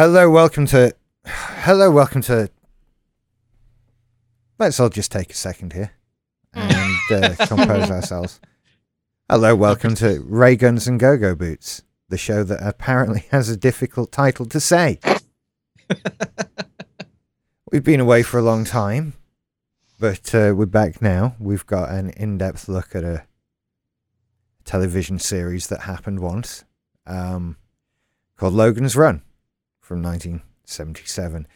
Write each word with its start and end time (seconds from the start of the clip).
Hello, 0.00 0.30
welcome 0.30 0.64
to. 0.66 0.94
Hello, 1.26 1.90
welcome 1.90 2.22
to. 2.22 2.48
Let's 4.56 4.78
all 4.78 4.90
just 4.90 5.10
take 5.10 5.32
a 5.32 5.34
second 5.34 5.72
here 5.72 5.90
and 6.54 6.96
uh, 7.10 7.34
compose 7.48 7.90
ourselves. 7.90 8.38
Hello, 9.28 9.56
welcome 9.56 9.96
to 9.96 10.22
Ray 10.24 10.54
Guns 10.54 10.86
and 10.86 11.00
Go 11.00 11.16
Go 11.16 11.34
Boots, 11.34 11.82
the 12.08 12.16
show 12.16 12.44
that 12.44 12.64
apparently 12.64 13.24
has 13.32 13.48
a 13.48 13.56
difficult 13.56 14.12
title 14.12 14.46
to 14.46 14.60
say. 14.60 15.00
We've 17.72 17.82
been 17.82 17.98
away 17.98 18.22
for 18.22 18.38
a 18.38 18.42
long 18.42 18.64
time, 18.64 19.14
but 19.98 20.32
uh, 20.32 20.54
we're 20.54 20.66
back 20.66 21.02
now. 21.02 21.34
We've 21.40 21.66
got 21.66 21.90
an 21.90 22.10
in 22.10 22.38
depth 22.38 22.68
look 22.68 22.94
at 22.94 23.02
a 23.02 23.24
television 24.64 25.18
series 25.18 25.66
that 25.66 25.80
happened 25.80 26.20
once 26.20 26.62
um, 27.04 27.56
called 28.36 28.54
Logan's 28.54 28.94
Run 28.94 29.22
from 29.88 30.02
1977. 30.02 31.46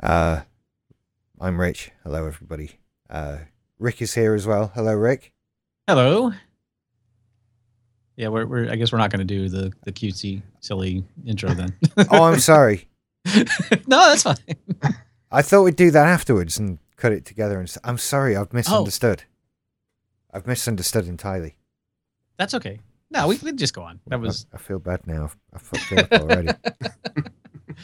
Uh, 0.00 0.42
I'm 1.40 1.60
Rich. 1.60 1.90
Hello, 2.04 2.24
everybody. 2.24 2.78
Uh, 3.10 3.38
Rick 3.80 4.00
is 4.00 4.14
here 4.14 4.32
as 4.34 4.46
well. 4.46 4.70
Hello, 4.76 4.94
Rick. 4.94 5.32
Hello. 5.88 6.32
Yeah, 8.14 8.28
we're, 8.28 8.46
we're 8.46 8.70
I 8.70 8.76
guess 8.76 8.92
we're 8.92 8.98
not 8.98 9.10
going 9.10 9.26
to 9.26 9.34
do 9.34 9.48
the 9.48 9.72
the 9.82 9.90
cutesy 9.90 10.42
silly 10.60 11.04
intro 11.26 11.52
then. 11.52 11.76
Oh, 12.12 12.22
I'm 12.22 12.38
sorry. 12.38 12.86
no, 13.26 13.42
that's 13.88 14.22
fine. 14.22 14.36
I 15.32 15.42
thought 15.42 15.62
we'd 15.64 15.74
do 15.74 15.90
that 15.90 16.06
afterwards 16.06 16.60
and 16.60 16.78
cut 16.94 17.10
it 17.10 17.24
together. 17.24 17.58
And 17.58 17.74
I'm 17.82 17.98
sorry, 17.98 18.36
I've 18.36 18.52
misunderstood. 18.52 19.24
I've 20.32 20.46
misunderstood 20.46 21.08
entirely. 21.08 21.56
That's 22.38 22.54
okay. 22.54 22.78
No, 23.10 23.26
we 23.26 23.36
can 23.36 23.56
just 23.56 23.74
go 23.74 23.82
on. 23.82 23.98
That 24.06 24.20
was 24.20 24.46
I, 24.52 24.56
I 24.56 24.58
feel 24.60 24.78
bad 24.78 25.08
now. 25.08 25.32
I 25.52 25.58
fucked 25.58 25.90
it 25.90 26.12
up 26.12 26.20
already. 26.20 26.50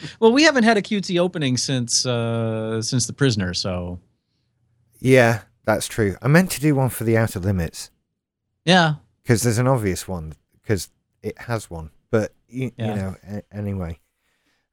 well. 0.19 0.31
We 0.31 0.43
haven't 0.43 0.63
had 0.63 0.77
a 0.77 0.81
cutesy 0.81 1.19
opening 1.19 1.57
since 1.57 2.05
uh 2.05 2.81
since 2.81 3.07
the 3.07 3.13
prisoner. 3.13 3.53
So 3.53 3.99
yeah, 4.99 5.41
that's 5.65 5.87
true. 5.87 6.15
I 6.21 6.27
meant 6.27 6.51
to 6.51 6.61
do 6.61 6.75
one 6.75 6.89
for 6.89 7.03
the 7.03 7.17
Outer 7.17 7.39
Limits 7.39 7.91
yeah, 8.65 8.95
because 9.23 9.43
there's 9.43 9.57
an 9.59 9.67
obvious 9.67 10.07
one 10.07 10.33
because 10.61 10.89
it 11.21 11.37
has 11.39 11.69
one. 11.69 11.91
But 12.11 12.33
you, 12.47 12.71
Yeah. 12.77 12.87
you 12.89 12.95
know, 12.95 13.15
a- 13.27 13.55
anyway, 13.55 13.99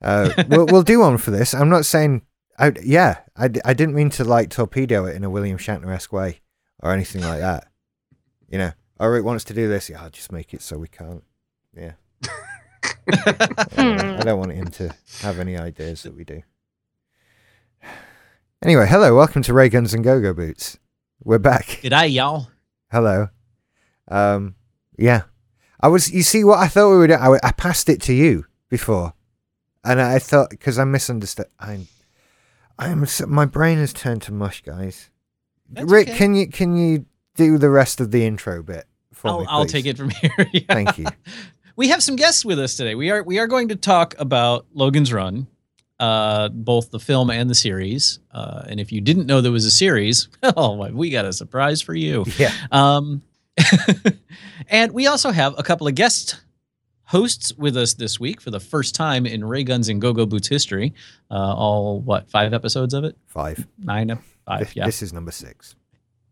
uh, 0.02 0.30
we'll 0.48 0.66
we'll 0.66 0.82
do 0.82 1.00
one 1.00 1.18
for 1.18 1.30
this. 1.30 1.54
I'm 1.54 1.68
not 1.68 1.84
saying. 1.86 2.22
I, 2.56 2.72
yeah, 2.84 3.18
I, 3.36 3.50
I 3.64 3.74
didn't 3.74 3.96
mean 3.96 4.10
to 4.10 4.22
like 4.22 4.48
torpedo 4.50 5.06
it 5.06 5.16
in 5.16 5.24
a 5.24 5.30
William 5.30 5.58
Shatner 5.58 5.92
esque 5.92 6.12
way 6.12 6.40
or 6.80 6.92
anything 6.92 7.22
like 7.22 7.40
that. 7.40 7.66
You 8.48 8.58
know, 8.58 8.72
oh, 9.00 9.12
it 9.14 9.24
wants 9.24 9.42
to 9.46 9.54
do 9.54 9.68
this. 9.68 9.90
Yeah, 9.90 10.02
I'll 10.02 10.10
just 10.10 10.30
make 10.30 10.54
it 10.54 10.62
so 10.62 10.78
we 10.78 10.86
can't. 10.86 11.24
Yeah. 11.76 11.94
Yeah, 13.06 14.16
I 14.20 14.22
don't 14.24 14.38
want 14.38 14.52
him 14.52 14.68
to 14.68 14.94
have 15.20 15.38
any 15.38 15.56
ideas 15.56 16.02
that 16.04 16.14
we 16.14 16.24
do. 16.24 16.42
Anyway, 18.62 18.86
hello, 18.88 19.14
welcome 19.14 19.42
to 19.42 19.52
Ray 19.52 19.68
Guns 19.68 19.92
and 19.94 20.02
Go 20.02 20.20
Go 20.20 20.32
Boots. 20.32 20.78
We're 21.22 21.38
back. 21.38 21.66
G'day, 21.82 22.12
y'all. 22.12 22.48
Hello. 22.90 23.28
Um, 24.08 24.54
yeah. 24.98 25.22
I 25.80 25.88
was. 25.88 26.10
You 26.12 26.22
see 26.22 26.44
what 26.44 26.58
I 26.58 26.68
thought 26.68 26.90
we 26.92 26.98
would. 26.98 27.10
I, 27.12 27.38
I 27.42 27.52
passed 27.52 27.88
it 27.88 28.00
to 28.02 28.14
you 28.14 28.46
before, 28.70 29.12
and 29.84 30.00
I 30.00 30.18
thought 30.18 30.50
because 30.50 30.78
I 30.78 30.84
misunderstood. 30.84 31.46
I'm. 31.58 31.88
I'm. 32.78 33.02
s- 33.02 33.26
My 33.26 33.44
brain 33.44 33.78
has 33.78 33.92
turned 33.92 34.22
to 34.22 34.32
mush, 34.32 34.62
guys. 34.62 35.10
That's 35.68 35.90
Rick, 35.90 36.08
okay. 36.08 36.16
can 36.18 36.34
you 36.34 36.48
can 36.48 36.76
you 36.76 37.04
do 37.34 37.58
the 37.58 37.68
rest 37.70 38.00
of 38.00 38.10
the 38.12 38.24
intro 38.24 38.62
bit 38.62 38.86
for 39.12 39.28
I'll, 39.28 39.40
me? 39.40 39.46
I'll 39.48 39.66
take 39.66 39.84
it 39.86 39.98
from 39.98 40.10
here. 40.22 40.30
Yeah. 40.52 40.60
Thank 40.68 40.98
you. 40.98 41.06
We 41.76 41.88
have 41.88 42.02
some 42.02 42.16
guests 42.16 42.44
with 42.44 42.58
us 42.58 42.76
today. 42.76 42.94
We 42.94 43.10
are 43.10 43.22
we 43.22 43.38
are 43.38 43.46
going 43.46 43.68
to 43.68 43.76
talk 43.76 44.14
about 44.18 44.66
Logan's 44.74 45.12
Run, 45.12 45.48
uh, 45.98 46.48
both 46.50 46.90
the 46.90 47.00
film 47.00 47.30
and 47.30 47.50
the 47.50 47.54
series. 47.54 48.20
Uh, 48.30 48.62
and 48.68 48.78
if 48.78 48.92
you 48.92 49.00
didn't 49.00 49.26
know 49.26 49.40
there 49.40 49.50
was 49.52 49.64
a 49.64 49.70
series, 49.72 50.28
oh, 50.42 50.88
we 50.92 51.10
got 51.10 51.24
a 51.24 51.32
surprise 51.32 51.82
for 51.82 51.94
you. 51.94 52.24
Yeah. 52.38 52.52
Um, 52.70 53.22
and 54.68 54.92
we 54.92 55.06
also 55.08 55.30
have 55.32 55.54
a 55.58 55.62
couple 55.64 55.88
of 55.88 55.94
guest 55.96 56.40
hosts 57.06 57.52
with 57.56 57.76
us 57.76 57.94
this 57.94 58.18
week 58.20 58.40
for 58.40 58.50
the 58.50 58.60
first 58.60 58.94
time 58.94 59.26
in 59.26 59.44
Ray 59.44 59.64
Guns 59.64 59.88
and 59.88 60.00
Go 60.00 60.12
Go 60.12 60.26
Boots 60.26 60.48
history. 60.48 60.94
Uh, 61.28 61.54
all 61.54 62.00
what 62.00 62.30
five 62.30 62.54
episodes 62.54 62.94
of 62.94 63.02
it? 63.04 63.16
Five. 63.26 63.66
Nine, 63.78 64.16
five. 64.46 64.60
This, 64.60 64.76
yeah, 64.76 64.86
this 64.86 65.02
is 65.02 65.12
number 65.12 65.32
six. 65.32 65.74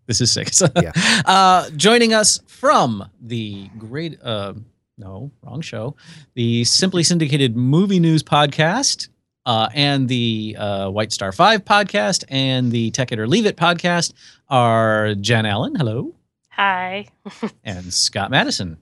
this 0.07 0.21
is 0.21 0.31
six. 0.31 0.63
Yeah. 0.81 0.93
uh, 1.27 1.69
joining 1.71 2.15
us 2.15 2.41
from 2.47 3.09
the 3.21 3.69
great, 3.79 4.19
uh, 4.23 4.55
no, 5.03 5.33
wrong 5.43 5.61
show, 5.61 5.97
the 6.35 6.63
Simply 6.65 7.03
Syndicated 7.03 7.57
Movie 7.57 7.99
News 8.01 8.23
podcast. 8.23 9.09
Uh, 9.45 9.69
and 9.75 10.07
the 10.09 10.55
uh, 10.57 10.89
White 10.89 11.11
Star 11.11 11.33
5 11.33 11.65
podcast 11.65 12.23
and 12.29 12.71
the 12.71 12.93
Tech 12.93 13.11
It 13.11 13.19
or 13.19 13.27
Leave 13.27 13.45
It 13.45 13.57
podcast 13.57 14.13
are 14.49 15.17
Jenn 15.17 15.47
Allen, 15.47 15.75
hello, 15.75 16.15
Hi. 16.51 17.09
and 17.65 17.93
Scott 17.93 18.31
Madison. 18.31 18.77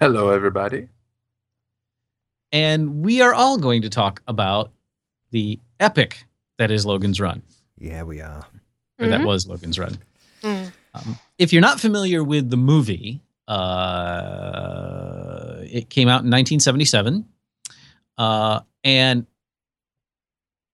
Hello, 0.00 0.30
everybody. 0.30 0.88
And 2.50 3.04
we 3.04 3.20
are 3.20 3.32
all 3.32 3.56
going 3.56 3.82
to 3.82 3.88
talk 3.88 4.20
about 4.26 4.72
the 5.30 5.60
epic 5.78 6.24
that 6.58 6.72
is 6.72 6.84
Logan's 6.84 7.20
Run, 7.20 7.42
Yeah, 7.78 8.02
we 8.02 8.20
are. 8.20 8.44
or 8.98 9.06
that 9.06 9.20
Mhm. 9.20 9.26
was 9.26 9.46
Logan's 9.46 9.78
Run. 9.78 9.96
Mm. 10.42 10.72
Um, 10.94 11.18
if 11.38 11.52
you're 11.52 11.62
not 11.62 11.78
familiar 11.78 12.24
with 12.24 12.50
the 12.50 12.56
movie, 12.56 13.20
uh, 13.50 15.56
it 15.62 15.90
came 15.90 16.08
out 16.08 16.22
in 16.22 16.30
1977. 16.30 17.24
Uh, 18.16 18.60
and 18.84 19.26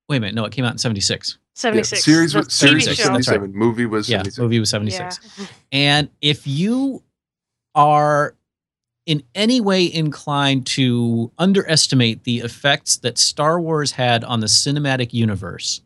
wait 0.09 0.19
a 0.19 0.21
minute, 0.21 0.35
no, 0.35 0.45
it 0.45 0.53
came 0.53 0.65
out 0.65 0.73
in 0.73 0.79
76. 0.79 1.39
76. 1.55 2.05
series 2.05 2.33
the 2.33 2.41
was 2.41 2.53
series 2.53 2.85
TV 2.85 2.89
was 2.89 2.97
show. 2.99 3.03
That's 3.05 3.29
right. 3.29 3.35
77. 3.37 3.59
Movie 3.59 3.87
was 3.87 4.09
Yeah, 4.11 4.19
77. 4.19 4.45
movie 4.45 4.61
was 4.61 4.71
76. 4.71 5.21
Yeah. 5.39 5.47
And 5.73 6.11
if 6.21 6.47
you 6.47 7.03
are 7.75 8.37
in 9.07 9.23
any 9.35 9.61
way 9.61 9.91
inclined 9.93 10.67
to 10.67 11.31
underestimate 11.39 12.25
the 12.25 12.41
effects 12.41 12.97
that 12.99 13.17
Star 13.17 13.59
Wars 13.61 13.93
had 13.93 14.23
on 14.25 14.41
the 14.41 14.49
cinematic 14.49 15.13
universe, 15.15 15.81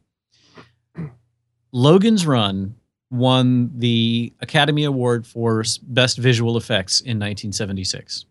Logan's 1.72 2.26
Run 2.26 2.74
won 3.10 3.70
the 3.76 4.32
Academy 4.40 4.84
Award 4.84 5.26
for 5.26 5.64
Best 5.82 6.18
Visual 6.18 6.56
Effects 6.56 7.00
in 7.00 7.18
1976. 7.18 8.24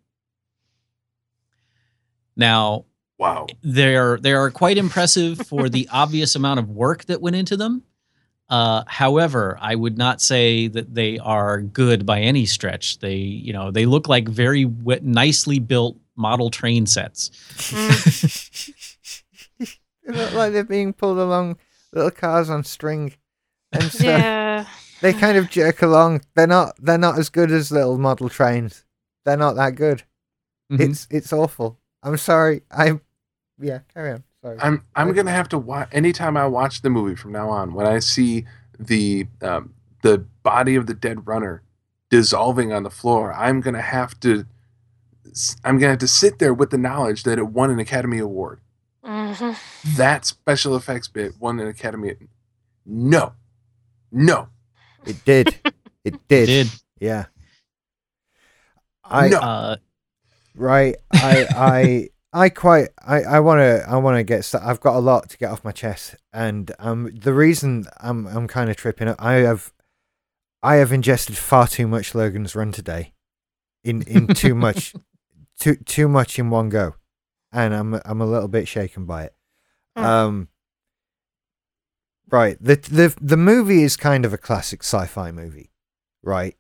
Now, 2.36 2.86
Wow. 3.18 3.48
they're 3.62 4.18
they 4.18 4.32
are 4.32 4.50
quite 4.50 4.78
impressive 4.78 5.46
for 5.46 5.68
the 5.68 5.90
obvious 5.92 6.36
amount 6.36 6.60
of 6.62 6.70
work 6.70 7.04
that 7.06 7.22
went 7.22 7.36
into 7.36 7.58
them. 7.58 7.84
Uh, 8.48 8.84
however, 8.88 9.58
I 9.62 9.76
would 9.76 9.98
not 9.98 10.22
say 10.22 10.68
that 10.70 10.94
they 10.96 11.20
are 11.20 11.62
good 11.62 12.06
by 12.06 12.22
any 12.22 12.46
stretch. 12.48 12.98
They, 13.00 13.16
you 13.18 13.54
know, 13.54 13.70
they 13.72 13.86
look 13.86 14.08
like 14.08 14.28
very 14.28 14.64
w- 14.64 15.00
nicely 15.04 15.60
built 15.60 15.98
model 16.16 16.50
train 16.50 16.86
sets. 16.86 17.30
They 20.06 20.16
look 20.16 20.34
like 20.34 20.54
they're 20.54 20.64
being 20.64 20.92
pulled 20.94 21.20
along 21.20 21.58
little 21.94 22.10
cars 22.10 22.50
on 22.50 22.64
string 22.64 23.14
and 23.72 23.84
stuff. 23.92 24.02
Yeah. 24.02 24.66
They 25.02 25.14
kind 25.14 25.38
of 25.38 25.50
jerk 25.50 25.82
along. 25.82 26.22
They're 26.36 26.48
not. 26.48 26.76
They're 26.80 26.98
not 26.98 27.18
as 27.18 27.30
good 27.30 27.52
as 27.52 27.72
little 27.72 27.98
model 27.98 28.28
trains. 28.30 28.84
They're 29.26 29.38
not 29.38 29.56
that 29.56 29.76
good. 29.76 30.04
Mhm. 30.72 30.82
It's 30.82 31.08
it's 31.10 31.32
awful. 31.34 31.80
I'm 32.04 32.18
sorry. 32.18 32.62
I'm. 32.72 33.02
Yeah, 33.62 33.80
carry 33.94 34.12
on. 34.12 34.24
Sorry. 34.44 34.58
I'm 34.60 34.84
I'm 34.96 35.14
gonna 35.14 35.32
have 35.32 35.50
to 35.50 35.58
watch 35.58 35.88
anytime 35.92 36.36
I 36.38 36.48
watch 36.48 36.82
the 36.82 36.90
movie 36.90 37.16
from 37.16 37.32
now 37.32 37.50
on. 37.50 37.74
When 37.74 37.86
I 37.86 38.00
see 38.00 38.46
the 38.78 39.28
um, 39.42 39.74
the 40.04 40.20
body 40.44 40.76
of 40.76 40.88
the 40.88 40.94
dead 40.94 41.28
runner 41.28 41.62
dissolving 42.10 42.72
on 42.74 42.84
the 42.84 42.90
floor, 42.90 43.34
I'm 43.34 43.62
gonna 43.62 43.82
have 43.82 44.20
to 44.22 44.46
I'm 45.64 45.78
gonna 45.78 45.92
have 45.92 46.00
to 46.00 46.08
sit 46.08 46.40
there 46.40 46.54
with 46.54 46.72
the 46.72 46.78
knowledge 46.78 47.24
that 47.24 47.38
it 47.38 47.48
won 47.48 47.70
an 47.70 47.80
Academy 47.80 48.20
Award. 48.20 48.60
Mhm. 49.06 49.58
That 49.96 50.26
special 50.26 50.76
effects 50.76 51.08
bit 51.08 51.34
won 51.40 51.60
an 51.60 51.68
Academy. 51.68 52.16
No, 52.86 53.34
no, 54.12 54.50
It 55.06 55.24
did. 55.26 55.56
It 56.04 56.28
did. 56.28 56.46
did 56.48 56.68
Yeah. 57.00 57.26
I 59.04 59.30
no. 59.30 59.40
uh, 59.40 59.76
right. 60.56 60.96
I 61.14 61.46
I 61.56 62.10
I 62.32 62.50
quite 62.50 62.90
I 63.00 63.24
I 63.24 63.40
want 63.40 63.60
to 63.60 63.84
I 63.90 63.98
want 63.98 64.18
to 64.18 64.24
get 64.24 64.46
st- 64.46 64.64
I've 64.64 64.80
got 64.80 64.96
a 64.96 65.00
lot 65.00 65.30
to 65.30 65.38
get 65.38 65.52
off 65.52 65.64
my 65.64 65.72
chest 65.72 66.16
and 66.32 66.72
um 66.80 67.10
the 67.14 67.34
reason 67.34 67.86
I'm 68.00 68.28
I'm 68.28 68.48
kind 68.48 68.70
of 68.70 68.76
tripping 68.76 69.08
up 69.08 69.16
I 69.20 69.34
have 69.36 69.74
I 70.62 70.76
have 70.76 70.92
ingested 70.92 71.38
far 71.38 71.68
too 71.68 71.88
much 71.88 72.14
Logan's 72.14 72.56
Run 72.56 72.72
today 72.72 73.14
in 73.84 74.04
in 74.04 74.28
too 74.28 74.54
much 74.54 74.94
too 75.60 75.76
too 75.78 76.08
much 76.08 76.38
in 76.38 76.50
one 76.52 76.70
go 76.70 76.96
and 77.52 77.74
I'm 77.74 78.00
I'm 78.06 78.22
a 78.22 78.28
little 78.28 78.48
bit 78.50 78.68
shaken 78.68 79.06
by 79.06 79.24
it. 79.26 79.36
Hmm. 79.98 80.04
Um 80.04 80.48
right 82.32 82.58
the 82.62 82.76
the 82.76 83.16
the 83.22 83.38
movie 83.38 83.84
is 83.84 83.96
kind 83.98 84.26
of 84.26 84.34
a 84.34 84.38
classic 84.38 84.82
sci-fi 84.84 85.32
movie, 85.32 85.72
right? 86.24 86.56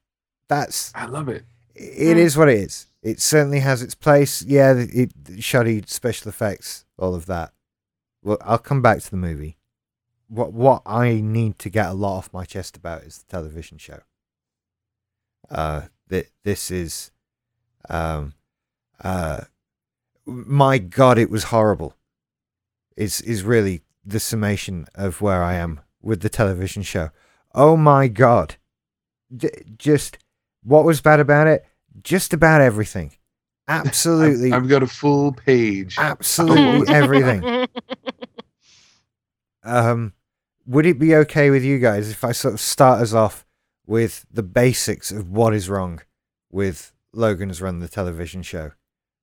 That's 0.48 0.92
I 0.96 1.06
love 1.06 1.30
it. 1.30 1.46
it 1.76 2.16
Mm. 2.18 2.20
is 2.20 2.36
what 2.38 2.50
it 2.50 2.60
is. 2.60 2.88
It 3.02 3.22
certainly 3.22 3.60
has 3.60 3.82
its 3.82 3.96
place. 3.96 4.42
Yeah, 4.42 4.74
it, 4.74 5.12
it 5.28 5.44
shoddy 5.44 5.84
special 5.88 6.28
effects, 6.30 6.86
all 6.98 7.16
of 7.16 7.26
that. 7.28 7.54
well, 8.24 8.38
I'll 8.42 8.58
come 8.58 8.82
back 8.82 9.00
to 9.02 9.10
the 9.12 9.18
movie. 9.18 9.58
What 10.28 10.52
what 10.54 10.82
I 10.86 11.22
need 11.22 11.58
to 11.60 11.70
get 11.70 11.88
a 11.90 11.94
lot 11.94 12.18
off 12.18 12.34
my 12.34 12.46
chest 12.46 12.76
about 12.78 13.04
is 13.04 13.20
the 13.20 13.26
television 13.32 13.78
show. 13.78 14.02
Uh, 15.50 15.84
that 16.10 16.28
this 16.44 16.70
is, 16.70 17.12
um, 17.90 18.34
uh, 19.04 19.42
my 20.26 20.78
God, 20.78 21.18
it 21.18 21.30
was 21.30 21.46
horrible. 21.46 21.96
Is 22.98 23.22
is 23.22 23.44
really 23.44 23.82
the 24.06 24.20
summation 24.20 24.86
of 24.96 25.22
where 25.22 25.44
I 25.44 25.56
am 25.56 25.82
with 26.02 26.22
the 26.22 26.30
television 26.30 26.84
show. 26.84 27.10
Oh 27.54 27.76
my 27.76 28.08
God, 28.08 28.56
D- 29.36 29.50
just 29.78 30.18
what 30.64 30.86
was 30.86 31.02
bad 31.02 31.20
about 31.20 31.48
it? 31.48 31.66
Just 32.04 32.34
about 32.34 32.62
everything. 32.62 33.14
Absolutely, 33.68 34.52
I've, 34.52 34.64
I've 34.64 34.70
got 34.70 34.84
a 34.84 34.88
full 34.88 35.32
page. 35.32 35.96
absolutely 36.00 36.94
everything. 36.94 37.68
Um, 39.64 40.14
would 40.66 40.86
it 40.86 41.00
be 41.00 41.16
okay 41.16 41.50
with 41.50 41.64
you 41.64 41.80
guys 41.80 42.10
if 42.10 42.24
I 42.24 42.32
sort 42.32 42.54
of 42.54 42.60
start 42.60 43.02
us 43.02 43.14
off 43.14 43.46
with 43.86 44.26
the 44.32 44.44
basics 44.44 45.12
of 45.12 45.30
what 45.30 45.54
is 45.54 45.70
wrong 45.70 46.02
with 46.52 46.94
Logan's 47.14 47.62
Run, 47.62 47.80
the 47.80 47.88
television 47.88 48.42
show? 48.42 48.72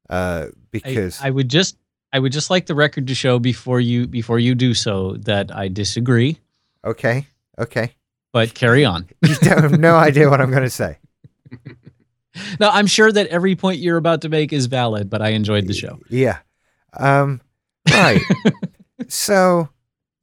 Uh, 0.09 0.47
I, 0.49 0.51
because 0.71 1.21
I 1.23 1.31
would 1.31 1.49
just 1.49 1.77
I 2.13 2.19
would 2.19 2.33
just 2.33 2.51
like 2.51 2.67
the 2.67 2.75
record 2.75 3.07
to 3.09 3.15
show 3.15 3.39
before 3.39 3.81
you 3.81 4.07
before 4.07 4.39
you 4.39 4.55
do 4.55 4.75
so 4.75 5.15
that 5.21 5.55
I 5.55 5.69
disagree. 5.69 6.39
okay, 6.85 7.27
okay, 7.59 7.93
But 8.33 8.55
carry 8.55 8.85
on. 8.85 9.09
you 9.23 9.35
don't 9.37 9.63
have 9.63 9.79
no 9.79 9.97
idea 9.97 10.31
what 10.31 10.41
I'm 10.41 10.51
going 10.51 10.63
to 10.63 10.71
say. 10.71 10.99
No, 12.61 12.69
I'm 12.69 12.87
sure 12.87 13.11
that 13.11 13.29
every 13.29 13.57
point 13.57 13.79
you're 13.79 13.97
about 13.97 14.21
to 14.21 14.29
make 14.29 14.53
is 14.53 14.67
valid, 14.67 15.09
but 15.09 15.23
I 15.23 15.29
enjoyed 15.31 15.67
the 15.67 15.73
show. 15.73 15.99
Yeah. 16.11 16.41
Um, 16.93 17.41
right. 17.91 18.21
so, 19.09 19.71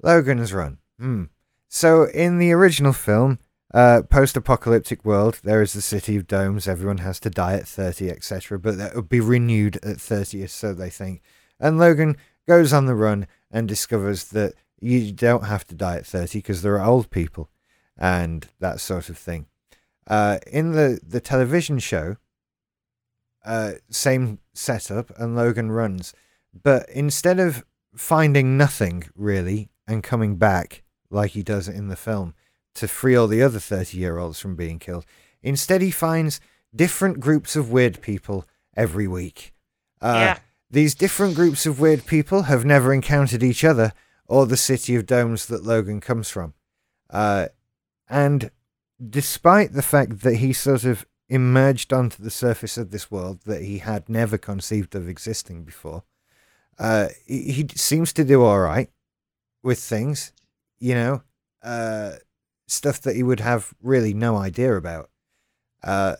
Logan's 0.03 0.53
Run. 0.53 0.77
Hmm. 0.99 1.23
So, 1.69 2.03
in 2.03 2.37
the 2.37 2.51
original 2.51 2.93
film, 2.93 3.39
uh, 3.73 4.03
post-apocalyptic 4.07 5.03
world, 5.03 5.39
there 5.43 5.63
is 5.63 5.73
the 5.73 5.81
city 5.81 6.15
of 6.15 6.27
domes. 6.27 6.67
Everyone 6.67 6.99
has 6.99 7.19
to 7.21 7.31
die 7.31 7.55
at 7.55 7.67
30, 7.67 8.11
etc. 8.11 8.59
But 8.59 8.77
that 8.77 8.95
would 8.95 9.09
be 9.09 9.19
renewed 9.19 9.77
at 9.77 9.97
30th, 9.97 10.51
so 10.51 10.75
they 10.75 10.91
think. 10.91 11.23
And 11.63 11.79
Logan 11.79 12.17
goes 12.45 12.73
on 12.73 12.85
the 12.87 12.93
run 12.93 13.25
and 13.49 13.67
discovers 13.67 14.25
that 14.25 14.53
you 14.81 15.13
don't 15.13 15.45
have 15.45 15.65
to 15.67 15.75
die 15.75 15.95
at 15.95 16.05
30 16.05 16.39
because 16.39 16.61
there 16.61 16.77
are 16.77 16.85
old 16.85 17.09
people 17.09 17.49
and 17.97 18.45
that 18.59 18.81
sort 18.81 19.07
of 19.09 19.17
thing. 19.17 19.45
Uh, 20.05 20.39
in 20.45 20.73
the, 20.73 20.99
the 21.01 21.21
television 21.21 21.79
show, 21.79 22.17
uh, 23.45 23.73
same 23.89 24.39
setup, 24.53 25.17
and 25.17 25.35
Logan 25.37 25.71
runs. 25.71 26.13
But 26.53 26.89
instead 26.89 27.39
of 27.39 27.63
finding 27.95 28.57
nothing 28.57 29.05
really 29.15 29.69
and 29.87 30.03
coming 30.03 30.35
back 30.35 30.83
like 31.09 31.31
he 31.31 31.43
does 31.43 31.69
in 31.69 31.87
the 31.87 31.95
film 31.95 32.33
to 32.75 32.87
free 32.87 33.15
all 33.15 33.27
the 33.27 33.41
other 33.41 33.59
30 33.59 33.97
year 33.97 34.17
olds 34.17 34.39
from 34.39 34.55
being 34.57 34.79
killed, 34.79 35.05
instead 35.41 35.81
he 35.81 35.91
finds 35.91 36.41
different 36.75 37.21
groups 37.21 37.55
of 37.55 37.71
weird 37.71 38.01
people 38.01 38.45
every 38.75 39.07
week. 39.07 39.53
Uh, 40.01 40.13
Yeah. 40.15 40.39
These 40.73 40.95
different 40.95 41.35
groups 41.35 41.67
of 41.67 41.79
weird 41.79 42.07
people 42.07 42.43
have 42.43 42.65
never 42.65 42.91
encountered 42.91 43.43
each 43.43 43.63
other 43.63 43.93
or 44.25 44.47
the 44.47 44.57
city 44.57 44.95
of 44.95 45.05
domes 45.05 45.45
that 45.45 45.63
Logan 45.63 46.01
comes 46.01 46.31
from. 46.31 46.55
Uh, 47.11 47.49
and 48.09 48.49
despite 48.99 49.73
the 49.73 49.83
fact 49.83 50.21
that 50.21 50.37
he 50.37 50.51
sort 50.51 50.83
of 50.83 51.05
emerged 51.29 51.93
onto 51.93 52.23
the 52.23 52.31
surface 52.31 52.75
of 52.75 52.89
this 52.89 53.11
world 53.11 53.41
that 53.45 53.61
he 53.61 53.77
had 53.77 54.09
never 54.09 54.35
conceived 54.35 54.95
of 54.95 55.07
existing 55.07 55.63
before, 55.63 56.05
uh, 56.79 57.09
he, 57.27 57.51
he 57.51 57.67
seems 57.75 58.11
to 58.11 58.23
do 58.23 58.41
all 58.41 58.59
right 58.59 58.89
with 59.61 59.77
things, 59.77 60.33
you 60.79 60.95
know, 60.95 61.21
uh, 61.61 62.13
stuff 62.67 62.99
that 63.01 63.15
he 63.15 63.21
would 63.21 63.41
have 63.41 63.75
really 63.79 64.15
no 64.15 64.37
idea 64.37 64.75
about. 64.75 65.11
Uh, 65.83 66.15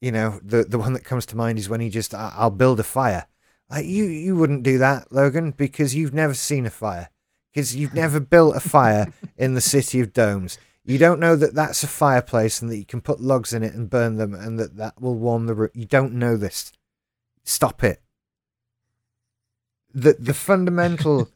you 0.00 0.12
know, 0.12 0.40
the 0.42 0.64
the 0.64 0.78
one 0.78 0.94
that 0.94 1.04
comes 1.04 1.26
to 1.26 1.36
mind 1.36 1.58
is 1.58 1.68
when 1.68 1.80
he 1.80 1.90
just, 1.90 2.14
"I- 2.14 2.32
I'll 2.38 2.48
build 2.50 2.80
a 2.80 2.84
fire. 2.84 3.26
Like 3.70 3.86
you, 3.86 4.04
you 4.04 4.34
wouldn't 4.36 4.62
do 4.62 4.78
that, 4.78 5.12
Logan, 5.12 5.50
because 5.50 5.94
you've 5.94 6.14
never 6.14 6.34
seen 6.34 6.64
a 6.64 6.70
fire, 6.70 7.10
because 7.52 7.76
you've 7.76 7.94
never 7.94 8.18
built 8.18 8.56
a 8.56 8.60
fire 8.60 9.12
in 9.36 9.54
the 9.54 9.60
city 9.60 10.00
of 10.00 10.12
domes. 10.12 10.58
You 10.84 10.96
don't 10.96 11.20
know 11.20 11.36
that 11.36 11.54
that's 11.54 11.82
a 11.82 11.86
fireplace 11.86 12.62
and 12.62 12.70
that 12.70 12.78
you 12.78 12.86
can 12.86 13.02
put 13.02 13.20
logs 13.20 13.52
in 13.52 13.62
it 13.62 13.74
and 13.74 13.90
burn 13.90 14.16
them, 14.16 14.34
and 14.34 14.58
that 14.58 14.76
that 14.76 15.00
will 15.00 15.16
warm 15.16 15.46
the 15.46 15.54
room. 15.54 15.70
You 15.74 15.84
don't 15.84 16.14
know 16.14 16.36
this. 16.38 16.72
Stop 17.44 17.84
it. 17.84 18.00
The 19.92 20.14
the 20.18 20.32
fundamental 20.34 21.28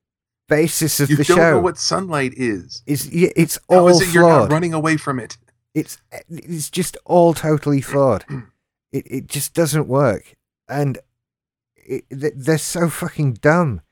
basis 0.48 1.00
of 1.00 1.10
you 1.10 1.16
the 1.16 1.24
show. 1.24 1.34
You 1.34 1.40
don't 1.40 1.50
know 1.54 1.60
what 1.60 1.78
sunlight 1.78 2.34
is. 2.36 2.82
is 2.86 3.10
y- 3.12 3.32
it's 3.34 3.58
all 3.68 3.88
is 3.88 4.00
it 4.00 4.14
you're 4.14 4.28
not 4.28 4.52
running 4.52 4.74
away 4.74 4.96
from 4.96 5.18
it? 5.18 5.38
It's 5.74 5.98
it's 6.28 6.70
just 6.70 6.96
all 7.04 7.34
totally 7.34 7.80
flawed. 7.80 8.24
It 8.92 9.06
it 9.06 9.26
just 9.28 9.54
doesn't 9.54 9.86
work, 9.86 10.34
and 10.68 10.98
it, 11.90 12.32
they're 12.36 12.58
so 12.58 12.88
fucking 12.88 13.34
dumb. 13.34 13.82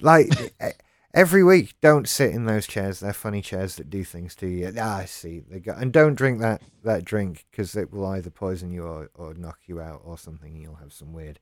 Like 0.00 0.54
every 1.14 1.42
week, 1.42 1.74
don't 1.80 2.08
sit 2.08 2.32
in 2.32 2.44
those 2.44 2.66
chairs. 2.66 3.00
They're 3.00 3.12
funny 3.12 3.40
chairs 3.40 3.76
that 3.76 3.90
do 3.90 4.04
things 4.04 4.34
to 4.36 4.46
you. 4.46 4.72
Ah, 4.78 4.98
I 4.98 5.04
see. 5.06 5.40
They 5.40 5.60
go 5.60 5.72
and 5.72 5.92
don't 5.92 6.14
drink 6.14 6.40
that 6.40 6.62
that 6.84 7.04
drink 7.04 7.46
because 7.50 7.74
it 7.74 7.92
will 7.92 8.06
either 8.06 8.30
poison 8.30 8.70
you 8.70 8.84
or 8.84 9.10
or 9.14 9.34
knock 9.34 9.60
you 9.66 9.80
out 9.80 10.02
or 10.04 10.18
something. 10.18 10.54
and 10.54 10.62
You'll 10.62 10.76
have 10.76 10.92
some 10.92 11.12
weird 11.12 11.40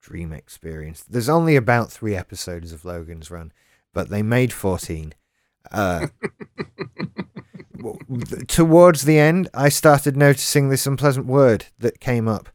dream 0.00 0.32
experience. 0.32 1.02
There's 1.02 1.28
only 1.28 1.56
about 1.56 1.90
three 1.90 2.14
episodes 2.14 2.72
of 2.72 2.84
Logan's 2.84 3.30
Run, 3.30 3.52
but 3.92 4.08
they 4.08 4.22
made 4.22 4.52
fourteen. 4.52 5.14
Uh, 5.72 6.06
towards 8.46 9.02
the 9.02 9.18
end, 9.18 9.48
I 9.52 9.68
started 9.68 10.16
noticing 10.16 10.68
this 10.68 10.86
unpleasant 10.86 11.26
word 11.26 11.66
that 11.78 12.00
came 12.00 12.28
up 12.28 12.48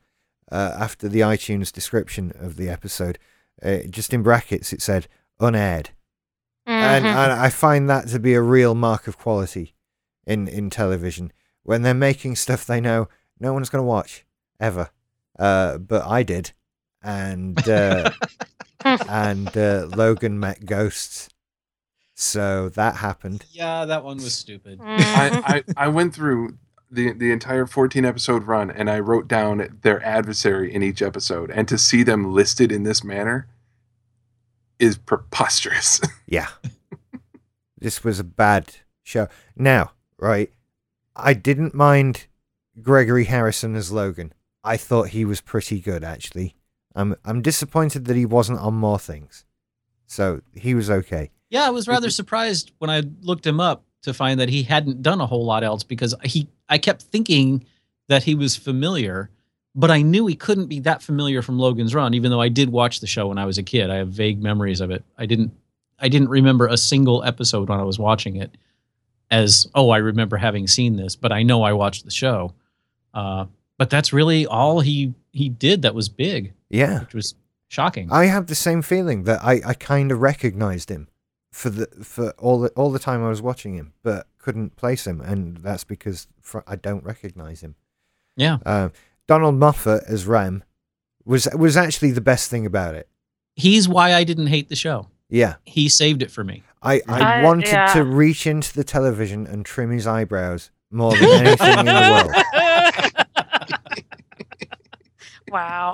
uh, 0.54 0.76
after 0.80 1.10
the 1.10 1.20
iTunes 1.22 1.72
description 1.72 2.32
of 2.40 2.56
the 2.56 2.70
episode. 2.70 3.18
Uh, 3.62 3.80
just 3.90 4.14
in 4.14 4.24
brackets, 4.24 4.74
it 4.74 4.82
said 4.82 5.08
unaired, 5.40 5.90
and, 6.66 7.06
Mhm. 7.06 7.10
and 7.22 7.32
I 7.34 7.50
find 7.50 7.90
that 7.90 8.08
to 8.10 8.20
be 8.20 8.34
a 8.34 8.42
real 8.42 8.74
mark 8.76 9.08
of 9.08 9.18
quality 9.18 9.74
in 10.26 10.48
in 10.48 10.70
television 10.70 11.32
when 11.64 11.82
they're 11.84 11.94
making 12.10 12.36
stuff 12.36 12.66
they 12.66 12.82
know 12.82 13.08
no 13.40 13.54
one's 13.54 13.70
going 13.70 13.82
to 13.84 13.88
watch 13.88 14.26
ever. 14.60 14.90
Uh, 15.38 15.78
but 15.78 16.06
I 16.06 16.24
did, 16.24 16.52
and 17.02 17.58
uh, 17.70 18.12
and 18.86 19.56
uh, 19.58 19.88
Logan 19.96 20.40
met 20.40 20.66
ghosts, 20.66 21.30
so 22.16 22.70
that 22.70 22.98
happened. 22.98 23.46
Yeah, 23.52 23.86
that 23.86 24.04
one 24.04 24.18
was 24.18 24.34
stupid. 24.36 24.80
Mhm. 24.80 25.00
I, 25.00 25.56
I, 25.58 25.86
I 25.86 25.88
went 25.90 26.14
through 26.14 26.58
the 26.94 27.14
the 27.14 27.32
entire 27.32 27.66
14 27.66 28.06
episode 28.06 28.44
run 28.44 28.70
and 28.72 28.90
I 28.90 29.00
wrote 29.00 29.28
down 29.28 29.80
their 29.82 30.04
adversary 30.06 30.74
in 30.74 30.84
each 30.84 31.02
episode. 31.02 31.52
And 31.52 31.68
to 31.68 31.78
see 31.78 32.04
them 32.04 32.34
listed 32.34 32.72
in 32.72 32.84
this 32.84 33.04
manner 33.04 33.48
is 34.80 34.98
preposterous. 34.98 36.02
Yeah. 36.26 36.48
this 37.78 38.04
was 38.04 38.20
a 38.20 38.24
bad 38.24 38.74
show. 39.04 39.28
Now, 39.56 39.92
right, 40.18 40.52
I 41.16 41.36
didn't 41.36 41.76
mind 41.76 42.26
Gregory 42.82 43.26
Harrison 43.26 43.76
as 43.76 43.92
Logan. 43.92 44.34
I 44.64 44.78
thought 44.78 45.10
he 45.10 45.26
was 45.26 45.42
pretty 45.42 45.80
good 45.80 46.04
actually. 46.04 46.56
I'm 46.96 47.16
I'm 47.24 47.42
disappointed 47.42 48.06
that 48.06 48.16
he 48.16 48.26
wasn't 48.26 48.60
on 48.60 48.74
more 48.74 48.98
things. 49.00 49.46
So, 50.08 50.42
he 50.54 50.74
was 50.76 50.90
okay. 50.90 51.32
Yeah, 51.50 51.66
I 51.66 51.70
was 51.70 51.88
rather 51.88 52.10
surprised 52.10 52.72
when 52.80 52.90
I 52.90 53.04
looked 53.22 53.46
him 53.46 53.60
up 53.60 53.84
to 54.04 54.14
find 54.14 54.40
that 54.40 54.50
he 54.50 54.64
hadn't 54.64 55.02
done 55.02 55.22
a 55.22 55.26
whole 55.26 55.46
lot 55.46 55.64
else 55.64 55.84
because 55.84 56.14
he 56.24 56.48
I 56.70 56.78
kept 56.78 57.02
thinking 57.04 57.66
that 58.08 58.24
he 58.24 58.36
was 58.36 58.56
familiar, 58.56 59.30
but 59.76 59.92
I 59.92 60.02
knew 60.02 60.28
he 60.28 60.36
couldn't 60.36 60.68
be 60.68 60.80
that 60.82 61.02
familiar 61.02 61.42
from 61.42 61.58
Logan's 61.60 61.96
Run 61.96 62.14
even 62.14 62.32
though 62.32 62.42
I 62.42 62.50
did 62.50 62.70
watch 62.70 63.00
the 63.00 63.08
show 63.08 63.28
when 63.28 63.38
I 63.38 63.46
was 63.46 63.58
a 63.58 63.64
kid. 63.64 63.90
I 63.90 63.96
have 63.98 64.10
vague 64.10 64.42
memories 64.42 64.82
of 64.82 64.92
it. 64.92 65.04
I 65.18 65.26
didn't 65.26 65.52
I 66.00 66.10
didn't 66.10 66.30
remember 66.30 66.68
a 66.68 66.78
single 66.78 67.24
episode 67.24 67.70
when 67.70 67.80
I 67.80 67.84
was 67.84 67.98
watching 68.00 68.36
it 68.38 68.52
as 69.32 69.68
oh, 69.74 69.90
I 69.90 69.98
remember 69.98 70.38
having 70.38 70.68
seen 70.68 70.96
this, 70.96 71.16
but 71.16 71.32
I 71.32 71.44
know 71.44 71.64
I 71.64 71.74
watched 71.74 72.06
the 72.06 72.12
show. 72.12 72.54
Uh, 73.14 73.46
but 73.78 73.90
that's 73.90 74.14
really 74.14 74.46
all 74.46 74.80
he 74.82 75.14
he 75.32 75.50
did 75.50 75.82
that 75.84 75.96
was 75.96 76.10
big, 76.10 76.54
Yeah. 76.70 77.02
which 77.02 77.14
was 77.14 77.36
shocking. 77.68 78.12
I 78.12 78.26
have 78.26 78.48
the 78.48 78.56
same 78.56 78.82
feeling 78.84 79.24
that 79.24 79.44
I, 79.44 79.62
I 79.66 79.74
kind 79.74 80.12
of 80.12 80.22
recognized 80.22 80.90
him 80.90 81.08
for 81.54 81.70
the 81.70 81.86
for 82.04 82.32
all 82.40 82.60
the 82.60 82.70
all 82.72 82.92
the 82.92 83.00
time 83.00 83.24
I 83.24 83.30
was 83.30 83.42
watching 83.42 83.76
him, 83.76 83.94
but 84.04 84.28
couldn't 84.40 84.76
place 84.76 85.08
him, 85.08 85.22
and 85.22 85.58
that's 85.58 85.84
because 85.86 86.28
fr 86.42 86.60
I 86.68 86.76
don't 86.76 87.04
recognize 87.06 87.62
him. 87.62 87.76
yeah. 88.36 88.58
Uh, 88.66 88.90
Donald 89.28 89.56
Moffat 89.56 90.04
as 90.08 90.26
Rem 90.26 90.64
was 91.24 91.48
was 91.56 91.78
actually 91.78 92.12
the 92.12 92.22
best 92.22 92.50
thing 92.50 92.66
about 92.66 92.96
it. 92.96 93.08
He's 93.56 93.88
why 93.88 94.14
I 94.14 94.24
didn't 94.26 94.48
hate 94.48 94.68
the 94.70 94.76
show. 94.76 95.08
Yeah, 95.30 95.56
He 95.64 95.88
saved 95.90 96.22
it 96.22 96.30
for 96.30 96.44
me. 96.44 96.62
I, 96.84 97.02
I 97.08 97.40
I- 97.40 97.44
wanted 97.44 97.68
yeah. 97.70 97.88
to 97.94 98.04
reach 98.04 98.46
into 98.46 98.74
the 98.74 98.84
television 98.84 99.48
and 99.48 99.66
trim 99.66 99.90
his 99.92 100.06
eyebrows 100.06 100.70
more 100.92 101.16
than 101.16 101.30
anything 101.48 101.80
in 101.80 101.86
the 101.86 102.44
world. 103.34 103.74
wow. 105.50 105.94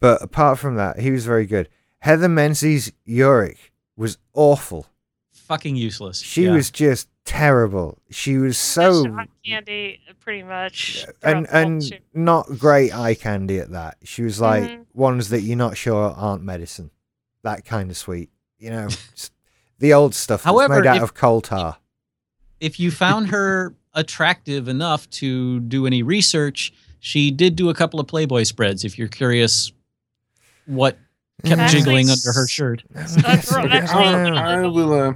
But 0.00 0.22
apart 0.22 0.58
from 0.60 0.76
that, 0.76 1.00
he 1.00 1.10
was 1.10 1.24
very 1.24 1.46
good. 1.46 1.68
Heather 2.00 2.28
Menzies 2.28 2.92
Urich 3.06 3.58
was 3.96 4.18
awful. 4.34 4.86
Fucking 5.32 5.76
useless. 5.76 6.20
She 6.20 6.44
Yeah. 6.44 6.52
was 6.52 6.70
just 6.70 7.08
terrible. 7.24 7.98
She 8.10 8.36
was 8.36 8.56
so 8.58 9.04
Shot 9.04 9.28
candy, 9.44 10.00
pretty 10.20 10.42
much. 10.42 11.04
and 11.22 11.46
throughout 11.46 11.50
the 11.50 11.58
whole 11.58 11.72
and 11.72 11.84
show. 11.84 11.96
not 12.14 12.58
great 12.58 12.94
eye 12.94 13.14
candy 13.14 13.58
at 13.58 13.70
that. 13.70 13.96
She 14.04 14.22
was 14.22 14.40
like 14.40 14.64
Mhm. 14.64 14.86
ones 14.94 15.30
that 15.30 15.40
you're 15.42 15.56
not 15.56 15.76
sure 15.76 16.10
aren't 16.12 16.42
medicine. 16.42 16.90
That 17.42 17.64
kind 17.64 17.90
of 17.90 17.96
sweet, 17.96 18.30
you 18.58 18.70
know, 18.70 18.88
the 19.78 19.92
old 19.92 20.14
stuff 20.14 20.40
that's 20.42 20.44
However, 20.44 20.76
made 20.80 20.86
out 20.86 20.96
if- 20.98 21.02
of 21.02 21.14
coal 21.14 21.40
tar. 21.40 21.78
if 22.60 22.78
you 22.78 22.90
found 22.90 23.28
her 23.30 23.74
attractive 23.94 24.68
enough 24.68 25.08
to 25.10 25.60
do 25.60 25.86
any 25.86 26.02
research, 26.02 26.72
she 27.00 27.30
did 27.30 27.56
do 27.56 27.68
a 27.70 27.74
couple 27.74 27.98
of 28.00 28.06
Playboy 28.06 28.42
spreads. 28.44 28.84
If 28.84 28.98
you're 28.98 29.08
curious, 29.08 29.72
what 30.66 30.98
kept 31.44 31.60
Actually, 31.60 31.80
jiggling 31.80 32.10
under 32.10 32.32
her 32.32 32.46
shirt. 32.48 32.82
That's 32.90 33.52
right, 33.52 33.68
Yeah. 33.70 33.76
actually- 33.76 34.38
I, 34.38 34.62
I 34.62 34.66
will. 34.66 34.92
Uh, 34.92 35.14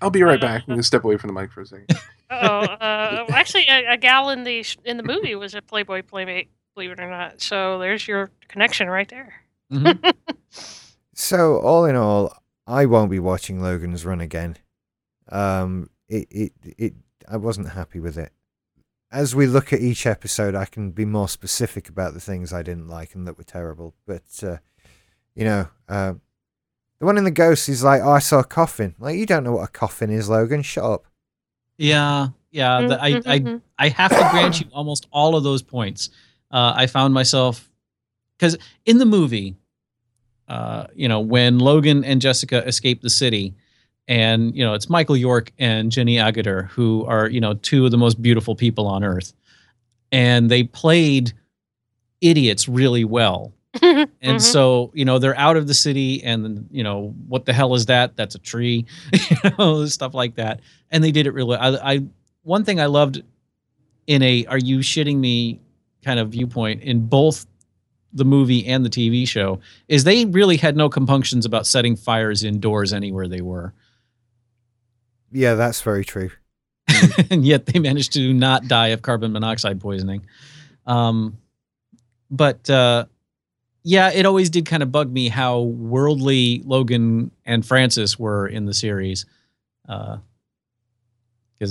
I'll 0.00 0.10
be 0.10 0.22
right 0.22 0.40
back. 0.40 0.62
I'm 0.66 0.74
gonna 0.74 0.82
step 0.82 1.04
away 1.04 1.16
from 1.16 1.28
the 1.28 1.40
mic 1.40 1.50
for 1.52 1.60
a 1.62 1.66
second. 1.66 1.88
Oh, 2.30 2.36
uh, 2.62 3.26
actually, 3.28 3.64
a, 3.68 3.92
a 3.92 3.96
gal 3.96 4.30
in 4.30 4.42
the 4.44 4.64
in 4.84 4.96
the 4.96 5.02
movie 5.04 5.34
was 5.36 5.54
a 5.54 5.62
Playboy 5.62 6.02
playmate. 6.02 6.48
Believe 6.74 6.90
it 6.90 6.98
or 6.98 7.08
not. 7.08 7.40
So 7.40 7.78
there's 7.78 8.08
your 8.08 8.30
connection 8.48 8.88
right 8.88 9.08
there. 9.08 9.34
Mhm. 9.70 10.14
So 11.14 11.58
all 11.60 11.84
in 11.84 11.94
all, 11.96 12.34
I 12.66 12.86
won't 12.86 13.10
be 13.10 13.20
watching 13.20 13.60
Logan's 13.62 14.04
Run 14.04 14.20
again. 14.20 14.56
Um, 15.30 15.90
it 16.08 16.26
it 16.30 16.52
it 16.76 16.94
I 17.28 17.36
wasn't 17.36 17.68
happy 17.70 18.00
with 18.00 18.18
it. 18.18 18.32
As 19.12 19.32
we 19.34 19.46
look 19.46 19.72
at 19.72 19.80
each 19.80 20.06
episode, 20.06 20.54
I 20.56 20.64
can 20.64 20.90
be 20.90 21.04
more 21.04 21.28
specific 21.28 21.88
about 21.88 22.14
the 22.14 22.20
things 22.20 22.52
I 22.52 22.62
didn't 22.62 22.88
like 22.88 23.14
and 23.14 23.28
that 23.28 23.38
were 23.38 23.44
terrible. 23.44 23.94
But 24.06 24.24
uh, 24.42 24.56
you 25.34 25.44
know, 25.44 25.68
uh, 25.88 26.14
the 27.00 27.06
one 27.06 27.18
in 27.18 27.24
the 27.24 27.30
ghost 27.30 27.68
is 27.68 27.82
like, 27.82 28.00
"Oh, 28.02 28.12
I 28.12 28.18
saw 28.20 28.38
a 28.40 28.44
coffin." 28.44 28.94
Like, 28.98 29.16
you 29.16 29.26
don't 29.26 29.44
know 29.44 29.52
what 29.52 29.68
a 29.68 29.72
coffin 29.72 30.10
is, 30.10 30.28
Logan. 30.28 30.62
Shut 30.62 30.84
up. 30.84 31.04
Yeah, 31.76 32.28
yeah. 32.50 32.82
the- 32.86 33.02
I, 33.02 33.08
I, 33.26 33.40
Mhm. 33.40 33.60
I 33.78 33.88
have 33.88 34.10
to 34.12 34.28
grant 34.30 34.60
you 34.60 34.66
almost 34.72 35.06
all 35.10 35.34
of 35.36 35.42
those 35.44 35.62
points. 35.62 36.10
Uh, 36.50 36.72
I 36.76 36.86
found 36.86 37.12
myself 37.12 37.68
because 38.38 38.56
in 38.86 38.98
the 38.98 39.06
movie, 39.06 39.56
uh, 40.48 40.86
you 40.94 41.08
know, 41.08 41.20
when 41.20 41.58
Logan 41.58 42.04
and 42.04 42.20
Jessica 42.20 42.64
escape 42.66 43.02
the 43.02 43.10
city, 43.10 43.54
and 44.06 44.54
you 44.54 44.64
know, 44.64 44.74
it's 44.74 44.88
Michael 44.88 45.16
York 45.16 45.50
and 45.58 45.90
Jenny 45.90 46.16
Agutter 46.16 46.68
who 46.68 47.04
are 47.06 47.28
you 47.28 47.40
know 47.40 47.54
two 47.54 47.84
of 47.86 47.90
the 47.90 47.96
most 47.98 48.22
beautiful 48.22 48.54
people 48.54 48.86
on 48.86 49.02
earth, 49.02 49.32
and 50.12 50.48
they 50.50 50.62
played 50.62 51.32
idiots 52.20 52.68
really 52.68 53.04
well. 53.04 53.52
And 54.22 54.38
Mhm. 54.38 54.40
so, 54.40 54.90
you 54.94 55.04
know, 55.04 55.18
they're 55.18 55.36
out 55.38 55.56
of 55.56 55.66
the 55.66 55.74
city 55.74 56.22
and 56.22 56.66
you 56.70 56.82
know, 56.82 57.14
what 57.28 57.44
the 57.44 57.52
hell 57.52 57.74
is 57.74 57.86
that? 57.86 58.16
That's 58.16 58.34
a 58.34 58.38
tree, 58.38 58.86
you 59.12 59.50
know, 59.58 59.84
stuff 59.86 60.14
like 60.14 60.36
that. 60.36 60.60
And 60.90 61.02
they 61.02 61.10
did 61.12 61.26
it 61.26 61.32
really 61.34 61.56
I, 61.56 61.94
I 61.94 62.00
one 62.42 62.64
thing 62.64 62.80
I 62.80 62.86
loved 62.86 63.22
in 64.06 64.22
a 64.22 64.44
are 64.46 64.58
you 64.58 64.78
shitting 64.78 65.16
me 65.18 65.60
kind 66.04 66.20
of 66.20 66.30
viewpoint 66.30 66.82
in 66.82 67.06
both 67.06 67.46
the 68.12 68.24
movie 68.24 68.64
and 68.66 68.84
the 68.84 68.90
TV 68.90 69.26
show 69.26 69.58
is 69.88 70.04
they 70.04 70.24
really 70.26 70.56
had 70.56 70.76
no 70.76 70.88
compunctions 70.88 71.44
about 71.44 71.66
setting 71.66 71.96
fires 71.96 72.44
indoors 72.44 72.92
anywhere 72.92 73.26
they 73.26 73.40
were. 73.40 73.72
Yeah, 75.32 75.54
that's 75.54 75.80
very 75.80 76.04
true. 76.04 76.30
and 77.30 77.44
yet 77.44 77.66
they 77.66 77.78
managed 77.80 78.12
to 78.12 78.32
not 78.32 78.68
die 78.68 78.88
of 78.88 79.02
carbon 79.02 79.32
monoxide 79.32 79.80
poisoning. 79.80 80.26
Um, 80.86 81.38
but 82.30 82.68
uh, 82.70 83.06
yeah, 83.84 84.10
it 84.10 84.24
always 84.24 84.48
did 84.48 84.64
kind 84.64 84.82
of 84.82 84.90
bug 84.90 85.12
me 85.12 85.28
how 85.28 85.60
worldly 85.60 86.62
Logan 86.64 87.30
and 87.44 87.64
Francis 87.64 88.18
were 88.18 88.48
in 88.48 88.64
the 88.64 88.72
series. 88.72 89.26
Because 89.86 90.22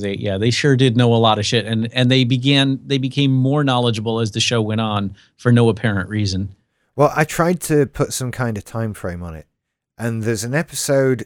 they, 0.02 0.14
yeah, 0.14 0.38
they 0.38 0.52
sure 0.52 0.76
did 0.76 0.96
know 0.96 1.14
a 1.14 1.18
lot 1.18 1.40
of 1.40 1.46
shit, 1.46 1.66
and 1.66 1.92
and 1.92 2.12
they 2.12 2.24
began 2.24 2.80
they 2.86 3.00
became 3.00 3.32
more 3.32 3.64
knowledgeable 3.64 4.20
as 4.20 4.32
the 4.32 4.40
show 4.40 4.62
went 4.62 4.80
on 4.80 5.16
for 5.38 5.52
no 5.52 5.70
apparent 5.70 6.08
reason. 6.08 6.56
Well, 6.96 7.12
I 7.16 7.24
tried 7.24 7.60
to 7.62 7.88
put 7.88 8.14
some 8.14 8.32
kind 8.32 8.58
of 8.58 8.64
time 8.64 8.94
frame 8.94 9.24
on 9.24 9.34
it, 9.34 9.48
and 9.98 10.22
there's 10.22 10.44
an 10.44 10.54
episode. 10.54 11.26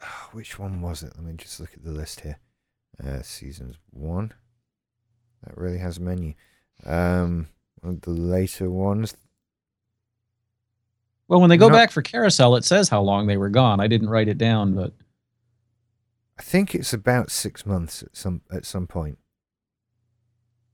Which 0.32 0.58
one 0.58 0.80
was 0.80 1.02
it? 1.02 1.12
Let 1.16 1.24
me 1.24 1.34
just 1.36 1.60
look 1.60 1.74
at 1.74 1.84
the 1.84 1.92
list 1.92 2.22
here. 2.22 2.38
Uh, 3.04 3.20
seasons 3.20 3.76
one. 3.90 4.32
That 5.44 5.58
really 5.58 5.78
has 5.78 5.98
a 5.98 6.00
menu. 6.00 6.32
Um, 6.86 7.48
the 7.82 8.10
later 8.10 8.70
ones. 8.70 9.14
Well, 11.32 11.40
when 11.40 11.48
they 11.48 11.56
go 11.56 11.68
No. 11.68 11.74
back 11.74 11.90
for 11.90 12.02
Carousel, 12.02 12.56
it 12.56 12.64
says 12.64 12.90
how 12.90 13.00
long 13.00 13.26
they 13.26 13.38
were 13.38 13.48
gone. 13.48 13.80
I 13.80 13.86
didn't 13.86 14.10
write 14.10 14.28
it 14.28 14.36
down, 14.36 14.74
but 14.74 14.92
I 16.38 16.42
think 16.42 16.74
it's 16.74 16.92
about 16.92 17.30
six 17.30 17.64
months 17.64 18.02
at 18.02 18.14
some 18.14 18.42
at 18.52 18.66
some 18.66 18.86
point. 18.86 19.16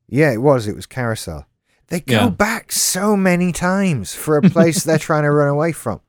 Yeah, 0.09 0.33
it 0.33 0.43
was. 0.43 0.67
It 0.67 0.75
was 0.75 0.85
Carousel. 0.85 1.47
They 1.87 2.00
go 2.00 2.12
Yeah. 2.25 2.29
back 2.31 2.73
so 2.73 3.17
many 3.17 3.53
times 3.53 4.15
for 4.17 4.37
a 4.37 4.43
place 4.43 4.83
they're 4.83 4.99
trying 4.99 5.23
to 5.23 5.31
run 5.31 5.47
away 5.47 5.71
from, 5.71 6.00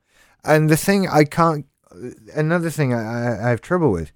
and 0.42 0.68
the 0.68 0.76
thing 0.76 1.06
I 1.08 1.22
can't. 1.22 1.66
Another 2.34 2.70
thing 2.70 2.92
I, 2.92 3.02
I, 3.02 3.46
I 3.46 3.48
have 3.50 3.60
trouble 3.60 3.92
with 3.92 4.10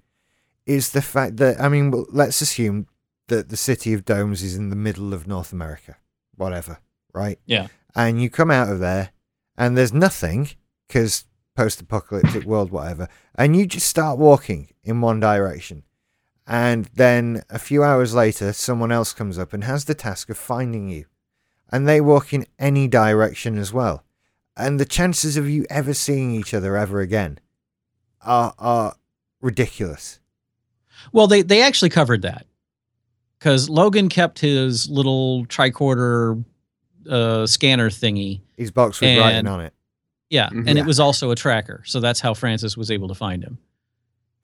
is 0.65 0.91
the 0.91 1.01
fact 1.01 1.37
that 1.37 1.61
I 1.61 1.69
mean, 1.69 1.91
well, 1.91 2.07
let's 2.09 2.41
assume 2.41 2.87
that 3.29 3.47
the 3.47 3.55
city 3.57 3.93
of 3.93 4.03
Domes 4.03 4.43
is 4.43 4.57
in 4.57 4.69
the 4.69 4.75
middle 4.75 5.13
of 5.13 5.27
North 5.27 5.53
America, 5.53 5.95
whatever, 6.35 6.79
right? 7.13 7.39
Yeah. 7.45 7.67
And 7.95 8.21
you 8.21 8.29
come 8.29 8.51
out 8.51 8.67
of 8.69 8.79
there, 8.79 9.11
and 9.57 9.77
there's 9.77 9.93
nothing 9.93 10.49
because 10.87 11.25
post-apocalyptic 11.55 12.43
world, 12.43 12.71
whatever, 12.71 13.07
and 13.35 13.55
you 13.55 13.65
just 13.65 13.87
start 13.87 14.19
walking 14.19 14.69
in 14.83 15.01
one 15.01 15.19
direction. 15.19 15.83
And 16.47 16.85
then 16.93 17.43
a 17.49 17.57
few 17.57 17.83
hours 17.83 18.13
later, 18.13 18.53
someone 18.53 18.91
else 18.91 19.13
comes 19.13 19.39
up 19.39 19.53
and 19.53 19.63
has 19.63 19.85
the 19.85 19.95
task 19.95 20.29
of 20.29 20.37
finding 20.37 20.89
you. 20.89 21.05
And 21.71 21.87
they 21.87 21.99
walk 21.99 22.33
in 22.33 22.45
any 22.59 22.87
direction 22.87 23.57
as 23.57 23.73
well. 23.73 24.03
And 24.55 24.79
the 24.79 24.85
chances 24.85 25.37
of 25.37 25.49
you 25.49 25.65
ever 25.69 25.93
seeing 25.93 26.31
each 26.31 26.53
other 26.53 26.77
ever 26.77 26.99
again 26.99 27.39
are, 28.21 28.53
are 28.59 28.95
ridiculous. 29.41 30.19
Well, 31.11 31.27
they 31.27 31.41
they 31.41 31.61
actually 31.61 31.89
covered 31.89 32.21
that 32.21 32.45
because 33.37 33.69
Logan 33.69 34.09
kept 34.09 34.39
his 34.39 34.89
little 34.89 35.45
tricorder 35.47 36.43
uh, 37.09 37.45
scanner 37.47 37.89
thingy. 37.89 38.41
His 38.57 38.71
box 38.71 38.99
with 39.01 39.17
writing 39.17 39.47
on 39.47 39.61
it. 39.61 39.73
Yeah, 40.29 40.49
Mhm. 40.49 40.67
and 40.67 40.77
Yeah. 40.77 40.83
it 40.83 40.85
was 40.85 40.99
also 40.99 41.31
a 41.31 41.35
tracker, 41.35 41.83
so 41.85 41.99
that's 41.99 42.19
how 42.19 42.33
Francis 42.33 42.75
was 42.75 42.89
able 42.89 43.07
to 43.07 43.15
find 43.15 43.43
him. 43.43 43.57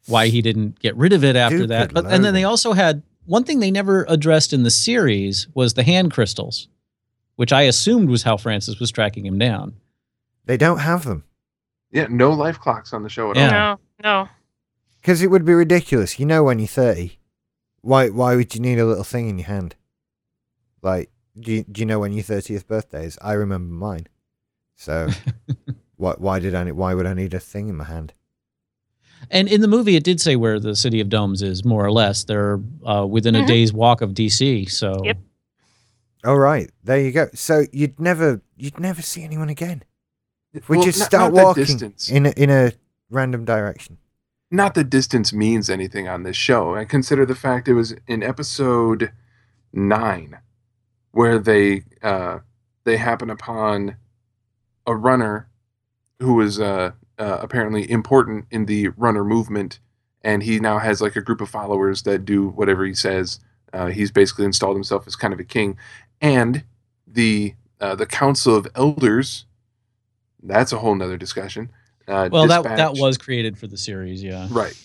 Why 0.07 0.27
he 0.27 0.41
didn't 0.41 0.79
get 0.79 0.95
rid 0.95 1.13
of 1.13 1.23
it 1.23 1.35
after 1.35 1.67
that, 1.67 1.89
Stupid 1.89 1.93
but 2.05 2.13
and 2.13 2.23
then 2.23 2.33
they 2.33 2.43
also 2.43 2.73
had 2.73 3.03
one 3.25 3.43
thing 3.43 3.59
they 3.59 3.71
never 3.71 4.05
addressed 4.09 4.51
in 4.53 4.63
the 4.63 4.71
series 4.71 5.47
was 5.53 5.73
the 5.75 5.83
hand 5.83 6.11
crystals, 6.11 6.67
which 7.35 7.51
I 7.53 7.63
assumed 7.63 8.09
was 8.09 8.23
how 8.23 8.37
Francis 8.37 8.79
was 8.79 8.89
tracking 8.91 9.25
him 9.25 9.37
down. 9.37 9.75
They 10.45 10.57
don't 10.57 10.79
have 10.79 11.05
them. 11.05 11.23
Yeah, 11.91 12.07
no 12.09 12.31
life 12.31 12.59
clocks 12.59 12.93
on 12.93 13.03
the 13.03 13.09
show 13.09 13.29
at 13.31 13.37
Yeah. 13.37 13.69
all. 13.71 13.79
No, 14.03 14.23
no. 14.23 14.29
Because 15.01 15.21
it 15.21 15.27
would 15.29 15.45
be 15.45 15.53
ridiculous. 15.53 16.19
You 16.19 16.25
know 16.25 16.43
when 16.43 16.57
you're 16.59 16.67
30, 16.67 17.19
why 17.81 18.09
why 18.09 18.35
would 18.35 18.55
you 18.55 18.61
need 18.61 18.79
a 18.79 18.85
little 18.85 19.03
thing 19.03 19.29
in 19.29 19.37
your 19.39 19.47
hand? 19.47 19.75
Like, 20.81 21.10
do 21.39 21.51
you, 21.51 21.63
do 21.63 21.79
you 21.81 21.85
know 21.85 21.99
when 21.99 22.13
your 22.13 22.23
30th 22.23 22.67
birthday 22.67 23.05
is? 23.05 23.17
I 23.21 23.33
remember 23.33 23.73
mine. 23.73 24.07
So, 24.75 25.09
why, 25.97 26.13
why 26.17 26.39
did 26.39 26.55
I, 26.55 26.71
why 26.71 26.93
would 26.93 27.05
I 27.05 27.13
need 27.13 27.33
a 27.33 27.39
thing 27.39 27.69
in 27.69 27.77
my 27.77 27.85
hand? 27.85 28.13
And 29.29 29.47
in 29.47 29.61
the 29.61 29.67
movie, 29.67 29.95
it 29.95 30.03
did 30.03 30.19
say 30.19 30.35
where 30.35 30.59
the 30.59 30.75
city 30.75 30.99
of 30.99 31.07
domes 31.09 31.41
is, 31.43 31.63
more 31.63 31.85
or 31.85 31.91
less. 31.91 32.23
They're 32.23 32.59
uh, 32.85 33.05
within 33.07 33.35
a 33.35 33.41
Mhm. 33.43 33.47
day's 33.47 33.71
walk 33.71 34.01
of 34.01 34.11
DC. 34.15 34.69
So 34.71 35.01
Yep. 35.05 35.17
Oh, 36.23 36.35
right. 36.35 36.69
There 36.83 36.99
you 36.99 37.11
go. 37.11 37.27
So 37.33 37.65
you'd 37.71 37.99
never, 37.99 38.41
you'd 38.57 38.79
never 38.79 39.01
see 39.01 39.23
anyone 39.23 39.49
again. 39.49 39.83
We 40.67 40.77
Well, 40.77 40.83
just 40.85 40.99
not- 40.99 41.05
start 41.07 41.33
not 41.33 41.37
that 41.37 41.45
walking 41.45 41.63
distance. 41.65 42.09
in 42.09 42.25
a, 42.25 42.29
in 42.31 42.49
a 42.49 42.73
random 43.09 43.45
direction. 43.45 43.97
not 44.53 44.73
that 44.73 44.89
distance 44.89 45.31
means 45.31 45.69
anything 45.69 46.07
on 46.09 46.23
this 46.23 46.35
show. 46.35 46.75
I 46.75 46.83
consider 46.85 47.25
the 47.25 47.35
fact 47.35 47.67
it 47.69 47.73
was 47.73 47.93
in 48.07 48.21
episode 48.21 49.11
nine 49.71 50.39
where 51.11 51.39
they 51.39 51.83
uh, 52.01 52.39
they 52.83 52.97
happen 52.97 53.29
upon 53.29 53.95
a 54.87 54.95
runner 54.95 55.47
who 56.19 56.41
is 56.41 56.59
uh, 56.59 56.91
uh, 57.19 57.37
apparently 57.41 57.89
important 57.89 58.45
in 58.51 58.65
the 58.65 58.89
runner 58.89 59.23
movement, 59.23 59.79
and 60.23 60.43
he 60.43 60.59
now 60.59 60.79
has 60.79 61.01
like 61.01 61.15
a 61.15 61.21
group 61.21 61.41
of 61.41 61.49
followers 61.49 62.03
that 62.03 62.25
do 62.25 62.49
whatever 62.49 62.85
he 62.85 62.93
says. 62.93 63.39
Uh, 63.73 63.87
he's 63.87 64.11
basically 64.11 64.45
installed 64.45 64.75
himself 64.75 65.07
as 65.07 65.15
kind 65.15 65.33
of 65.33 65.39
a 65.39 65.43
king, 65.43 65.77
and 66.19 66.63
the 67.07 67.53
uh, 67.79 67.95
the 67.95 68.05
council 68.05 68.55
of 68.55 68.67
elders. 68.75 69.45
That's 70.43 70.71
a 70.71 70.79
whole 70.79 70.95
nother 70.95 71.17
discussion. 71.17 71.71
Uh, 72.07 72.27
well, 72.31 72.47
that 72.47 72.63
that 72.63 72.93
was 72.95 73.17
created 73.17 73.57
for 73.57 73.67
the 73.67 73.77
series, 73.77 74.23
yeah. 74.23 74.47
right, 74.51 74.75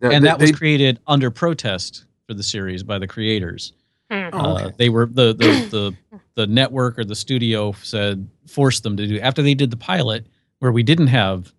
and 0.00 0.12
they- 0.24 0.28
that 0.28 0.38
was 0.38 0.50
they- 0.50 0.56
created 0.56 0.98
under 1.06 1.30
protest 1.30 2.04
for 2.26 2.34
the 2.34 2.42
series 2.42 2.82
by 2.82 2.98
the 2.98 3.06
creators. 3.06 3.72
Hmm. 4.10 4.28
Oh, 4.32 4.38
Uh, 4.56 4.70
they 4.78 4.88
were 4.88 5.06
the, 5.06 5.34
the 5.34 5.94
the 6.10 6.20
the 6.36 6.46
network 6.46 6.98
or 6.98 7.04
the 7.04 7.14
studio 7.16 7.72
said 7.82 8.28
forced 8.46 8.82
them 8.82 8.96
to 8.96 9.06
do 9.06 9.18
after 9.20 9.42
they 9.42 9.54
did 9.54 9.70
the 9.70 9.76
pilot. 9.76 10.26
where 10.60 10.72
we 10.72 10.82
didn't 10.82 11.08
have 11.08 11.52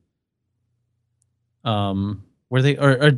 um 1.63 2.23
where 2.49 2.61
they 2.61 2.77
or, 2.77 2.91
or 3.03 3.11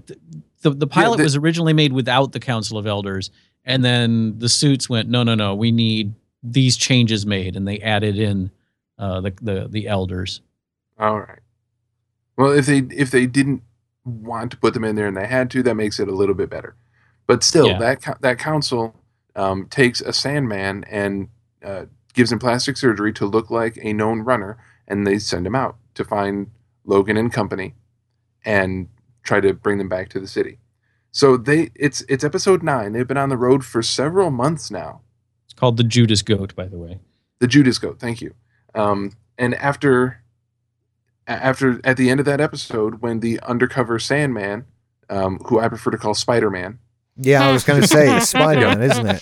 the 0.62 0.69
the 0.71 0.88
pilot 0.88 1.17
the- 1.17 1.24
was 1.24 1.36
originally 1.36 1.74
made 1.74 1.93
without 1.93 2.31
the 2.31 2.39
council 2.39 2.77
of 2.77 2.88
elders 2.88 3.29
and 3.65 3.83
then 3.83 4.38
the 4.39 4.50
suits 4.50 4.89
went 4.89 5.09
no 5.09 5.24
no 5.24 5.36
no 5.36 5.53
we 5.55 5.71
need 5.71 6.13
these 6.41 6.75
changes 6.77 7.25
made 7.25 7.55
and 7.55 7.67
they 7.67 7.79
added 7.79 8.17
in 8.17 8.50
uh 8.98 9.21
the 9.21 9.33
the, 9.41 9.67
the 9.69 9.88
elders 9.88 10.41
All 11.00 11.19
right. 11.19 11.39
Well, 12.38 12.51
if 12.53 12.65
they 12.65 12.79
if 12.91 13.12
they 13.12 13.25
didn't 13.25 13.62
want 14.05 14.51
to 14.51 14.57
put 14.57 14.74
them 14.74 14.86
in 14.86 14.95
there 14.95 15.07
and 15.07 15.15
they 15.17 15.27
had 15.27 15.51
to, 15.51 15.62
that 15.63 15.75
makes 15.75 16.00
it 16.00 16.07
a 16.07 16.15
little 16.15 16.33
bit 16.36 16.50
better. 16.50 16.74
But 17.27 17.43
still, 17.43 17.67
Yeah. 17.67 17.77
that 17.79 18.17
that 18.21 18.39
council 18.39 18.95
um, 19.39 19.67
takes 19.67 20.01
a 20.01 20.13
Sandman 20.13 20.84
and 20.89 21.29
uh, 21.63 21.86
gives 22.13 22.31
him 22.31 22.39
plastic 22.39 22.77
surgery 22.77 23.13
to 23.13 23.25
look 23.25 23.50
like 23.50 23.77
a 23.81 23.93
known 23.93 24.22
runner, 24.22 24.58
and 24.88 25.05
they 25.05 25.19
send 25.19 25.48
him 25.48 25.55
out 25.55 25.77
to 25.96 26.03
find 26.03 26.51
Logan 26.86 27.17
and 27.17 27.31
company, 27.31 27.75
and 28.43 28.88
try 29.24 29.39
to 29.39 29.53
bring 29.53 29.77
them 29.77 29.89
back 29.89 30.10
to 30.10 30.19
the 30.19 30.27
city. 30.27 30.60
So 31.12 31.38
they 31.38 31.72
it's 31.75 32.01
it's 32.10 32.24
episode 32.24 32.63
nine. 32.63 32.93
They've 32.93 33.08
been 33.08 33.17
on 33.17 33.29
the 33.29 33.38
road 33.38 33.65
for 33.65 33.81
several 33.81 34.29
months 34.29 34.69
now. 34.69 35.01
it's 35.46 35.53
called 35.53 35.77
the 35.77 35.84
judas 35.84 36.22
goat 36.22 36.55
by 36.55 36.67
the 36.67 36.77
way 36.77 37.00
the 37.39 37.48
Judas 37.48 37.79
goat. 37.79 38.00
Thank 38.00 38.22
you. 38.22 38.34
Um, 38.75 39.13
and 39.38 39.55
after, 39.55 40.22
after 41.27 41.79
at 41.84 41.98
the 41.98 42.10
end 42.10 42.19
of 42.19 42.25
that 42.25 42.41
episode, 42.41 43.01
when 43.01 43.22
the 43.22 43.39
undercover 43.41 43.98
Sandman, 44.00 44.65
um, 45.10 45.39
who 45.46 45.60
I 45.60 45.67
prefer 45.69 45.91
to 45.91 45.98
call 45.98 46.13
Spider 46.13 46.50
Man, 46.50 46.79
Yeah, 47.22 47.46
I 47.48 47.52
was 47.52 47.64
going 47.64 47.82
to 47.82 47.88
say 47.88 48.16
it's 48.16 48.30
Spider 48.36 48.62
Man, 48.68 48.82
isn't 48.82 49.08
it? 49.08 49.22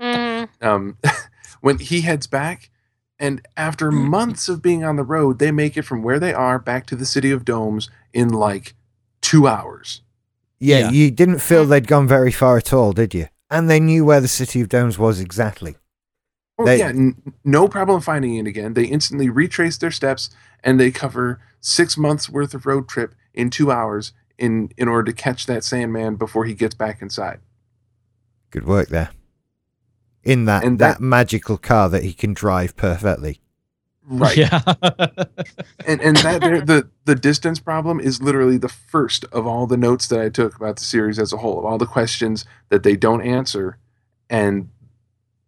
Mhm. 0.00 0.48
um, 0.62 0.96
when 1.60 1.78
he 1.78 2.02
heads 2.02 2.26
back, 2.26 2.70
and 3.18 3.42
after 3.56 3.90
months 3.90 4.48
of 4.48 4.62
being 4.62 4.84
on 4.84 4.96
the 4.96 5.02
road, 5.02 5.38
they 5.40 5.50
make 5.50 5.76
it 5.76 5.82
from 5.82 6.02
where 6.02 6.20
they 6.20 6.32
are 6.32 6.58
back 6.58 6.86
to 6.86 6.96
the 6.96 7.06
city 7.06 7.30
of 7.32 7.44
domes 7.44 7.90
in 8.12 8.28
like 8.28 8.74
two 9.20 9.48
hours. 9.48 10.02
Yeah, 10.60 10.78
Yeah. 10.78 10.90
you 10.90 11.10
didn't 11.10 11.40
feel 11.40 11.64
they'd 11.66 11.86
gone 11.88 12.06
very 12.06 12.30
far 12.32 12.56
at 12.58 12.72
all, 12.72 12.92
did 12.92 13.14
you? 13.14 13.26
And 13.50 13.68
they 13.68 13.80
knew 13.80 14.04
where 14.04 14.20
the 14.20 14.28
City 14.28 14.60
of 14.60 14.68
Domes 14.68 14.98
was 14.98 15.20
exactly. 15.20 15.76
Oh, 16.58 16.64
They- 16.66 16.78
yeah, 16.80 16.88
n- 16.88 17.16
no 17.44 17.66
problem 17.66 18.00
finding 18.00 18.34
it 18.36 18.46
again. 18.46 18.74
They 18.74 18.84
instantly 18.84 19.28
retrace 19.30 19.78
their 19.78 19.90
steps 19.90 20.30
and 20.62 20.78
they 20.78 20.90
cover 20.90 21.40
six 21.60 21.96
months 21.96 22.28
worth 22.28 22.52
of 22.54 22.66
road 22.66 22.88
trip 22.88 23.14
in 23.32 23.48
two 23.50 23.70
hours 23.72 24.12
in 24.38 24.70
in 24.76 24.88
order 24.88 25.10
to 25.10 25.16
catch 25.16 25.46
that 25.46 25.64
Sandman 25.64 26.16
before 26.16 26.44
he 26.44 26.54
gets 26.54 26.74
back 26.74 27.02
inside. 27.02 27.40
Good 28.50 28.66
work 28.66 28.88
there. 28.88 29.10
In 30.24 30.44
that, 30.46 30.64
And 30.64 30.78
that 30.78 30.98
that- 30.98 31.00
magical 31.00 31.56
car 31.58 31.88
that 31.88 32.02
he 32.02 32.12
can 32.12 32.34
drive 32.34 32.76
perfectly. 32.76 33.40
Right. 34.10 34.38
yeah 34.38 34.60
And 35.86 36.00
and 36.00 36.16
that 36.18 36.40
there, 36.40 36.60
the 36.62 36.88
the 37.04 37.14
distance 37.14 37.60
problem 37.60 38.00
is 38.00 38.22
literally 38.22 38.56
the 38.56 38.68
first 38.68 39.24
of 39.26 39.46
all 39.46 39.66
the 39.66 39.76
notes 39.76 40.06
that 40.08 40.20
I 40.20 40.28
took 40.30 40.56
about 40.56 40.76
the 40.76 40.84
series 40.84 41.18
as 41.18 41.32
a 41.32 41.36
whole, 41.38 41.58
of 41.58 41.64
all 41.66 41.76
the 41.78 41.84
questions 41.86 42.46
that 42.70 42.82
they 42.84 42.96
don't 42.96 43.20
answer, 43.20 43.76
and 44.30 44.70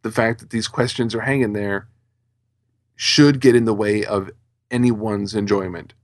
the 0.03 0.11
fact 0.11 0.41
that 0.41 0.51
these 0.51 0.69
questions 0.69 1.15
are 1.15 1.23
hanging 1.23 1.55
there 1.55 1.89
should 2.97 3.41
get 3.41 3.55
in 3.55 3.65
the 3.65 3.75
way 3.75 4.05
of 4.05 4.31
anyone's 4.71 5.35
enjoyment 5.35 5.95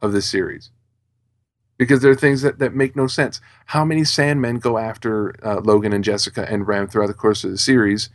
of 0.00 0.12
this 0.12 0.26
series. 0.26 0.70
Because 1.80 2.02
there 2.02 2.10
are 2.10 2.14
things 2.26 2.42
that, 2.42 2.58
that 2.58 2.74
make 2.74 2.94
no 2.94 3.06
sense. 3.06 3.40
How 3.64 3.86
many 3.86 4.02
Sandmen 4.02 4.60
go 4.60 4.76
after 4.76 5.34
uh, 5.42 5.60
Logan 5.64 5.94
and 5.94 6.04
Jessica 6.04 6.46
and 6.52 6.68
Rem 6.68 6.86
throughout 6.88 7.06
the 7.06 7.14
course 7.14 7.42
of 7.42 7.50
the 7.50 7.56
series? 7.58 8.10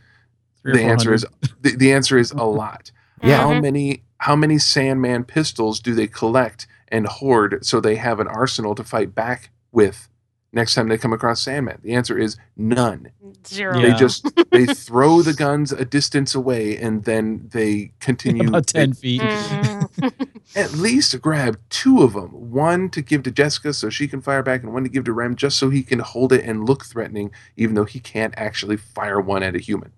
The 0.62 0.82
answer 0.82 1.12
is 1.12 1.26
the, 1.60 1.74
the 1.76 1.92
answer 1.92 2.16
is 2.16 2.30
a 2.30 2.44
lot 2.62 2.92
Yeah. 3.22 3.38
how 3.38 3.50
Mhm. 3.54 3.62
many 3.62 4.02
how 4.18 4.36
many 4.36 4.58
Sandman 4.58 5.24
pistols 5.24 5.80
do 5.80 5.94
they 5.94 6.06
collect 6.06 6.66
and 6.88 7.06
hoard 7.06 7.66
so 7.66 7.80
they 7.80 7.96
have 7.96 8.20
an 8.20 8.28
arsenal 8.28 8.74
to 8.76 8.84
fight 8.84 9.14
back 9.14 9.50
with 9.72 10.08
next 10.56 10.74
time 10.74 10.88
they 10.88 10.98
come 10.98 11.12
across 11.12 11.40
Sandman? 11.40 11.78
The 11.82 11.94
answer 11.94 12.18
is 12.18 12.36
none. 12.56 13.12
Zero. 13.46 13.78
Yeah. 13.78 13.90
They 13.90 13.94
just 13.94 14.26
they 14.50 14.66
throw 14.86 15.22
the 15.22 15.32
guns 15.34 15.70
a 15.70 15.84
distance 15.84 16.34
away 16.34 16.76
and 16.76 17.04
then 17.04 17.48
they 17.52 17.92
continue 18.00 18.48
about 18.48 18.66
10 18.66 18.90
they 18.90 18.94
feet 18.96 19.20
Mhm. 19.20 20.26
at 20.56 20.72
least 20.72 21.20
grab 21.22 21.58
two 21.70 22.02
of 22.02 22.14
them, 22.14 22.30
one 22.50 22.90
to 22.90 23.00
give 23.02 23.22
to 23.24 23.30
Jessica 23.30 23.72
so 23.72 23.88
she 23.88 24.08
can 24.08 24.20
fire 24.20 24.42
back 24.42 24.62
and 24.64 24.72
one 24.72 24.82
to 24.82 24.88
give 24.88 25.04
to 25.04 25.12
Rem 25.12 25.36
just 25.36 25.56
so 25.58 25.70
he 25.70 25.82
can 25.84 26.00
hold 26.00 26.32
it 26.32 26.44
and 26.44 26.66
look 26.68 26.84
threatening 26.84 27.30
even 27.56 27.74
though 27.76 27.84
he 27.84 28.00
can't 28.00 28.34
actually 28.36 28.76
fire 28.76 29.20
one 29.20 29.42
at 29.44 29.54
a 29.54 29.58
human. 29.60 29.92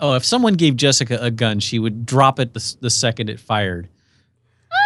oh 0.00 0.14
if 0.14 0.24
someone 0.24 0.54
gave 0.54 0.74
jessica 0.76 1.16
a 1.20 1.30
gun 1.30 1.60
she 1.60 1.78
would 1.78 2.04
drop 2.04 2.40
it 2.40 2.52
the, 2.52 2.76
the 2.80 2.90
second 2.90 3.30
it 3.30 3.38
fired 3.38 3.88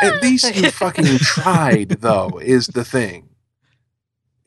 At 0.03 0.23
least 0.23 0.55
you 0.55 0.71
fucking 0.71 1.17
tried, 1.19 1.89
though, 2.03 2.39
is 2.43 2.67
the 2.69 2.85
thing. 2.85 3.31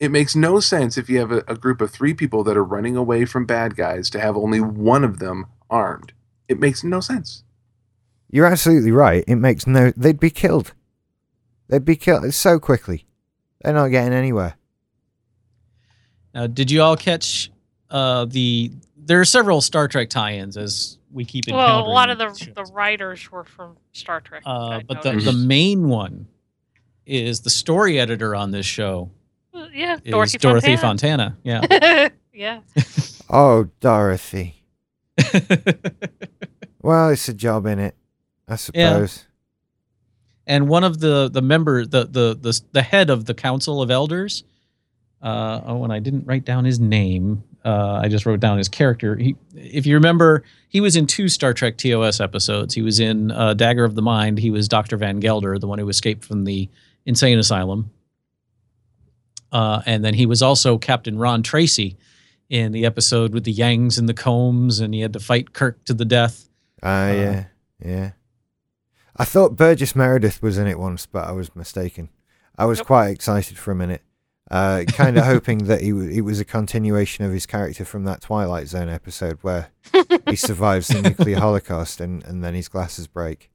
It 0.02 0.10
makes 0.10 0.34
no 0.34 0.58
sense 0.58 0.98
if 0.98 1.08
you 1.08 1.20
have 1.20 1.30
a, 1.30 1.44
a 1.46 1.54
group 1.56 1.80
of 1.80 1.92
three 1.92 2.12
people 2.12 2.42
that 2.42 2.56
are 2.56 2.64
running 2.64 2.96
away 2.96 3.24
from 3.24 3.46
bad 3.46 3.76
guys 3.76 4.10
to 4.10 4.18
have 4.18 4.36
only 4.36 4.60
one 4.60 5.04
of 5.04 5.20
them 5.20 5.46
armed. 5.70 6.12
It 6.48 6.58
makes 6.58 6.82
no 6.82 6.98
sense. 6.98 7.44
You're 8.28 8.46
absolutely 8.46 8.90
right. 8.90 9.22
It 9.28 9.36
makes 9.36 9.64
no. 9.64 9.92
They'd 9.96 10.18
be 10.18 10.30
killed. 10.30 10.72
They'd 11.68 11.84
be 11.84 11.94
killed 11.94 12.34
so 12.34 12.58
quickly. 12.58 13.06
They're 13.62 13.74
not 13.74 13.90
getting 13.90 14.12
anywhere. 14.12 14.56
now 16.34 16.48
did 16.48 16.72
you 16.72 16.82
all 16.82 16.96
catch 16.96 17.52
uh 17.88 18.24
the 18.24 18.72
there 18.96 19.20
are 19.20 19.24
several 19.24 19.60
star 19.60 19.86
trek 19.86 20.10
tie-ins 20.10 20.56
as 20.56 20.98
we 21.12 21.24
keep 21.24 21.44
well, 21.48 21.78
a 21.78 21.86
lot 21.86 22.10
of 22.10 22.18
the 22.18 22.24
encountering 22.24 22.54
the 22.54 22.72
writers 22.72 23.30
were 23.30 23.44
from 23.44 23.76
Star 23.92 24.20
Trek. 24.20 24.42
uh, 24.46 24.80
but 24.80 25.02
the, 25.02 25.12
noticed. 25.12 25.26
the 25.26 25.46
main 25.46 25.88
one 25.88 26.26
is 27.06 27.42
the 27.42 27.50
story 27.50 28.00
editor 28.00 28.34
on 28.34 28.50
this 28.50 28.66
show 28.66 29.08
yeah, 29.72 29.96
Dorothy, 30.04 30.38
Dorothy 30.38 30.76
Fontana. 30.76 31.36
Fontana. 31.44 32.10
yeah. 32.32 32.60
Oh, 33.30 33.68
Dorothy. 33.80 34.62
Well, 36.82 37.10
it's 37.10 37.28
a 37.28 37.34
job 37.34 37.66
in 37.66 37.78
it, 37.78 37.94
I 38.48 38.56
suppose. 38.56 39.24
and 40.48 40.68
one 40.68 40.82
of 40.82 40.98
the 40.98 41.30
the 41.30 41.40
member 41.40 41.86
the 41.86 42.04
the 42.04 42.36
the 42.40 42.60
the 42.72 42.82
head 42.82 43.08
of 43.08 43.24
the 43.26 43.34
council 43.34 43.80
of 43.80 43.88
elders 43.90 44.42
uh 45.22 45.60
oh 45.64 45.84
and 45.84 45.92
i 45.92 46.00
didn't 46.00 46.26
write 46.26 46.44
down 46.44 46.64
his 46.64 46.80
name 46.80 47.44
uh 47.64 48.00
i 48.02 48.08
just 48.08 48.26
wrote 48.26 48.40
down 48.40 48.58
his 48.58 48.68
character 48.68 49.14
he 49.14 49.36
if 49.54 49.86
you 49.86 49.94
remember 49.94 50.42
he 50.68 50.80
was 50.80 50.96
in 50.96 51.06
two 51.06 51.28
star 51.28 51.54
trek 51.54 51.76
tos 51.78 52.20
episodes 52.20 52.74
he 52.74 52.82
was 52.82 52.98
in 52.98 53.30
uh, 53.30 53.54
dagger 53.54 53.84
of 53.84 53.94
the 53.94 54.02
mind 54.02 54.36
he 54.40 54.50
was 54.50 54.66
dr 54.66 54.96
van 54.96 55.20
gelder 55.20 55.56
the 55.60 55.68
one 55.68 55.78
who 55.78 55.88
escaped 55.88 56.24
from 56.24 56.42
the 56.42 56.68
insane 57.06 57.38
asylum 57.38 57.88
uh 59.52 59.82
and 59.86 60.04
then 60.04 60.14
he 60.14 60.26
was 60.26 60.42
also 60.42 60.78
captain 60.78 61.18
ron 61.18 61.42
tracy 61.42 61.96
in 62.50 62.72
the 62.72 62.84
episode 62.84 63.32
with 63.32 63.44
the 63.44 63.54
yangs 63.54 63.98
and 63.98 64.08
the 64.08 64.14
kohms 64.14 64.80
and 64.80 64.92
he 64.94 65.00
had 65.00 65.12
to 65.12 65.20
fight 65.20 65.52
kirk 65.52 65.84
to 65.84 65.94
the 65.94 66.04
death 66.04 66.48
Ah, 66.82 67.04
Uh, 67.08 67.12
yeah, 67.12 67.44
yeah. 67.84 68.10
I 69.16 69.24
thought 69.24 69.56
Burgess 69.56 69.94
Meredith 69.94 70.42
was 70.42 70.58
in 70.58 70.66
it 70.66 70.78
once, 70.78 71.06
but 71.06 71.28
I 71.28 71.32
was 71.32 71.54
mistaken. 71.54 72.08
I 72.58 72.64
was 72.64 72.78
Nope. 72.78 72.86
quite 72.88 73.08
excited 73.10 73.56
for 73.58 73.70
a 73.70 73.74
minute, 73.76 74.02
uh, 74.50 74.82
kind 74.88 75.16
of 75.18 75.24
hoping 75.34 75.64
that 75.66 75.82
he 75.82 75.90
w- 75.90 76.10
it 76.10 76.22
was 76.22 76.40
a 76.40 76.44
continuation 76.44 77.24
of 77.24 77.30
his 77.32 77.46
character 77.46 77.84
from 77.84 78.04
that 78.04 78.20
Twilight 78.22 78.68
Zone 78.68 78.88
episode 78.88 79.38
where 79.42 79.68
he 80.28 80.34
survives 80.48 80.88
the 80.88 81.02
nuclear 81.02 81.38
holocaust 81.38 82.00
and, 82.00 82.24
and 82.24 82.42
then 82.42 82.54
his 82.54 82.68
glasses 82.68 83.06
break. 83.06 83.50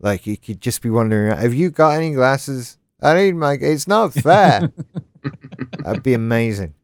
Like 0.00 0.22
he 0.22 0.36
could 0.36 0.60
just 0.60 0.80
be 0.80 0.90
wondering, 0.90 1.36
have 1.36 1.52
you 1.54 1.70
got 1.70 1.90
any 1.96 2.12
glasses? 2.12 2.78
I 3.02 3.14
need 3.14 3.34
my. 3.34 3.54
It's 3.60 3.86
not 3.88 4.14
fair. 4.14 4.72
That'd 5.84 6.02
be 6.02 6.14
amazing. 6.14 6.74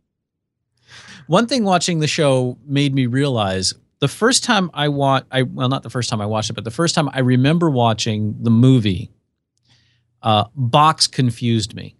One 1.26 1.46
thing 1.46 1.64
watching 1.64 2.00
the 2.00 2.06
show 2.06 2.58
made 2.66 2.94
me 2.94 3.06
realize 3.06 3.74
the 4.00 4.08
first 4.08 4.44
time 4.44 4.70
I 4.74 4.88
watched, 4.88 5.26
I 5.30 5.42
well, 5.42 5.68
not 5.68 5.82
the 5.82 5.90
first 5.90 6.10
time 6.10 6.20
I 6.20 6.26
watched 6.26 6.50
it, 6.50 6.52
but 6.54 6.64
the 6.64 6.70
first 6.70 6.94
time 6.94 7.08
I 7.12 7.20
remember 7.20 7.70
watching 7.70 8.36
the 8.42 8.50
movie, 8.50 9.10
uh, 10.22 10.44
Box 10.54 11.06
confused 11.06 11.74
me. 11.74 11.96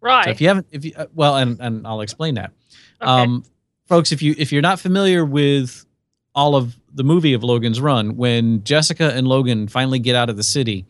Right. 0.00 0.24
So 0.24 0.30
if 0.30 0.40
you 0.40 0.48
haven't, 0.48 0.66
if 0.70 0.84
you 0.84 0.92
uh, 0.96 1.06
well, 1.14 1.36
and 1.36 1.58
and 1.60 1.86
I'll 1.86 2.02
explain 2.02 2.34
that, 2.34 2.52
Okay. 3.00 3.10
um, 3.10 3.44
folks. 3.86 4.12
If 4.12 4.20
you 4.22 4.34
if 4.36 4.52
you're 4.52 4.62
not 4.62 4.78
familiar 4.78 5.24
with 5.24 5.86
all 6.34 6.54
of 6.54 6.76
the 6.92 7.04
movie 7.04 7.32
of 7.32 7.42
Logan's 7.42 7.80
Run, 7.80 8.16
when 8.16 8.62
Jessica 8.64 9.12
and 9.14 9.26
Logan 9.26 9.68
finally 9.68 9.98
get 9.98 10.14
out 10.14 10.28
of 10.28 10.36
the 10.36 10.42
city, 10.42 10.86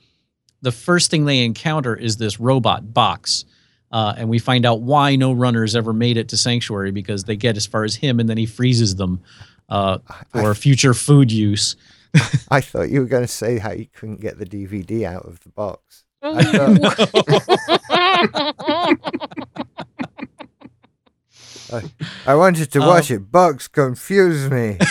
the 0.63 0.73
first 0.73 1.11
thing 1.11 1.25
they 1.25 1.45
encounter 1.45 1.95
is 1.95 2.17
this 2.17 2.41
robot 2.41 2.93
Box. 2.93 3.45
Uh, 3.91 4.15
and 4.17 4.29
we 4.29 4.39
find 4.39 4.67
out 4.67 4.83
why 4.83 5.17
no 5.17 5.33
runners 5.33 5.75
ever 5.75 5.93
made 5.93 6.17
it 6.19 6.29
to 6.29 6.37
Sanctuary 6.37 6.91
because 6.91 7.25
they 7.25 7.37
get 7.37 7.57
as 7.57 7.67
far 7.67 7.85
as 7.85 7.95
him 7.95 8.21
and 8.21 8.29
then 8.29 8.37
he 8.37 8.45
freezes 8.47 8.97
them 8.97 9.21
uh, 9.71 9.99
I, 10.09 10.41
for 10.41 10.55
future 10.55 10.95
food 10.95 11.33
use. 11.33 11.77
I 12.51 12.61
thought 12.61 12.91
you 12.91 13.01
were 13.01 13.07
going 13.07 13.25
to 13.25 13.29
say 13.29 13.59
how 13.59 13.73
you 13.73 13.87
couldn't 13.87 14.21
get 14.21 14.39
the 14.39 14.47
DVD 14.47 15.05
out 15.05 15.25
of 15.27 15.41
the 15.41 15.49
box. 15.51 16.05
Ooh. 16.25 16.29
I 21.71 21.83
I 22.27 22.35
wanted 22.35 22.73
to 22.73 22.81
Um, 22.81 22.87
watch 22.89 23.11
it. 23.11 23.31
Box 23.31 23.69
confused 23.69 24.51
me. 24.51 24.79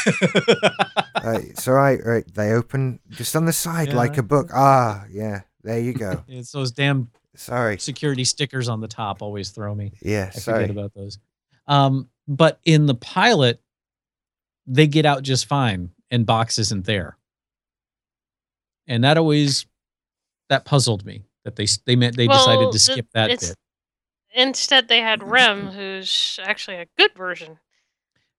Uh, 1.18 1.40
it's 1.42 1.68
all 1.68 1.74
right. 1.74 2.00
Right, 2.06 2.24
they 2.36 2.52
open 2.54 3.00
just 3.10 3.36
on 3.36 3.46
the 3.46 3.52
side 3.52 3.92
like 3.92 4.18
a 4.20 4.24
book. 4.24 4.52
Ah, 4.54 5.06
yeah. 5.12 5.42
There 5.64 5.80
you 5.80 5.92
go. 5.94 6.24
It's 6.28 6.52
those 6.52 6.72
damn 6.72 7.10
Sorry. 7.38 7.78
security 7.78 8.24
stickers 8.24 8.68
on 8.68 8.82
the 8.82 8.88
top 8.88 9.22
always 9.22 9.52
throw 9.52 9.74
me. 9.74 9.94
Yeah, 10.02 10.32
I 10.36 10.38
sorry. 10.40 10.64
forget 10.64 10.70
about 10.78 10.94
those. 10.94 11.20
Um, 11.68 12.10
but 12.28 12.60
in 12.66 12.86
the 12.86 12.96
pilot, 12.96 13.62
they 14.66 14.88
get 14.88 15.06
out 15.06 15.24
just 15.24 15.46
fine, 15.46 15.92
and 16.12 16.26
Box 16.26 16.58
isn't 16.60 16.86
there, 16.86 17.18
and 18.88 19.04
that 19.04 19.18
always 19.18 19.66
that 20.50 20.66
puzzled 20.66 21.06
me 21.06 21.24
that 21.46 21.56
they 21.56 21.68
they 21.86 21.96
meant 21.96 22.16
they 22.18 22.28
decided 22.28 22.72
to 22.72 22.80
skip 22.80 23.08
that 23.14 23.30
bit. 23.30 23.56
Instead, 24.34 24.88
they 24.88 25.00
had 25.00 25.24
Rem, 25.24 25.68
who's 25.68 26.40
actually 26.44 26.78
a 26.78 26.86
good 26.98 27.14
version 27.16 27.60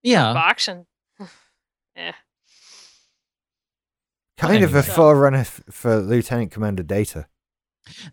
Yeah, 0.03 0.29
of 0.29 0.35
Box, 0.35 0.69
and 0.69 0.85
yeah, 1.97 2.13
kind 4.37 4.63
of 4.63 4.75
a 4.75 4.83
forerunner 4.83 5.45
for 5.45 5.97
Lieutenant 5.97 6.51
Commander 6.51 6.83
Data. 6.83 7.27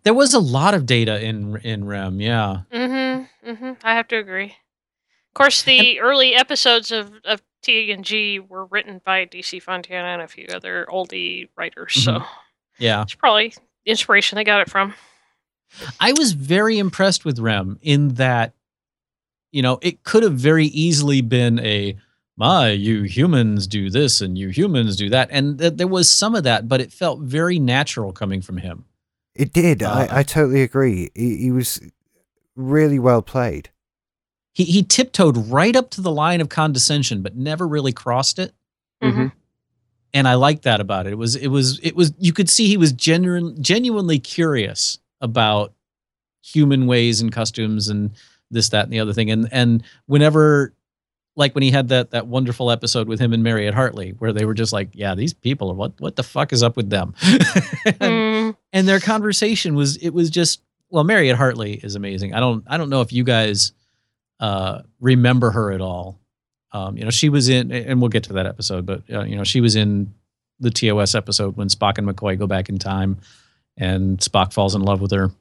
There 0.03 0.13
was 0.13 0.33
a 0.33 0.39
lot 0.39 0.73
of 0.73 0.85
data 0.85 1.23
in 1.23 1.57
in 1.57 1.85
REM. 1.85 2.19
Yeah, 2.21 2.61
mm-hmm, 2.71 3.49
mm-hmm. 3.49 3.73
I 3.83 3.95
have 3.95 4.07
to 4.09 4.17
agree. 4.17 4.45
Of 4.45 5.33
course, 5.33 5.63
the 5.63 5.99
early 5.99 6.33
episodes 6.35 6.91
of 6.91 7.11
of 7.25 7.41
TNG 7.63 8.47
were 8.47 8.65
written 8.65 9.01
by 9.03 9.25
DC 9.25 9.61
Fontana 9.61 10.07
and 10.07 10.21
a 10.21 10.27
few 10.27 10.47
other 10.53 10.85
oldie 10.89 11.49
writers, 11.57 11.93
so 11.93 12.23
yeah. 12.77 13.01
it's 13.03 13.15
probably 13.15 13.49
the 13.85 13.91
inspiration 13.91 14.35
they 14.35 14.43
got 14.43 14.61
it 14.61 14.69
from. 14.69 14.93
I 15.99 16.13
was 16.13 16.33
very 16.33 16.77
impressed 16.77 17.25
with 17.25 17.39
Rem 17.39 17.79
in 17.81 18.09
that, 18.15 18.53
you 19.51 19.61
know, 19.61 19.79
it 19.81 20.03
could 20.03 20.23
have 20.23 20.33
very 20.33 20.67
easily 20.67 21.21
been 21.21 21.59
a, 21.59 21.97
my, 22.37 22.69
you 22.69 23.03
humans 23.03 23.67
do 23.67 23.89
this 23.89 24.21
and 24.21 24.37
you 24.37 24.49
humans 24.49 24.95
do 24.95 25.09
that. 25.09 25.29
And 25.31 25.57
th- 25.57 25.73
there 25.75 25.87
was 25.87 26.09
some 26.09 26.35
of 26.35 26.43
that, 26.43 26.67
but 26.67 26.81
it 26.81 26.93
felt 26.93 27.21
very 27.21 27.59
natural 27.59 28.11
coming 28.11 28.41
from 28.41 28.57
him. 28.57 28.85
It 29.35 29.51
did. 29.53 29.83
Uh, 29.83 30.07
I, 30.09 30.19
I 30.19 30.23
totally 30.23 30.61
agree. 30.61 31.09
He, 31.13 31.37
he 31.37 31.51
was 31.51 31.81
really 32.55 32.99
well 32.99 33.21
played. 33.21 33.69
He, 34.53 34.63
he 34.63 34.83
tiptoed 34.83 35.35
right 35.49 35.75
up 35.75 35.89
to 35.91 36.01
the 36.01 36.11
line 36.11 36.39
of 36.39 36.47
condescension, 36.49 37.21
but 37.21 37.35
never 37.35 37.67
really 37.67 37.91
crossed 37.91 38.39
it. 38.39 38.53
Mhm. 39.03 39.33
And 40.13 40.27
I 40.29 40.35
liked 40.35 40.63
that 40.63 40.79
about 40.79 41.07
it. 41.07 41.11
It 41.11 41.17
was, 41.17 41.35
it 41.35 41.49
was, 41.49 41.77
it 41.83 41.93
was, 41.93 42.13
you 42.17 42.31
could 42.31 42.49
see 42.49 42.67
he 42.67 42.77
was 42.77 42.93
genuine, 42.93 43.61
genuinely 43.61 44.17
curious 44.17 44.97
about 45.19 45.73
human 46.41 46.87
ways 46.87 47.19
and 47.19 47.33
customs 47.33 47.89
and 47.89 48.11
this, 48.49 48.69
that, 48.69 48.85
and 48.85 48.93
the 48.93 49.01
other 49.01 49.11
thing. 49.11 49.29
And, 49.29 49.49
and 49.51 49.83
whenever, 50.05 50.73
like 51.35 51.53
when 51.53 51.63
he 51.63 51.71
had 51.71 51.89
that, 51.89 52.11
that 52.11 52.27
wonderful 52.27 52.71
episode 52.71 53.09
with 53.09 53.19
him 53.19 53.33
and 53.33 53.43
Mariette 53.43 53.73
Hartley, 53.73 54.11
where 54.11 54.31
they 54.31 54.45
were 54.45 54.53
just 54.53 54.71
like, 54.71 54.87
yeah, 54.93 55.15
these 55.15 55.33
people 55.33 55.69
are, 55.69 55.75
what, 55.75 55.99
what 55.99 56.15
the 56.15 56.23
fuck 56.23 56.53
is 56.53 56.63
up 56.63 56.77
with 56.77 56.89
them? 56.89 57.13
and, 57.99 58.55
Mm, 58.55 58.55
and 58.75 58.87
their 58.87 58.99
conversation 58.99 59.73
was, 59.73 59.97
it 59.97 60.11
was 60.11 60.29
just, 60.29 60.61
well, 60.91 61.03
Mariette 61.03 61.37
Hartley 61.37 61.73
is 61.73 61.95
amazing. 61.95 62.35
I 62.35 62.39
don't, 62.39 62.63
I 62.67 62.77
don't 62.77 62.91
know 62.91 63.01
if 63.01 63.11
you 63.11 63.23
guys, 63.23 63.73
uh, 64.39 64.81
remember 64.99 65.49
her 65.49 65.71
at 65.71 65.81
all. 65.81 66.19
Um, 66.71 66.97
you 66.97 67.05
know, 67.05 67.09
she 67.09 67.29
was 67.29 67.47
in, 67.47 67.71
and 67.71 68.01
we'll 68.01 68.09
get 68.09 68.25
to 68.25 68.33
that 68.33 68.45
episode, 68.45 68.85
but 68.85 69.01
uh, 69.09 69.23
you 69.23 69.37
know, 69.37 69.45
she 69.45 69.61
was 69.61 69.77
in 69.77 70.13
the 70.59 70.69
TOS 70.69 71.15
episode 71.15 71.55
when 71.55 71.69
Spock 71.69 71.97
and 71.97 72.05
McCoy 72.07 72.37
go 72.37 72.47
back 72.47 72.67
in 72.67 72.77
time, 72.77 73.17
and 73.77 74.19
Spock 74.19 74.51
falls 74.51 74.75
in 74.75 74.81
love 74.81 74.99
with 74.99 75.11
her. 75.11 75.31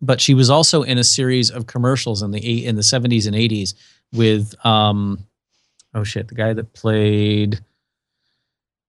But 0.00 0.20
she 0.20 0.34
was 0.34 0.48
also 0.48 0.82
in 0.82 0.98
a 0.98 1.04
series 1.04 1.50
of 1.50 1.66
commercials 1.66 2.22
in 2.22 2.30
the 2.30 2.64
in 2.64 2.76
the 2.76 2.82
seventies 2.84 3.26
and 3.26 3.34
eighties 3.34 3.74
with, 4.12 4.54
um, 4.64 5.26
oh 5.94 6.04
shit, 6.04 6.28
the 6.28 6.36
guy 6.36 6.52
that 6.52 6.72
played 6.74 7.60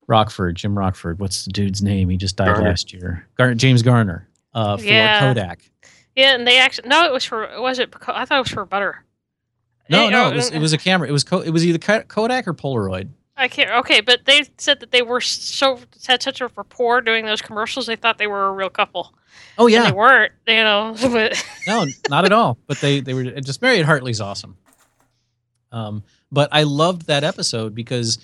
Rockford, 0.07 0.55
Jim 0.55 0.77
Rockford. 0.77 1.19
What's 1.19 1.45
the 1.45 1.51
dude's 1.51 1.81
name? 1.81 2.09
He 2.09 2.17
just 2.17 2.35
died 2.37 2.47
Garner. 2.47 2.69
last 2.69 2.93
year. 2.93 3.27
Gar- 3.37 3.53
James 3.55 3.81
Garner 3.81 4.27
uh, 4.53 4.77
for 4.77 4.83
Yeah. 4.83 5.19
Kodak. 5.19 5.69
yeah, 6.15 6.33
and 6.35 6.47
they 6.47 6.57
actually 6.59 6.87
no, 6.89 7.05
it 7.05 7.11
was 7.13 7.25
for 7.25 7.47
was 7.61 7.79
it? 7.79 7.93
I 8.07 8.25
thought 8.25 8.37
it 8.37 8.41
was 8.43 8.51
for 8.51 8.65
butter. 8.65 9.03
No, 9.89 10.07
Eh, 10.07 10.09
no, 10.09 10.25
oh, 10.25 10.31
it 10.31 10.35
was 10.35 10.51
uh, 10.51 10.55
it 10.55 10.59
was 10.59 10.73
a 10.73 10.77
camera. 10.77 11.07
It 11.07 11.11
was 11.11 11.23
it 11.45 11.51
was 11.51 11.65
either 11.65 11.77
Kodak 12.03 12.47
or 12.47 12.53
Polaroid. 12.53 13.09
I 13.39 13.47
can't. 13.47 13.69
Okay, 13.69 14.01
but 14.01 14.25
they 14.25 14.43
said 14.57 14.79
that 14.79 14.91
they 14.91 15.01
were 15.03 15.21
so 15.21 15.79
had 16.07 16.23
such 16.23 16.41
a 16.41 16.49
rapport 16.57 17.01
doing 17.01 17.25
those 17.25 17.41
commercials. 17.41 17.85
They 17.85 17.95
thought 17.95 18.17
they 18.17 18.25
were 18.27 18.47
a 18.47 18.51
real 18.51 18.69
couple. 18.69 19.13
Oh 19.59 19.65
And 19.65 19.73
yeah, 19.73 19.83
they 19.83 19.95
weren't. 19.95 20.31
You 20.47 20.55
know, 20.55 20.95
but 21.01 21.45
no, 21.67 21.85
not 22.09 22.25
at 22.25 22.31
all. 22.31 22.57
But 22.65 22.79
they 22.79 22.99
they 23.01 23.13
were 23.13 23.25
just 23.41 23.61
Mariette 23.61 23.85
Hartley's 23.85 24.19
awesome. 24.21 24.57
Um, 25.71 26.03
but 26.31 26.49
I 26.51 26.63
loved 26.63 27.07
that 27.07 27.23
episode 27.23 27.75
because 27.75 28.19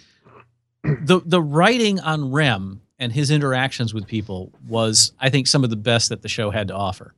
the 1.01 1.21
the 1.25 1.41
writing 1.41 1.99
on 1.99 2.31
Rem 2.31 2.81
and 2.99 3.11
his 3.11 3.31
interactions 3.31 3.93
with 3.93 4.07
people 4.07 4.51
was, 4.67 5.11
I 5.19 5.29
think, 5.29 5.47
some 5.47 5.63
of 5.63 5.69
the 5.69 5.75
best 5.75 6.09
that 6.09 6.21
the 6.21 6.29
show 6.29 6.51
had 6.51 6.67
to 6.69 6.75
offer. 6.75 7.13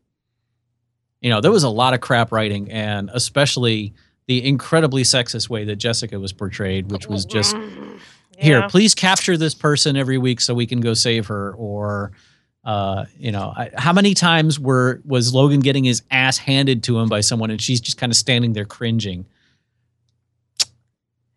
You 1.21 1.29
know, 1.29 1.41
there 1.41 1.51
was 1.51 1.63
a 1.63 1.69
lot 1.69 1.93
of 1.93 2.01
crap 2.01 2.31
writing, 2.31 2.71
and 2.71 3.09
especially 3.13 3.93
the 4.27 4.47
incredibly 4.47 5.03
sexist 5.03 5.49
way 5.49 5.65
that 5.65 5.77
Jessica 5.77 6.19
was 6.19 6.33
portrayed, 6.33 6.91
which 6.91 7.07
was 7.07 7.25
just 7.25 7.55
Mm, 7.55 7.99
here 8.37 8.67
please 8.69 8.93
capture 8.93 9.37
this 9.37 9.53
person 9.53 9.95
every 9.95 10.17
week 10.17 10.41
so 10.41 10.53
we 10.53 10.65
can 10.65 10.81
go 10.81 10.93
save 10.93 11.27
her 11.27 11.53
or 11.53 12.11
uh, 12.63 13.05
you 13.17 13.31
know 13.31 13.53
I, 13.55 13.71
how 13.77 13.93
many 13.93 14.13
times 14.13 14.59
were 14.59 15.01
was 15.05 15.33
logan 15.33 15.59
getting 15.61 15.83
his 15.83 16.01
ass 16.11 16.37
handed 16.37 16.83
to 16.83 16.99
him 16.99 17.07
by 17.07 17.21
someone 17.21 17.51
and 17.51 17.61
she's 17.61 17.79
just 17.79 17.97
kind 17.97 18.11
of 18.11 18.17
standing 18.17 18.53
there 18.53 18.65
cringing 18.65 19.25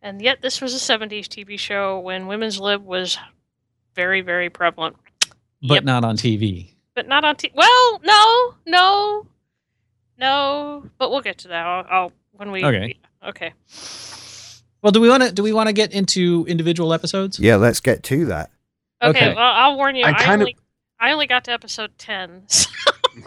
And 0.03 0.23
yet, 0.23 0.43
this 0.43 0.61
was 0.61 0.75
a 0.75 0.79
'70s 0.79 1.27
TV 1.27 1.59
show 1.59 1.99
when 1.99 2.27
women's 2.27 2.61
lib 2.61 2.85
was 2.85 3.19
very, 3.95 4.21
very 4.21 4.49
prevalent, 4.51 4.97
but 5.61 5.75
Yep. 5.75 5.85
not 5.85 6.05
on 6.05 6.17
tv 6.17 6.71
but 6.99 7.07
not 7.07 7.25
on 7.25 7.37
TV. 7.37 7.53
Well, 7.55 8.01
no, 8.03 8.55
no, 8.67 9.27
no. 10.19 10.91
But 10.99 11.13
we'll 11.13 11.21
get 11.21 11.39
to 11.39 11.49
that. 11.49 11.65
I'll, 11.65 11.87
I'll 11.89 12.13
when 12.33 12.51
we. 12.51 12.65
Okay. 12.65 12.99
Okay. 13.25 13.53
well 14.83 14.91
do 14.91 15.01
we 15.01 15.09
want 15.09 15.23
to 15.23 15.31
do 15.33 15.45
we 15.45 15.53
want 15.53 15.69
to 15.69 15.73
get 15.73 15.93
into 15.93 16.45
individual 16.49 16.93
episodes 16.93 17.39
Yeah, 17.39 17.55
let's 17.57 17.81
get 17.81 18.03
to 18.05 18.27
that. 18.27 18.51
Okay. 19.01 19.27
Okay. 19.27 19.35
Well, 19.35 19.53
I'll 19.55 19.77
warn 19.77 19.95
you. 19.95 20.05
I 20.05 20.11
I, 20.11 20.13
kind 20.15 20.43
of- 20.43 20.47
only, 20.47 20.57
I 20.99 21.13
only 21.13 21.27
got 21.29 21.45
to 21.45 21.53
episode 21.53 21.97
ten. 21.99 22.47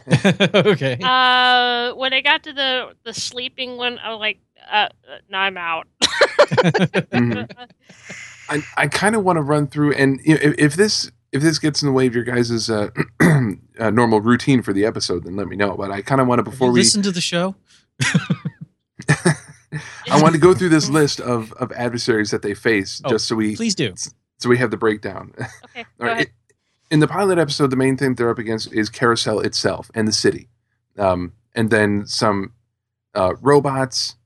okay 0.53 0.97
uh, 1.01 1.93
when 1.95 2.13
I 2.13 2.21
got 2.21 2.43
to 2.43 2.53
the 2.53 2.93
the 3.03 3.13
sleeping 3.13 3.77
one, 3.77 3.99
I 3.99 4.09
was 4.11 4.19
like, 4.19 4.39
uh, 4.69 4.75
uh, 5.09 5.17
no, 5.29 5.37
I'm 5.37 5.57
out. 5.57 5.87
Mhm. 6.47 7.49
I, 8.49 8.63
I 8.75 8.87
kind 8.87 9.15
of 9.15 9.23
want 9.23 9.37
to 9.37 9.41
run 9.41 9.67
through 9.67 9.93
and 9.93 10.19
you 10.25 10.33
know, 10.35 10.39
if, 10.41 10.55
if 10.57 10.75
this 10.75 11.11
if 11.31 11.41
this 11.41 11.59
gets 11.59 11.81
in 11.81 11.85
the 11.87 11.93
way 11.93 12.07
of 12.07 12.13
your 12.13 12.25
guys' 12.25 12.69
uh, 12.69 12.89
uh, 13.79 13.89
normal 13.89 14.19
routine 14.19 14.61
for 14.61 14.73
the 14.73 14.83
episode, 14.85 15.23
then 15.23 15.37
let 15.37 15.47
me 15.47 15.55
know. 15.55 15.75
But 15.77 15.89
I 15.91 16.01
kind 16.01 16.19
of 16.19 16.27
want 16.27 16.39
to 16.39 16.43
Have 16.43 16.47
you 16.47 16.51
before 16.51 16.71
we 16.71 16.79
listen 16.81 17.01
to 17.03 17.11
the 17.11 17.21
show 17.21 17.55
I 20.09 20.21
want 20.21 20.33
to 20.33 20.39
go 20.41 20.53
through 20.53 20.69
this 20.69 20.89
list 20.89 21.21
of 21.21 21.53
of 21.53 21.71
adversaries 21.73 22.31
that 22.31 22.41
they 22.41 22.53
face 22.53 23.01
Oh, 23.05 23.09
just 23.11 23.27
so 23.27 23.35
we 23.35 23.55
please 23.55 23.75
do 23.75 23.93
so 24.39 24.49
we 24.49 24.57
have 24.57 24.71
the 24.71 24.77
breakdown. 24.77 25.33
Okay. 25.65 25.79
All 25.79 25.85
Go 25.99 26.05
right. 26.05 26.11
ahead. 26.13 26.25
it- 26.27 26.31
in 26.89 26.99
the 26.99 27.07
pilot 27.07 27.37
episode, 27.37 27.69
the 27.69 27.77
main 27.77 27.95
thing 27.95 28.15
they're 28.15 28.29
up 28.29 28.37
against 28.37 28.73
is 28.73 28.89
Carousel 28.89 29.39
itself 29.39 29.89
and 29.95 30.05
the 30.05 30.11
city, 30.11 30.49
um, 30.97 31.31
and 31.55 31.69
then 31.69 32.05
some 32.05 32.51
uh, 33.15 33.33
robots 33.39 34.17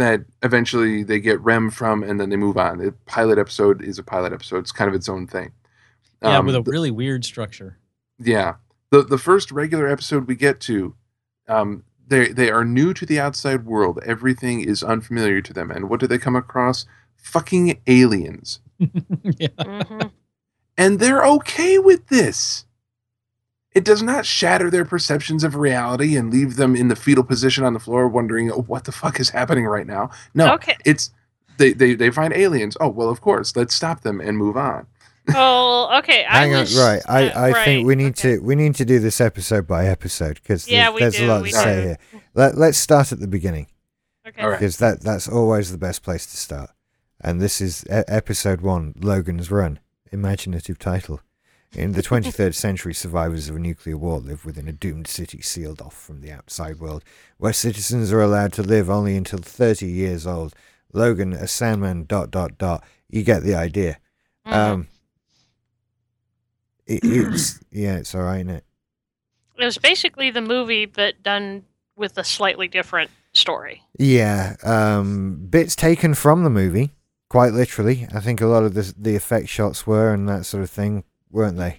that 0.00 0.22
eventually 0.42 1.02
they 1.02 1.20
get 1.20 1.40
Rem 1.40 1.70
from, 1.70 2.02
and 2.02 2.18
then 2.20 2.28
they 2.30 2.36
move 2.36 2.56
on. 2.56 2.78
The 2.78 2.92
pilot 3.06 3.38
episode 3.38 3.82
is 3.82 3.98
a 3.98 4.02
pilot 4.02 4.32
episode; 4.32 4.58
it's 4.58 4.72
kind 4.72 4.88
of 4.88 4.94
its 4.94 5.08
own 5.08 5.26
thing. 5.26 5.52
yeah 6.22 6.38
Um, 6.38 6.46
with 6.46 6.56
a 6.56 6.62
the- 6.62 6.70
really 6.70 6.90
weird 6.90 7.24
structure 7.24 7.78
yeah. 8.18 8.54
The 8.90 9.02
the 9.02 9.18
first 9.18 9.50
regular 9.52 9.86
episode 9.88 10.26
we 10.26 10.34
get 10.34 10.60
to, 10.60 10.94
um, 11.48 11.84
they 12.08 12.28
they 12.28 12.50
are 12.50 12.64
new 12.64 12.92
to 12.94 13.06
the 13.06 13.20
outside 13.20 13.64
world. 13.64 13.98
Everything 14.04 14.60
is 14.60 14.82
unfamiliar 14.82 15.40
to 15.42 15.52
them, 15.52 15.70
and 15.70 15.88
what 15.88 16.00
do 16.00 16.06
they 16.06 16.18
come 16.18 16.36
across? 16.36 16.84
Fucking 17.16 17.80
aliens. 17.86 18.60
yeah 18.78 19.48
Mhm. 19.58 20.10
and 20.76 20.98
they're 20.98 21.24
okay 21.24 21.78
with 21.78 22.08
this. 22.08 22.64
It 23.72 23.84
does 23.84 24.02
not 24.02 24.26
shatter 24.26 24.68
their 24.70 24.84
perceptions 24.84 25.44
of 25.44 25.54
reality 25.54 26.16
and 26.16 26.32
leave 26.32 26.56
them 26.56 26.74
in 26.74 26.88
the 26.88 26.96
fetal 26.96 27.22
position 27.22 27.62
on 27.64 27.72
the 27.72 27.78
floor 27.80 28.08
wondering 28.08 28.50
oh, 28.50 28.62
what 28.62 28.84
the 28.84 28.92
fuck 28.92 29.20
is 29.20 29.30
happening 29.30 29.64
right 29.66 29.86
now. 29.86 30.10
No, 30.34 30.54
Okay. 30.54 30.76
it's 30.84 31.10
they, 31.58 31.72
they 31.72 31.94
they 31.94 32.10
find 32.10 32.32
aliens. 32.34 32.76
Oh 32.80 32.88
well, 32.88 33.08
of 33.10 33.20
course, 33.20 33.54
let's 33.54 33.74
stop 33.74 34.00
them 34.00 34.20
and 34.20 34.36
move 34.36 34.56
on. 34.56 34.86
Oh, 35.36 35.98
okay. 35.98 36.24
I 36.24 36.38
Hang 36.40 36.54
on, 36.54 36.60
was- 36.62 36.76
right. 36.76 37.02
I, 37.06 37.28
uh, 37.28 37.38
I 37.40 37.50
right, 37.52 37.64
think 37.64 37.86
we 37.86 37.94
need 37.94 38.18
okay. 38.18 38.36
to 38.38 38.42
we 38.42 38.56
need 38.56 38.74
to 38.76 38.84
do 38.84 38.98
this 38.98 39.20
episode 39.20 39.66
by 39.66 39.86
episode 39.86 40.40
because 40.42 40.66
Yeah, 40.68 40.84
there's, 40.90 40.94
we 40.94 41.00
there's 41.02 41.14
a 41.14 41.18
do, 41.18 41.26
lot 41.26 41.42
we 41.42 41.50
to 41.52 41.56
say 41.56 41.82
here. 41.82 41.98
Let, 42.34 42.56
let's 42.58 42.78
start 42.78 43.12
at 43.12 43.20
the 43.20 43.28
beginning 43.28 43.68
Okay. 44.26 44.42
All 44.42 44.48
right. 44.50 44.58
because 44.58 44.78
that 44.78 45.02
that's 45.02 45.28
always 45.28 45.70
the 45.70 45.78
best 45.78 46.02
place 46.02 46.26
to 46.26 46.36
start. 46.36 46.70
And 47.20 47.40
this 47.40 47.60
is 47.60 47.84
e- 47.84 48.02
episode 48.08 48.62
one, 48.62 48.94
Logan's 48.98 49.50
Run. 49.52 49.78
Imaginative 50.10 50.78
title. 50.78 51.20
In 51.72 51.92
the 51.92 52.02
23rd 52.02 52.54
century, 52.54 52.92
survivors 52.92 53.48
of 53.48 53.54
a 53.54 53.60
nuclear 53.60 53.96
war 53.96 54.18
live 54.18 54.44
within 54.44 54.66
a 54.66 54.72
doomed 54.72 55.06
city 55.06 55.40
sealed 55.40 55.80
off 55.80 55.94
from 55.96 56.20
the 56.20 56.32
outside 56.32 56.80
world, 56.80 57.04
where 57.38 57.52
citizens 57.52 58.12
are 58.12 58.20
allowed 58.20 58.52
to 58.54 58.62
live 58.62 58.90
only 58.90 59.16
until 59.16 59.38
30 59.38 59.86
years 59.86 60.26
old. 60.26 60.52
Logan, 60.92 61.32
a 61.32 61.46
Sandman, 61.46 62.04
dot, 62.06 62.32
dot, 62.32 62.58
dot. 62.58 62.82
You 63.08 63.22
get 63.22 63.44
the 63.44 63.54
idea. 63.54 63.98
Mhm. 64.46 64.52
Um, 64.52 64.88
it, 66.86 67.00
it's 67.04 67.60
yeah, 67.70 67.96
it's 67.96 68.14
all 68.14 68.22
right, 68.22 68.38
isn't 68.40 68.50
it? 68.50 68.64
it 69.56 69.64
was 69.64 69.78
basically 69.78 70.30
the 70.30 70.40
movie, 70.40 70.86
but 70.86 71.22
done 71.22 71.64
with 71.96 72.16
a 72.18 72.24
slightly 72.24 72.66
different 72.66 73.10
story. 73.32 73.82
Yeah, 73.98 74.56
um, 74.64 75.46
bits 75.50 75.76
taken 75.76 76.14
from 76.14 76.42
the 76.42 76.50
movie, 76.50 76.90
quite 77.28 77.52
literally. 77.52 78.08
I 78.12 78.20
think 78.20 78.40
a 78.40 78.46
lot 78.46 78.64
of 78.64 78.74
the 78.74 78.92
the 78.98 79.14
effect 79.14 79.48
shots 79.48 79.86
were 79.86 80.12
and 80.12 80.28
that 80.28 80.46
sort 80.46 80.62
of 80.64 80.70
thing, 80.70 81.04
weren't 81.30 81.56
they? 81.56 81.78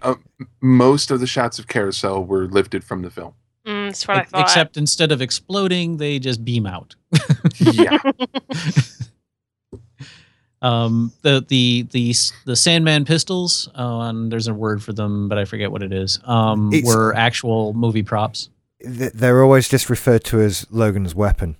Most 0.61 1.11
of 1.11 1.19
the 1.19 1.27
shots 1.27 1.59
of 1.59 1.67
Carousel 1.67 2.23
were 2.25 2.45
lifted 2.47 2.83
from 2.83 3.01
the 3.01 3.09
film. 3.09 3.33
Mm, 3.65 3.87
that's 3.87 4.07
what 4.07 4.17
I 4.17 4.19
Ex- 4.21 4.31
thought. 4.31 4.41
Except 4.43 4.77
instead 4.77 5.11
of 5.11 5.21
exploding, 5.21 5.97
they 5.97 6.19
just 6.19 6.43
beam 6.43 6.65
out. 6.65 6.95
Yeah. 7.59 7.97
Um, 10.63 11.11
the 11.23 11.43
the 11.47 11.87
the 11.91 12.13
the 12.45 12.55
Sandman 12.55 13.03
pistols. 13.05 13.67
And 13.73 14.31
there's 14.31 14.47
a 14.47 14.53
word 14.53 14.83
for 14.83 14.93
them, 14.93 15.27
but 15.27 15.37
I 15.39 15.45
forget 15.45 15.71
what 15.71 15.81
it 15.81 15.91
is. 15.91 16.19
Um, 16.23 16.71
It's- 16.71 16.85
were 16.93 17.15
actual 17.15 17.73
movie 17.73 18.03
props. 18.03 18.49
Th- 18.83 19.11
They're 19.11 19.43
always 19.43 19.67
just 19.67 19.89
referred 19.89 20.23
to 20.25 20.39
as 20.39 20.67
Logan's 20.69 21.15
weapon. 21.15 21.55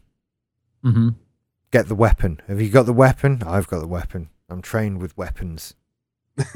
hmm 0.84 1.10
Get 1.72 1.88
the 1.88 1.96
weapon. 1.96 2.42
Have 2.48 2.62
you 2.62 2.70
got 2.70 2.86
the 2.86 2.94
weapon? 2.94 3.42
I've 3.46 3.68
got 3.68 3.80
the 3.80 3.88
weapon. 3.88 4.30
I'm 4.50 4.62
trained 4.62 5.02
with 5.02 5.18
weapons. 5.18 5.74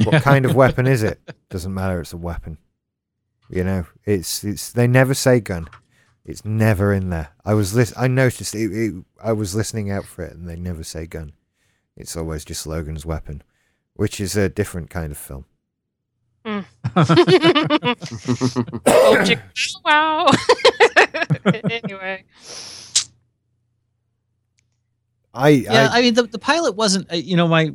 What 0.03 0.21
kind 0.23 0.45
of 0.45 0.55
weapon 0.61 0.87
is 0.87 1.03
it? 1.03 1.19
Doesn't 1.49 1.73
matter. 1.73 1.99
It's 2.01 2.13
a 2.13 2.17
weapon. 2.17 2.57
You 3.49 3.63
know, 3.63 3.85
it's 4.05 4.43
it's. 4.43 4.71
They 4.71 4.87
never 4.87 5.13
say 5.13 5.39
gun. 5.39 5.67
It's 6.25 6.43
never 6.43 6.91
in 6.91 7.09
there. 7.11 7.29
I 7.45 7.53
was 7.53 7.75
lis- 7.75 7.93
I 7.95 8.07
noticed 8.07 8.55
it, 8.55 8.71
it. 8.73 8.93
I 9.23 9.31
was 9.33 9.53
listening 9.53 9.91
out 9.91 10.05
for 10.05 10.23
it, 10.23 10.33
and 10.33 10.49
they 10.49 10.55
never 10.55 10.83
say 10.83 11.05
gun. 11.05 11.33
It's 11.95 12.17
always 12.17 12.43
just 12.43 12.65
Logan's 12.65 13.05
weapon, 13.05 13.43
which 13.93 14.19
is 14.19 14.35
a 14.35 14.49
different 14.49 14.89
kind 14.89 15.11
of 15.11 15.17
film. 15.17 15.45
Oh, 18.87 19.23
chick- 19.25 19.39
wow. 19.83 20.27
anyway, 21.69 22.23
I, 25.33 25.49
yeah, 25.49 25.89
I 25.91 25.99
I 25.99 26.01
mean 26.01 26.13
the 26.13 26.23
the 26.23 26.39
pilot 26.39 26.75
wasn't. 26.75 27.11
uh, 27.11 27.15
You 27.15 27.35
know, 27.37 27.47
my 27.47 27.73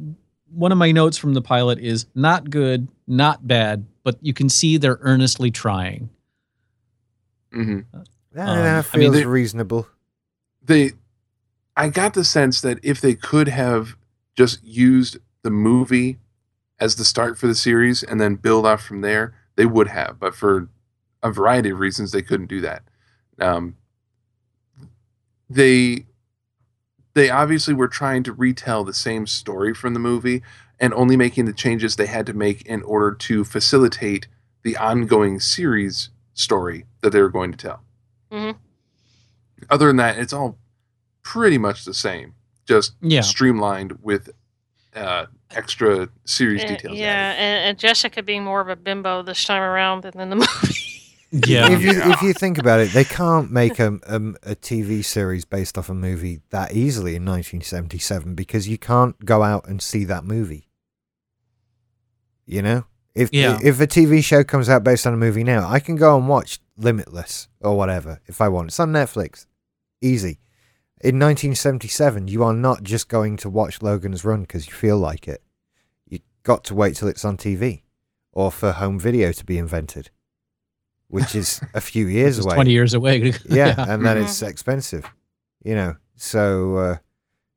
one 0.52 0.72
of 0.72 0.78
my 0.78 0.92
notes 0.92 1.16
from 1.16 1.34
the 1.34 1.42
pilot 1.42 1.78
is 1.78 2.06
not 2.14 2.50
good, 2.50 2.88
not 3.06 3.46
bad, 3.46 3.86
but 4.04 4.16
you 4.20 4.32
can 4.34 4.48
see 4.48 4.76
they're 4.76 4.98
earnestly 5.02 5.50
trying. 5.50 6.10
hmm 7.52 7.80
that 8.32 8.48
um, 8.48 8.58
I 8.78 8.82
feels 8.82 8.94
mean, 8.94 9.12
they- 9.12 9.26
reasonable. 9.26 9.88
They, 10.62 10.92
I 11.76 11.88
got 11.88 12.14
the 12.14 12.24
sense 12.24 12.60
that 12.60 12.78
if 12.82 13.00
they 13.00 13.14
could 13.14 13.48
have 13.48 13.96
just 14.36 14.62
used 14.62 15.18
the 15.42 15.50
movie 15.50 16.18
as 16.78 16.94
the 16.96 17.04
start 17.04 17.38
for 17.38 17.46
the 17.48 17.54
series 17.54 18.02
and 18.04 18.20
then 18.20 18.36
build 18.36 18.66
off 18.66 18.82
from 18.84 19.00
there, 19.00 19.34
they 19.56 19.66
would 19.66 19.88
have. 19.88 20.20
But 20.20 20.34
for 20.34 20.68
a 21.22 21.32
variety 21.32 21.70
of 21.70 21.80
reasons, 21.80 22.12
they 22.12 22.22
couldn't 22.22 22.46
do 22.46 22.60
that. 22.60 22.82
Um, 23.40 23.76
they, 25.48 26.06
they 27.14 27.30
obviously 27.30 27.74
were 27.74 27.88
trying 27.88 28.22
to 28.24 28.32
retell 28.32 28.84
the 28.84 28.94
same 28.94 29.26
story 29.26 29.74
from 29.74 29.94
the 29.94 30.00
movie 30.00 30.42
and 30.78 30.94
only 30.94 31.16
making 31.16 31.44
the 31.44 31.52
changes 31.52 31.96
they 31.96 32.06
had 32.06 32.26
to 32.26 32.32
make 32.32 32.62
in 32.62 32.82
order 32.82 33.12
to 33.14 33.44
facilitate 33.44 34.26
the 34.62 34.76
ongoing 34.76 35.40
series 35.40 36.10
story 36.34 36.84
that 37.00 37.10
they 37.10 37.20
were 37.20 37.28
going 37.28 37.50
to 37.52 37.58
tell. 37.58 37.82
Mhm. 38.30 38.56
Other 39.68 39.88
than 39.88 39.96
that, 39.96 40.18
it's 40.18 40.32
all 40.32 40.56
pretty 41.22 41.58
much 41.58 41.84
the 41.84 41.94
same, 41.94 42.34
just 42.66 42.94
Yeah. 43.00 43.20
streamlined 43.22 43.98
with 44.02 44.30
uh, 44.94 45.26
extra 45.52 46.08
series 46.24 46.64
Eh, 46.64 46.66
details. 46.66 46.98
yeah, 46.98 47.32
and, 47.32 47.68
and 47.68 47.78
Jessica 47.78 48.22
being 48.24 48.42
more 48.42 48.60
of 48.60 48.68
a 48.68 48.74
bimbo 48.76 49.22
this 49.22 49.44
time 49.44 49.62
around 49.62 50.02
than 50.02 50.18
in 50.18 50.30
the 50.30 50.36
movie. 50.64 50.99
Yeah, 51.32 51.70
if 51.70 51.82
you 51.82 51.92
if 51.92 52.22
you 52.22 52.32
think 52.32 52.58
about 52.58 52.80
it, 52.80 52.90
they 52.92 53.04
can't 53.04 53.52
make 53.52 53.78
a, 53.78 53.94
a 54.04 54.16
a 54.52 54.56
TV 54.56 55.04
series 55.04 55.44
based 55.44 55.78
off 55.78 55.88
a 55.88 55.94
movie 55.94 56.40
that 56.50 56.72
easily 56.72 57.14
in 57.14 57.24
1977 57.24 58.34
because 58.34 58.66
you 58.68 58.78
can't 58.78 59.24
go 59.24 59.42
out 59.44 59.68
and 59.68 59.80
see 59.80 60.04
that 60.06 60.24
movie. 60.24 60.68
You 62.46 62.62
know, 62.62 62.84
if 63.14 63.30
Yeah. 63.32 63.58
if 63.62 63.80
a 63.80 63.86
TV 63.86 64.24
show 64.24 64.42
comes 64.42 64.68
out 64.68 64.82
based 64.82 65.06
on 65.06 65.14
a 65.14 65.16
movie 65.16 65.44
now, 65.44 65.68
I 65.68 65.78
can 65.80 65.96
go 65.96 66.16
and 66.16 66.28
watch 66.28 66.58
Limitless 66.76 67.46
or 67.60 67.76
whatever 67.76 68.20
if 68.26 68.40
I 68.40 68.48
want. 68.48 68.68
It's 68.68 68.80
on 68.80 68.90
Netflix, 68.92 69.46
easy. 70.00 70.40
In 71.02 71.18
1977, 71.18 72.28
you 72.28 72.42
are 72.42 72.52
not 72.52 72.82
just 72.82 73.08
going 73.08 73.36
to 73.38 73.48
watch 73.48 73.82
Logan's 73.82 74.24
Run 74.24 74.42
because 74.42 74.66
you 74.66 74.72
feel 74.72 74.98
like 74.98 75.28
it. 75.28 75.42
You 76.06 76.18
got 76.42 76.64
to 76.64 76.74
wait 76.74 76.96
till 76.96 77.08
it's 77.08 77.24
on 77.24 77.36
TV, 77.36 77.82
or 78.32 78.50
for 78.50 78.72
home 78.72 78.98
video 78.98 79.32
to 79.32 79.44
be 79.44 79.56
invented, 79.58 80.10
which 81.10 81.34
is 81.34 81.60
a 81.74 81.80
few 81.80 82.06
years 82.06 82.38
away 82.38 82.54
twenty 82.54 82.70
years 82.72 82.94
away. 82.94 83.34
yeah, 83.48 83.74
and 83.88 84.04
then 84.04 84.18
it's 84.18 84.40
expensive, 84.42 85.04
you 85.62 85.74
know. 85.74 85.96
So 86.16 86.76
uh, 86.76 86.96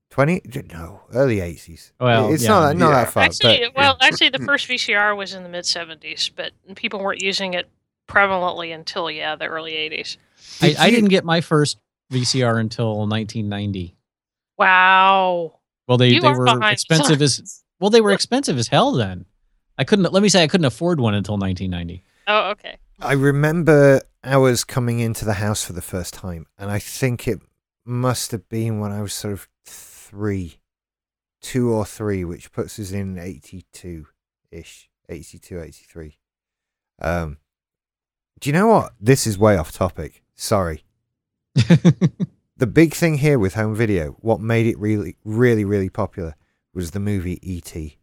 twenty, 0.10 0.42
no, 0.74 1.02
early 1.14 1.40
eighties. 1.40 1.94
Well, 2.00 2.34
it's 2.34 2.44
yeah. 2.44 2.50
not 2.50 2.78
not 2.78 2.90
Yeah. 2.90 3.04
that 3.04 3.14
far. 3.14 3.24
actually, 3.24 3.60
but 3.74 3.76
well, 3.76 3.98
actually, 4.02 4.30
the 4.30 4.40
first 4.46 4.68
VCR 4.68 5.16
was 5.16 5.34
in 5.34 5.44
the 5.44 5.50
mid 5.50 5.64
'70s, 5.66 6.30
but 6.36 6.52
people 6.76 7.00
weren't 7.00 7.22
using 7.22 7.54
it 7.54 7.70
prevalently 8.08 8.74
until 8.76 9.10
yeah, 9.10 9.36
the 9.36 9.46
early 9.46 9.74
'80s. 9.74 10.18
I, 10.62 10.68
Did 10.68 10.78
I 10.78 10.86
you- 10.88 10.96
didn't 10.96 11.10
get 11.10 11.24
my 11.26 11.42
first 11.42 11.78
VCR 12.12 12.60
until 12.60 13.08
1990. 13.08 13.96
Wow. 14.58 15.60
Well, 15.88 15.98
they, 15.98 16.10
You 16.10 16.22
they 16.22 16.28
are 16.28 16.38
were 16.38 16.70
expensive 16.70 17.22
as 17.22 17.64
well. 17.80 17.90
They 17.90 18.02
were 18.02 18.12
expensive 18.12 18.58
as 18.58 18.68
hell 18.68 18.92
then. 18.94 19.26
I 19.78 19.84
couldn't. 19.84 20.12
Let 20.14 20.22
me 20.24 20.30
say 20.30 20.44
I 20.44 20.48
couldn't 20.48 20.66
afford 20.66 21.00
one 21.00 21.14
until 21.16 21.38
1990. 21.38 22.04
Oh, 22.28 22.52
okay. 22.52 22.78
I 23.04 23.14
remember 23.14 24.02
ours 24.24 24.64
coming 24.64 25.00
into 25.00 25.26
the 25.26 25.34
house 25.34 25.66
for 25.66 25.74
the 25.74 25.82
first 25.82 26.14
time, 26.14 26.46
and 26.58 26.72
I 26.72 26.80
think 26.80 27.28
it 27.28 27.40
must 27.86 28.32
have 28.32 28.48
been 28.48 28.80
when 28.80 28.94
I 28.94 29.02
was 29.02 29.14
sort 29.14 29.34
of 29.34 29.50
three, 29.66 30.62
two 31.42 31.70
or 31.70 31.86
three, 31.86 32.24
which 32.24 32.54
puts 32.54 32.80
us 32.80 32.94
in 32.94 33.20
eighty-two 33.20 34.08
ish, 34.52 34.90
82, 35.10 35.62
83. 35.62 36.18
Um, 37.02 37.38
do 38.40 38.50
you 38.50 38.54
know 38.54 38.68
what? 38.68 38.94
This 39.02 39.28
is 39.28 39.38
way 39.38 39.58
off 39.58 39.74
topic. 39.74 40.24
Sorry. 40.36 40.86
the 41.56 42.68
big 42.72 42.94
thing 42.94 43.18
here 43.18 43.38
with 43.38 43.56
home 43.56 43.76
video, 43.76 44.12
what 44.22 44.40
made 44.40 44.66
it 44.66 44.80
really, 44.80 45.18
really, 45.26 45.66
really 45.66 45.90
popular 45.90 46.36
was 46.74 46.92
the 46.92 47.00
movie 47.02 47.40
E.T. 47.42 47.98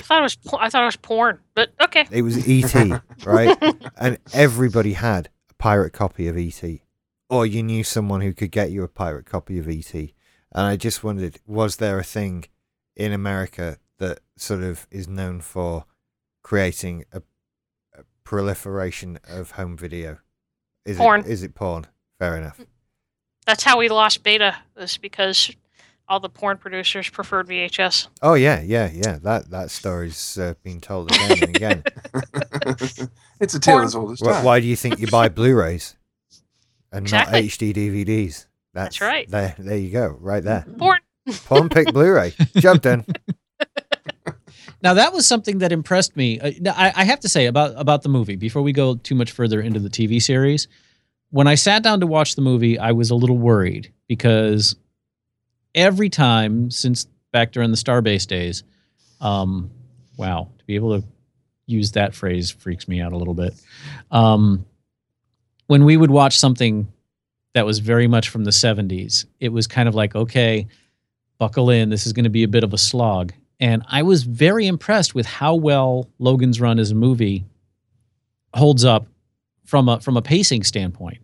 thought 0.00 0.18
it 0.18 0.22
was 0.22 0.38
I 0.58 0.70
thought 0.70 0.82
it 0.82 0.86
was 0.86 0.96
porn, 0.96 1.38
but 1.54 1.70
okay. 1.80 2.06
It 2.10 2.22
was 2.22 2.48
E.T. 2.48 2.92
right? 3.24 3.56
And 3.96 4.18
everybody 4.32 4.94
had 4.94 5.28
a 5.50 5.54
pirate 5.54 5.92
copy 5.92 6.28
of 6.28 6.36
E.T. 6.36 6.82
Or 7.30 7.46
you 7.46 7.62
knew 7.62 7.84
someone 7.84 8.20
who 8.20 8.32
could 8.32 8.50
get 8.50 8.70
you 8.70 8.82
a 8.82 8.88
pirate 8.88 9.26
copy 9.26 9.58
of 9.58 9.68
E.T. 9.68 10.14
And 10.52 10.66
I 10.66 10.76
just 10.76 11.04
wondered, 11.04 11.38
was 11.46 11.76
there 11.76 11.98
a 11.98 12.04
thing 12.04 12.44
in 12.96 13.12
America 13.12 13.78
that 13.98 14.20
sort 14.36 14.62
of 14.62 14.86
is 14.90 15.06
known 15.06 15.40
for 15.40 15.84
creating 16.42 17.04
a, 17.12 17.22
a 17.96 18.02
proliferation 18.24 19.18
of 19.28 19.52
home 19.52 19.76
video? 19.76 20.18
Is 20.84 20.96
Porn. 20.96 21.20
It, 21.20 21.26
is 21.26 21.42
it 21.42 21.54
porn? 21.54 21.86
Fair 22.18 22.36
enough. 22.36 22.60
That's 23.46 23.62
how 23.62 23.78
we 23.78 23.88
lost 23.88 24.22
beta. 24.22 24.56
Was 24.74 24.96
because 24.96 25.54
all 26.08 26.20
the 26.20 26.28
porn 26.28 26.56
producers 26.56 27.08
preferred 27.08 27.46
VHS. 27.48 28.08
Oh 28.22 28.34
yeah, 28.34 28.60
yeah, 28.62 28.90
yeah. 28.92 29.18
That 29.22 29.50
that 29.50 29.70
story's 29.70 30.38
uh, 30.38 30.54
been 30.62 30.80
told 30.80 31.12
again 31.12 31.32
and 31.42 31.56
again. 31.56 31.82
it's 33.40 33.54
a 33.54 33.60
tale 33.60 33.80
as 33.80 33.94
old 33.94 34.12
as 34.12 34.20
Why, 34.20 34.32
time. 34.32 34.44
why 34.44 34.60
do 34.60 34.66
you 34.66 34.76
think 34.76 34.98
you 34.98 35.06
buy 35.08 35.28
Blu-rays 35.28 35.96
and 36.92 37.04
Exactly. 37.04 37.42
not 37.42 37.48
HD 37.50 37.74
DVDs? 37.74 38.46
That's 38.74 39.00
right. 39.00 39.28
There, 39.28 39.54
there 39.58 39.76
you 39.76 39.90
go, 39.90 40.16
right 40.20 40.42
there. 40.42 40.64
Porn. 40.78 40.98
Porn 41.44 41.68
pick 41.68 41.92
Blu-ray. 41.92 42.32
Job 42.56 42.80
done. 42.82 43.04
Now 44.80 44.94
that 44.94 45.12
was 45.12 45.26
something 45.26 45.58
that 45.58 45.72
impressed 45.72 46.16
me. 46.16 46.38
Uh, 46.38 46.52
now, 46.60 46.72
I, 46.76 46.92
I 46.94 47.04
have 47.04 47.18
to 47.20 47.28
say 47.28 47.46
about 47.46 47.72
about 47.76 48.02
the 48.02 48.08
movie 48.08 48.36
before 48.36 48.62
we 48.62 48.72
go 48.72 48.94
too 48.94 49.16
much 49.16 49.32
further 49.32 49.60
into 49.60 49.80
the 49.80 49.88
TV 49.88 50.22
series. 50.22 50.68
When 51.30 51.48
I 51.48 51.56
sat 51.56 51.82
down 51.82 51.98
to 51.98 52.06
watch 52.06 52.36
the 52.36 52.42
movie, 52.42 52.78
I 52.78 52.92
was 52.92 53.10
a 53.10 53.16
little 53.16 53.38
worried 53.38 53.92
because 54.06 54.76
every 55.78 56.10
time 56.10 56.70
since 56.70 57.06
back 57.32 57.52
during 57.52 57.70
the 57.70 57.76
Starbase 57.76 58.26
days, 58.26 58.64
um, 59.20 59.70
wow, 60.16 60.48
to 60.58 60.64
be 60.64 60.74
able 60.74 61.00
to 61.00 61.06
use 61.66 61.92
that 61.92 62.14
phrase 62.14 62.50
freaks 62.50 62.88
me 62.88 63.00
out 63.00 63.12
a 63.12 63.16
little 63.16 63.34
bit. 63.34 63.54
Um, 64.10 64.66
when 65.68 65.84
we 65.84 65.96
would 65.96 66.10
watch 66.10 66.36
something 66.36 66.92
that 67.54 67.64
was 67.64 67.78
very 67.78 68.08
much 68.08 68.28
from 68.28 68.44
the 68.44 68.50
70s, 68.50 69.26
it 69.38 69.50
was 69.50 69.66
kind 69.66 69.88
of 69.88 69.94
like, 69.94 70.16
okay, 70.16 70.66
buckle 71.38 71.70
in. 71.70 71.90
This 71.90 72.06
is 72.06 72.12
going 72.12 72.24
to 72.24 72.30
be 72.30 72.42
a 72.42 72.48
bit 72.48 72.64
of 72.64 72.74
a 72.74 72.78
slog. 72.78 73.32
And 73.60 73.84
I 73.88 74.02
was 74.02 74.24
very 74.24 74.66
impressed 74.66 75.14
with 75.14 75.26
how 75.26 75.54
well 75.54 76.08
Logan's 76.18 76.60
Run 76.60 76.78
as 76.78 76.90
a 76.90 76.94
movie 76.94 77.44
holds 78.54 78.84
up 78.84 79.06
from 79.64 79.88
a 79.88 80.00
from 80.00 80.16
a 80.16 80.22
pacing 80.22 80.64
standpoint. 80.64 81.18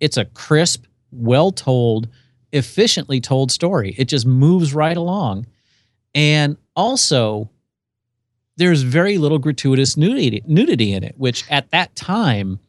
It's 0.00 0.16
a 0.16 0.24
crisp, 0.24 0.86
well 1.10 1.50
told, 1.50 2.08
efficiently 2.52 3.20
told 3.20 3.50
story. 3.50 3.94
It 3.98 4.06
just 4.06 4.26
moves 4.26 4.74
right 4.74 4.96
along. 4.96 5.46
And 6.14 6.56
also 6.76 7.50
there's 8.56 8.82
very 8.82 9.18
little 9.18 9.38
gratuitous 9.38 9.96
nudity 9.96 10.42
nudity 10.46 10.92
in 10.92 11.02
it, 11.02 11.14
which 11.16 11.44
at 11.50 11.70
that 11.70 11.94
time, 11.96 12.60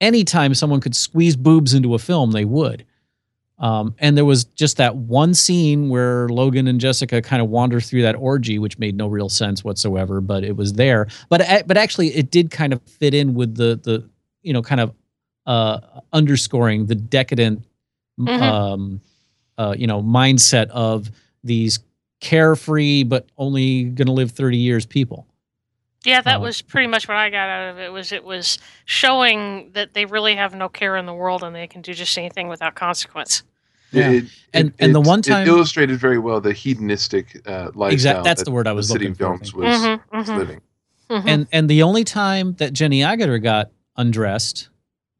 anytime 0.00 0.54
someone 0.54 0.80
could 0.80 0.94
squeeze 0.94 1.36
boobs 1.36 1.72
into 1.74 1.94
a 1.94 1.98
film, 1.98 2.32
they 2.32 2.44
would. 2.44 2.84
Um, 3.58 3.94
and 3.98 4.16
there 4.16 4.24
was 4.24 4.44
just 4.44 4.76
that 4.78 4.96
one 4.96 5.34
scene 5.34 5.88
where 5.88 6.28
Logan 6.28 6.66
and 6.66 6.80
Jessica 6.80 7.22
kind 7.22 7.40
of 7.40 7.48
wander 7.48 7.80
through 7.80 8.02
that 8.02 8.16
orgy, 8.16 8.58
which 8.58 8.78
made 8.78 8.96
no 8.96 9.06
real 9.06 9.28
sense 9.28 9.62
whatsoever, 9.62 10.20
but 10.20 10.42
it 10.42 10.56
was 10.56 10.72
there. 10.72 11.06
But 11.28 11.66
but 11.66 11.76
actually, 11.76 12.08
it 12.08 12.30
did 12.30 12.50
kind 12.50 12.72
of 12.72 12.82
fit 12.82 13.14
in 13.14 13.34
with 13.34 13.54
the 13.54 13.80
the 13.82 14.08
you 14.42 14.52
know 14.52 14.62
kind 14.62 14.80
of 14.80 14.92
uh, 15.46 15.78
underscoring 16.12 16.86
the 16.86 16.94
decadent 16.94 17.64
Mhm. 18.20 18.40
um, 18.42 19.00
uh, 19.58 19.74
you 19.76 19.86
know 19.86 20.02
mindset 20.02 20.68
of 20.68 21.10
these 21.44 21.78
carefree 22.20 23.02
but 23.02 23.26
only 23.36 23.84
going 23.84 24.06
to 24.06 24.12
live 24.12 24.30
30 24.30 24.56
years 24.56 24.86
people. 24.86 25.26
Yeah, 26.04 26.20
that 26.20 26.36
Oh. 26.38 26.40
was 26.42 26.62
pretty 26.62 26.86
much 26.88 27.06
what 27.08 27.16
I 27.16 27.30
got 27.30 27.48
out 27.48 27.70
of 27.72 27.78
it. 27.78 27.92
Was 27.92 28.12
it 28.12 28.24
was 28.24 28.58
showing 28.84 29.70
that 29.74 29.94
they 29.94 30.04
really 30.04 30.34
have 30.36 30.54
no 30.54 30.68
care 30.68 30.96
in 30.96 31.06
the 31.06 31.14
world 31.14 31.42
and 31.44 31.54
they 31.54 31.66
can 31.66 31.80
do 31.82 31.94
just 31.94 32.16
anything 32.18 32.48
without 32.48 32.74
consequence. 32.74 33.42
Yeah. 33.92 34.10
It- 34.10 34.24
And- 34.54 34.68
it- 34.68 34.74
and 34.78 34.94
the 34.94 35.00
one 35.00 35.20
time- 35.22 35.42
it 35.46 35.48
illustrated 35.48 35.98
very 35.98 36.18
well 36.18 36.40
the 36.40 36.52
hedonistic 36.52 37.40
uh, 37.46 37.70
lifestyle. 37.74 37.92
Exact- 37.92 38.24
that's 38.24 38.40
that 38.40 38.44
the 38.46 38.50
word 38.50 38.66
I 38.66 38.72
was 38.72 38.88
the 38.88 38.94
looking 38.94 39.10
of 39.12 39.18
for, 39.18 39.24
I 39.24 39.28
films 39.28 39.50
think. 39.50 39.62
was, 39.62 39.78
Mhm, 39.80 40.00
was 40.12 40.28
mhm, 40.28 40.38
living. 40.38 40.60
mhm. 41.10 41.22
And 41.26 41.46
and 41.52 41.68
the 41.70 41.82
only 41.82 42.02
time 42.04 42.54
that 42.54 42.72
Jenny 42.72 43.00
Agutter 43.00 43.40
got 43.42 43.70
undressed 43.96 44.68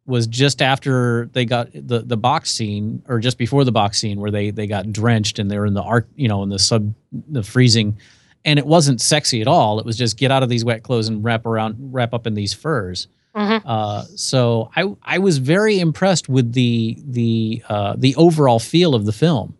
was 0.07 0.27
just 0.27 0.61
after 0.61 1.29
they 1.33 1.45
got 1.45 1.69
the 1.73 2.01
the 2.01 2.17
box 2.17 2.51
scene 2.51 3.03
or 3.09 3.19
just 3.21 3.38
before 3.38 3.65
the 3.65 3.73
box 3.73 3.99
scene 3.99 4.21
where 4.21 4.31
they 4.31 4.51
they 4.51 4.67
got 4.67 4.93
drenched 4.93 5.38
and 5.38 5.51
they 5.51 5.59
were 5.59 5.67
in 5.67 5.75
the 5.75 5.83
arc 5.83 6.09
you 6.17 6.27
know 6.29 6.43
in 6.43 6.49
the 6.49 6.59
sub 6.59 6.93
the 7.29 7.43
freezing 7.43 7.97
and 8.45 8.59
it 8.59 8.67
wasn't 8.67 9.01
sexy 9.01 9.41
at 9.41 9.47
all 9.47 9.79
it 9.79 9.87
was 9.87 9.97
just 9.97 10.17
get 10.17 10.31
out 10.33 10.43
of 10.43 10.49
these 10.49 10.65
wet 10.65 10.83
clothes 10.83 11.07
and 11.09 11.23
wrap 11.23 11.47
around 11.47 11.77
wrap 11.79 12.12
up 12.15 12.27
in 12.27 12.35
these 12.35 12.53
furs 12.53 13.07
Mhm. 13.35 13.62
uh, 13.65 14.03
so 14.15 14.71
I 14.77 14.93
I 15.03 15.19
was 15.19 15.38
very 15.38 15.79
impressed 15.79 16.29
with 16.29 16.53
the 16.53 16.99
the 17.07 17.62
uh, 17.69 17.95
the 17.97 18.15
overall 18.17 18.59
feel 18.59 18.95
of 18.95 19.07
the 19.07 19.12
film. 19.12 19.57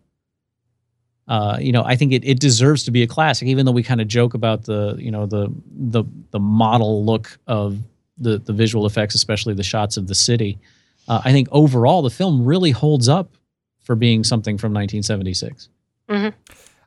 Uh, 1.27 1.57
you 1.59 1.71
know, 1.71 1.83
I 1.83 1.95
think 1.95 2.11
it, 2.11 2.23
it 2.25 2.39
deserves 2.39 2.83
to 2.83 2.91
be 2.91 3.01
a 3.01 3.07
classic, 3.07 3.47
even 3.47 3.65
though 3.65 3.71
we 3.71 3.81
kind 3.81 4.01
of 4.01 4.07
joke 4.07 4.33
about 4.33 4.65
the 4.65 4.95
you 4.99 5.09
know 5.09 5.25
the 5.25 5.47
the 5.71 6.03
the 6.31 6.39
model 6.39 7.03
look 7.05 7.39
of 7.47 7.79
the 8.17 8.39
the 8.39 8.53
visual 8.53 8.85
effects, 8.85 9.15
especially 9.15 9.53
the 9.53 9.63
shots 9.63 9.97
of 9.97 10.07
the 10.07 10.15
city. 10.15 10.59
Uh, 11.07 11.21
I 11.23 11.31
think 11.31 11.47
overall 11.51 12.01
the 12.01 12.09
film 12.09 12.45
really 12.45 12.71
holds 12.71 13.09
up 13.09 13.35
for 13.83 13.95
being 13.95 14.23
something 14.23 14.57
from 14.57 14.73
1976. 14.73 15.69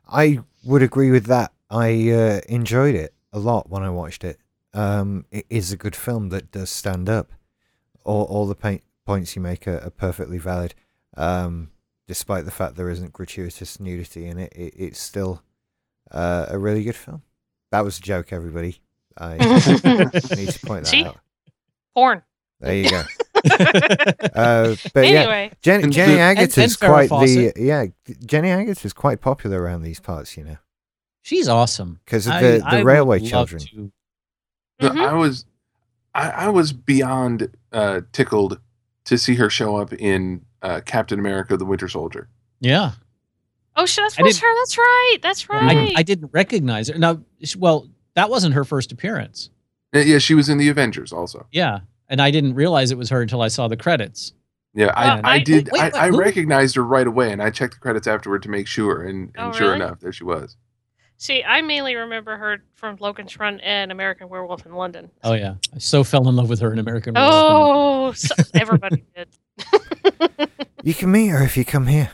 I 0.09 0.39
would 0.63 0.81
agree 0.81 1.11
with 1.11 1.25
that. 1.25 1.51
I 1.69 2.09
uh, 2.11 2.41
enjoyed 2.47 2.95
it 2.95 3.13
a 3.31 3.39
lot 3.39 3.69
when 3.69 3.83
I 3.83 3.89
watched 3.89 4.23
it. 4.23 4.39
Um, 4.73 5.25
it 5.31 5.45
is 5.49 5.71
a 5.71 5.77
good 5.77 5.95
film 5.95 6.29
that 6.29 6.51
does 6.51 6.69
stand 6.69 7.09
up. 7.09 7.31
All, 8.03 8.23
all 8.23 8.47
the 8.47 8.55
pa- 8.55 8.83
points 9.05 9.35
you 9.35 9.41
make 9.41 9.67
are, 9.67 9.79
are 9.79 9.89
perfectly 9.89 10.37
valid. 10.37 10.75
Um, 11.15 11.71
despite 12.07 12.45
the 12.45 12.51
fact 12.51 12.75
there 12.75 12.89
isn't 12.89 13.13
gratuitous 13.13 13.79
nudity 13.79 14.25
in 14.27 14.37
it, 14.39 14.53
it 14.55 14.73
it's 14.77 14.99
still 14.99 15.43
uh, 16.11 16.45
a 16.49 16.57
really 16.57 16.83
good 16.83 16.95
film. 16.95 17.21
That 17.71 17.83
was 17.83 17.97
a 17.97 18.01
joke, 18.01 18.31
everybody. 18.31 18.81
I 19.19 19.37
need 20.35 20.49
to 20.49 20.59
point 20.65 20.83
that 20.83 20.87
See? 20.87 21.03
out. 21.05 21.17
Porn. 21.95 22.21
There 22.59 22.75
you 22.75 22.89
go. 22.89 23.03
Uh, 23.47 24.75
but 24.93 25.07
yeah, 25.07 25.21
anyway, 25.21 25.51
Jen, 25.61 25.83
And 25.83 25.93
Jenny 25.93 26.15
the- 26.15 26.61
is 26.63 26.75
quite 26.75 27.07
Fawcett. 27.09 27.55
the 27.55 27.61
yeah. 27.61 27.85
Jenny 28.25 28.49
Agutter's 28.49 28.93
quite 28.93 29.21
popular 29.21 29.61
around 29.61 29.83
these 29.83 29.99
parts, 29.99 30.35
you 30.35 30.43
know, 30.43 30.57
She's 31.21 31.47
awesome 31.47 31.99
because 32.03 32.27
of 32.27 32.33
I- 32.33 32.41
the, 32.41 32.61
I 32.65 32.69
the 32.71 32.77
would 32.77 32.85
railway 32.85 33.19
children. 33.19 33.61
to- 33.61 33.91
No, 34.81 34.89
Mhm. 34.89 35.07
I 35.07 35.13
was, 35.13 35.45
I, 36.13 36.29
I 36.29 36.49
was 36.49 36.73
beyond 36.73 37.49
uh, 37.71 38.01
tickled 38.11 38.59
to 39.05 39.17
see 39.17 39.35
her 39.35 39.49
show 39.49 39.77
up 39.77 39.93
in 39.93 40.41
uh, 40.61 40.81
Captain 40.85 41.19
America: 41.19 41.55
The 41.57 41.65
Winter 41.65 41.87
Soldier. 41.87 42.27
yeah. 42.59 42.93
oh, 43.75 43.85
she, 43.85 44.01
that's 44.01 44.19
I 44.19 44.23
was 44.23 44.35
didn't- 44.35 44.49
her. 44.49 44.55
That's 44.61 44.77
right. 44.77 45.17
That's 45.21 45.49
right. 45.49 45.93
I 45.95 46.03
didn't 46.03 46.31
recognize 46.33 46.89
her. 46.89 46.97
Now, 46.97 47.21
well, 47.57 47.87
that 48.17 48.29
wasn't 48.29 48.53
her 48.55 48.65
first 48.65 48.91
appearance. 48.91 49.49
Uh, 49.95 49.99
Yeah, 49.99 50.17
she 50.17 50.33
was 50.35 50.49
in 50.49 50.57
the 50.57 50.67
Avengers 50.67 51.13
also. 51.13 51.47
Yeah, 51.53 51.79
and 52.09 52.21
I 52.21 52.29
didn't 52.31 52.55
realize 52.55 52.91
it 52.91 52.97
was 52.97 53.09
her 53.09 53.21
until 53.21 53.41
I 53.41 53.47
saw 53.47 53.69
the 53.69 53.77
credits. 53.77 54.33
Yeah, 54.73 54.87
I, 54.95 55.05
Well, 55.15 55.21
I, 55.23 55.33
I- 55.35 55.39
did. 55.39 55.69
wait, 55.71 55.79
I, 55.81 55.85
wait, 55.85 55.95
I 55.95 56.07
who- 56.09 56.19
recognized 56.19 56.75
her 56.75 56.83
right 56.83 57.07
away, 57.07 57.31
and 57.31 57.41
I 57.41 57.49
checked 57.49 57.75
the 57.75 57.79
credits 57.79 58.05
afterward 58.07 58.43
to 58.43 58.49
make 58.49 58.67
sure, 58.67 59.03
and, 59.03 59.31
and 59.35 59.47
Oh, 59.47 59.51
sure 59.53 59.71
really? 59.71 59.83
enough, 59.85 59.99
there 60.01 60.11
she 60.11 60.23
was. 60.25 60.57
See, 61.19 61.43
I 61.43 61.61
mainly 61.63 61.95
remember 61.95 62.37
her 62.37 62.57
from 62.75 62.97
Logan's 62.99 63.39
Run 63.39 63.59
and 63.61 63.91
American 63.91 64.29
Werewolf 64.29 64.65
in 64.67 64.73
London. 64.73 65.09
Oh 65.23 65.33
yeah, 65.33 65.55
I 65.73 65.79
so 65.79 66.03
fell 66.03 66.27
in 66.29 66.35
love 66.35 66.47
with 66.49 66.59
her 66.59 66.71
in 66.71 66.77
American. 66.77 67.15
Werewolf. 67.15 67.33
Oh, 67.33 68.11
so, 68.13 68.35
everybody 68.53 69.03
did. 69.15 69.29
You 70.83 70.93
can 70.93 71.11
meet 71.11 71.27
her 71.29 71.43
if 71.43 71.57
you 71.57 71.65
come 71.65 71.87
here. 71.87 72.11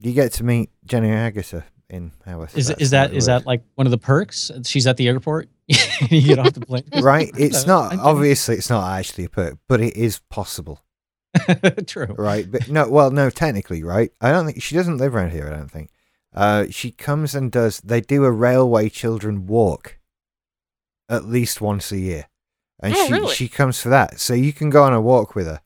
You 0.00 0.12
get 0.12 0.32
to 0.34 0.44
meet 0.44 0.70
Jenny 0.86 1.08
Agutter 1.08 1.64
in 1.90 2.12
Haworth. 2.26 2.56
Is 2.56 2.68
That's 2.68 2.80
is 2.82 2.90
that 2.90 3.12
is 3.14 3.24
it 3.24 3.30
that 3.30 3.46
like 3.46 3.62
one 3.76 3.86
of 3.86 3.90
the 3.90 3.98
perks? 3.98 4.50
She's 4.64 4.86
at 4.86 4.96
the 4.96 5.08
airport. 5.08 5.48
you 6.10 6.22
get 6.22 6.38
off 6.38 6.52
the 6.54 6.60
plane. 6.64 6.84
right? 7.02 7.30
It's 7.38 7.66
not 7.66 7.98
obviously 7.98 8.56
it's 8.56 8.70
not 8.70 8.98
actually 8.98 9.24
a 9.24 9.28
perk, 9.28 9.58
but 9.68 9.80
it 9.80 9.96
is 9.96 10.20
possible, 10.30 10.80
True. 11.86 12.14
right? 12.18 12.50
But 12.50 12.68
no, 12.68 12.88
well, 12.88 13.10
no, 13.10 13.30
technically, 13.30 13.82
right? 13.82 14.10
I 14.20 14.30
don't 14.32 14.46
think 14.46 14.62
she 14.62 14.74
doesn't 14.74 14.98
live 14.98 15.14
around 15.14 15.30
here. 15.32 15.46
I 15.52 15.56
don't 15.56 15.70
think. 15.70 15.90
Uh, 16.34 16.66
she 16.70 16.90
comes 16.90 17.34
and 17.34 17.50
does. 17.50 17.80
They 17.80 18.00
do 18.00 18.24
a 18.24 18.30
railway 18.30 18.88
children 18.90 19.46
walk 19.46 19.98
at 21.08 21.24
least 21.24 21.60
once 21.60 21.90
a 21.92 21.98
year, 21.98 22.26
and 22.80 22.94
Oh, 22.94 23.06
she 23.06 23.12
really? 23.12 23.34
she 23.34 23.48
comes 23.48 23.80
for 23.80 23.88
that. 23.90 24.20
So 24.20 24.34
you 24.34 24.52
can 24.52 24.70
go 24.70 24.82
on 24.82 24.92
a 24.92 25.00
walk 25.00 25.34
with 25.34 25.46
her 25.46 25.60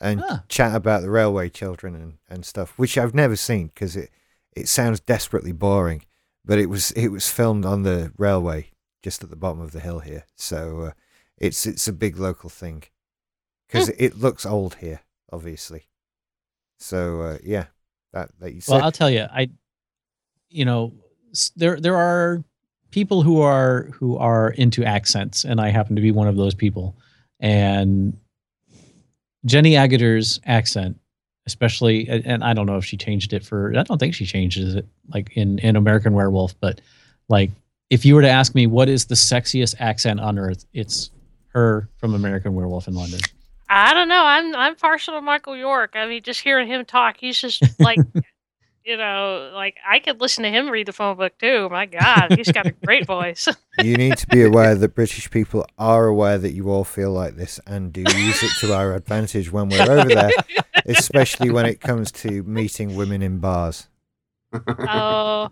and 0.00 0.22
Ah. 0.28 0.44
chat 0.48 0.74
about 0.74 1.02
the 1.02 1.10
railway 1.10 1.48
children 1.48 1.94
and, 1.94 2.18
and 2.28 2.44
stuff, 2.44 2.74
which 2.76 2.96
I've 2.98 3.14
never 3.14 3.36
seen 3.36 3.68
because 3.68 3.96
it 3.96 4.10
it 4.56 4.68
sounds 4.68 5.00
desperately 5.00 5.52
boring. 5.52 6.02
But 6.44 6.58
it 6.58 6.66
was 6.66 6.92
it 6.92 7.08
was 7.08 7.28
filmed 7.28 7.64
on 7.64 7.82
the 7.82 8.12
railway 8.16 8.70
just 9.02 9.22
at 9.22 9.30
the 9.30 9.36
bottom 9.36 9.60
of 9.60 9.72
the 9.72 9.80
hill 9.80 10.00
here, 10.00 10.24
so 10.36 10.80
uh, 10.80 10.90
it's 11.38 11.66
it's 11.66 11.88
a 11.88 11.92
big 11.92 12.18
local 12.18 12.48
thing 12.48 12.84
because 13.66 13.88
it, 13.88 13.96
it 13.98 14.18
looks 14.18 14.46
old 14.46 14.76
here, 14.76 15.00
obviously. 15.32 15.88
So 16.78 17.20
uh, 17.20 17.38
yeah, 17.42 17.66
that 18.12 18.30
that 18.38 18.54
you 18.54 18.60
Well. 18.68 18.82
I'll 18.82 18.92
tell 18.92 19.10
you, 19.10 19.26
I, 19.30 19.50
you 20.48 20.64
know, 20.64 20.92
there 21.56 21.80
there 21.80 21.96
are 21.96 22.44
people 22.90 23.22
who 23.22 23.40
are 23.40 23.90
who 23.94 24.16
are 24.16 24.50
into 24.50 24.84
accents, 24.84 25.44
and 25.44 25.60
I 25.60 25.70
happen 25.70 25.96
to 25.96 26.02
be 26.02 26.12
one 26.12 26.28
of 26.28 26.36
those 26.36 26.54
people. 26.54 26.96
And 27.40 28.16
Jenny 29.44 29.72
Agutter's 29.72 30.40
accent, 30.46 30.98
especially, 31.46 32.08
and 32.08 32.42
I 32.42 32.54
don't 32.54 32.66
know 32.66 32.76
if 32.76 32.84
she 32.84 32.96
changed 32.96 33.32
it 33.32 33.44
for. 33.44 33.72
I 33.76 33.82
don't 33.82 33.98
think 33.98 34.14
she 34.14 34.26
changes 34.26 34.74
it 34.74 34.86
like 35.12 35.36
in 35.36 35.58
in 35.60 35.76
American 35.76 36.12
Werewolf, 36.12 36.58
but 36.60 36.80
like 37.28 37.50
if 37.90 38.04
you 38.04 38.14
were 38.14 38.22
to 38.22 38.28
ask 38.28 38.54
me 38.54 38.66
what 38.66 38.88
is 38.88 39.06
the 39.06 39.14
sexiest 39.14 39.76
accent 39.78 40.20
on 40.20 40.38
earth, 40.38 40.64
it's 40.72 41.10
her 41.48 41.88
from 41.98 42.14
American 42.14 42.54
Werewolf 42.54 42.88
in 42.88 42.94
London. 42.94 43.20
I 43.68 43.94
don't 43.94 44.08
know. 44.08 44.24
I'm 44.24 44.54
I'm 44.54 44.76
partial 44.76 45.14
to 45.14 45.20
Michael 45.20 45.56
York. 45.56 45.92
I 45.94 46.06
mean, 46.06 46.22
just 46.22 46.40
hearing 46.40 46.68
him 46.68 46.84
talk, 46.84 47.16
he's 47.18 47.40
just 47.40 47.62
like, 47.80 47.98
you 48.86 48.96
know, 48.96 49.50
like 49.52 49.76
I 49.86 49.98
could 49.98 50.20
listen 50.20 50.44
to 50.44 50.50
him 50.50 50.70
read 50.70 50.86
the 50.86 50.92
phone 50.92 51.16
book 51.16 51.36
too. 51.38 51.68
My 51.70 51.86
God, 51.86 52.32
he's 52.36 52.52
got 52.52 52.66
a 52.66 52.70
great 52.70 53.04
voice. 53.06 53.48
you 53.82 53.96
need 53.96 54.16
to 54.18 54.26
be 54.28 54.42
aware 54.42 54.74
that 54.76 54.94
British 54.94 55.28
people 55.30 55.66
are 55.76 56.06
aware 56.06 56.38
that 56.38 56.52
you 56.52 56.70
all 56.70 56.84
feel 56.84 57.10
like 57.12 57.36
this 57.36 57.58
and 57.66 57.92
do 57.92 58.00
use 58.16 58.42
it 58.42 58.50
to 58.60 58.72
our 58.74 58.94
advantage 58.94 59.50
when 59.50 59.68
we're 59.68 59.90
over 59.90 60.08
there, 60.08 60.30
especially 60.86 61.50
when 61.50 61.66
it 61.66 61.80
comes 61.80 62.12
to 62.12 62.42
meeting 62.44 62.94
women 62.94 63.22
in 63.22 63.38
bars. 63.38 63.88
Oh. 64.52 65.48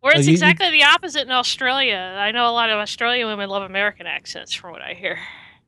Where 0.00 0.12
Oh, 0.14 0.18
it's 0.18 0.26
you- 0.26 0.32
you- 0.32 0.34
exactly 0.34 0.70
the 0.70 0.82
opposite 0.84 1.22
in 1.22 1.30
Australia. 1.30 1.96
I 1.96 2.30
know 2.32 2.46
a 2.46 2.52
lot 2.52 2.68
of 2.68 2.78
Australian 2.78 3.26
women 3.28 3.48
love 3.48 3.62
American 3.62 4.06
accents, 4.06 4.52
from 4.52 4.72
what 4.72 4.82
I 4.82 4.92
hear. 4.94 5.18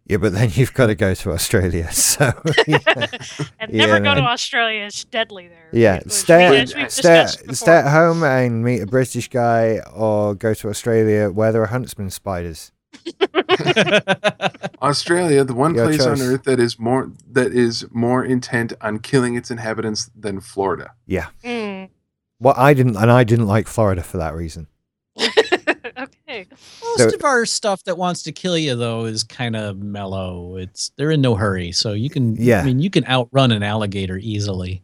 Yeah, 0.09 0.19
but 0.19 0.33
then 0.33 0.51
you've 0.55 0.73
got 0.75 0.87
to 0.87 0.95
go 0.95 1.15
to 1.15 1.33
Australia. 1.33 1.89
So 1.93 2.33
yeah, 2.67 2.79
and 3.59 3.73
Yeah, 3.73 3.87
never 3.87 3.99
go 4.01 4.15
no. 4.15 4.21
to 4.21 4.27
Australia. 4.29 4.83
It's 4.85 5.05
deadly 5.05 5.49
there. 5.49 5.69
yeah. 5.73 6.01
stay, 6.07 6.51
we- 6.51 6.57
at, 6.83 6.93
stay, 6.93 7.27
stay 7.53 7.73
at 7.77 7.91
home 7.91 8.23
and 8.23 8.65
meet 8.65 8.81
a 8.81 8.87
British 8.87 9.29
guy, 9.29 9.81
or 9.95 10.35
go 10.35 10.55
to 10.55 10.69
Australia 10.69 11.31
where 11.31 11.53
there 11.53 11.63
are 11.63 11.67
huntsman 11.67 12.11
spiders. 12.11 12.73
Australia, 14.83 15.45
the 15.45 15.55
one 15.55 15.75
Your 15.75 15.87
place 15.87 15.99
choice. 15.99 16.21
on 16.21 16.27
Earth 16.27 16.45
that 16.45 16.61
is 16.61 16.79
more 16.79 17.11
that 17.33 17.53
is 17.53 17.85
more 17.91 18.25
intent 18.25 18.73
on 18.81 18.99
killing 19.01 19.35
its 19.37 19.51
inhabitants 19.51 20.11
than 20.19 20.41
Florida. 20.41 20.93
Yeah. 21.07 21.27
Mm. 21.45 21.91
Well, 22.41 22.55
I 22.57 22.75
didn't, 22.75 22.97
and 22.97 23.11
I 23.11 23.25
didn't 23.25 23.47
like 23.47 23.67
Florida 23.67 24.03
for 24.03 24.19
that 24.19 24.35
reason. 24.35 24.69
Okay. 25.99 26.47
Most 26.83 27.11
So- 27.11 27.17
of 27.17 27.25
our 27.25 27.47
stuff 27.47 27.85
that 27.85 27.97
wants 27.99 28.23
to 28.25 28.33
kill 28.33 28.57
you 28.59 28.75
though 28.77 29.05
is 29.05 29.23
kind 29.25 29.57
of 29.57 29.79
mellow. 29.79 30.57
It's 30.57 30.91
they're 30.97 31.11
in 31.11 31.21
no 31.21 31.35
hurry, 31.35 31.73
so 31.73 31.93
you 31.93 32.11
can. 32.11 32.37
Yeah. 32.37 32.61
I 32.61 32.65
mean, 32.65 32.81
you 32.81 32.91
can 32.91 33.05
outrun 33.07 33.53
an 33.53 33.63
alligator 33.63 34.19
easily. 34.19 34.83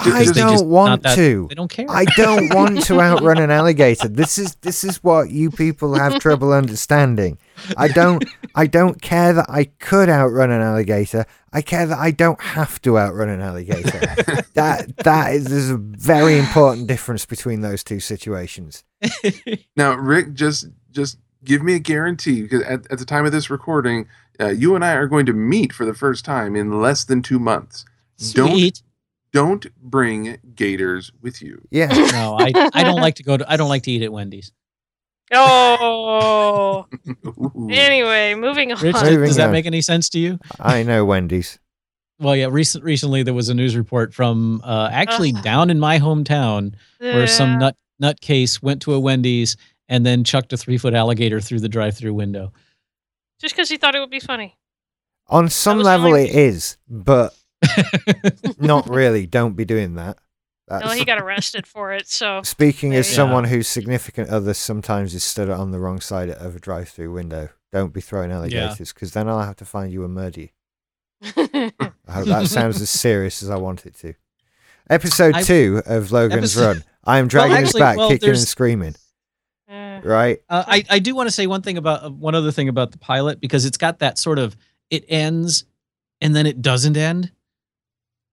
I 0.00 0.22
don't 0.24 0.34
just- 0.52 0.64
want 0.64 1.02
that- 1.02 1.16
to. 1.16 1.46
They 1.48 1.56
don't 1.56 1.70
care. 1.70 1.86
I 1.88 2.04
don't 2.16 2.54
want 2.54 2.84
to 2.84 3.00
outrun 3.00 3.38
an 3.38 3.50
alligator. 3.50 4.06
This 4.08 4.38
is 4.38 4.54
this 4.60 4.84
is 4.84 5.02
what 5.02 5.30
you 5.30 5.50
people 5.50 5.94
have 5.94 6.20
trouble 6.20 6.52
understanding. 6.62 7.36
I 7.76 7.88
don't 7.88 8.24
I 8.54 8.66
don't 8.66 9.00
care 9.00 9.32
that 9.32 9.46
I 9.48 9.64
could 9.64 10.08
outrun 10.08 10.50
an 10.50 10.60
alligator. 10.60 11.26
I 11.52 11.62
care 11.62 11.86
that 11.86 11.98
I 11.98 12.10
don't 12.10 12.40
have 12.40 12.80
to 12.82 12.98
outrun 12.98 13.28
an 13.28 13.40
alligator. 13.40 14.00
that 14.54 14.92
that 14.98 15.34
is 15.34 15.44
there's 15.46 15.70
a 15.70 15.76
very 15.76 16.38
important 16.38 16.86
difference 16.86 17.24
between 17.26 17.60
those 17.60 17.82
two 17.84 18.00
situations. 18.00 18.84
Now, 19.76 19.94
Rick, 19.94 20.34
just 20.34 20.68
just 20.90 21.18
give 21.44 21.62
me 21.62 21.74
a 21.74 21.78
guarantee 21.78 22.42
because 22.42 22.62
at, 22.62 22.90
at 22.90 22.98
the 22.98 23.04
time 23.04 23.24
of 23.24 23.32
this 23.32 23.48
recording, 23.48 24.08
uh, 24.40 24.48
you 24.48 24.74
and 24.74 24.84
I 24.84 24.92
are 24.94 25.06
going 25.06 25.26
to 25.26 25.32
meet 25.32 25.72
for 25.72 25.84
the 25.84 25.94
first 25.94 26.24
time 26.24 26.56
in 26.56 26.80
less 26.80 27.04
than 27.04 27.22
two 27.22 27.38
months. 27.38 27.84
Don't 28.32 28.82
don't 29.32 29.66
bring 29.80 30.38
gators 30.54 31.12
with 31.20 31.42
you. 31.42 31.66
Yeah. 31.70 31.86
No, 31.86 32.36
I, 32.38 32.52
I 32.72 32.82
don't 32.82 33.00
like 33.00 33.16
to 33.16 33.22
go 33.22 33.36
to. 33.36 33.50
I 33.50 33.56
don't 33.56 33.68
like 33.68 33.82
to 33.84 33.90
eat 33.90 34.02
at 34.02 34.12
Wendy's. 34.12 34.52
Oh. 35.32 36.86
Anyway, 37.70 38.34
moving 38.34 38.72
on. 38.72 38.80
Rich, 38.80 38.94
Moving 39.02 39.20
does 39.20 39.36
that 39.36 39.46
on. 39.48 39.52
make 39.52 39.66
any 39.66 39.80
sense 39.82 40.08
to 40.10 40.18
you? 40.18 40.38
I 40.60 40.82
know 40.82 41.04
Wendy's. 41.04 41.58
Well, 42.20 42.34
yeah. 42.34 42.48
Recent, 42.50 42.82
recently, 42.82 43.22
there 43.22 43.32
was 43.32 43.48
a 43.48 43.54
news 43.54 43.76
report 43.76 44.12
from 44.12 44.60
uh, 44.64 44.88
actually 44.92 45.32
Ugh. 45.36 45.44
down 45.44 45.70
in 45.70 45.78
my 45.78 46.00
hometown 46.00 46.74
where 46.98 47.28
some 47.28 47.60
nut 47.60 47.76
nutcase 48.02 48.60
went 48.60 48.82
to 48.82 48.94
a 48.94 48.98
Wendy's 48.98 49.56
and 49.88 50.04
then 50.04 50.24
chucked 50.24 50.52
a 50.52 50.56
three 50.56 50.78
foot 50.78 50.94
alligator 50.94 51.40
through 51.40 51.60
the 51.60 51.68
drive 51.68 51.96
through 51.96 52.14
window. 52.14 52.52
Just 53.40 53.54
because 53.54 53.68
he 53.68 53.76
thought 53.76 53.94
it 53.94 54.00
would 54.00 54.10
be 54.10 54.18
funny. 54.18 54.56
On 55.28 55.48
some 55.48 55.78
level 55.78 56.10
like- 56.10 56.28
it 56.30 56.34
is, 56.34 56.76
but 56.88 57.36
not 58.58 58.88
really. 58.90 59.28
Don't 59.28 59.54
be 59.54 59.64
doing 59.64 59.94
that. 59.94 60.18
That's 60.68 60.84
No, 60.84 60.90
he 60.92 61.04
got 61.04 61.20
arrested 61.20 61.66
for 61.66 61.92
it. 61.92 62.08
So 62.08 62.42
Speaking 62.44 62.94
as 62.94 63.08
Yeah. 63.10 63.16
someone 63.16 63.44
whose 63.44 63.68
significant 63.68 64.28
other 64.30 64.54
sometimes 64.54 65.14
is 65.14 65.24
stood 65.24 65.48
on 65.50 65.70
the 65.70 65.78
wrong 65.78 66.00
side 66.00 66.30
of 66.30 66.56
a 66.56 66.58
drive-through 66.60 67.12
window, 67.12 67.48
don't 67.72 67.92
be 67.92 68.00
throwing 68.00 68.30
alligators 68.32 68.92
because 68.92 69.12
then 69.12 69.28
I'll 69.28 69.42
have 69.42 69.56
to 69.56 69.64
find 69.64 69.92
you 69.92 70.04
a 70.04 70.08
murder. 70.08 70.46
I 71.22 71.72
hope 72.08 72.26
that 72.26 72.46
sounds 72.48 72.80
as 72.80 72.90
serious 72.90 73.42
as 73.42 73.50
I 73.50 73.56
want 73.56 73.86
it 73.86 73.94
to. 73.98 74.14
Episode 74.90 75.34
I- 75.34 75.42
two 75.42 75.82
of 75.86 76.12
Logan's 76.12 76.56
Episode- 76.56 76.66
Run. 76.66 76.84
I 77.04 77.18
am 77.18 77.28
dragging 77.28 77.56
us 77.56 77.68
actually, 77.68 77.80
back, 77.80 77.96
well, 77.96 78.08
kicking 78.10 78.28
and 78.30 78.38
screaming. 78.38 78.94
Eh. 79.68 80.00
Right? 80.04 80.40
Uh, 80.48 80.64
I, 80.66 80.84
I 80.90 80.98
do 80.98 81.14
want 81.14 81.28
to 81.28 81.30
say 81.34 81.46
one 81.46 81.62
thing 81.62 81.78
about 81.78 82.04
uh, 82.04 82.10
one 82.10 82.34
other 82.34 82.52
thing 82.52 82.68
about 82.68 82.92
the 82.92 82.98
pilot 82.98 83.40
because 83.40 83.64
it's 83.64 83.76
got 83.78 83.98
that 84.00 84.18
sort 84.18 84.38
of 84.38 84.56
it 84.90 85.04
ends 85.08 85.64
and 86.20 86.34
then 86.36 86.46
it 86.46 86.60
doesn't 86.62 86.96
end. 86.96 87.32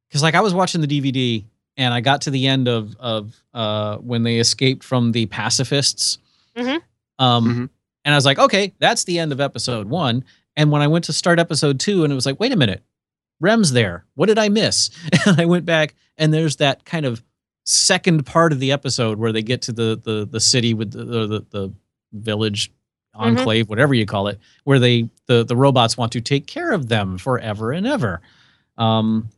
Because 0.08 0.22
like 0.24 0.36
I 0.36 0.42
was 0.42 0.54
watching 0.54 0.82
the 0.82 0.88
DVD 0.88 1.46
and 1.78 1.93
I 1.93 2.01
got 2.01 2.21
to 2.21 2.32
the 2.32 2.47
end 2.47 2.67
of 2.67 2.95
of 2.99 3.36
uh, 3.53 3.97
when 3.97 4.23
they 4.23 4.38
escaped 4.38 4.84
from 4.84 5.11
the 5.11 5.26
pacifists. 5.28 6.17
Mhm. 6.57 6.82
Um, 7.19 7.45
Mhm. 7.47 7.69
and 8.05 8.13
I 8.13 8.17
was 8.17 8.26
like, 8.26 8.39
okay, 8.39 8.73
that's 8.80 9.03
the 9.05 9.19
end 9.19 9.32
of 9.32 9.39
episode 9.41 9.88
one. 9.88 10.23
And 10.55 10.71
when 10.71 10.82
I 10.82 10.88
went 10.88 11.05
to 11.05 11.13
start 11.13 11.39
episode 11.39 11.80
two, 11.80 12.03
and 12.03 12.11
it 12.11 12.15
was 12.15 12.26
like, 12.26 12.39
wait 12.39 12.51
a 12.51 12.55
minute, 12.55 12.84
Rem's 13.41 13.71
there. 13.73 14.05
What 14.15 14.28
did 14.28 14.39
I 14.39 14.47
miss? 14.49 14.89
And 15.26 15.39
I 15.41 15.45
went 15.45 15.65
back, 15.65 15.95
and 16.17 16.34
there's 16.34 16.55
that 16.57 16.86
kind 16.86 17.05
of 17.05 17.21
second 17.65 18.26
part 18.26 18.53
of 18.53 18.59
the 18.59 18.71
episode 18.71 19.17
where 19.17 19.32
they 19.32 19.41
get 19.41 19.61
to 19.63 19.71
the 19.73 19.99
the 20.01 20.26
the 20.30 20.39
city 20.39 20.73
with 20.73 20.91
the 20.91 21.03
the, 21.03 21.28
the, 21.28 21.45
the 21.49 21.73
village 22.13 22.71
enclave, 23.13 23.67
whatever 23.69 23.93
you 23.93 24.05
call 24.05 24.28
it, 24.28 24.39
where 24.65 24.78
they 24.80 25.09
the 25.28 25.43
the 25.43 25.55
robots 25.55 25.97
want 25.97 26.11
to 26.13 26.21
take 26.21 26.47
care 26.47 26.71
of 26.71 26.88
them 26.89 27.17
forever 27.17 27.71
and 27.71 27.88
ever. 27.88 28.21
Um, 28.78 29.30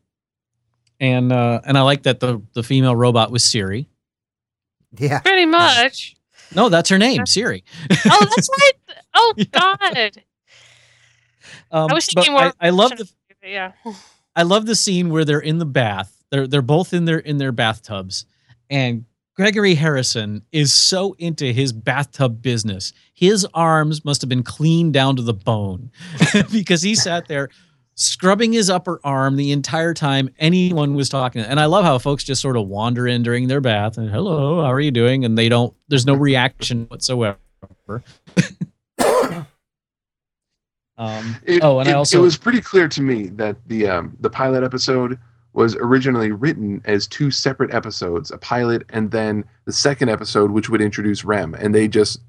and 0.99 1.31
uh, 1.31 1.61
and 1.65 1.77
I 1.77 1.81
like 1.81 2.03
that 2.03 2.19
the 2.19 2.41
the 2.53 2.63
female 2.63 2.95
robot 2.95 3.31
was 3.31 3.43
Siri. 3.43 3.87
Yeah. 4.97 5.19
Pretty 5.19 5.45
much. 5.45 6.15
No, 6.55 6.69
that's 6.69 6.89
her 6.89 6.97
name, 6.97 7.25
Siri. 7.25 7.63
Oh, 8.05 8.25
that's 8.35 8.49
right. 8.49 8.71
Oh 9.13 9.33
God. 9.51 10.11
Um, 11.71 11.91
I 11.91 11.93
was 11.93 12.05
thinking 12.05 12.33
more. 12.33 12.53
I, 12.59 12.67
I 12.67 12.69
love 12.69 12.91
the 12.91 13.07
Yeah. 13.43 13.73
I 14.35 14.43
love 14.43 14.65
the 14.65 14.75
scene 14.75 15.09
where 15.09 15.25
they're 15.25 15.39
in 15.39 15.57
the 15.57 15.65
bath. 15.65 16.23
They're 16.31 16.47
they're 16.47 16.61
both 16.61 16.93
in 16.93 17.05
their 17.05 17.19
in 17.19 17.37
their 17.37 17.51
bathtubs, 17.51 18.25
and 18.69 19.05
Gregory 19.35 19.75
Harrison 19.75 20.41
is 20.51 20.73
so 20.73 21.15
into 21.19 21.51
his 21.51 21.71
bathtub 21.71 22.41
business. 22.41 22.93
His 23.13 23.45
arms 23.53 24.03
must 24.03 24.21
have 24.21 24.29
been 24.29 24.43
clean 24.43 24.91
down 24.91 25.15
to 25.17 25.21
the 25.21 25.33
bone 25.33 25.91
because 26.51 26.81
he 26.81 26.95
sat 26.95 27.27
there 27.27 27.49
scrubbing 27.99 28.53
his 28.53 28.69
upper 28.69 28.99
arm 29.03 29.35
the 29.35 29.51
entire 29.51 29.93
time 29.93 30.29
anyone 30.37 30.93
was 30.93 31.09
talking. 31.09 31.41
And 31.41 31.59
I 31.59 31.65
love 31.65 31.83
how 31.83 31.97
folks 31.97 32.23
just 32.23 32.41
sort 32.41 32.55
of 32.55 32.67
wander 32.67 33.07
in 33.07 33.23
during 33.23 33.47
their 33.47 33.59
bath 33.59 33.97
and 33.97 34.09
hello, 34.09 34.61
how 34.61 34.71
are 34.71 34.79
you 34.79 34.91
doing? 34.91 35.25
And 35.25 35.37
they 35.37 35.49
don't. 35.49 35.73
There's 35.89 36.05
no 36.05 36.13
reaction 36.13 36.85
whatsoever. 36.85 37.37
um, 40.97 41.35
It, 41.43 41.63
oh, 41.63 41.79
and 41.79 41.89
it, 41.89 41.91
I 41.91 41.95
also 41.95 42.19
it 42.19 42.21
was 42.21 42.37
pretty 42.37 42.61
clear 42.61 42.87
to 42.87 43.01
me 43.01 43.27
that 43.29 43.57
the 43.67 43.87
um, 43.87 44.15
the 44.19 44.29
pilot 44.29 44.63
episode 44.63 45.17
was 45.53 45.75
originally 45.75 46.31
written 46.31 46.81
as 46.85 47.07
two 47.07 47.31
separate 47.31 47.73
episodes, 47.73 48.29
a 48.29 48.37
pilot 48.37 48.83
and 48.89 49.09
then 49.09 49.43
the 49.65 49.73
second 49.73 50.09
episode, 50.09 50.51
which 50.51 50.69
would 50.69 50.81
introduce 50.81 51.25
Rem, 51.25 51.55
and 51.55 51.73
they 51.73 51.87
just 51.87 52.19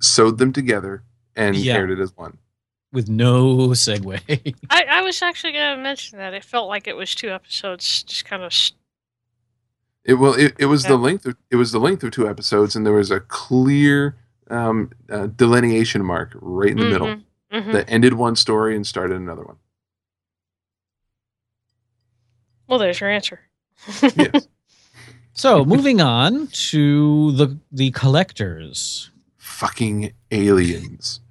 sewed 0.00 0.38
them 0.38 0.52
together 0.52 1.02
and 1.34 1.56
Yeah. 1.56 1.74
aired 1.74 1.90
it 1.90 1.98
as 1.98 2.16
one. 2.16 2.38
With 2.96 3.10
no 3.10 3.68
segue. 3.68 4.54
I, 4.70 4.84
I 4.84 5.02
was 5.02 5.20
actually 5.20 5.52
going 5.52 5.76
to 5.76 5.82
mention 5.82 6.18
that. 6.18 6.32
It 6.32 6.42
felt 6.42 6.66
like 6.66 6.88
it 6.88 6.96
was 6.96 7.14
two 7.14 7.28
episodes, 7.28 8.02
just 8.04 8.24
kind 8.24 8.42
of. 8.42 8.54
It 10.02 10.14
well, 10.14 10.32
it, 10.32 10.54
it 10.58 10.66
was 10.66 10.84
the 10.84 10.96
length 10.96 11.26
of 11.26 11.36
it 11.50 11.56
was 11.56 11.72
the 11.72 11.78
length 11.78 12.02
of 12.04 12.12
two 12.12 12.26
episodes, 12.26 12.74
and 12.74 12.86
there 12.86 12.94
was 12.94 13.10
a 13.10 13.20
clear 13.20 14.16
um, 14.50 14.92
uh, 15.10 15.26
delineation 15.26 16.02
mark 16.04 16.32
right 16.40 16.70
in 16.70 16.78
the 16.78 16.86
middle 16.86 17.16
hmm 17.52 17.72
that 17.72 17.84
ended 17.88 18.14
one 18.14 18.34
story 18.34 18.74
and 18.74 18.86
started 18.86 19.16
another 19.16 19.44
one. 19.44 19.56
Well, 22.66 22.78
there's 22.78 22.98
your 23.00 23.10
answer. 23.10 23.40
Yes. 24.16 24.48
So 25.34 25.66
moving 25.66 26.00
on 26.00 26.46
to 26.70 27.32
the 27.32 27.58
the 27.70 27.90
collectors. 27.90 29.10
Fucking 29.36 30.12
aliens. 30.30 31.20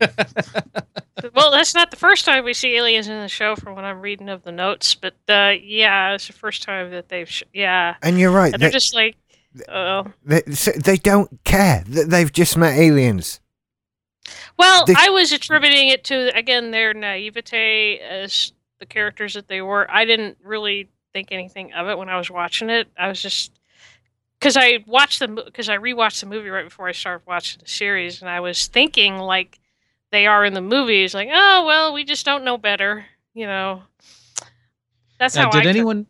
well, 1.34 1.52
that's 1.52 1.74
not 1.74 1.92
the 1.92 1.98
first 1.98 2.26
time 2.26 2.44
we 2.44 2.54
see 2.54 2.76
aliens 2.76 3.08
in 3.08 3.20
the 3.20 3.28
show, 3.28 3.56
from 3.56 3.76
what 3.76 3.84
I'm 3.84 4.02
reading 4.02 4.30
of 4.30 4.44
the 4.44 4.52
notes. 4.52 4.96
But 4.96 5.16
uh, 5.28 5.54
yeah, 5.62 6.14
it's 6.14 6.28
the 6.28 6.34
first 6.34 6.64
time 6.64 6.92
that 6.92 7.10
they've. 7.10 7.30
Sh- 7.30 7.44
yeah, 7.54 7.96
And 8.02 8.20
you're 8.20 8.32
right. 8.32 8.54
and 8.54 8.62
they're 8.62 8.70
They, 8.70 8.74
just 8.74 8.94
like, 8.96 9.16
oh. 9.70 10.06
they, 10.24 10.42
so 10.52 10.72
they 10.72 10.98
don't 10.98 11.44
care. 11.44 11.84
that 11.88 12.10
They've 12.10 12.32
just 12.32 12.58
met 12.58 12.78
aliens. 12.78 13.40
Well, 14.58 14.86
They- 14.86 14.96
I 14.98 15.10
was 15.10 15.32
attributing 15.32 15.90
it 15.90 16.04
to 16.06 16.36
again 16.36 16.72
their 16.72 16.94
naivete 16.94 18.00
as 18.00 18.54
the 18.80 18.86
characters 18.86 19.34
that 19.36 19.48
they 19.48 19.62
were. 19.62 19.90
I 19.90 20.06
didn't 20.06 20.38
really 20.44 20.90
think 21.14 21.30
anything 21.32 21.74
of 21.74 21.88
it 21.88 21.98
when 21.98 22.10
I 22.10 22.18
was 22.18 22.30
watching 22.30 22.70
it. 22.70 22.88
I 22.98 23.08
was 23.08 23.22
just 23.22 23.52
because 24.46 24.58
I 24.58 24.84
watched 24.86 25.18
the 25.20 25.28
because 25.28 25.70
I 25.70 25.78
rewatched 25.78 26.20
the 26.20 26.28
movie 26.28 26.50
right 26.50 26.66
before 26.66 26.88
I 26.88 26.92
started 26.92 27.26
watching 27.26 27.60
the 27.64 27.68
series, 27.68 28.22
and 28.22 28.30
I 28.30 28.42
was 28.42 28.68
thinking 28.68 29.18
like 29.18 29.60
they 30.12 30.28
are 30.28 30.46
in 30.46 30.54
the 30.54 30.62
movies, 30.62 31.16
like 31.16 31.30
oh 31.34 31.66
well, 31.66 31.94
we 31.94 32.04
just 32.04 32.26
don't 32.28 32.44
know 32.44 32.56
better, 32.56 33.06
you 33.34 33.48
know. 33.48 33.82
That's 35.20 35.36
Now, 35.36 35.46
how 35.46 35.50
did 35.50 35.58
I 35.62 35.64
took- 35.64 35.70
anyone 35.72 36.06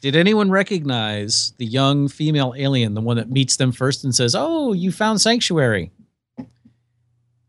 did 0.00 0.16
anyone 0.16 0.50
recognize 0.50 1.52
the 1.58 1.66
young 1.66 2.08
female 2.08 2.54
alien, 2.56 2.94
the 2.94 3.02
one 3.02 3.18
that 3.18 3.30
meets 3.30 3.56
them 3.56 3.70
first 3.70 4.02
and 4.02 4.14
says, 4.14 4.34
"Oh, 4.34 4.72
you 4.72 4.90
found 4.90 5.20
sanctuary"? 5.20 5.90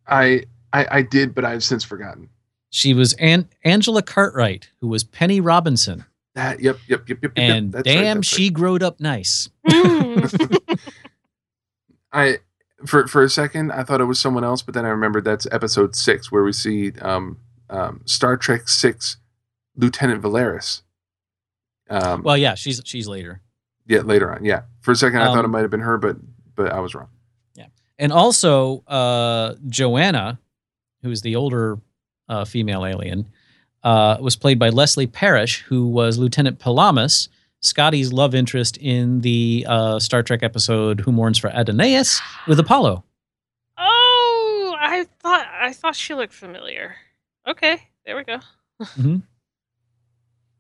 I, 0.07 0.43
I 0.73 0.87
I 0.91 1.01
did, 1.01 1.33
but 1.33 1.45
I've 1.45 1.63
since 1.63 1.85
forgotten. 1.85 2.27
She 2.71 2.93
was 2.93 3.13
An- 3.13 3.47
Angela 3.63 4.01
Cartwright, 4.01 4.69
who 4.81 4.89
was 4.89 5.05
Penny 5.05 5.39
Robinson, 5.39 6.03
That 6.33 6.59
yep 6.59 6.77
yep 6.87 7.07
yep 7.07 7.19
yep. 7.23 7.23
yep, 7.23 7.31
and 7.37 7.71
that's 7.71 7.87
right, 7.87 7.93
damn, 7.93 8.17
that's 8.17 8.33
right. 8.33 8.37
she 8.37 8.49
growed 8.49 8.83
up 8.83 8.99
nice. 8.99 9.49
Mm. 9.65 10.79
I 12.13 12.39
for 12.85 13.07
for 13.07 13.23
a 13.23 13.29
second 13.29 13.71
I 13.71 13.83
thought 13.83 14.01
it 14.01 14.05
was 14.05 14.19
someone 14.19 14.43
else, 14.43 14.61
but 14.61 14.73
then 14.73 14.85
I 14.85 14.89
remembered 14.89 15.23
that's 15.25 15.47
episode 15.51 15.95
six 15.95 16.31
where 16.31 16.43
we 16.43 16.53
see 16.53 16.91
um, 17.01 17.37
um, 17.69 18.01
Star 18.05 18.37
Trek 18.37 18.67
six 18.67 19.17
Lieutenant 19.75 20.21
Valeris. 20.21 20.81
Um, 21.89 22.23
Well, 22.23 22.37
yeah, 22.37 22.55
she's 22.55 22.81
she's 22.85 23.07
later, 23.07 23.41
yeah, 23.87 23.99
later 24.01 24.33
on. 24.33 24.43
Yeah, 24.45 24.63
for 24.81 24.91
a 24.91 24.95
second 24.95 25.19
I 25.21 25.25
thought 25.27 25.39
it 25.39 25.45
Um, 25.45 25.51
might 25.51 25.61
have 25.61 25.71
been 25.71 25.81
her, 25.81 25.97
but 25.97 26.17
but 26.55 26.71
I 26.71 26.79
was 26.79 26.95
wrong. 26.95 27.09
Yeah, 27.55 27.67
and 27.99 28.11
also 28.11 28.79
uh, 28.87 29.55
Joanna, 29.67 30.39
who 31.01 31.11
is 31.11 31.21
the 31.21 31.35
older 31.35 31.77
uh, 32.29 32.45
female 32.45 32.85
alien, 32.85 33.27
uh, 33.83 34.17
was 34.19 34.35
played 34.35 34.57
by 34.57 34.69
Leslie 34.69 35.05
Parrish, 35.07 35.61
who 35.61 35.87
was 35.87 36.17
Lieutenant 36.17 36.57
Palamas, 36.59 37.29
Scotty's 37.65 38.13
love 38.13 38.35
interest 38.35 38.77
in 38.77 39.21
the 39.21 39.65
uh, 39.67 39.99
Star 39.99 40.21
Trek 40.23 40.43
episode 40.43 40.99
"Who 41.01 41.11
Mourns 41.11 41.37
for 41.37 41.49
Adonais" 41.49 42.19
with 42.47 42.59
Apollo. 42.59 43.03
oh, 43.77 44.75
I 44.79 45.05
thought 45.19 45.47
I 45.59 45.73
thought 45.73 45.95
she 45.95 46.13
looked 46.13 46.33
familiar. 46.33 46.95
Okay, 47.47 47.81
there 48.05 48.15
we 48.15 48.23
go. 48.23 48.39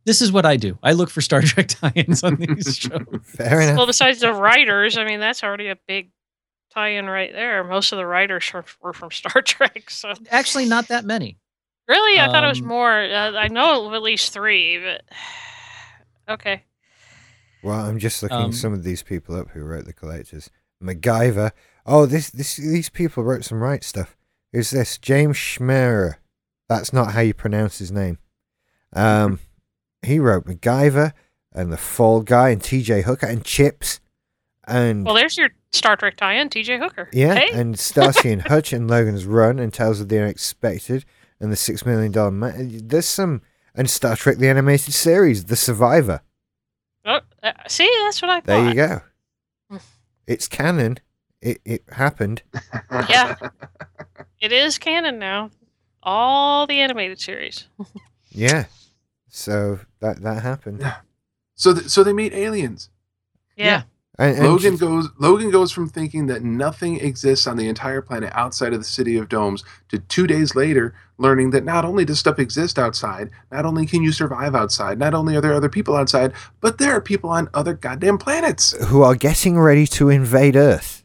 This 0.05 0.21
is 0.21 0.31
what 0.31 0.45
I 0.45 0.55
do. 0.55 0.77
I 0.83 0.91
look 0.91 1.09
for 1.09 1.21
Star 1.21 1.41
Trek 1.41 1.67
tie-ins 1.69 2.23
on 2.23 2.35
these 2.35 2.77
shows. 2.79 3.01
Fair 3.23 3.61
enough. 3.61 3.77
Well, 3.77 3.87
besides 3.87 4.19
the 4.19 4.33
writers, 4.33 4.97
I 4.97 5.03
mean, 5.05 5.19
that's 5.19 5.43
already 5.43 5.67
a 5.69 5.77
big 5.87 6.11
tie-in 6.71 7.07
right 7.07 7.31
there. 7.33 7.63
Most 7.63 7.91
of 7.91 7.97
the 7.97 8.05
writers 8.05 8.51
were, 8.53 8.65
were 8.81 8.93
from 8.93 9.09
Star 9.09 9.41
Trek, 9.45 9.89
so 9.89 10.13
Actually, 10.29 10.65
not 10.65 10.89
that 10.89 11.05
many. 11.05 11.37
really, 11.87 12.19
I 12.19 12.27
thought 12.27 12.43
it 12.43 12.47
was 12.49 12.61
Um, 12.61 12.67
more. 12.67 12.91
Uh, 13.01 13.31
I 13.31 13.47
know 13.47 13.87
of 13.87 13.93
at 13.95 14.03
least 14.03 14.31
three, 14.31 14.77
but 14.79 15.01
okay. 16.35 16.63
Well, 17.65 17.85
I'm 17.85 17.99
just 17.99 18.21
looking 18.23 18.37
Um, 18.37 18.51
some 18.53 18.73
of 18.73 18.83
these 18.83 19.03
people 19.03 19.35
up 19.35 19.49
who 19.49 19.63
wrote 19.63 19.85
the 19.85 19.93
collectors. 19.93 20.49
MacGyver. 20.83 21.51
Oh, 21.85 22.05
this 22.05 22.29
this 22.29 22.57
these 22.57 22.89
people 22.89 23.23
wrote 23.23 23.43
some 23.45 23.61
right 23.61 23.83
stuff. 23.83 24.15
Who's 24.53 24.69
this? 24.71 24.97
James 24.97 25.37
Schmerer. 25.37 26.15
That's 26.69 26.93
not 26.93 27.13
how 27.13 27.21
you 27.21 27.33
pronounce 27.33 27.77
his 27.79 27.91
name. 27.91 28.17
Um, 28.93 29.39
he 30.01 30.19
wrote 30.19 30.45
MacGyver 30.45 31.13
and 31.53 31.71
the 31.71 31.77
Fall 31.77 32.21
Guy 32.21 32.49
and 32.49 32.61
T.J. 32.63 33.01
Hooker 33.03 33.25
and 33.27 33.43
Chips 33.43 33.99
and 34.67 35.05
Well, 35.05 35.15
there's 35.15 35.37
your 35.37 35.49
Star 35.73 35.95
Trek 35.95 36.15
tie-in, 36.17 36.49
T.J. 36.49 36.77
Hooker. 36.79 37.09
yeah, 37.13 37.35
Hey? 37.35 37.49
and 37.51 37.77
Starsky 37.77 38.31
and 38.31 38.41
Hutch 38.47 38.73
and 38.73 38.89
Logan's 38.89 39.25
Run 39.25 39.59
and 39.59 39.73
Tales 39.73 39.99
of 40.01 40.09
the 40.09 40.19
Unexpected 40.19 41.05
and 41.39 41.51
the 41.51 41.55
Six 41.55 41.85
Million 41.85 42.11
Dollar 42.11 42.31
Man. 42.31 42.81
There's 42.87 43.05
some 43.07 43.41
and 43.75 43.89
Star 43.89 44.15
Trek 44.15 44.37
the 44.37 44.47
animated 44.49 44.93
series, 44.93 45.45
The 45.45 45.55
Survivor. 45.55 46.21
Oh, 47.05 47.19
uh, 47.43 47.51
see, 47.67 47.89
that's 48.03 48.21
what 48.21 48.31
I 48.31 48.35
thought. 48.41 48.45
There 48.47 48.67
you 48.67 48.73
go. 48.73 49.01
Hmm. 49.69 49.77
It's 50.27 50.47
canon. 50.47 50.97
It 51.41 51.61
it 51.65 51.83
happened. 51.91 52.41
Yeah. 52.91 53.35
It 54.39 54.51
is 54.51 54.77
canon 54.77 55.19
now. 55.19 55.51
All 56.03 56.65
the 56.67 56.79
animated 56.79 57.19
series. 57.19 57.67
Yeah. 58.37 58.65
So 59.29 59.79
that 60.01 60.21
that 60.23 60.43
happened. 60.43 60.83
So, 61.55 61.73
th- 61.73 61.87
so 61.87 62.03
they 62.03 62.11
meet 62.11 62.33
aliens. 62.33 62.89
Yeah. 63.55 63.83
And, 64.19 64.35
and 64.37 64.45
Logan 64.47 64.71
just- 64.71 64.81
goes. 64.81 65.09
Logan 65.19 65.51
goes 65.51 65.71
from 65.71 65.87
thinking 65.87 66.27
that 66.27 66.43
nothing 66.43 66.99
exists 66.99 67.47
on 67.47 67.55
the 67.55 67.69
entire 67.69 68.01
planet 68.01 68.31
outside 68.33 68.73
of 68.73 68.79
the 68.79 68.83
city 68.85 69.15
of 69.15 69.29
domes 69.29 69.63
to 69.87 69.99
two 69.99 70.27
days 70.27 70.53
later 70.53 70.93
learning 71.17 71.51
that 71.51 71.63
not 71.63 71.85
only 71.85 72.05
does 72.05 72.19
stuff 72.19 72.39
exist 72.39 72.77
outside, 72.77 73.29
not 73.51 73.65
only 73.65 73.85
can 73.85 74.03
you 74.03 74.11
survive 74.11 74.55
outside, 74.55 74.99
not 74.99 75.13
only 75.13 75.35
are 75.35 75.41
there 75.41 75.53
other 75.53 75.69
people 75.69 75.95
outside, 75.95 76.33
but 76.61 76.77
there 76.77 76.93
are 76.93 77.01
people 77.01 77.29
on 77.29 77.49
other 77.53 77.73
goddamn 77.73 78.17
planets. 78.17 78.73
who 78.87 79.01
are 79.01 79.15
getting 79.15 79.59
ready 79.59 79.87
to 79.87 80.09
invade 80.09 80.55
Earth. 80.55 81.03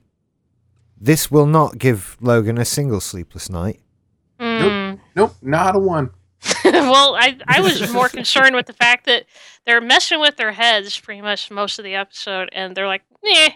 This 1.01 1.31
will 1.31 1.47
not 1.47 1.79
give 1.79 2.17
Logan 2.21 2.59
a 2.59 2.65
single 2.65 3.01
sleepless 3.01 3.49
night. 3.49 3.81
Hmm. 4.39 4.95
Nope, 5.17 5.35
not 5.43 5.77
a 5.77 5.79
one. 5.79 6.11
well, 6.65 7.15
I 7.15 7.39
I 7.47 7.61
was 7.61 7.93
more 7.93 8.09
concerned 8.09 8.55
with 8.55 8.67
the 8.67 8.73
fact 8.73 9.07
that 9.07 9.27
they're 9.67 9.81
messing 9.81 10.21
with 10.21 10.37
their 10.37 10.53
heads 10.53 10.99
pretty 10.99 11.21
much 11.21 11.51
most 11.51 11.79
of 11.79 11.85
the 11.85 11.95
episode, 11.95 12.49
and 12.53 12.77
they're 12.77 12.87
like, 12.87 13.03
"Nah." 13.23 13.49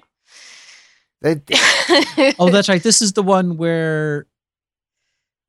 They, 1.23 1.41
Oh, 2.39 2.51
that's 2.51 2.69
right. 2.69 2.83
This 2.83 3.01
is 3.01 3.15
the 3.15 3.23
one 3.23 3.57
where 3.57 4.27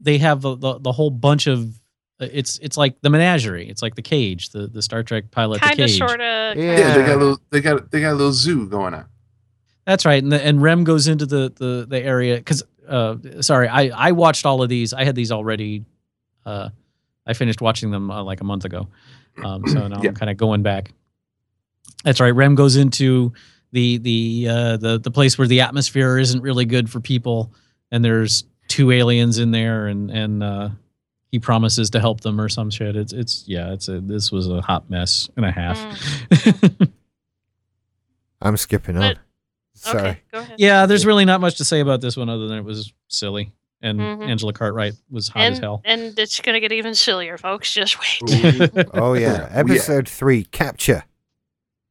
they 0.06 0.18
have 0.20 0.42
the, 0.42 0.56
the, 0.56 0.80
the 0.80 0.92
whole 0.92 1.10
bunch 1.10 1.48
of 1.48 1.68
uh, 2.20 2.28
it's 2.32 2.58
it's 2.60 2.78
like 2.78 3.02
the 3.02 3.10
menagerie. 3.10 3.68
It's 3.68 3.82
like 3.82 3.96
the 3.96 4.02
cage, 4.02 4.50
the 4.52 4.68
the 4.68 4.82
Star 4.82 5.04
Trek 5.04 5.32
pilot, 5.32 5.62
kind 5.62 5.80
of, 5.80 5.90
sort 5.90 6.22
of. 6.22 6.58
Yeah. 6.58 6.78
Yeah, 6.78 6.94
they 6.98 7.02
got 7.06 7.16
a 7.16 7.20
little. 7.20 7.40
They 7.50 7.60
got. 7.62 7.92
They 7.92 8.00
got 8.02 8.12
a 8.12 8.16
little 8.16 8.32
zoo 8.32 8.68
going 8.68 8.94
on. 8.94 9.06
That's 9.86 10.06
right. 10.06 10.24
And 10.24 10.32
the, 10.32 10.44
and 10.44 10.62
Rem 10.62 10.84
goes 10.86 11.08
into 11.08 11.26
the 11.26 11.52
the 11.56 11.86
the 11.90 12.02
area 12.02 12.38
because 12.38 12.64
uh 12.88 13.16
sorry, 13.42 13.68
I 13.68 13.90
I 13.90 14.12
watched 14.14 14.46
all 14.46 14.62
of 14.64 14.70
these. 14.70 14.94
I 14.94 15.04
had 15.04 15.16
these 15.16 15.32
already. 15.32 15.84
Uh, 16.46 16.70
I 17.28 17.34
finished 17.34 17.60
watching 17.60 17.92
them 17.92 18.10
uh, 18.12 18.24
like 18.24 18.40
a 18.42 18.44
month 18.44 18.66
ago. 18.66 18.88
Um, 19.44 19.68
so 19.68 19.88
now 19.88 20.00
Yeah. 20.02 20.10
I'm 20.10 20.16
kind 20.16 20.30
of 20.30 20.38
going 20.38 20.64
back. 20.64 20.94
That's 22.04 22.20
right. 22.22 22.30
Rem 22.34 22.56
goes 22.56 22.76
into 22.78 23.34
the 23.72 23.98
the 23.98 24.48
uh, 24.50 24.78
the 24.78 25.00
the 25.00 25.12
place 25.12 25.38
where 25.38 25.48
the 25.48 25.62
atmosphere 25.62 26.18
isn't 26.18 26.42
really 26.42 26.66
good 26.66 26.90
for 26.90 27.00
people, 27.02 27.52
and 27.92 28.06
there's 28.06 28.46
two 28.76 28.92
aliens 28.92 29.40
in 29.40 29.52
there, 29.52 29.88
and 29.88 30.12
and 30.12 30.44
uh, 30.44 30.70
he 31.32 31.40
promises 31.40 31.90
to 31.92 32.00
help 32.00 32.22
them 32.22 32.40
or 32.42 32.50
some 32.50 32.70
shit. 32.70 32.96
It's 32.96 33.14
it's 33.14 33.44
yeah. 33.48 33.72
It's 33.74 33.88
a 33.88 34.02
this 34.02 34.32
was 34.32 34.48
a 34.50 34.62
hot 34.62 34.90
mess 34.90 35.30
and 35.38 35.46
a 35.46 35.52
half. 35.52 35.78
Mm. 36.30 36.92
I'm 38.42 38.58
skipping 38.58 38.98
on. 38.98 39.18
Sorry. 39.74 40.00
Okay, 40.00 40.22
go 40.32 40.40
ahead. 40.40 40.56
Yeah, 40.60 40.86
there's 40.86 41.06
really 41.06 41.26
not 41.26 41.42
much 41.42 41.56
to 41.58 41.66
say 41.66 41.80
about 41.80 42.02
this 42.02 42.16
one 42.18 42.30
other 42.30 42.48
than 42.48 42.58
it 42.58 42.64
was 42.64 42.94
silly, 43.08 43.52
and 43.82 44.00
Mhm. 44.00 44.28
Angela 44.28 44.54
Cartwright 44.54 44.94
was 45.10 45.28
hot 45.30 45.44
as 45.44 45.60
hell. 45.60 45.82
and 45.86 46.18
it's 46.20 46.40
gonna 46.42 46.60
get 46.60 46.72
even 46.72 46.94
sillier, 46.96 47.38
folks. 47.38 47.74
Just 47.74 47.98
wait. 48.00 48.72
Oh 48.94 49.14
yeah. 49.14 49.26
Yeah. 49.26 49.50
Episode 49.52 50.08
three, 50.08 50.44
capture. 50.46 51.04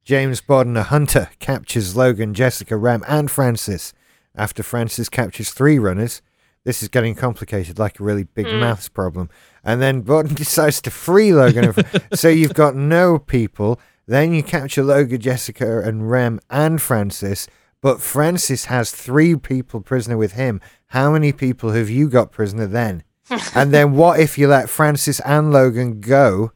James 0.04 0.42
Bond, 0.42 0.76
a 0.76 0.82
hunter, 0.84 1.30
captures 1.38 1.96
Logan, 1.96 2.34
Jessica, 2.34 2.76
Rem, 2.76 3.02
and 3.08 3.30
Francis. 3.30 3.94
After 4.34 4.62
Francis 4.62 5.08
captures 5.08 5.50
three 5.50 5.78
runners, 5.78 6.20
this 6.64 6.82
is 6.82 6.88
getting 6.88 7.14
complicated, 7.14 7.78
like 7.78 8.00
a 8.00 8.02
really 8.02 8.24
big 8.24 8.46
Hmm. 8.46 8.60
maths 8.60 8.88
problem. 8.88 9.28
And 9.62 9.80
then 9.80 10.00
Bond 10.02 10.34
decides 10.36 10.80
to 10.82 10.90
free 10.90 11.32
Logan. 11.32 11.74
so 12.14 12.28
you've 12.28 12.54
got 12.54 12.74
no 12.74 13.18
people. 13.18 13.78
Then 14.06 14.34
you 14.34 14.42
capture 14.42 14.82
Logan, 14.82 15.20
Jessica, 15.20 15.80
and 15.80 16.10
Rem, 16.10 16.40
and 16.50 16.80
Francis. 16.80 17.46
But 17.80 18.00
Francis 18.00 18.66
has 18.66 18.90
three 18.90 19.36
people 19.36 19.80
prisoner 19.80 20.16
with 20.16 20.32
him. 20.32 20.60
How 20.88 21.10
many 21.12 21.32
people 21.32 21.72
have 21.72 21.90
you 21.90 22.08
got 22.08 22.32
prisoner 22.32 22.66
then? 22.66 23.02
and 23.54 23.72
then 23.72 23.92
what 23.92 24.20
if 24.20 24.36
you 24.38 24.48
let 24.48 24.68
Francis 24.68 25.20
and 25.20 25.52
Logan 25.52 26.00
go? 26.00 26.52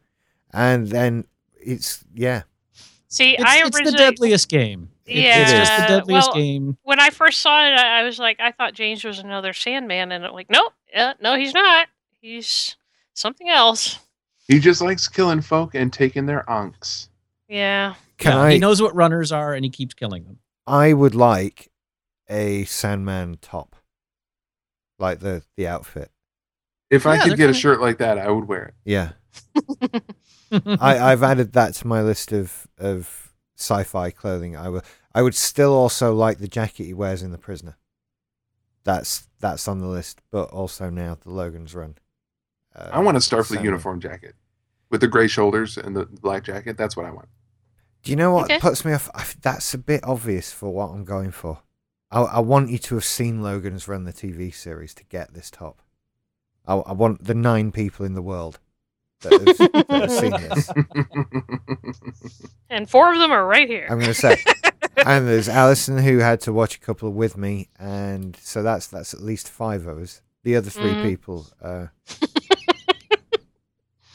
And 0.53 0.89
then 0.89 1.25
it's 1.61 2.05
yeah. 2.15 2.43
See, 3.09 3.35
It's, 3.35 3.45
I 3.45 3.63
it's 3.65 3.79
the 3.79 3.93
deadliest 3.93 4.49
game. 4.49 4.91
It- 5.09 5.17
Yeah, 5.25 5.41
it's 5.43 5.53
just 5.53 5.77
the 5.81 5.87
deadliest 5.87 6.29
well, 6.29 6.37
game. 6.37 6.77
when 6.83 7.01
I 7.01 7.11
first 7.11 7.41
saw 7.41 7.65
it, 7.67 7.71
I, 7.73 8.01
I 8.01 8.03
was 8.05 8.19
like, 8.19 8.39
I 8.41 8.53
thought 8.53 8.75
James 8.75 9.03
was 9.05 9.19
another 9.19 9.53
Sandman, 9.53 10.13
and 10.13 10.25
I'm 10.27 10.33
like, 10.33 10.51
nope, 10.51 10.73
yeah, 10.93 11.15
no, 11.21 11.37
he's 11.37 11.55
not. 11.55 11.89
He's 12.21 12.77
something 13.15 13.49
else. 13.49 13.99
He 14.47 14.59
just 14.59 14.81
likes 14.81 15.09
killing 15.09 15.41
folk 15.41 15.75
and 15.75 15.93
taking 15.93 16.27
their 16.27 16.45
unks. 16.49 17.09
Yeah. 17.49 17.95
Can 18.19 18.33
Yeah, 18.33 18.43
I? 18.43 18.53
He 18.53 18.59
knows 18.59 18.81
what 18.83 18.95
runners 18.95 19.31
are, 19.33 19.55
and 19.55 19.65
he 19.65 19.71
keeps 19.71 19.95
killing 19.95 20.25
them. 20.25 20.39
I 20.67 20.93
would 20.93 21.15
like 21.15 21.71
a 22.29 22.65
Sandman 22.65 23.39
top, 23.41 23.77
like 24.99 25.21
the 25.21 25.43
the 25.57 25.67
outfit. 25.67 26.11
If 26.91 27.07
I 27.07 27.19
could 27.19 27.37
get 27.37 27.45
a 27.45 27.53
kinda- 27.53 27.55
shirt 27.55 27.81
like 27.81 27.99
that, 27.99 28.19
I 28.19 28.31
would 28.31 28.49
wear 28.49 28.65
it. 28.67 28.75
Yeah, 28.85 29.11
I, 30.81 30.99
I've 31.13 31.23
added 31.23 31.53
that 31.53 31.75
to 31.77 31.87
my 31.87 32.03
list 32.03 32.33
of 32.33 32.67
of 32.79 33.28
sci-fi 33.59 34.11
clothing. 34.11 34.57
I 34.57 34.69
would 34.69 34.83
I 35.15 35.23
would 35.23 35.35
still 35.35 35.73
also 35.75 36.15
like 36.15 36.39
the 36.39 36.49
jacket 36.49 36.85
he 36.85 36.95
wears 36.95 37.23
in 37.23 37.33
The 37.33 37.39
Prisoner. 37.39 37.77
That's 38.85 39.29
that's 39.41 39.69
on 39.69 39.81
the 39.81 39.87
list, 39.87 40.21
but 40.31 40.51
also 40.51 40.89
now 40.91 41.17
the 41.23 41.31
Logan's 41.31 41.75
Run. 41.75 41.97
Uh, 42.75 42.89
I 42.93 43.01
want 43.01 43.17
a 43.17 43.21
Starfleet 43.21 43.47
Sandman. 43.47 43.65
uniform 43.65 44.01
jacket 44.01 44.35
with 44.91 45.01
the 45.01 45.09
gray 45.09 45.27
shoulders 45.29 45.77
and 45.77 45.95
the 45.97 46.07
black 46.07 46.45
jacket. 46.45 46.77
That's 46.77 46.97
what 46.97 47.07
I 47.07 47.11
want. 47.11 47.29
Do 48.03 48.11
you 48.13 48.17
know 48.17 48.33
what 48.33 48.45
Okay. 48.45 48.59
puts 48.61 48.85
me 48.85 48.93
off? 48.93 49.11
I, 49.15 49.25
that's 49.43 49.75
a 49.75 49.79
bit 49.79 50.05
obvious 50.05 50.53
for 50.53 50.73
what 50.73 50.91
I'm 50.91 51.05
going 51.05 51.33
for. 51.33 51.61
I, 52.11 52.21
I 52.23 52.39
want 52.41 52.71
you 52.71 52.79
to 52.79 52.95
have 52.95 53.05
seen 53.05 53.43
Logan's 53.43 53.89
Run, 53.89 54.05
the 54.05 54.13
TV 54.13 54.55
series, 54.55 54.95
to 54.95 55.05
get 55.05 55.35
this 55.35 55.51
top. 55.51 55.83
I, 56.67 56.75
I 56.77 56.93
want 56.93 57.25
the 57.25 57.35
nine 57.35 57.73
people 57.73 58.07
in 58.07 58.15
the 58.15 58.23
world 58.23 58.61
that 59.21 59.33
have, 59.33 59.87
that 59.89 60.01
have 60.03 60.11
seen 60.11 60.31
this. 60.33 60.71
And 62.71 62.89
four 62.89 63.13
of 63.13 63.19
them 63.19 63.31
are 63.33 63.47
right 63.47 63.69
here. 63.69 63.87
I'm 63.91 63.99
going 63.99 64.13
to 64.13 64.15
say, 64.15 64.37
and 65.07 65.27
there's 65.27 65.49
Alison 65.49 65.99
who 65.99 66.19
had 66.19 66.41
to 66.43 66.53
watch 66.53 66.77
a 66.77 66.81
couple 66.81 67.11
with 67.13 67.37
me, 67.37 67.69
and 67.79 68.37
so 68.37 68.63
that's 68.63 68.87
that's 68.87 69.15
at 69.15 69.21
least 69.21 69.49
five 69.49 69.87
of 69.87 69.99
us. 69.99 70.23
The 70.45 70.55
other 70.57 70.71
3 70.71 70.91
Mhm. 70.93 71.03
people. 71.03 71.47
Uh, 71.61 71.87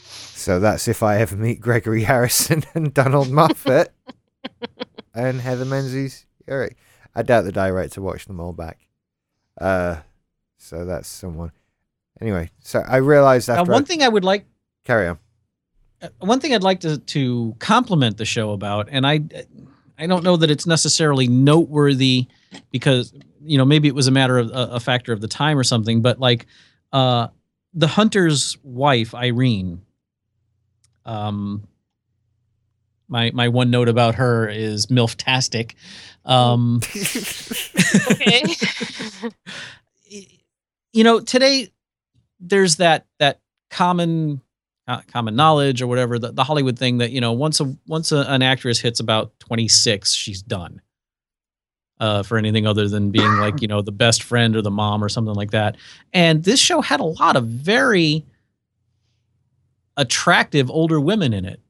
so 0.06 0.58
that's 0.60 0.88
if 0.88 1.02
I 1.02 1.18
ever 1.18 1.36
meet 1.36 1.60
Gregory 1.60 2.02
Harrison 2.04 2.64
and 2.74 2.92
Donald 2.92 3.30
Moffat 3.30 3.92
and 5.14 5.40
Heather 5.40 5.64
Menzies. 5.64 6.26
Urich. 6.48 6.74
I 7.14 7.22
doubt 7.22 7.42
that 7.44 7.56
I 7.56 7.70
right 7.70 7.90
to 7.92 8.02
watch 8.02 8.26
them 8.26 8.40
all 8.40 8.52
back. 8.52 8.86
Uh, 9.60 9.98
so 10.58 10.84
that's 10.84 11.08
someone. 11.08 11.52
Anyway, 12.20 12.50
so 12.60 12.80
I 12.86 12.96
realized 12.96 13.48
Now, 13.48 13.60
after 13.60 13.72
one 13.72 13.82
I- 13.82 13.86
thing 13.86 14.02
I 14.02 14.08
would 14.08 14.24
like 14.24 14.46
carry 14.84 15.08
on. 15.08 15.18
uh, 16.02 16.08
one 16.20 16.40
thing 16.40 16.54
I'd 16.54 16.62
like 16.62 16.80
to 16.80 16.98
to 16.98 17.54
compliment 17.58 18.16
the 18.18 18.24
show 18.24 18.52
about, 18.52 18.88
and 18.90 19.06
I 19.06 19.20
I 19.98 20.06
don't 20.06 20.24
know 20.24 20.36
that 20.36 20.50
it's 20.50 20.66
necessarily 20.66 21.28
noteworthy 21.28 22.26
because 22.70 23.12
you 23.42 23.58
know 23.58 23.64
maybe 23.64 23.88
it 23.88 23.94
was 23.94 24.06
a 24.06 24.10
matter 24.10 24.38
of 24.38 24.50
a, 24.50 24.68
a 24.72 24.80
factor 24.80 25.12
of 25.12 25.20
the 25.20 25.28
time 25.28 25.58
or 25.58 25.64
something, 25.64 26.02
but 26.02 26.18
like 26.20 26.46
uh, 26.92 27.28
the 27.72 27.86
hunter's 27.86 28.56
wife 28.62 29.14
Irene. 29.14 29.82
Um, 31.06 31.66
my 33.08 33.30
my 33.34 33.48
one 33.48 33.70
note 33.70 33.88
about 33.88 34.14
her 34.16 34.48
is 34.48 34.86
milftastic. 34.86 35.74
Um, 36.24 36.80
okay. 38.12 38.42
you 40.92 41.04
know 41.04 41.20
today 41.20 41.68
there's 42.40 42.76
that 42.76 43.06
that 43.18 43.40
common 43.70 44.40
co- 44.40 44.43
common 45.12 45.34
knowledge 45.34 45.80
or 45.80 45.86
whatever 45.86 46.18
the, 46.18 46.32
the 46.32 46.44
Hollywood 46.44 46.78
thing 46.78 46.98
that 46.98 47.10
you 47.10 47.20
know 47.20 47.32
once 47.32 47.60
a 47.60 47.76
once 47.86 48.12
a, 48.12 48.24
an 48.28 48.42
actress 48.42 48.80
hits 48.80 49.00
about 49.00 49.38
26 49.40 50.12
she's 50.12 50.42
done. 50.42 50.80
Uh, 52.00 52.24
for 52.24 52.36
anything 52.36 52.66
other 52.66 52.88
than 52.88 53.12
being 53.12 53.36
like 53.36 53.62
you 53.62 53.68
know 53.68 53.80
the 53.80 53.92
best 53.92 54.24
friend 54.24 54.56
or 54.56 54.62
the 54.62 54.70
mom 54.70 55.02
or 55.02 55.08
something 55.08 55.34
like 55.34 55.52
that. 55.52 55.76
And 56.12 56.42
this 56.42 56.58
show 56.58 56.80
had 56.80 56.98
a 57.00 57.04
lot 57.04 57.36
of 57.36 57.46
very 57.46 58.24
attractive 59.96 60.68
older 60.70 61.00
women 61.00 61.32
in 61.32 61.44
it. 61.44 61.60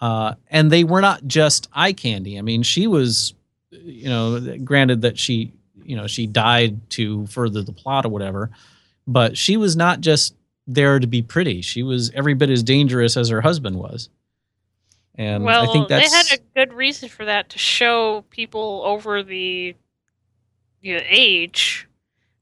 Uh, 0.00 0.34
and 0.50 0.70
they 0.70 0.82
were 0.82 1.00
not 1.00 1.24
just 1.26 1.68
eye 1.72 1.92
candy. 1.92 2.38
I 2.38 2.42
mean 2.42 2.62
she 2.64 2.86
was 2.86 3.34
you 3.70 4.08
know 4.08 4.58
granted 4.58 5.02
that 5.02 5.18
she 5.18 5.52
you 5.84 5.96
know 5.96 6.06
she 6.06 6.26
died 6.26 6.90
to 6.90 7.26
further 7.28 7.62
the 7.62 7.72
plot 7.72 8.04
or 8.04 8.08
whatever 8.08 8.50
but 9.06 9.36
she 9.36 9.56
was 9.56 9.76
not 9.76 10.00
just 10.00 10.34
there 10.66 10.98
to 10.98 11.06
be 11.06 11.22
pretty. 11.22 11.60
She 11.60 11.82
was 11.82 12.10
every 12.12 12.34
bit 12.34 12.50
as 12.50 12.62
dangerous 12.62 13.16
as 13.16 13.28
her 13.28 13.40
husband 13.40 13.76
was. 13.76 14.08
And 15.16 15.44
well, 15.44 15.68
I 15.68 15.72
think 15.72 15.88
that's 15.88 16.10
they 16.10 16.16
had 16.16 16.40
a 16.40 16.42
good 16.54 16.74
reason 16.74 17.08
for 17.08 17.24
that 17.24 17.50
to 17.50 17.58
show 17.58 18.24
people 18.30 18.82
over 18.84 19.22
the 19.22 19.76
you 20.82 20.94
know, 20.94 21.02
age 21.08 21.88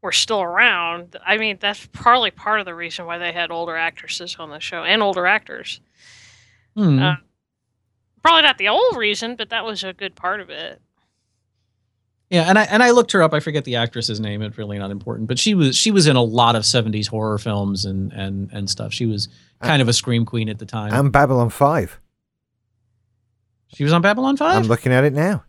were 0.01 0.13
still 0.13 0.43
around. 0.43 1.17
I 1.25 1.37
mean, 1.37 1.59
that's 1.61 1.87
probably 1.93 2.31
part 2.31 2.61
of 2.61 2.67
the 2.67 2.75
reason 2.75 3.07
why 3.07 3.19
they 3.19 3.33
had 3.33 3.51
older 3.51 3.77
actresses 3.77 4.37
on 4.39 4.51
the 4.51 4.59
show 4.59 4.85
and 4.85 5.03
older 5.03 5.27
actors. 5.27 5.81
Hmm. 6.75 6.99
uh, 6.99 7.15
Probably 8.23 8.43
not 8.43 8.59
the 8.59 8.69
old 8.69 8.97
reason, 8.97 9.37
but 9.37 9.51
that 9.51 9.65
was 9.65 9.83
a 9.83 9.93
good 9.93 10.15
part 10.15 10.41
of 10.41 10.49
it. 10.49 10.81
Yeah, 12.33 12.45
and 12.49 12.59
I 12.59 12.63
and 12.65 12.83
I 12.83 12.91
looked 12.91 13.13
her 13.13 13.23
up. 13.23 13.33
I 13.35 13.41
forget 13.41 13.65
the 13.65 13.77
actress's 13.77 14.19
name. 14.19 14.41
It's 14.43 14.57
really 14.59 14.79
not 14.79 14.91
important, 14.91 15.29
but 15.29 15.39
she 15.39 15.55
was 15.55 15.77
she 15.77 15.91
was 15.91 16.07
in 16.07 16.17
a 16.17 16.23
lot 16.23 16.57
of 16.57 16.63
'70s 16.63 17.07
horror 17.07 17.37
films 17.39 17.85
and 17.85 18.11
and 18.13 18.51
and 18.53 18.69
stuff. 18.71 18.93
She 18.93 19.07
was 19.07 19.29
kind 19.61 19.81
of 19.83 19.87
a 19.89 19.93
scream 19.93 20.25
queen 20.25 20.49
at 20.49 20.59
the 20.59 20.67
time. 20.67 20.93
And 20.95 21.13
Babylon 21.13 21.51
5. 21.51 22.01
she 23.69 23.85
was 23.85 23.93
on 23.93 24.03
Babylon 24.03 24.37
Five. 24.37 24.57
I'm 24.57 24.65
looking 24.65 24.91
at 24.93 25.05
it 25.05 25.13
now 25.13 25.45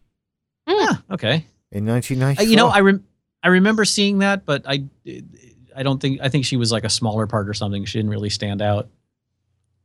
yeah, 0.68 0.94
okay. 1.12 1.46
in 1.72 1.88
Uh, 1.90 1.94
1994. 1.94 2.46
you 2.46 2.56
know, 2.56 2.68
I 2.68 2.82
rem- 2.82 3.06
I 3.42 3.48
remember 3.48 3.86
seeing 3.86 4.20
that, 4.20 4.46
but 4.46 4.64
I 4.68 4.86
I 5.76 5.84
don't 5.84 6.00
think 6.02 6.20
I 6.22 6.30
think 6.30 6.46
she 6.46 6.58
was 6.58 6.72
like 6.72 6.84
a 6.84 6.90
smaller 6.90 7.28
part 7.28 7.50
or 7.50 7.54
something. 7.54 7.86
She 7.86 7.98
didn't 7.98 8.12
really 8.12 8.30
stand 8.30 8.62
out. 8.62 8.90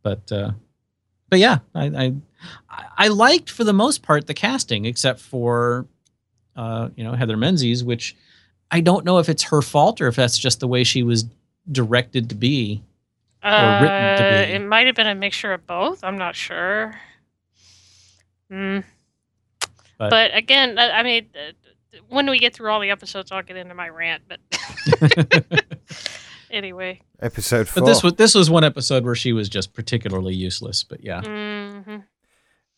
But 0.02 0.30
uh, 0.30 0.50
but 1.30 1.38
yeah, 1.38 1.58
I 1.74 1.84
I 1.86 2.14
I 2.96 3.08
liked 3.08 3.50
for 3.50 3.64
the 3.64 3.72
most 3.72 4.02
part 4.02 4.26
the 4.26 4.34
casting, 4.34 4.84
except 4.84 5.20
for 5.20 5.86
uh, 6.58 6.88
you 6.96 7.04
know 7.04 7.14
Heather 7.14 7.36
Menzies, 7.38 7.82
which 7.82 8.14
I 8.70 8.80
don't 8.80 9.04
know 9.06 9.16
if 9.18 9.28
it's 9.30 9.44
her 9.44 9.62
fault 9.62 10.00
or 10.02 10.08
if 10.08 10.16
that's 10.16 10.36
just 10.36 10.60
the 10.60 10.68
way 10.68 10.84
she 10.84 11.02
was 11.02 11.24
directed 11.72 12.28
to 12.28 12.34
be. 12.34 12.82
Or 13.42 13.50
written 13.50 14.18
to 14.18 14.24
Uh, 14.24 14.46
be. 14.46 14.52
it 14.52 14.58
might 14.66 14.86
have 14.86 14.96
been 14.96 15.06
a 15.06 15.14
mixture 15.14 15.52
of 15.54 15.66
both. 15.66 16.02
I'm 16.04 16.18
not 16.18 16.34
sure. 16.36 16.94
Hmm. 18.50 18.80
But- 19.98 20.10
But, 20.10 20.36
again, 20.36 20.78
I, 20.78 20.90
I 20.90 21.02
mean, 21.02 21.26
uh, 21.34 21.98
when 22.08 22.28
we 22.30 22.38
get 22.38 22.54
through 22.54 22.70
all 22.70 22.80
the 22.80 22.90
episodes, 22.90 23.32
I'll 23.32 23.42
get 23.42 23.56
into 23.56 23.74
my 23.74 23.88
rant. 23.88 24.22
But 24.28 24.40
anyway, 26.50 27.00
Episode 27.20 27.68
4. 27.68 27.80
but 27.82 27.86
this 27.86 28.02
was 28.02 28.14
this 28.14 28.34
was 28.34 28.50
one 28.50 28.64
episode 28.64 29.04
where 29.04 29.14
she 29.14 29.32
was 29.32 29.48
just 29.48 29.72
particularly 29.74 30.34
useless. 30.34 30.84
But 30.84 31.04
yeah, 31.04 31.20
hmm 31.22 31.96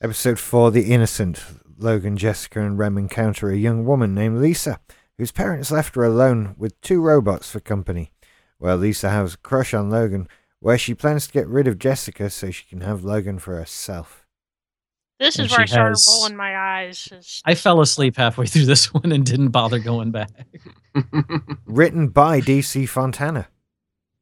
Episode 0.03 0.39
4 0.39 0.71
The 0.71 0.93
Innocent. 0.93 1.43
Logan, 1.83 2.17
Jessica, 2.17 2.61
and 2.61 2.79
Rem 2.79 2.97
encounter 2.99 3.51
a 3.51 3.57
young 3.57 3.85
woman 3.85 4.15
named 4.15 4.39
Lisa, 4.39 4.81
whose 5.19 5.33
parents 5.33 5.71
left 5.71 5.95
her 5.95 6.05
alone 6.05 6.55
with 6.59 6.81
two 6.81 7.01
robots 7.01 7.51
for 7.51 7.61
company. 7.61 8.13
Well, 8.59 8.77
Lisa 8.77 9.11
has 9.11 9.35
a 9.35 9.39
crush 9.39 9.73
on 9.75 9.91
Logan, 9.91 10.29
where 10.61 10.79
she 10.79 10.95
plans 10.95 11.27
to 11.27 11.33
get 11.33 11.47
rid 11.49 11.67
of 11.67 11.79
Jessica 11.79 12.29
so 12.31 12.51
she 12.51 12.65
can 12.67 12.83
have 12.83 13.05
Logan 13.05 13.39
for 13.39 13.57
herself. 13.57 14.27
this 15.19 15.37
And 15.37 15.47
is 15.47 15.53
where 15.53 15.61
I 15.61 15.65
started 15.67 15.91
has- 15.91 16.09
rolling 16.11 16.37
my 16.37 16.57
eyes. 16.57 17.09
is- 17.13 17.43
I 17.45 17.55
fell 17.55 17.81
asleep 17.81 18.17
halfway 18.17 18.47
through 18.47 18.67
this 18.67 18.93
one 18.95 19.13
and 19.13 19.25
didn't 19.25 19.49
bother 19.49 19.79
going 19.79 20.11
back. 20.11 20.31
Written 21.67 22.09
by 22.09 22.41
DC 22.41 22.89
Fontana. 22.89 23.49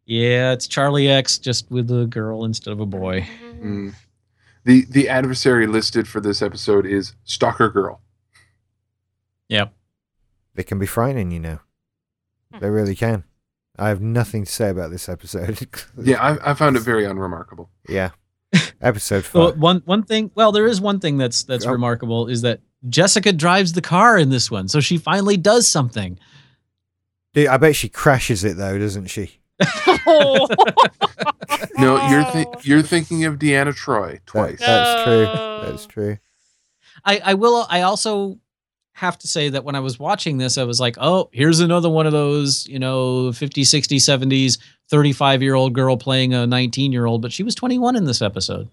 Yeah, 0.07 0.53
it's 0.53 0.67
Charlie 0.67 1.09
X 1.09 1.39
just 1.39 1.71
with 1.71 1.91
a 1.91 2.07
girl 2.07 2.45
instead 2.45 2.73
of 2.73 2.81
a 2.81 2.87
boy. 2.87 3.23
Mhm. 3.23 3.61
Mm. 3.63 3.95
The 4.69 4.85
the 4.85 5.09
adversary 5.09 5.67
listed 5.67 6.07
for 6.07 6.21
this 6.21 6.43
episode 6.43 6.85
is 6.85 7.15
Stalker 7.25 7.71
Girl. 7.71 8.03
Yep. 9.49 9.73
They 10.57 10.63
can 10.63 10.79
be 10.79 10.85
frightening, 10.85 11.31
you 11.31 11.41
know. 11.41 11.61
Hmm. 12.53 12.59
They 12.59 12.69
really 12.69 12.95
can. 12.95 13.25
I 13.79 13.89
have 13.89 14.03
nothing 14.03 14.45
to 14.45 14.53
say 14.53 14.69
about 14.69 14.91
this 14.91 15.09
episode. 15.09 15.59
Yeah, 16.03 16.21
I, 16.23 16.51
I 16.51 16.55
found 16.55 16.77
it 16.77 16.81
very 16.81 17.07
unremarkable. 17.07 17.71
yeah. 17.89 18.11
Episode 18.83 19.27
Well, 19.33 19.53
5. 19.53 19.59
one 19.59 19.83
one 19.87 20.03
thing. 20.03 20.31
Well, 20.35 20.53
there 20.53 20.67
is 20.67 20.81
one 20.83 21.01
thing 21.01 21.17
that's 21.17 21.45
that's 21.45 21.65
Oh. 21.67 21.73
remarkable 21.73 22.27
is 22.29 22.43
that 22.43 22.61
Jessica 22.91 23.33
drives 23.33 23.73
the 23.73 23.81
car 23.81 24.19
in 24.19 24.29
this 24.29 24.51
one, 24.51 24.69
so 24.69 24.81
she 24.81 24.99
finally 24.99 25.39
does 25.39 25.67
something. 25.67 26.19
Dude, 27.33 27.49
I 27.49 27.57
bet 27.57 27.75
she 27.75 27.89
crashes 27.89 28.45
it, 28.45 28.57
though, 28.59 28.79
doesn't 28.79 29.07
she? 29.07 29.38
No, 31.79 32.09
you're 32.09 32.25
th- 32.33 32.47
you're 32.67 32.83
thinking 32.83 33.25
of 33.25 33.37
Deanna 33.39 33.75
Troi 33.75 34.21
twice. 34.27 34.59
That- 34.61 34.67
that's 34.67 35.05
true. 35.05 35.71
That's 35.71 35.87
true. 35.87 36.19
I 37.05 37.21
I 37.25 37.35
will. 37.35 37.67
I 37.69 37.83
also 37.83 38.39
have 38.93 39.17
to 39.19 39.29
say 39.29 39.49
that 39.49 39.63
when 39.65 39.77
I 39.77 39.81
was 39.81 39.99
watching 39.99 40.39
this, 40.39 40.59
I 40.59 40.65
was 40.65 40.81
like, 40.81 40.97
oh, 41.01 41.29
here's 41.33 41.61
another 41.61 41.89
one 41.89 42.07
of 42.07 42.13
those, 42.13 42.67
you 42.67 42.81
know, 42.81 43.31
50, 43.31 43.63
60, 43.63 43.97
70s, 43.99 44.59
35 44.91 45.41
year 45.41 45.55
old 45.55 45.73
girl 45.73 45.97
playing 45.97 46.35
a 46.35 46.49
19 46.49 46.91
year 46.91 47.07
old, 47.07 47.23
but 47.23 47.33
she 47.33 47.45
was 47.45 47.55
21 47.55 47.95
in 47.95 48.07
this 48.07 48.21
episode. 48.21 48.69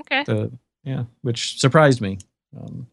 okay. 0.00 0.24
The, 0.24 0.50
yeah, 0.84 1.04
which 1.20 1.60
surprised 1.60 2.00
me. 2.00 2.16
Um, 2.58 2.86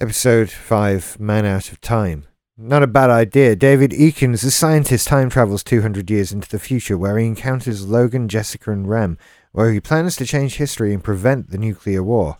Episode 0.00 0.48
5 0.50 1.20
Man 1.20 1.44
Out 1.44 1.70
of 1.70 1.80
Time. 1.82 2.24
Not 2.58 2.82
a 2.82 2.86
bad 2.86 3.10
idea. 3.10 3.54
David 3.54 3.90
Eakins, 3.90 4.42
the 4.42 4.50
scientist, 4.50 5.08
time 5.08 5.28
travels 5.28 5.62
200 5.62 6.10
years 6.10 6.32
into 6.32 6.48
the 6.48 6.58
future 6.58 6.96
where 6.96 7.18
he 7.18 7.26
encounters 7.26 7.86
Logan, 7.86 8.28
Jessica, 8.28 8.70
and 8.72 8.88
Rem, 8.88 9.18
where 9.52 9.72
he 9.72 9.80
plans 9.80 10.16
to 10.16 10.24
change 10.26 10.56
history 10.56 10.94
and 10.94 11.04
prevent 11.04 11.50
the 11.50 11.58
nuclear 11.58 12.02
war. 12.02 12.38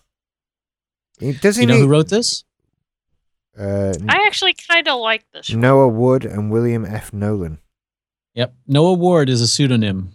Does 1.18 1.56
he 1.56 1.62
you 1.62 1.68
know 1.68 1.74
need, 1.74 1.80
who 1.80 1.88
wrote 1.88 2.08
this? 2.08 2.44
uh, 3.58 3.94
I 4.08 4.24
actually 4.26 4.54
kind 4.54 4.88
of 4.88 5.00
like 5.00 5.24
this. 5.32 5.50
one. 5.50 5.60
Noah 5.60 5.88
Ward 5.88 6.24
and 6.24 6.50
William 6.50 6.84
F. 6.84 7.12
Nolan. 7.12 7.58
Yep. 8.34 8.54
Noah 8.66 8.94
Ward 8.94 9.28
is 9.28 9.40
a 9.40 9.48
pseudonym. 9.48 10.12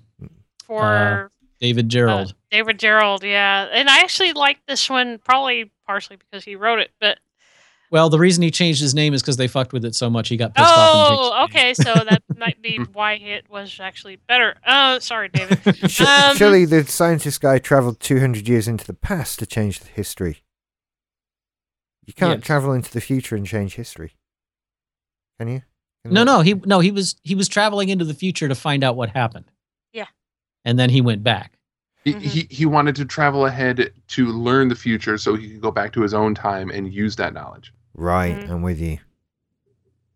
for 0.65 1.31
David 1.59 1.89
Gerrold. 1.89 2.29
Uh, 2.29 2.33
David 2.49 2.79
Gerrold, 2.79 3.23
yeah. 3.23 3.67
And 3.71 3.89
I 3.89 3.99
actually 3.99 4.33
like 4.33 4.59
this 4.67 4.89
one 4.89 5.19
probably 5.19 5.71
partially 5.85 6.17
because 6.17 6.43
he 6.43 6.55
wrote 6.55 6.79
it, 6.79 6.91
but 6.99 7.19
well, 7.91 8.09
the 8.09 8.17
reason 8.17 8.41
he 8.41 8.49
changed 8.49 8.81
his 8.81 8.95
name 8.95 9.13
is 9.13 9.21
because 9.21 9.37
they 9.37 9.47
fucked 9.47 9.73
with 9.73 9.85
it 9.85 9.93
so 9.93 10.09
much 10.09 10.29
he 10.29 10.37
got 10.37 10.55
pissed 10.55 10.67
off. 10.67 11.09
oh, 11.11 11.43
okay, 11.45 11.73
so 11.75 11.93
that 11.93 12.23
might 12.37 12.59
be 12.61 12.77
why 12.93 13.13
it 13.13 13.45
was 13.49 13.79
actually 13.79 14.15
better. 14.15 14.55
Oh, 14.65 14.97
sorry, 14.99 15.29
David. 15.29 15.59
Sh- 15.91 16.01
Um, 16.01 16.35
surely 16.35 16.65
the 16.65 16.85
scientist 16.85 17.41
guy 17.41 17.59
traveled 17.59 17.99
200 17.99 18.47
years 18.47 18.67
into 18.67 18.85
the 18.87 18.93
past 18.93 19.37
to 19.39 19.45
change 19.45 19.79
the 19.81 19.87
history. 19.89 20.43
You 22.05 22.13
can't 22.13 22.39
Yes. 22.39 22.47
travel 22.47 22.73
into 22.73 22.91
the 22.91 23.01
future 23.01 23.35
and 23.35 23.45
change 23.45 23.75
history. 23.75 24.13
Can 25.39 25.47
you? 25.49 25.61
Can 26.03 26.13
No, 26.13 26.21
that- 26.21 26.25
no, 26.25 26.41
he 26.41 26.53
no, 26.65 26.79
he 26.79 26.91
was 26.91 27.15
he 27.23 27.35
was 27.35 27.47
traveling 27.47 27.89
into 27.89 28.05
the 28.05 28.13
future 28.13 28.47
to 28.47 28.55
find 28.55 28.83
out 28.83 28.95
what 28.95 29.09
happened. 29.09 29.45
Yeah. 29.93 30.07
And 30.65 30.79
then 30.79 30.89
he 30.89 31.01
went 31.01 31.23
back. 31.23 31.57
He, 32.03 32.13
Mhm. 32.13 32.21
he 32.21 32.47
he 32.49 32.65
wanted 32.65 32.95
to 32.95 33.05
travel 33.05 33.45
ahead 33.45 33.93
to 34.07 34.25
learn 34.27 34.69
the 34.69 34.75
future 34.75 35.17
so 35.19 35.35
he 35.35 35.49
could 35.51 35.61
go 35.61 35.69
back 35.71 35.93
to 35.93 36.01
his 36.01 36.13
own 36.15 36.33
time 36.33 36.71
and 36.71 36.91
use 36.91 37.15
that 37.17 37.33
knowledge. 37.33 37.71
Right, 37.93 38.35
Mhm. 38.37 38.49
I'm 38.49 38.61
with 38.61 38.79
you. 38.79 38.99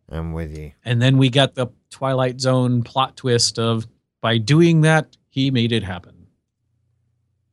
I'm 0.09 0.34
with 0.34 0.55
you. 0.57 0.71
And 0.84 1.01
then 1.01 1.17
we 1.17 1.30
got 1.30 1.55
the 1.55 1.67
Twilight 1.89 2.39
Zone 2.39 2.84
plot 2.84 3.17
twist 3.17 3.57
of 3.59 3.88
by 4.21 4.38
doing 4.38 4.82
that, 4.82 5.17
he 5.30 5.51
made 5.51 5.71
it 5.71 5.84
happen. 5.84 6.28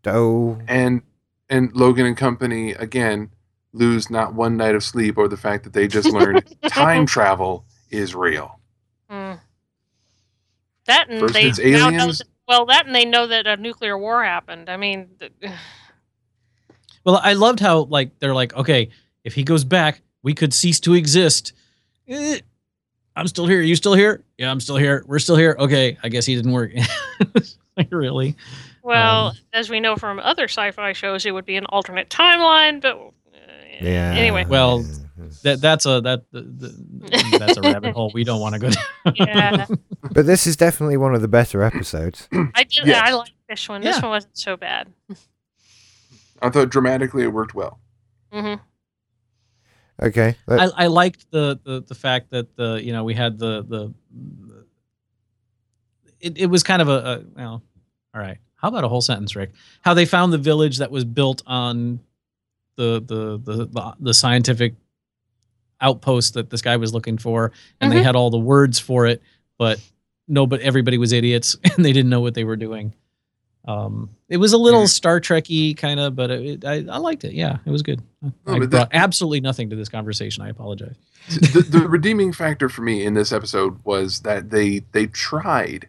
Oh, 0.07 0.59
And 0.69 1.03
and 1.49 1.75
Logan 1.75 2.07
and 2.07 2.17
company 2.17 2.73
again 2.73 3.31
lose 3.73 4.11
not 4.11 4.35
one 4.35 4.57
night 4.57 4.75
of 4.75 4.83
sleep 4.85 5.17
over 5.19 5.29
the 5.29 5.37
fact 5.37 5.65
that 5.65 5.73
they 5.73 5.87
just 5.89 6.09
learned 6.11 6.45
time 6.69 7.07
travel 7.07 7.65
is 7.91 8.15
real. 8.15 8.59
Hmm. 9.09 9.35
That 10.87 11.09
and 11.11 11.21
First 11.21 11.35
they 11.35 11.45
it's 11.49 11.59
now 11.59 11.91
know 11.91 11.97
aliens. 11.99 12.19
that, 12.19 12.29
well, 12.49 12.67
that 12.67 12.87
and 12.87 12.95
they 12.95 13.05
know 13.05 13.27
that 13.29 13.47
a 13.47 13.57
nuclear 13.57 13.97
war 13.97 14.25
happened. 14.25 14.69
I 14.69 14.77
mean, 14.77 15.11
th- 15.21 15.33
Well, 17.05 17.21
I 17.23 17.33
loved 17.33 17.59
how 17.61 17.81
like 17.85 18.19
they're 18.21 18.35
like, 18.35 18.55
okay, 18.55 18.91
if 19.25 19.35
he 19.35 19.43
goes 19.43 19.65
back, 19.65 20.01
we 20.23 20.35
could 20.35 20.53
cease 20.55 20.81
to 20.81 20.95
exist. 20.95 21.53
Eh, 22.09 22.41
I'm 23.17 23.27
still 23.29 23.47
here. 23.47 23.59
Are 23.59 23.63
You 23.63 23.77
still 23.77 23.95
here? 23.95 24.23
Yeah, 24.39 24.51
I'm 24.51 24.61
still 24.61 24.77
here. 24.77 25.05
We're 25.07 25.19
still 25.19 25.37
here. 25.37 25.57
Okay, 25.59 25.99
I 26.03 26.09
guess 26.09 26.25
he 26.27 26.35
didn't 26.35 26.53
work. 26.53 26.73
like 27.77 27.89
really? 27.91 28.37
well, 28.83 29.29
Um, 29.29 29.35
as 29.53 29.69
we 29.71 29.81
know 29.81 29.97
from 29.97 30.19
other 30.19 30.45
sci-fi 30.45 30.93
shows, 30.93 31.27
it 31.27 31.33
would 31.33 31.45
be 31.45 31.57
an 31.57 31.67
alternate 31.67 32.09
timeline. 32.09 32.81
But 32.81 32.97
uh, 32.97 33.11
yeah. 33.81 34.15
anyway, 34.15 34.45
Well, 34.47 34.85
that 35.43 35.61
that's 35.61 35.87
a 35.87 36.01
that 36.01 36.25
the, 36.33 36.41
the, 36.43 37.37
that's 37.39 37.57
a 37.59 37.61
rabbit 37.61 37.95
hole 37.95 38.11
we 38.15 38.25
don't 38.25 38.41
want 38.41 38.55
to 38.55 38.59
go 38.61 38.71
down. 38.71 39.15
Yeah, 39.17 39.67
But 40.13 40.27
this 40.27 40.47
is 40.47 40.57
definitely 40.57 40.97
one 40.97 41.15
of 41.15 41.21
the 41.23 41.29
better 41.29 41.63
episodes. 41.63 42.29
I 42.55 42.65
did. 42.65 42.87
Yes. 42.87 43.03
I 43.05 43.13
like 43.13 43.31
this 43.49 43.69
one. 43.69 43.83
This 43.83 44.01
one 44.03 44.11
wasn't 44.11 44.37
so 44.37 44.57
bad. 44.57 44.89
I 46.41 46.49
thought 46.51 46.71
dramatically 46.71 47.23
it 47.23 47.33
worked 47.33 47.55
well. 47.55 47.79
hmm 48.33 48.55
Okay. 50.03 50.35
let- 50.47 50.61
I, 50.77 50.85
I 50.85 50.87
liked 50.89 51.31
the, 51.31 51.59
the 51.65 51.83
the 51.83 51.95
fact 51.95 52.31
that 52.31 52.57
the 52.57 52.81
you 52.83 52.93
know 52.93 53.05
we 53.05 53.15
had 53.15 53.39
the 53.39 53.63
the 53.63 53.95
it, 56.21 56.39
it 56.39 56.47
was 56.47 56.63
kind 56.63 56.83
of 56.83 56.89
a, 56.89 56.93
a 56.93 57.21
well 57.37 57.63
all 58.15 58.21
right 58.21 58.39
how 58.57 58.69
about 58.69 58.85
a 58.85 58.89
whole 58.89 59.01
sentence 59.01 59.35
Rick 59.37 59.51
how 59.83 59.95
they 59.95 60.05
found 60.07 60.33
the 60.33 60.39
village 60.39 60.79
that 60.79 60.91
was 60.91 61.05
built 61.05 61.43
on 61.47 62.01
the 62.77 63.01
the 63.05 63.39
the 63.43 63.65
the, 63.67 63.95
the 64.01 64.15
scientific 64.15 64.75
outpost 65.81 66.35
that 66.35 66.49
this 66.51 66.63
guy 66.63 66.77
was 66.77 66.95
looking 66.95 67.19
for 67.19 67.53
and 67.81 67.91
they 67.93 68.01
Mhm. 68.01 68.05
had 68.05 68.17
all 68.17 68.31
the 68.31 68.39
words 68.39 68.79
for 68.79 69.07
it 69.07 69.21
but 69.59 69.81
no 70.29 70.47
but 70.47 70.61
everybody 70.61 70.97
was 70.99 71.13
idiots 71.13 71.57
and 71.65 71.85
they 71.85 71.93
didn't 71.93 72.11
know 72.11 72.21
what 72.21 72.35
they 72.35 72.45
were 72.45 72.57
doing 72.57 72.95
um 73.67 74.11
it 74.29 74.39
was 74.39 74.53
a 74.53 74.59
little 74.59 74.89
star 74.89 75.21
trekky 75.21 75.77
kind 75.77 76.01
of 76.01 76.17
but 76.17 76.31
it, 76.31 76.65
I, 76.65 76.85
I 76.91 76.97
liked 76.99 77.23
it 77.25 77.33
yeah 77.33 77.59
it 77.65 77.71
was 77.71 77.83
good 77.83 78.03
i 78.25 78.31
but 78.45 78.61
that- 78.61 78.71
brought 78.71 78.89
absolutely 78.93 79.41
nothing 79.41 79.71
to 79.71 79.77
this 79.77 79.89
conversation 79.89 80.43
i 80.43 80.49
apologize 80.49 80.97
the, 81.29 81.65
the 81.69 81.89
redeeming 81.89 82.33
factor 82.33 82.69
for 82.69 82.83
me 82.83 83.05
in 83.05 83.15
this 83.15 83.31
episode 83.31 83.79
was 83.85 84.21
that 84.23 84.51
they 84.51 84.81
they 84.91 85.07
tried 85.07 85.89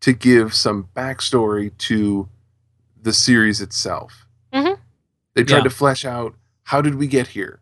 to 0.00 0.12
give 0.12 0.52
some 0.52 0.88
backstory 0.96 1.70
to 1.78 2.28
the 3.00 3.12
series 3.12 3.60
itself. 3.60 4.26
Mhm. 4.52 4.76
They 5.34 5.44
tried 5.44 5.58
Yeah. 5.58 5.62
to 5.64 5.70
flesh 5.70 6.04
out 6.04 6.34
how 6.64 6.82
did 6.82 6.96
we 6.96 7.06
get 7.06 7.28
here. 7.28 7.60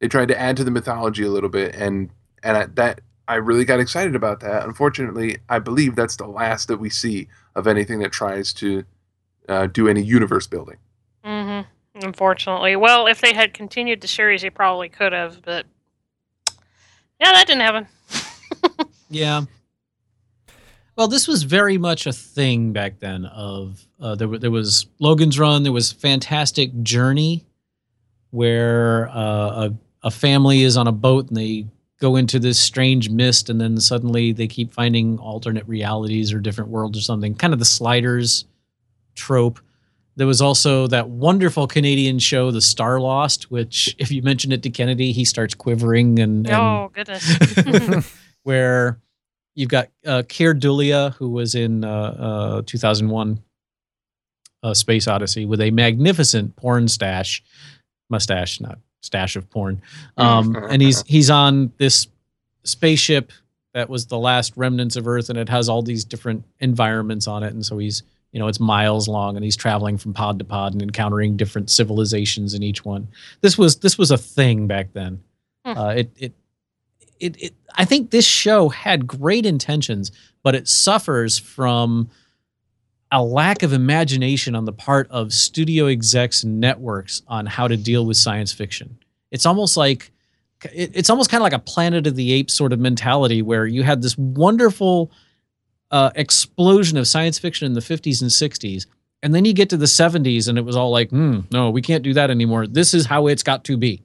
They 0.00 0.08
tried 0.08 0.28
to 0.28 0.38
add 0.38 0.58
to 0.58 0.64
the 0.64 0.70
mythology 0.70 1.22
a 1.24 1.30
little 1.30 1.48
bit, 1.48 1.74
and 1.74 2.10
and 2.42 2.56
I, 2.58 2.66
that 2.74 3.00
I 3.26 3.36
really 3.36 3.64
got 3.64 3.80
excited 3.80 4.14
about 4.14 4.40
that. 4.40 4.66
Unfortunately, 4.66 5.38
I 5.48 5.58
believe 5.58 5.96
that's 5.96 6.16
the 6.16 6.26
last 6.26 6.68
that 6.68 6.76
we 6.78 6.90
see 6.90 7.28
of 7.58 7.66
anything 7.66 7.98
that 7.98 8.12
tries 8.12 8.52
to 8.54 8.84
uh, 9.48 9.66
do 9.66 9.88
any 9.88 10.02
universe 10.02 10.46
building. 10.46 10.76
Mm-hmm. 11.24 12.04
Unfortunately, 12.04 12.76
well, 12.76 13.06
if 13.06 13.20
they 13.20 13.34
had 13.34 13.52
continued 13.52 14.00
the 14.00 14.08
series, 14.08 14.42
they 14.42 14.50
probably 14.50 14.88
could 14.88 15.12
have. 15.12 15.42
But 15.42 15.66
yeah, 17.20 17.32
that 17.32 17.46
didn't 17.46 17.62
happen. 17.62 17.86
Yeah. 19.10 19.42
Well, 20.96 21.08
this 21.08 21.26
was 21.26 21.44
very 21.44 21.78
much 21.78 22.06
a 22.06 22.12
thing 22.12 22.72
back 22.72 22.98
then. 22.98 23.24
Of 23.24 23.86
uh, 24.00 24.16
there, 24.16 24.28
wa- 24.28 24.38
there 24.38 24.50
was 24.50 24.86
Logan's 24.98 25.38
Run. 25.38 25.62
There 25.62 25.72
was 25.72 25.92
Fantastic 25.92 26.82
Journey, 26.82 27.46
where 28.30 29.08
uh, 29.08 29.68
a 29.68 29.74
a 30.02 30.10
family 30.10 30.62
is 30.62 30.76
on 30.76 30.86
a 30.86 30.92
boat 30.92 31.28
and 31.28 31.36
they 31.36 31.66
go 32.00 32.16
into 32.16 32.38
this 32.38 32.58
strange 32.58 33.10
mist, 33.10 33.50
and 33.50 33.60
then 33.60 33.78
suddenly 33.78 34.32
they 34.32 34.46
keep 34.46 34.72
finding 34.72 35.18
alternate 35.18 35.66
realities 35.66 36.32
or 36.32 36.38
different 36.38 36.70
worlds 36.70 36.98
or 36.98 37.02
something. 37.02 37.34
Kind 37.34 37.52
of 37.52 37.58
the 37.58 37.64
Sliders 37.64 38.44
trope. 39.14 39.60
There 40.16 40.26
was 40.26 40.40
also 40.40 40.86
that 40.88 41.08
wonderful 41.08 41.66
Canadian 41.66 42.18
show, 42.18 42.50
The 42.50 42.60
Star 42.60 43.00
Lost, 43.00 43.50
which, 43.50 43.94
if 43.98 44.10
you 44.10 44.22
mention 44.22 44.52
it 44.52 44.62
to 44.62 44.70
Kennedy, 44.70 45.12
he 45.12 45.24
starts 45.24 45.54
quivering 45.54 46.18
and, 46.18 46.46
and 46.46 46.56
oh 46.56 46.90
goodness. 46.92 48.14
where 48.42 49.00
you've 49.54 49.68
got 49.68 49.88
uh, 50.06 50.22
Keir 50.28 50.54
Dullea, 50.54 51.14
who 51.14 51.30
was 51.30 51.54
in 51.54 51.84
uh, 51.84 52.58
uh, 52.58 52.62
2001 52.66 53.42
uh, 54.62 54.74
Space 54.74 55.08
Odyssey 55.08 55.44
with 55.44 55.60
a 55.60 55.70
magnificent 55.70 56.56
porn 56.56 56.88
stash, 56.88 57.42
mustache, 58.08 58.60
not 58.60 58.78
stash 59.00 59.36
of 59.36 59.48
porn. 59.50 59.80
Um, 60.16 60.56
and 60.56 60.82
he's 60.82 61.02
he's 61.02 61.30
on 61.30 61.72
this 61.78 62.06
spaceship 62.64 63.32
that 63.74 63.88
was 63.88 64.06
the 64.06 64.18
last 64.18 64.52
remnants 64.56 64.96
of 64.96 65.06
Earth, 65.06 65.30
and 65.30 65.38
it 65.38 65.48
has 65.48 65.68
all 65.68 65.82
these 65.82 66.04
different 66.04 66.44
environments 66.60 67.26
on 67.26 67.42
it. 67.42 67.52
And 67.52 67.64
so 67.64 67.78
he's 67.78 68.02
you 68.32 68.38
know 68.38 68.48
it's 68.48 68.60
miles 68.60 69.08
long, 69.08 69.36
and 69.36 69.44
he's 69.44 69.56
traveling 69.56 69.98
from 69.98 70.14
pod 70.14 70.38
to 70.38 70.44
pod 70.44 70.72
and 70.72 70.82
encountering 70.82 71.36
different 71.36 71.70
civilizations 71.70 72.54
in 72.54 72.62
each 72.62 72.84
one. 72.84 73.08
This 73.40 73.56
was 73.56 73.76
this 73.76 73.98
was 73.98 74.10
a 74.10 74.18
thing 74.18 74.66
back 74.66 74.92
then. 74.92 75.22
Hmm. 75.64 75.78
Uh, 75.78 75.90
it 75.90 76.10
it 76.16 76.32
it, 77.20 77.42
it 77.42 77.54
I 77.74 77.84
think 77.84 78.10
this 78.10 78.26
show 78.26 78.68
had 78.68 79.06
great 79.06 79.46
intentions, 79.46 80.12
but 80.42 80.54
it 80.54 80.68
suffers 80.68 81.38
from 81.38 82.10
a 83.10 83.22
lack 83.22 83.62
of 83.62 83.72
imagination 83.72 84.54
on 84.54 84.64
the 84.66 84.72
part 84.72 85.10
of 85.10 85.32
studio 85.32 85.86
execs 85.86 86.42
and 86.44 86.60
networks 86.60 87.22
on 87.26 87.46
how 87.46 87.66
to 87.66 87.76
deal 87.76 88.04
with 88.04 88.16
science 88.16 88.52
fiction. 88.52 88.98
It's 89.30 89.46
almost 89.46 89.76
like 89.76 90.10
it's 90.72 91.08
almost 91.08 91.30
kind 91.30 91.40
of 91.40 91.44
like 91.44 91.52
a 91.52 91.58
Planet 91.60 92.06
of 92.06 92.16
the 92.16 92.32
Apes 92.32 92.52
sort 92.52 92.72
of 92.72 92.80
mentality 92.80 93.42
where 93.42 93.64
you 93.66 93.82
had 93.84 94.02
this 94.02 94.18
wonderful 94.18 95.10
uh, 95.92 96.10
explosion 96.16 96.98
of 96.98 97.06
science 97.06 97.38
fiction 97.38 97.66
in 97.66 97.72
the 97.74 97.80
50s 97.80 98.20
and 98.22 98.30
60s. 98.30 98.86
And 99.22 99.34
then 99.34 99.44
you 99.44 99.52
get 99.52 99.70
to 99.70 99.76
the 99.76 99.86
70s 99.86 100.48
and 100.48 100.58
it 100.58 100.64
was 100.64 100.74
all 100.76 100.90
like, 100.90 101.10
hmm, 101.10 101.40
no, 101.52 101.70
we 101.70 101.80
can't 101.80 102.02
do 102.02 102.12
that 102.14 102.30
anymore. 102.30 102.66
This 102.66 102.92
is 102.92 103.06
how 103.06 103.28
it's 103.28 103.42
got 103.42 103.64
to 103.64 103.76
be. 103.76 104.02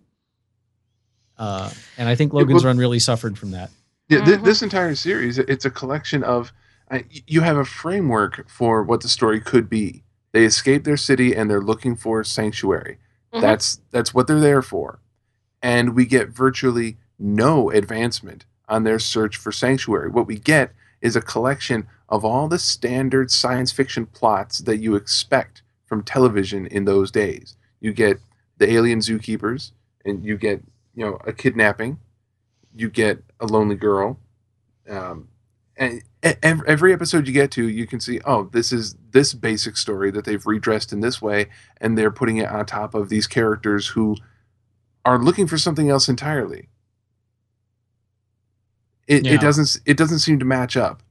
Uh, 1.37 1.69
and 1.97 2.07
I 2.07 2.15
think 2.15 2.31
Yeah, 2.33 2.39
Logan's 2.39 2.63
well- 2.63 2.69
Run 2.71 2.77
really 2.77 2.99
suffered 2.99 3.37
from 3.37 3.51
that. 3.51 3.71
Yeah, 4.09 4.23
th- 4.23 4.39
Mhm. 4.39 4.45
this 4.45 4.61
entire 4.61 4.95
series, 4.95 5.39
it's 5.39 5.65
a 5.65 5.69
collection 5.71 6.23
of. 6.23 6.51
Uh, 6.93 6.99
you 7.25 7.41
have 7.41 7.57
a 7.57 7.65
framework 7.65 8.47
for 8.47 8.83
what 8.83 9.01
the 9.01 9.09
story 9.09 9.41
could 9.41 9.67
be. 9.67 10.03
They 10.31 10.45
escape 10.45 10.83
their 10.83 10.97
city 10.97 11.35
and 11.35 11.49
they're 11.49 11.61
looking 11.61 11.95
for 11.95 12.23
sanctuary. 12.23 12.99
Mhm. 13.33 13.41
That's 13.41 13.81
that's 13.91 14.13
what 14.13 14.27
they're 14.27 14.39
there 14.39 14.61
for, 14.61 14.99
and 15.61 15.95
we 15.95 16.05
get 16.05 16.29
virtually 16.29 16.97
no 17.17 17.71
advancement 17.71 18.45
on 18.69 18.83
their 18.83 18.99
search 18.99 19.37
for 19.37 19.51
sanctuary. 19.51 20.09
What 20.09 20.27
we 20.27 20.37
get 20.37 20.71
is 21.01 21.15
a 21.15 21.21
collection 21.21 21.87
of 22.09 22.23
all 22.23 22.47
the 22.47 22.59
standard 22.59 23.31
science 23.31 23.71
fiction 23.71 24.05
plots 24.05 24.59
that 24.59 24.77
you 24.77 24.95
expect 24.95 25.63
from 25.85 26.03
television 26.03 26.67
in 26.67 26.85
those 26.85 27.09
days. 27.11 27.57
You 27.81 27.91
get 27.91 28.19
the 28.57 28.71
alien 28.71 28.99
zookeepers, 28.99 29.71
and 30.05 30.23
you 30.23 30.37
get 30.37 30.61
you 30.93 31.03
know 31.05 31.17
a 31.25 31.33
kidnapping 31.33 31.97
you 32.75 32.89
get 32.89 33.23
a 33.39 33.45
lonely 33.45 33.75
girl 33.75 34.19
um, 34.89 35.27
every 35.77 36.93
episode 36.93 37.25
you 37.27 37.33
get 37.33 37.49
to 37.51 37.67
you 37.67 37.87
can 37.87 37.99
see 37.99 38.19
oh 38.25 38.43
this 38.53 38.71
is 38.71 38.95
this 39.11 39.33
basic 39.33 39.75
story 39.75 40.11
that 40.11 40.23
they've 40.25 40.45
redressed 40.45 40.93
in 40.93 40.99
this 41.01 41.21
way 41.21 41.47
and 41.81 41.97
they're 41.97 42.11
putting 42.11 42.37
it 42.37 42.47
on 42.49 42.65
top 42.65 42.93
of 42.93 43.09
these 43.09 43.25
characters 43.27 43.87
who 43.89 44.15
are 45.03 45.17
looking 45.17 45.47
for 45.47 45.57
something 45.57 45.89
else 45.89 46.07
entirely. 46.07 46.69
It, 49.07 49.25
Yeah. 49.25 49.33
it 49.33 49.41
doesn't 49.41 49.77
it 49.85 49.97
doesn't 49.97 50.19
seem 50.19 50.39
to 50.39 50.45
match 50.45 50.77
up. 50.77 51.03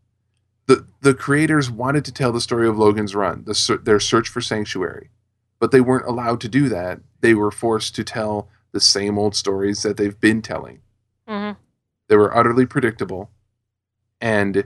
The 0.66 0.86
the 1.00 1.14
creators 1.14 1.70
wanted 1.70 2.04
to 2.06 2.12
tell 2.12 2.32
the 2.32 2.40
story 2.40 2.66
of 2.68 2.78
Logan's 2.78 3.14
Run 3.14 3.44
the 3.44 3.80
their 3.82 4.00
search 4.00 4.28
for 4.28 4.40
sanctuary 4.40 5.10
but 5.58 5.70
they 5.70 5.80
weren't 5.80 6.06
allowed 6.08 6.40
to 6.40 6.48
do 6.48 6.68
that. 6.68 7.00
They 7.20 7.34
were 7.34 7.52
forced 7.52 7.94
to 7.94 8.02
tell 8.02 8.48
the 8.72 8.80
same 8.80 9.16
old 9.16 9.36
stories 9.36 9.82
that 9.82 9.96
they've 9.96 10.18
been 10.18 10.42
telling. 10.42 10.80
Mhm. 11.28 11.56
they 12.08 12.16
were 12.16 12.36
utterly 12.36 12.66
predictable, 12.66 13.30
and 14.22 14.64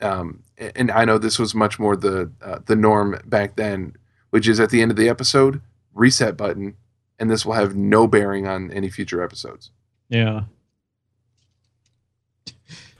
um, 0.00 0.44
and 0.56 0.90
I 0.90 1.04
know 1.04 1.18
this 1.18 1.38
was 1.38 1.54
much 1.54 1.78
more 1.78 1.96
the 1.96 2.30
uh, 2.40 2.60
the 2.64 2.76
norm 2.76 3.20
back 3.26 3.56
then, 3.56 3.96
which 4.30 4.48
is 4.48 4.60
at 4.60 4.70
the 4.70 4.80
end 4.80 4.90
of 4.90 4.96
the 4.96 5.08
episode, 5.08 5.60
reset 5.92 6.36
button, 6.36 6.76
and 7.18 7.30
this 7.30 7.44
will 7.44 7.54
have 7.54 7.76
no 7.76 8.06
bearing 8.06 8.46
on 8.46 8.70
any 8.70 8.88
future 8.88 9.22
episodes. 9.22 9.72
Yeah. 10.08 10.44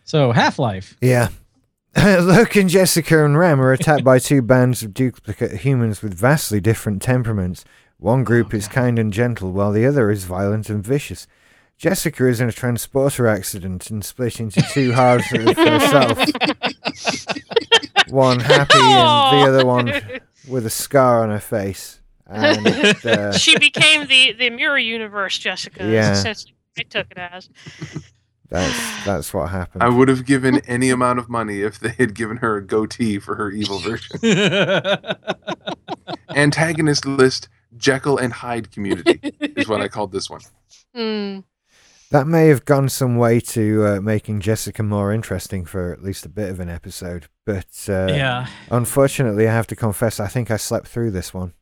So 0.04 0.32
Half 0.32 0.58
Life. 0.58 0.96
Yeah. 1.00 1.28
Luke 1.96 2.56
and 2.56 2.68
Jessica, 2.68 3.24
and 3.24 3.38
Rem 3.38 3.60
are 3.60 3.72
attacked 3.72 4.04
by 4.04 4.18
two 4.18 4.42
bands 4.42 4.82
of 4.82 4.94
duplicate 4.94 5.60
humans 5.60 6.02
with 6.02 6.14
vastly 6.14 6.60
different 6.60 7.02
temperaments. 7.02 7.64
One 7.98 8.24
group 8.24 8.54
is 8.54 8.68
kind 8.68 8.98
and 8.98 9.12
gentle, 9.12 9.52
while 9.52 9.72
the 9.72 9.86
other 9.86 10.10
is 10.10 10.24
violent 10.24 10.68
and 10.70 10.84
vicious. 10.84 11.26
Jessica 11.78 12.26
is 12.26 12.40
in 12.40 12.48
a 12.48 12.52
transporter 12.52 13.28
accident 13.28 13.88
and 13.88 14.04
split 14.04 14.40
into 14.40 14.60
two 14.72 14.90
halves 14.90 15.32
of 15.32 15.56
herself. 15.56 16.18
One 18.08 18.40
happy 18.40 18.78
and 18.80 19.38
the 19.38 19.48
other 19.48 19.64
one 19.64 19.92
with 20.48 20.66
a 20.66 20.70
scar 20.70 21.22
on 21.22 21.30
her 21.30 21.38
face. 21.38 22.00
And 22.26 22.66
uh, 23.06 23.32
she 23.32 23.56
became 23.58 24.06
the 24.08 24.32
the 24.32 24.50
mirror 24.50 24.78
universe, 24.78 25.38
Jessica. 25.38 25.88
Yeah. 25.88 26.20
I 26.76 26.82
took 26.82 27.10
it 27.10 27.18
as. 27.18 27.48
that's 28.48 29.04
that's 29.04 29.32
what 29.32 29.50
happened. 29.50 29.82
I 29.82 29.88
would 29.88 30.08
have 30.08 30.26
given 30.26 30.58
any 30.66 30.90
amount 30.90 31.20
of 31.20 31.28
money 31.28 31.62
if 31.62 31.78
they 31.78 31.90
had 31.90 32.14
given 32.14 32.38
her 32.38 32.56
a 32.56 32.62
goatee 32.62 33.18
for 33.18 33.36
her 33.36 33.50
evil 33.50 33.78
version. 33.78 34.18
Antagonist 36.34 37.06
list 37.06 37.48
Jekyll 37.76 38.18
and 38.18 38.32
Hyde 38.32 38.70
community 38.72 39.20
is 39.40 39.68
what 39.68 39.80
I 39.80 39.88
called 39.88 40.12
this 40.12 40.28
one. 40.28 40.40
Hmm. 40.94 41.40
That 42.10 42.26
may 42.26 42.46
have 42.48 42.64
gone 42.64 42.88
some 42.88 43.16
way 43.16 43.38
to 43.40 43.84
uh, 43.84 44.00
making 44.00 44.40
Jessica 44.40 44.82
more 44.82 45.12
interesting 45.12 45.66
for 45.66 45.92
at 45.92 46.02
least 46.02 46.24
a 46.24 46.30
bit 46.30 46.50
of 46.50 46.58
an 46.58 46.70
episode, 46.70 47.26
but 47.44 47.86
uh, 47.88 48.06
yeah. 48.08 48.46
unfortunately, 48.70 49.46
I 49.46 49.52
have 49.52 49.66
to 49.66 49.76
confess, 49.76 50.18
I 50.18 50.26
think 50.26 50.50
I 50.50 50.56
slept 50.56 50.88
through 50.88 51.10
this 51.10 51.34
one. 51.34 51.52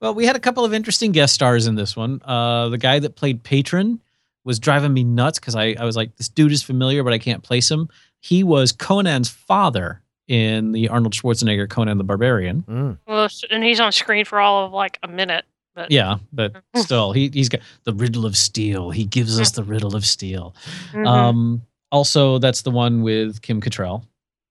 Well, 0.00 0.14
we 0.14 0.24
had 0.24 0.36
a 0.36 0.40
couple 0.40 0.64
of 0.64 0.72
interesting 0.72 1.12
guest 1.12 1.34
stars 1.34 1.66
in 1.66 1.74
this 1.74 1.94
one. 1.96 2.22
Uh, 2.24 2.70
the 2.70 2.78
guy 2.78 2.98
that 2.98 3.16
played 3.16 3.42
Patron 3.42 4.00
was 4.44 4.58
driving 4.58 4.92
me 4.92 5.04
nuts 5.04 5.38
because 5.38 5.54
I, 5.54 5.74
I 5.78 5.84
was 5.84 5.96
like, 5.96 6.16
this 6.16 6.28
dude 6.28 6.52
is 6.52 6.62
familiar, 6.62 7.02
but 7.02 7.12
I 7.12 7.18
can't 7.18 7.42
place 7.42 7.70
him. 7.70 7.88
He 8.20 8.42
was 8.42 8.72
Conan's 8.72 9.28
father 9.28 10.02
in 10.28 10.72
the 10.72 10.88
Arnold 10.88 11.12
Schwarzenegger 11.12 11.68
Conan 11.68 11.98
the 11.98 12.04
Barbarian. 12.04 12.62
Mm. 12.62 12.98
Well, 13.06 13.28
and 13.50 13.62
he's 13.62 13.80
on 13.80 13.92
screen 13.92 14.24
for 14.24 14.40
all 14.40 14.66
of 14.66 14.72
like 14.72 14.98
a 15.02 15.08
minute. 15.08 15.44
But 15.74 15.90
Yeah, 15.90 16.18
but 16.32 16.62
still, 16.76 17.12
he, 17.12 17.30
he's 17.32 17.48
got 17.48 17.60
the 17.84 17.92
riddle 17.94 18.24
of 18.26 18.36
steel. 18.36 18.90
He 18.90 19.04
gives 19.04 19.38
us 19.40 19.50
the 19.52 19.64
riddle 19.64 19.96
of 19.96 20.06
steel. 20.06 20.54
Mhm. 20.92 21.06
Um, 21.06 21.62
also, 21.90 22.38
that's 22.38 22.62
the 22.62 22.70
one 22.70 23.02
with 23.02 23.42
Kim 23.42 23.60
Cattrall, 23.60 24.04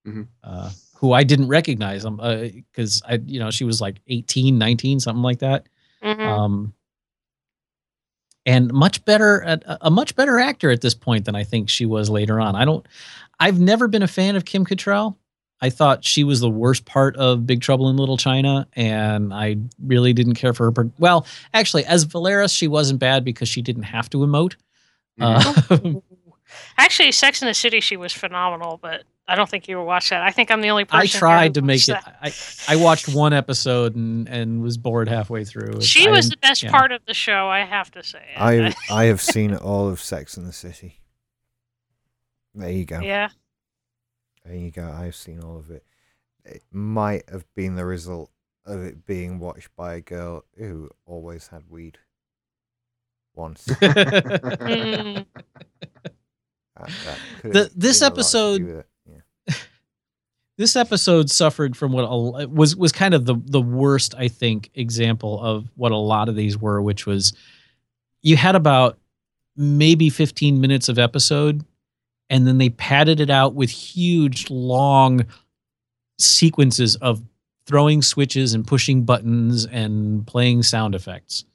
Mhm. 0.07 0.27
uh, 0.43 0.69
who 0.95 1.13
I 1.13 1.23
didn't 1.23 1.47
recognize 1.47 2.03
him 2.05 2.17
because 2.17 3.01
I, 3.07 3.19
you 3.25 3.39
know, 3.39 3.51
she 3.51 3.63
was 3.63 3.79
like 3.81 4.01
18, 4.07 4.57
19, 4.57 4.99
something 4.99 5.23
like 5.23 5.39
that. 5.39 5.67
Mhm. 6.03 6.19
Um, 6.19 6.73
and 8.45 8.71
much 8.73 9.03
better, 9.05 9.39
a, 9.41 9.77
a 9.81 9.89
much 9.91 10.15
better 10.15 10.37
actor 10.39 10.69
at 10.71 10.81
this 10.81 10.93
point 10.93 11.25
than 11.25 11.35
I 11.35 11.43
think 11.45 11.69
she 11.69 11.85
was 11.85 12.09
later 12.09 12.39
on. 12.41 12.55
I 12.55 12.65
don't, 12.65 12.85
I've 13.39 13.59
never 13.59 13.87
been 13.87 14.03
a 14.03 14.07
fan 14.07 14.35
of 14.35 14.43
Kim 14.45 14.65
Cattrall. 14.65 15.15
I 15.63 15.69
thought 15.69 16.03
she 16.03 16.25
was 16.25 16.41
the 16.41 16.49
worst 16.49 16.83
part 16.83 17.15
of 17.15 17.47
Big 17.47 17.61
Trouble 17.61 17.89
in 17.89 17.95
Little 17.95 18.17
China, 18.17 18.67
and 18.73 19.33
I 19.33 19.55
really 19.81 20.11
didn't 20.11 20.33
care 20.33 20.53
for 20.53 20.65
her. 20.65 20.71
per- 20.73 20.91
Well, 20.99 21.25
actually, 21.53 21.85
as 21.85 22.03
Valeris, 22.03 22.53
she 22.53 22.67
wasn't 22.67 22.99
bad 22.99 23.23
because 23.23 23.47
she 23.47 23.61
didn't 23.61 23.83
have 23.83 24.09
to 24.09 24.17
emote. 24.17 24.55
Mm-hmm. 25.17 25.97
Uh, 25.97 26.01
Actually, 26.77 27.13
Sex 27.13 27.41
in 27.41 27.47
the 27.47 27.53
City, 27.53 27.79
she 27.79 27.95
was 27.95 28.11
phenomenal, 28.11 28.77
but 28.81 29.03
I 29.25 29.35
don't 29.35 29.49
think 29.49 29.69
you 29.69 29.77
would 29.77 29.85
watch 29.85 30.09
that. 30.09 30.21
I 30.21 30.31
think 30.31 30.51
I'm 30.51 30.59
the 30.59 30.69
only 30.69 30.83
person. 30.83 31.17
I 31.17 31.19
tried 31.19 31.53
to 31.53 31.61
make 31.61 31.81
watched 31.87 32.07
it. 32.25 32.67
I, 32.67 32.73
I 32.73 32.75
watched 32.75 33.07
one 33.07 33.31
episode 33.31 33.95
and, 33.95 34.27
and 34.27 34.61
was 34.61 34.77
bored 34.77 35.07
halfway 35.07 35.45
through. 35.45 35.81
She 35.81 36.09
I 36.09 36.11
was 36.11 36.29
the 36.29 36.37
best 36.37 36.61
yeah. 36.61 36.71
part 36.71 36.91
of 36.91 37.05
the 37.07 37.13
show, 37.13 37.47
I 37.47 37.61
have 37.61 37.89
to 37.91 38.03
say. 38.03 38.23
I 38.35 38.75
I 38.91 39.05
have 39.05 39.21
seen 39.21 39.55
all 39.55 39.87
of 39.87 40.01
Sex 40.01 40.35
and 40.35 40.45
the 40.45 40.51
City. 40.51 40.99
There 42.53 42.69
you 42.69 42.83
go. 42.83 42.99
yeah. 42.99 43.29
There 44.45 44.55
you 44.55 44.71
go. 44.71 44.89
I've 44.91 45.15
seen 45.15 45.41
all 45.41 45.57
of 45.57 45.71
it. 45.71 45.85
It 46.45 46.63
might 46.71 47.29
have 47.29 47.45
been 47.55 47.75
the 47.75 47.85
result 47.85 48.29
of 48.65 48.81
it 48.83 49.05
being 49.05 49.39
watched 49.39 49.75
by 49.75 49.95
a 49.95 50.01
girl 50.01 50.43
who 50.57 50.89
always 51.05 51.47
had 51.47 51.63
weed. 51.69 51.97
Once. 53.35 53.65
Mm. 53.83 55.25
That- 56.75 56.89
that 57.43 57.53
The- 57.53 57.71
this 57.75 57.99
been 57.99 58.07
a 58.07 58.09
lot 58.09 58.15
to 58.15 58.59
do 58.59 58.77
episode- 58.79 58.85
yeah. 59.47 59.53
this 60.57 60.75
episode 60.75 61.29
suffered 61.29 61.77
from 61.77 61.91
what 61.93 62.01
a, 62.03 62.47
was 62.47 62.75
was 62.75 62.91
kind 62.91 63.13
of 63.13 63.25
the 63.25 63.35
the 63.45 63.61
worst 63.61 64.15
I 64.17 64.27
think 64.27 64.69
example 64.73 65.39
of 65.41 65.69
what 65.75 65.91
a 65.91 65.97
lot 65.97 66.29
of 66.29 66.35
these 66.35 66.57
were, 66.57 66.81
which 66.81 67.05
was 67.05 67.33
you 68.21 68.35
had 68.37 68.55
about 68.55 68.97
maybe 69.55 70.09
15 70.09 70.59
minutes 70.59 70.89
of 70.89 70.97
episode, 70.97 71.63
and 72.33 72.47
then 72.47 72.57
they 72.57 72.69
padded 72.69 73.19
it 73.19 73.29
out 73.29 73.53
with 73.53 73.69
huge 73.69 74.49
long 74.49 75.23
sequences 76.19 76.95
of 76.97 77.21
throwing 77.67 78.01
switches 78.01 78.53
and 78.53 78.65
pushing 78.67 79.03
buttons 79.05 79.65
and 79.67 80.25
playing 80.27 80.63
sound 80.63 80.95
effects. 80.95 81.45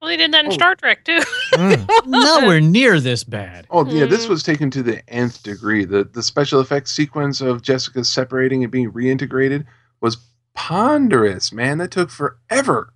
Well, 0.00 0.08
they 0.10 0.16
did 0.16 0.32
that 0.32 0.44
in 0.44 0.52
Oh. 0.52 0.54
Star 0.54 0.76
Trek 0.76 1.04
too. 1.04 1.18
Mm. 1.54 1.88
Nowhere 2.06 2.60
near 2.60 3.00
this 3.00 3.24
bad. 3.24 3.66
Oh 3.70 3.84
yeah, 3.90 4.06
this 4.06 4.26
Mm. 4.26 4.28
was 4.28 4.42
taken 4.44 4.70
to 4.70 4.82
the 4.82 5.02
nth 5.08 5.42
degree. 5.42 5.84
The 5.84 6.04
the 6.04 6.22
special 6.22 6.60
effects 6.60 6.92
sequence 6.92 7.40
of 7.40 7.62
Jessica 7.62 8.04
separating 8.04 8.62
and 8.62 8.70
being 8.70 8.92
reintegrated 8.92 9.64
was 10.00 10.18
ponderous, 10.54 11.52
man. 11.52 11.78
That 11.78 11.90
took 11.90 12.10
forever. 12.10 12.92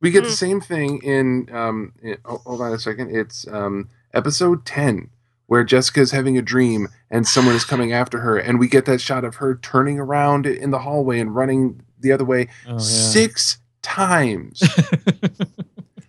We 0.00 0.10
get 0.10 0.24
the 0.24 0.30
Mm. 0.30 0.32
same 0.46 0.60
thing 0.60 1.00
in 1.02 1.48
um 1.54 1.92
in- 2.02 2.18
oh, 2.26 2.42
hold 2.44 2.60
on 2.60 2.72
a 2.72 2.78
second. 2.78 3.16
It's 3.16 3.46
um 3.48 3.88
episode 4.12 4.66
10 4.66 5.08
where 5.48 5.64
Jessica 5.64 6.00
is 6.00 6.12
having 6.12 6.38
a 6.38 6.42
dream 6.42 6.88
and 7.10 7.26
someone 7.26 7.54
is 7.56 7.64
coming 7.64 7.92
after 7.92 8.20
her 8.20 8.38
and 8.38 8.58
we 8.58 8.68
get 8.68 8.84
that 8.86 9.00
shot 9.00 9.24
of 9.24 9.34
her 9.36 9.56
turning 9.56 9.98
around 9.98 10.46
in 10.46 10.70
the 10.70 10.78
hallway 10.78 11.18
and 11.20 11.34
running 11.34 11.80
the 11.98 12.12
other 12.12 12.24
way 12.24 12.48
Oh, 12.66 12.72
yeah. 12.72 12.78
six 12.78 13.58
times. 13.82 14.62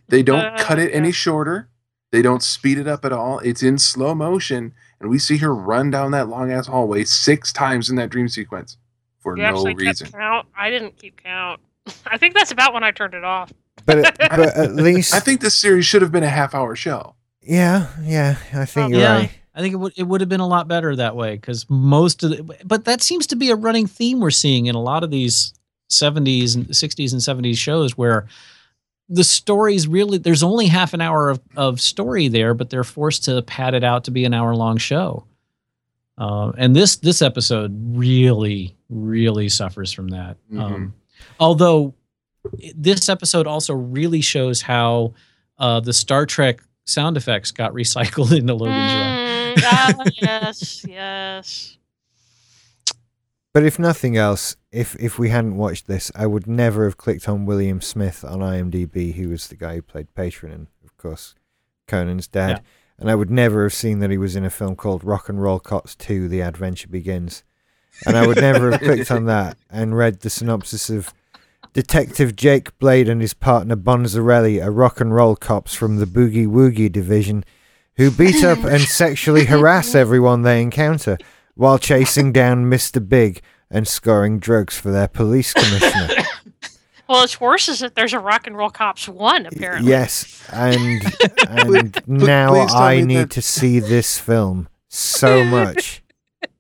They 0.10 0.24
don't 0.24 0.40
Uh, 0.44 0.58
cut 0.58 0.80
it 0.80 0.90
yeah. 0.90 0.96
any 0.98 1.12
shorter. 1.12 1.70
They 2.12 2.24
don't 2.24 2.42
speed 2.42 2.80
it 2.80 2.88
up 2.88 3.06
at 3.06 3.14
all. 3.14 3.38
It's 3.40 3.62
in 3.62 3.78
slow 3.78 4.16
motion, 4.16 4.74
and 5.00 5.08
we 5.10 5.20
see 5.20 5.38
her 5.38 5.54
run 5.54 5.92
down 5.92 6.10
that 6.12 6.28
long 6.28 6.52
ass 6.52 6.66
hallway 6.66 7.04
six 7.04 7.54
times 7.54 7.92
in 7.92 7.96
that 7.98 8.10
dream 8.10 8.28
sequence 8.28 8.78
for 9.20 9.38
You 9.38 9.44
no 9.44 9.50
actually 9.50 9.76
reason. 9.76 10.08
kept 10.08 10.18
count. 10.18 10.48
I 10.58 10.72
didn't 10.72 10.98
keep 10.98 11.22
count. 11.24 11.62
I 12.08 12.18
think 12.18 12.34
that's 12.34 12.52
about 12.52 12.74
when 12.74 12.84
I 12.84 12.90
turned 12.90 13.14
it 13.14 13.24
off. 13.24 13.54
But 13.86 14.00
it- 14.00 14.18
but 14.18 14.40
at 14.58 14.74
least 14.74 15.14
I 15.14 15.20
think 15.20 15.42
this 15.42 15.54
series 15.54 15.86
should 15.86 16.02
have 16.02 16.12
been 16.12 16.24
a 16.24 16.30
half 16.30 16.56
hour 16.56 16.76
show. 16.76 17.14
Yeah, 17.50 17.88
yeah, 18.04 18.38
I 18.54 18.66
think 18.66 18.92
you're 18.92 19.02
Yeah. 19.02 19.14
right. 19.18 19.32
I 19.56 19.62
think 19.62 19.74
it 19.74 19.78
would 19.78 19.94
it 19.98 20.04
would 20.04 20.22
have 20.22 20.30
been 20.30 20.40
a 20.40 20.48
lot 20.48 20.68
better 20.70 20.96
that 20.96 21.16
way 21.18 21.36
because 21.36 21.66
most 21.70 22.24
of 22.24 22.30
the 22.30 22.56
but 22.64 22.86
that 22.86 23.02
seems 23.02 23.28
to 23.28 23.36
be 23.36 23.50
a 23.50 23.56
running 23.56 23.88
theme 23.88 24.20
we're 24.22 24.30
seeing 24.32 24.68
in 24.68 24.76
a 24.76 24.82
lot 24.82 25.04
of 25.04 25.12
these 25.12 25.54
70s 25.90 26.56
and 26.56 26.68
60s 26.68 27.12
and 27.12 27.20
70s 27.44 27.58
shows 27.58 27.98
where 27.98 28.28
the 29.10 29.24
stories 29.24 29.86
really 29.88 30.18
there's 30.18 30.44
only 30.44 30.68
half 30.68 30.94
an 30.94 31.02
hour 31.02 31.30
of, 31.30 31.42
of 31.58 31.82
story 31.82 32.30
there 32.30 32.54
but 32.54 32.70
they're 32.70 32.86
forced 32.86 33.26
to 33.26 33.42
pad 33.42 33.74
it 33.74 33.84
out 33.84 34.06
to 34.06 34.12
be 34.12 34.24
an 34.24 34.34
hour 34.34 34.56
long 34.56 34.78
show 34.78 35.26
uh, 36.20 36.52
and 36.58 36.74
this 36.76 36.98
this 36.98 37.22
episode 37.22 37.76
really 37.98 38.78
really 38.90 39.50
suffers 39.50 39.92
from 39.92 40.10
that 40.10 40.38
um, 40.58 40.94
although 41.40 41.94
this 42.76 43.10
episode 43.10 43.46
also 43.48 43.74
really 43.74 44.22
shows 44.22 44.62
how 44.62 45.14
uh, 45.58 45.80
the 45.82 45.92
star 45.92 46.26
trek 46.26 46.62
sound 46.90 47.18
effects 47.18 47.52
got 47.52 47.74
recycled 47.74 48.32
into 48.38 48.54
logan's 48.54 48.94
run 48.94 49.30
Mm, 49.50 49.64
ah, 49.66 50.04
yes, 50.22 50.86
yes. 50.88 51.78
But 53.54 53.64
if 53.64 53.80
nothing 53.80 54.16
else, 54.16 54.56
if 54.72 54.96
if 55.00 55.18
we 55.18 55.30
hadn't 55.30 55.58
watched 55.58 55.88
this, 55.88 56.12
I 56.16 56.28
would 56.28 56.46
never 56.46 56.84
have 56.86 56.98
clicked 56.98 57.28
on 57.28 57.46
William 57.46 57.82
Smith 57.82 58.24
on 58.24 58.40
IMDb, 58.40 59.16
who 59.16 59.30
was 59.30 59.48
the 59.48 59.56
guy 59.56 59.76
who 59.76 59.82
played 59.82 60.14
Patron 60.14 60.52
and, 60.52 60.68
of 60.86 60.96
course, 60.98 61.36
Conan's 61.88 62.28
dad. 62.28 62.50
Yeah. 62.50 62.60
And 63.00 63.10
I 63.10 63.16
would 63.16 63.32
never 63.32 63.64
have 63.64 63.74
seen 63.74 64.00
that 64.00 64.12
he 64.12 64.18
was 64.18 64.36
in 64.36 64.46
a 64.46 64.50
film 64.50 64.76
called 64.76 65.04
Rock 65.04 65.30
and 65.30 65.42
Roll 65.42 65.60
Cops 65.60 65.96
2 65.96 66.28
The 66.28 66.42
Adventure 66.42 66.90
Begins. 66.90 67.44
And 68.06 68.18
I 68.18 68.28
would 68.28 68.42
never 68.42 68.72
have 68.72 68.82
clicked 68.84 69.10
on 69.10 69.26
that 69.26 69.58
and 69.70 69.98
read 69.98 70.20
the 70.20 70.30
synopsis 70.30 70.90
of 70.90 71.14
Detective 71.74 72.36
Jake 72.36 72.78
Blade 72.80 73.08
and 73.08 73.22
his 73.22 73.34
partner 73.34 73.76
Bonzarelli 73.76 74.64
are 74.64 74.72
rock 74.72 75.00
and 75.00 75.14
roll 75.14 75.36
cops 75.36 75.76
from 75.76 75.98
the 75.98 76.06
Boogie 76.06 76.48
Woogie 76.48 76.92
division 76.92 77.44
who 77.98 78.10
beat 78.12 78.44
up 78.44 78.60
and 78.64 78.82
sexually 79.00 79.46
harass 79.46 79.94
everyone 79.94 80.42
they 80.42 80.62
encounter 80.62 81.18
while 81.56 81.78
chasing 81.78 82.32
down 82.32 82.66
Mr. 82.66 83.08
Big 83.08 83.42
and 83.70 83.88
scoring 83.88 84.40
drugs 84.40 84.78
for 84.80 84.92
their 84.92 85.08
police 85.08 85.54
commissioner. 85.54 86.10
Well, 87.08 87.24
it's 87.24 87.42
worse 87.42 87.68
is 87.70 87.80
that 87.80 87.96
there's 87.96 88.14
a 88.14 88.20
Rock 88.20 88.46
and 88.46 88.56
Roll 88.56 88.70
Cops 88.70 89.10
one 89.10 89.48
apparently. 89.48 89.90
yes, 89.90 90.44
and 90.54 91.02
and 91.50 92.00
now 92.06 92.50
please 92.54 92.72
I 92.76 93.02
need 93.02 93.16
that- 93.16 93.32
to 93.32 93.42
see 93.42 93.80
this 93.80 94.20
film 94.20 94.70
so 94.90 95.44
much. 95.44 96.04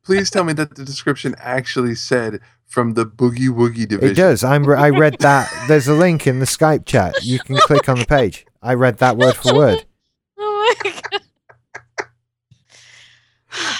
Please 0.03 0.31
tell 0.31 0.43
me 0.43 0.53
that 0.53 0.73
the 0.75 0.83
description 0.83 1.35
actually 1.37 1.93
said 1.93 2.39
from 2.69 2.93
the 2.93 3.05
Boogie 3.05 3.49
Woogie 3.49 3.87
division. 3.87 4.11
It 4.11 4.15
does. 4.15 4.43
I'm. 4.43 4.63
I 4.69 4.89
read 4.91 5.17
that. 5.19 5.51
There's 5.67 5.87
a 5.87 5.93
link 5.93 6.25
in 6.27 6.39
the 6.39 6.45
Skype 6.45 6.85
chat. 6.85 7.23
You 7.23 7.39
can 7.39 7.57
click 7.57 7.89
on 7.89 7.99
the 7.99 8.05
page. 8.05 8.45
I 8.61 8.75
read 8.75 8.99
that 8.99 9.17
word 9.17 9.35
for 9.35 9.53
word. 9.53 9.85
Oh 10.41 10.75
my 10.83 10.91
god. 10.91 11.21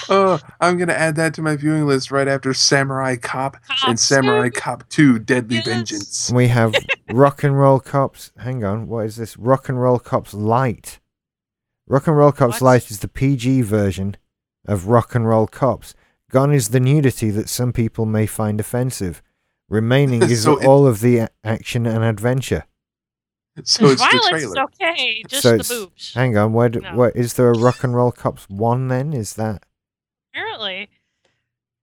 Oh, 0.08 0.40
I'm 0.60 0.76
gonna 0.76 0.92
add 0.92 1.14
that 1.16 1.32
to 1.34 1.42
my 1.42 1.54
viewing 1.54 1.86
list 1.86 2.10
right 2.10 2.26
after 2.26 2.52
Samurai 2.52 3.14
Cop 3.16 3.54
and 3.54 3.78
Cops. 3.96 4.02
Samurai 4.02 4.48
Cop 4.50 4.88
2 4.88 5.20
Deadly 5.20 5.56
Yes. 5.56 5.64
Vengeance. 5.66 6.32
We 6.34 6.48
have 6.48 6.74
Rock 7.12 7.44
and 7.44 7.56
Roll 7.56 7.78
Cops. 7.78 8.32
Hang 8.38 8.64
on. 8.64 8.88
What 8.88 9.06
is 9.06 9.14
this? 9.16 9.36
Rock 9.36 9.68
and 9.68 9.80
Roll 9.80 10.00
Cops 10.00 10.34
Light. 10.34 10.98
Rock 11.86 12.08
and 12.08 12.16
Roll 12.16 12.32
Cops 12.32 12.60
What? 12.60 12.62
Light 12.62 12.90
is 12.90 12.98
the 12.98 13.08
PG 13.08 13.62
version 13.62 14.16
of 14.66 14.88
Rock 14.88 15.14
and 15.14 15.28
Roll 15.28 15.46
Cops. 15.46 15.94
Gone 16.30 16.52
is 16.52 16.68
the 16.68 16.80
nudity 16.80 17.30
that 17.30 17.48
some 17.48 17.72
people 17.72 18.06
may 18.06 18.26
find 18.26 18.60
offensive. 18.60 19.22
Remaining 19.68 20.22
is 20.30 20.42
So 20.44 20.58
it- 20.58 20.66
all 20.66 20.86
of 20.86 21.00
the 21.00 21.28
action 21.44 21.86
and 21.86 22.02
adventure. 22.04 22.64
So 23.64 23.86
it's 23.90 24.00
the 24.00 24.06
Violence 24.06 24.24
is 24.44 24.52
trailer. 24.52 24.62
okay, 24.64 25.22
just 25.28 25.42
So 25.42 25.48
the 25.50 25.54
it's- 25.56 25.68
boobs. 25.68 26.14
Hang 26.14 26.36
on. 26.38 26.52
Where, 26.52 26.68
d 26.68 26.78
No. 26.80 26.94
where 26.96 27.10
is 27.10 27.34
there 27.34 27.50
a 27.50 27.58
Rock 27.58 27.82
and 27.84 27.94
Roll 27.94 28.12
Cops 28.12 28.48
1 28.48 28.88
then? 28.88 29.12
Is 29.12 29.34
that. 29.34 29.66
Apparently, 30.32 30.88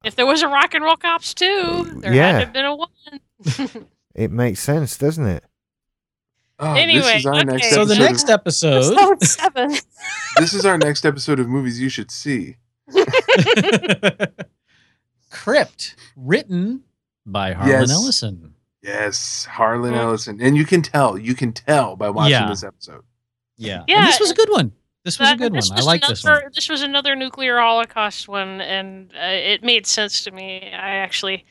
if 0.03 0.15
there 0.15 0.25
was 0.25 0.41
a 0.41 0.47
Rock 0.47 0.73
and 0.73 0.83
Roll 0.83 0.95
Cops 0.95 1.33
two, 1.33 1.99
there 2.01 2.13
Yeah. 2.13 2.31
had 2.31 2.39
to 2.39 2.45
have 2.45 2.53
been 2.53 2.65
a 2.65 2.75
one. 2.75 3.87
It 4.15 4.31
makes 4.31 4.61
sense, 4.61 4.97
doesn't 4.97 5.27
it? 5.27 5.43
Oh, 6.57 6.73
Anyway, 6.73 7.01
this 7.01 7.15
is 7.19 7.25
our 7.27 7.35
okay. 7.35 7.43
next 7.43 7.69
so 7.69 7.85
the 7.85 7.95
next 7.99 8.29
episode 8.29 8.77
Episode 8.97 9.23
seven. 9.23 9.71
This 10.39 10.53
is 10.55 10.65
our 10.65 10.77
next 10.77 11.05
episode 11.05 11.39
of 11.39 11.47
movies 11.47 11.79
you 11.79 11.89
should 11.89 12.09
see. 12.09 12.55
Crypt, 15.29 15.95
written 16.15 16.83
by 17.25 17.53
Harlan 17.53 17.81
Yes. 17.81 17.91
Ellison. 17.91 18.53
Yes, 18.81 19.45
Harlan 19.45 19.93
Mhm. 19.93 19.97
Ellison, 19.97 20.41
and 20.41 20.55
you 20.55 20.65
can 20.65 20.81
tell, 20.81 21.17
you 21.17 21.35
can 21.35 21.51
tell 21.51 21.95
by 21.95 22.09
watching 22.09 22.31
Yeah. 22.31 22.47
this 22.49 22.63
episode. 22.63 23.03
Yeah. 23.57 23.83
Yeah, 23.88 23.97
And 23.99 24.07
this 24.07 24.19
was 24.19 24.31
a 24.31 24.35
good 24.35 24.49
one. 24.49 24.71
This 25.03 25.19
was 25.19 25.29
a 25.29 25.31
That- 25.31 25.38
good 25.38 25.51
one. 25.53 25.59
this 25.61 25.71
I 25.71 25.75
was 25.75 25.85
like 25.85 26.01
this 26.07 26.23
another- 26.23 26.43
one. 26.43 26.51
This 26.53 26.69
was 26.69 26.81
another 26.81 27.15
nuclear 27.15 27.59
holocaust 27.59 28.27
one, 28.27 28.61
and 28.61 29.11
uh, 29.15 29.19
it 29.25 29.63
made 29.63 29.85
sense 29.88 30.23
to 30.25 30.31
me. 30.31 30.61
I 30.71 30.95
actually, 30.97 31.45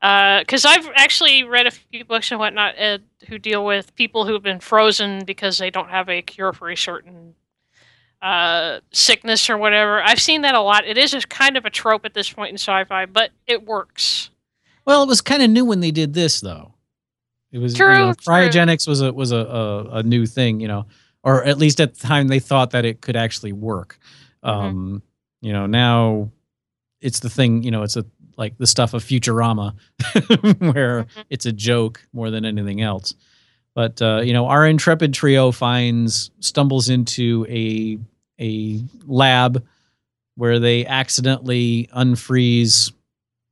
because 0.00 0.64
I've 0.64 0.88
actually 0.96 1.42
read 1.44 1.66
a 1.66 1.70
few 1.70 2.04
books 2.04 2.30
and 2.30 2.38
whatnot 2.40 2.78
uh, 2.78 2.98
who 3.28 3.38
deal 3.38 3.64
with 3.64 3.94
people 3.96 4.26
who've 4.26 4.42
been 4.42 4.60
frozen 4.60 5.24
because 5.24 5.58
they 5.58 5.70
don't 5.70 5.88
have 5.90 6.08
a 6.08 6.20
cure 6.22 6.52
for 6.52 6.68
a 6.70 6.76
certain 6.76 7.34
uh, 8.26 8.80
sickness 8.92 9.48
or 9.48 9.56
whatever. 9.56 10.02
I've 10.02 10.20
seen 10.20 10.42
that 10.42 10.54
a 10.54 10.60
lot. 10.60 10.84
It 10.86 10.98
is 10.98 11.14
a 11.14 11.20
kind 11.20 11.56
of 11.56 11.64
a 11.64 11.70
trope 11.70 12.04
at 12.04 12.14
this 12.14 12.32
point 12.32 12.50
in 12.50 12.56
sci-fi, 12.58 13.06
but 13.06 13.30
it 13.46 13.64
works. 13.66 14.30
Well, 14.84 15.02
it 15.02 15.08
was 15.08 15.20
kind 15.20 15.42
of 15.42 15.50
new 15.50 15.64
when 15.64 15.80
they 15.80 15.90
did 15.92 16.12
this, 16.14 16.40
though. 16.40 16.72
It 17.52 17.58
was 17.58 17.72
you 17.74 17.84
True, 17.84 17.94
know, 17.94 18.12
true. 18.14 18.34
cryogenics 18.34 18.88
was 18.88 19.00
a 19.00 19.12
was 19.12 19.32
a, 19.32 19.36
a 19.36 19.84
a 19.98 20.02
new 20.02 20.26
thing, 20.26 20.60
you 20.60 20.68
know, 20.68 20.86
or 21.22 21.44
at 21.44 21.58
least 21.58 21.80
at 21.80 21.94
the 21.94 22.06
time 22.06 22.28
they 22.28 22.40
thought 22.40 22.70
that 22.72 22.84
it 22.84 23.00
could 23.00 23.16
actually 23.16 23.52
work. 23.52 23.98
Mhm. 24.44 24.48
Um, 24.50 25.02
you 25.40 25.52
know, 25.52 25.66
now 25.66 26.30
it's 27.00 27.20
the 27.20 27.30
thing, 27.30 27.62
you 27.62 27.70
know, 27.70 27.82
it's 27.82 27.96
a 27.96 28.04
like 28.36 28.58
the 28.58 28.66
stuff 28.66 28.92
of 28.92 29.02
Futurama, 29.04 29.74
where 30.58 31.04
Mhm. 31.04 31.24
it's 31.30 31.46
a 31.46 31.52
joke 31.52 32.04
more 32.12 32.30
than 32.30 32.44
anything 32.44 32.80
else. 32.82 33.14
But 33.74 34.02
uh, 34.02 34.20
you 34.24 34.32
know, 34.32 34.46
our 34.46 34.66
intrepid 34.66 35.14
trio 35.14 35.52
finds 35.52 36.30
stumbles 36.40 36.88
into 36.88 37.46
a 37.48 37.98
a 38.40 38.80
lab 39.06 39.64
where 40.36 40.58
they 40.58 40.84
accidentally 40.86 41.88
unfreeze 41.96 42.92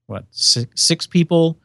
what 0.06 0.24
six, 0.30 0.82
six 0.82 1.06
people. 1.06 1.58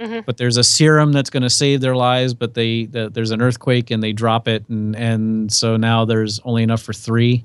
Mhm. 0.00 0.26
But 0.26 0.36
there's 0.36 0.58
a 0.58 0.64
serum 0.64 1.12
that's 1.12 1.30
going 1.30 1.42
to 1.42 1.48
save 1.50 1.80
their 1.80 1.96
lives, 1.96 2.34
but 2.34 2.52
they 2.52 2.84
the, 2.84 3.08
there's 3.08 3.30
an 3.30 3.40
earthquake 3.40 3.90
and 3.90 4.02
they 4.02 4.12
drop 4.12 4.46
it, 4.46 4.68
and 4.68 4.94
and 4.94 5.50
so 5.50 5.78
now 5.78 6.04
there's 6.04 6.38
only 6.40 6.62
enough 6.62 6.82
for 6.82 6.92
three. 6.92 7.44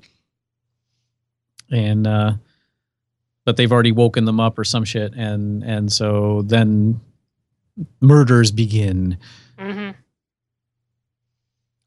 And 1.72 2.06
uh, 2.06 2.34
but 3.46 3.56
they've 3.56 3.72
already 3.72 3.94
woken 3.94 4.26
them 4.26 4.42
up 4.42 4.60
or 4.60 4.66
some 4.66 4.84
shit, 4.84 5.14
and 5.16 5.64
and 5.64 5.90
so 5.92 6.42
then 6.42 7.00
murders 8.02 8.52
begin. 8.52 9.18
hmm 9.58 9.92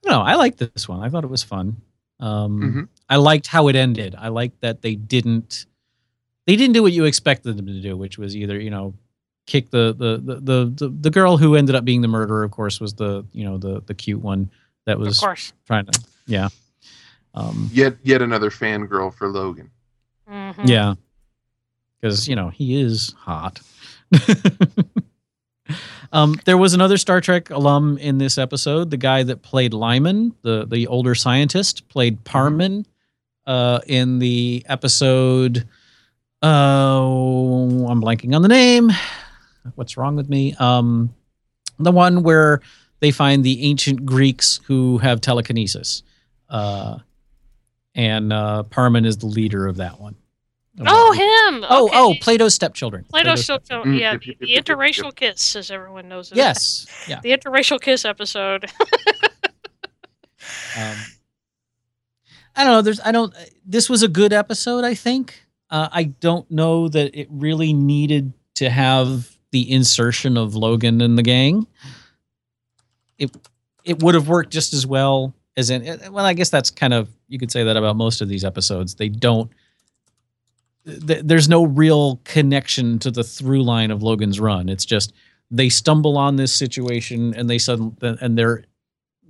No, 0.07 0.21
I 0.23 0.35
like 0.37 0.57
this 0.57 0.89
one. 0.89 1.01
I 1.03 1.11
thought 1.11 1.25
it 1.25 1.31
was 1.31 1.43
fun. 1.43 1.77
Um, 2.21 2.61
Mhm. 2.61 2.89
I 3.09 3.17
liked 3.17 3.47
how 3.49 3.69
it 3.69 3.77
ended. 3.77 4.15
I 4.19 4.29
liked 4.29 4.61
that 4.61 4.83
they 4.83 4.95
didn't 4.95 5.67
they 6.47 6.57
didn't 6.57 6.75
do 6.75 6.83
what 6.83 6.93
you 6.93 7.05
expected 7.05 7.57
them 7.57 7.67
to 7.67 7.81
do, 7.81 7.97
which 7.97 8.19
was 8.19 8.37
either 8.37 8.59
you 8.61 8.71
know 8.71 8.95
kick 9.47 9.71
the 9.71 9.95
the 9.97 10.17
the 10.23 10.41
the 10.41 10.73
the, 10.75 10.89
the 11.03 11.11
girl 11.11 11.37
who 11.37 11.55
ended 11.55 11.75
up 11.75 11.85
being 11.85 12.01
the 12.03 12.09
murderer. 12.09 12.45
Of 12.45 12.51
course, 12.51 12.81
was 12.81 12.95
the 12.95 13.25
you 13.33 13.45
know 13.45 13.59
the 13.59 13.83
the 13.87 13.95
cute 13.95 14.21
one 14.23 14.51
that 14.87 14.99
was 14.99 15.07
Of 15.07 15.11
was 15.11 15.21
course. 15.21 15.53
trying 15.67 15.87
to 15.87 16.01
yeah. 16.27 16.49
Um, 17.37 17.69
Yet, 17.73 17.97
yet 18.05 18.23
another 18.23 18.49
fangirl 18.49 19.13
for 19.13 19.29
Logan. 19.29 19.71
hmm 20.29 20.51
yeah, 20.65 20.95
because 22.01 22.29
you 22.29 22.37
know 22.37 22.49
he 22.51 22.81
is 22.81 23.13
hot. 23.19 23.61
um, 26.13 26.39
there 26.45 26.57
was 26.57 26.75
another 26.75 26.97
Star 26.97 27.21
Trek 27.21 27.51
alum 27.51 27.99
in 27.99 28.19
this 28.19 28.39
episode. 28.39 28.91
The 28.91 28.97
guy 28.97 29.23
that 29.25 29.43
played 29.43 29.75
Lyman, 29.75 30.35
the 30.43 30.65
the 30.67 30.87
older 30.87 31.15
scientist, 31.15 31.89
played 31.89 32.23
Parman 32.25 32.87
uh, 33.47 33.81
in 33.87 34.19
the 34.19 34.65
episode. 34.69 35.67
Uh, 36.43 36.47
I'm 37.89 38.03
blanking 38.03 38.35
on 38.35 38.43
the 38.43 38.49
name. 38.49 38.91
What's 39.75 39.97
wrong 39.97 40.17
with 40.17 40.29
me? 40.29 40.55
Um, 40.59 41.15
the 41.79 41.93
one 41.93 42.23
where 42.23 42.61
they 43.01 43.11
find 43.11 43.43
the 43.43 43.65
ancient 43.65 44.05
Greeks 44.05 44.61
who 44.65 44.99
have 44.99 45.21
telekinesis. 45.21 46.03
Uh, 46.49 46.99
and 47.95 48.33
uh, 48.33 48.65
Parman 48.65 49.05
is 49.05 49.19
the 49.19 49.27
leader 49.27 49.67
of 49.67 49.77
that 49.77 50.01
one. 50.01 50.17
Oh, 50.85 51.13
him. 51.13 51.65
Oh, 51.69 51.87
okay. 51.87 51.97
oh, 51.97 52.15
Plato's 52.21 52.55
stepchildren. 52.55 53.05
Plato's 53.09 53.47
Plato's 53.47 53.69
so, 53.69 53.85
Mm, 53.85 53.99
yeah, 53.99 54.13
the, 54.15 54.19
the 54.19 54.25
yep, 54.27 54.41
yep, 54.41 54.49
yep, 54.49 54.65
interracial 54.65 55.15
kiss, 55.15 55.55
as 55.55 55.71
everyone 55.71 56.09
knows 56.09 56.33
it. 56.33 56.37
Yes. 56.37 56.87
Yeah. 57.09 57.21
The 57.23 57.31
interracial 57.31 57.81
kiss 57.81 58.05
episode. 58.05 58.71
Um, 60.77 60.97
I 62.57 62.65
don't 62.65 62.73
know. 62.73 62.83
There's. 62.83 63.01
I 63.01 63.13
don't. 63.13 63.35
This 63.67 63.89
was 63.91 64.03
a 64.03 64.09
good 64.09 64.33
episode. 64.33 64.85
I 64.85 64.95
think. 64.95 65.43
Uh, 65.71 65.89
I 65.91 66.05
don't 66.05 66.49
know 66.51 66.89
that 66.89 67.19
it 67.19 67.27
really 67.31 67.73
needed 67.73 68.33
to 68.57 68.71
have 68.71 69.37
the 69.51 69.71
insertion 69.71 70.37
of 70.37 70.55
Logan 70.55 71.01
and 71.01 71.19
the 71.19 71.23
gang. 71.23 71.67
It 73.19 73.35
it 73.85 74.03
would 74.03 74.15
have 74.15 74.29
worked 74.29 74.53
just 74.53 74.73
as 74.73 74.87
well 74.87 75.35
as 75.57 75.71
in. 75.71 75.85
Well, 76.13 76.25
I 76.25 76.35
guess 76.35 76.51
that's 76.51 76.71
kind 76.71 76.95
of 76.95 77.09
you 77.29 77.39
could 77.39 77.51
say 77.51 77.65
that 77.65 77.77
about 77.77 77.97
most 77.97 78.21
of 78.21 78.29
these 78.29 78.45
episodes. 78.45 78.95
They 78.95 79.09
don't. 79.09 79.51
th- 80.87 81.23
There's 81.25 81.49
no 81.49 81.65
real 81.65 82.21
connection 82.25 82.99
to 83.01 83.11
the 83.11 83.25
through 83.25 83.63
line 83.65 83.91
of 83.91 84.03
Logan's 84.03 84.39
run. 84.39 84.69
It's 84.69 84.85
just 84.85 85.13
they 85.51 85.69
stumble 85.69 86.17
on 86.17 86.37
this 86.37 86.53
situation 86.53 87.35
and 87.35 87.49
they 87.49 87.59
suddenly 87.59 87.95
and 88.21 88.37
they're 88.39 88.65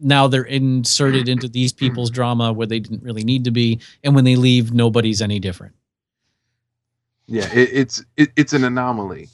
now 0.00 0.26
they're 0.26 0.42
inserted 0.42 1.28
into 1.28 1.48
these 1.48 1.72
people's 1.72 2.10
drama 2.10 2.52
where 2.52 2.66
they 2.66 2.80
didn't 2.80 3.02
really 3.02 3.24
need 3.24 3.44
to 3.44 3.50
be 3.50 3.80
and 4.02 4.14
when 4.14 4.24
they 4.24 4.36
leave 4.36 4.72
nobody's 4.72 5.22
any 5.22 5.38
different 5.38 5.74
Yeah, 7.26 7.52
it, 7.52 7.70
it's 7.72 8.04
it, 8.16 8.30
it's 8.36 8.52
an 8.52 8.64
anomaly 8.64 9.28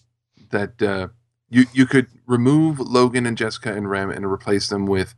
that 0.51 0.81
uh, 0.83 1.09
you 1.49 1.65
you 1.73 1.87
could 1.87 2.07
remove 2.27 2.79
Logan 2.79 3.27
and 3.27 3.37
Jessica 3.37 3.73
and 3.73 3.91
Rem 3.91 4.11
and 4.11 4.25
replace 4.25 4.69
them 4.69 4.87
with 4.87 5.15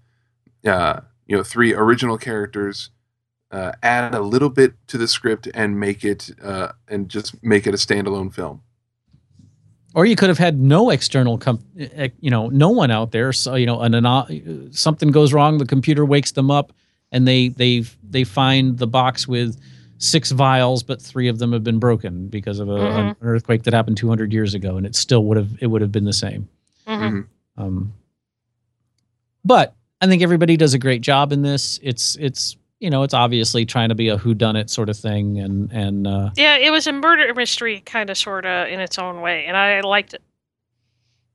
uh, 0.65 1.01
you 1.27 1.37
know 1.37 1.43
three 1.43 1.75
original 1.75 2.17
characters, 2.19 2.91
uh, 3.51 3.73
add 3.83 4.15
a 4.15 4.21
little 4.21 4.49
bit 4.49 4.75
to 4.89 4.99
the 4.99 5.09
script 5.09 5.49
and 5.55 5.79
make 5.79 6.05
it 6.05 6.31
uh, 6.43 6.73
and 6.89 7.09
just 7.09 7.43
make 7.43 7.67
it 7.67 7.75
a 7.75 7.77
standalone 7.77 8.33
film. 8.33 8.63
Or 9.95 10.07
you 10.07 10.17
could 10.17 10.29
have 10.29 10.39
had 10.39 10.59
no 10.61 10.91
external 10.91 11.39
com- 11.39 11.63
eh, 11.79 12.09
you 12.21 12.31
know 12.31 12.49
no 12.49 12.69
one 12.71 12.91
out 12.91 13.11
there 13.13 13.33
so 13.33 13.55
you 13.55 13.67
know 13.67 13.81
an 13.81 13.95
ano- 13.95 14.27
something 14.71 15.11
goes 15.11 15.33
wrong 15.33 15.59
the 15.59 15.67
computer 15.67 16.05
wakes 16.05 16.33
them 16.33 16.51
up 16.51 16.73
and 17.11 17.27
they 17.29 17.49
they 17.49 17.85
they 18.09 18.25
find 18.25 18.79
the 18.79 18.87
box 18.87 19.27
with 19.29 19.59
six 19.99 20.31
vials 20.33 20.83
but 20.83 21.01
three 21.01 21.29
of 21.29 21.39
them 21.39 21.53
have 21.53 21.63
been 21.63 21.79
broken 21.79 22.27
because 22.29 22.59
of 22.59 22.69
a, 22.69 22.75
an 22.75 23.07
Mhm. 23.11 23.17
earthquake 23.23 23.63
that 23.65 23.73
happened 23.75 23.97
200 23.97 24.33
years 24.33 24.55
ago 24.55 24.77
and 24.77 24.85
it 24.87 24.95
still 24.97 25.25
would 25.25 25.37
have 25.37 25.51
it 25.61 25.67
would 25.69 25.81
have 25.83 25.93
been 25.93 26.05
the 26.05 26.13
same 26.13 26.49
Mhm. 26.89 27.01
Mhm. 27.13 27.27
Um, 27.59 27.93
but 29.45 29.75
I 30.01 30.07
think 30.07 30.23
everybody 30.23 30.57
does 30.57 30.75
a 30.75 30.79
great 30.79 31.01
job 31.03 31.33
in 31.33 31.43
this. 31.43 31.79
It's 31.83 32.17
it's 32.21 32.57
you 32.83 32.91
know 32.91 33.05
it's 33.05 33.15
obviously 33.15 33.65
trying 33.65 33.89
to 33.91 33.95
be 33.95 34.09
a 34.09 34.19
whodunit 34.19 34.69
sort 34.69 34.89
of 34.91 34.97
thing, 34.99 35.39
and 35.39 35.71
and 35.73 36.07
uh, 36.07 36.31
Yeah, 36.37 36.57
it 36.57 36.71
was 36.71 36.87
a 36.87 36.93
murder 36.93 37.33
mystery, 37.35 37.81
kind 37.81 38.11
of, 38.11 38.19
sort 38.19 38.45
of, 38.45 38.69
in 38.69 38.81
its 38.81 38.99
own 38.99 39.21
way, 39.21 39.47
and 39.47 39.57
I 39.57 39.81
liked 39.81 40.15
it. 40.15 40.23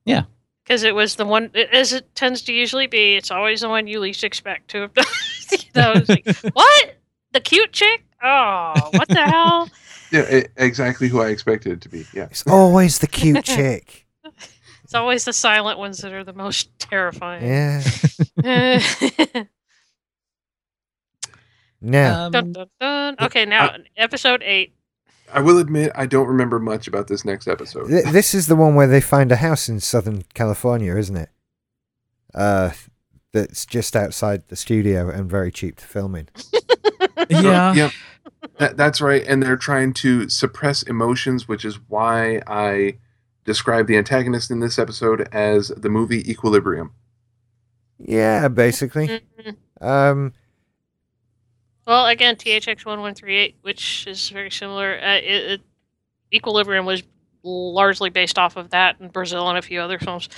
Yeah. 0.04 0.24
Because 0.62 0.82
it 0.82 0.94
was 0.94 1.14
the 1.16 1.24
one, 1.24 1.50
as 1.72 1.94
it 1.94 2.14
tends 2.14 2.42
to 2.42 2.52
usually 2.52 2.86
be, 2.86 3.16
it's 3.16 3.30
always 3.30 3.62
the 3.62 3.70
one 3.70 3.86
you 3.86 4.00
least 4.00 4.22
expect 4.22 4.68
to 4.72 4.82
have 4.82 4.94
done. 4.94 5.06
you 5.50 5.58
know, 5.74 5.94
like, 6.06 6.26
what? 6.52 6.96
The 7.32 7.40
cute 7.40 7.72
chick? 7.72 8.04
Oh, 8.22 8.74
what 8.92 9.08
the 9.08 9.22
hell? 9.26 9.68
Yeah, 10.10 10.36
e- 10.36 10.46
exactly 10.56 11.08
who 11.08 11.20
I 11.20 11.28
expected 11.28 11.70
it 11.72 11.80
to 11.82 11.90
be. 11.90 12.06
Yeah. 12.14 12.28
It's 12.30 12.42
always 12.46 12.98
the 12.98 13.06
cute 13.06 13.44
chick. 13.44 14.06
It's 14.82 14.94
always 14.94 15.26
the 15.26 15.34
silent 15.34 15.78
ones 15.78 15.98
that 15.98 16.14
are 16.14 16.24
the 16.24 16.32
most 16.32 16.70
terrifying. 16.78 17.44
Yeah. 18.42 19.44
Now, 21.80 22.26
um, 22.26 22.32
dun, 22.32 22.52
dun, 22.52 22.66
dun. 22.80 23.16
Okay, 23.20 23.44
now 23.44 23.76
episode 23.96 24.42
eight. 24.42 24.74
I 25.32 25.40
will 25.40 25.58
admit 25.58 25.92
I 25.94 26.06
don't 26.06 26.26
remember 26.26 26.58
much 26.58 26.88
about 26.88 27.06
this 27.08 27.24
next 27.24 27.46
episode. 27.46 27.88
th- 27.88 28.06
this 28.06 28.34
is 28.34 28.46
the 28.46 28.56
one 28.56 28.74
where 28.74 28.86
they 28.86 29.00
find 29.00 29.30
a 29.30 29.36
house 29.36 29.68
in 29.68 29.78
Southern 29.80 30.22
California, 30.34 30.96
isn't 30.96 31.16
it? 31.16 31.28
Uh, 32.34 32.70
that's 33.32 33.66
just 33.66 33.94
outside 33.94 34.48
the 34.48 34.56
studio 34.56 35.10
and 35.10 35.28
very 35.30 35.52
cheap 35.52 35.76
to 35.76 35.84
film 35.86 36.14
in. 36.14 36.28
yeah, 37.28 37.74
Yep. 37.74 37.92
That, 38.58 38.76
that's 38.76 39.00
right. 39.00 39.22
And 39.26 39.42
they're 39.42 39.56
trying 39.56 39.92
to 39.94 40.28
suppress 40.28 40.82
emotions, 40.82 41.46
which 41.46 41.64
is 41.64 41.78
why 41.88 42.40
I 42.46 42.98
describe 43.44 43.86
the 43.86 43.96
antagonist 43.96 44.50
in 44.50 44.60
this 44.60 44.78
episode 44.78 45.28
as 45.32 45.68
the 45.68 45.88
movie 45.90 46.28
Equilibrium. 46.30 46.92
Yeah, 47.98 48.48
basically. 48.48 49.22
Mhm. 49.40 49.56
Um, 49.86 50.32
Well, 51.88 52.06
again, 52.06 52.36
THX 52.36 52.84
one 52.84 53.00
one 53.00 53.14
three 53.14 53.38
eight, 53.38 53.56
which 53.62 54.06
is 54.06 54.28
very 54.28 54.50
similar. 54.50 55.00
Uh, 55.02 55.16
it, 55.16 55.52
it, 55.52 55.60
Equilibrium 56.30 56.84
was 56.84 57.02
largely 57.42 58.10
based 58.10 58.38
off 58.38 58.56
of 58.56 58.68
that 58.70 59.00
in 59.00 59.08
Brazil 59.08 59.48
and 59.48 59.56
a 59.56 59.62
few 59.62 59.80
other 59.80 59.98
films, 59.98 60.28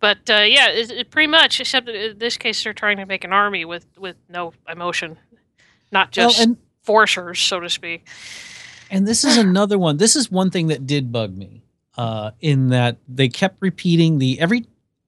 but 0.00 0.18
uh, 0.28 0.40
yeah, 0.40 0.68
it, 0.68 0.90
it 0.90 1.10
pretty 1.12 1.28
much. 1.28 1.60
Except 1.60 1.86
that 1.86 1.94
in 1.94 2.18
this 2.18 2.36
case, 2.36 2.64
they're 2.64 2.72
trying 2.72 2.96
to 2.96 3.06
make 3.06 3.22
an 3.22 3.32
army 3.32 3.64
with 3.64 3.86
with 3.96 4.16
no 4.28 4.52
emotion, 4.68 5.16
not 5.92 6.14
well, 6.16 6.28
just 6.28 6.40
and 6.40 6.56
forcers, 6.84 7.36
so 7.36 7.60
to 7.60 7.70
speak. 7.70 8.08
and 8.90 9.06
this 9.06 9.22
is 9.22 9.36
another 9.36 9.78
one. 9.78 9.98
This 9.98 10.16
is 10.16 10.28
one 10.28 10.50
thing 10.50 10.66
that 10.66 10.88
did 10.88 11.12
bug 11.12 11.36
me, 11.36 11.62
uh, 11.96 12.32
in 12.40 12.70
that 12.70 12.96
they 13.06 13.28
kept 13.28 13.58
repeating 13.60 14.18
the 14.18 14.40
every 14.40 14.66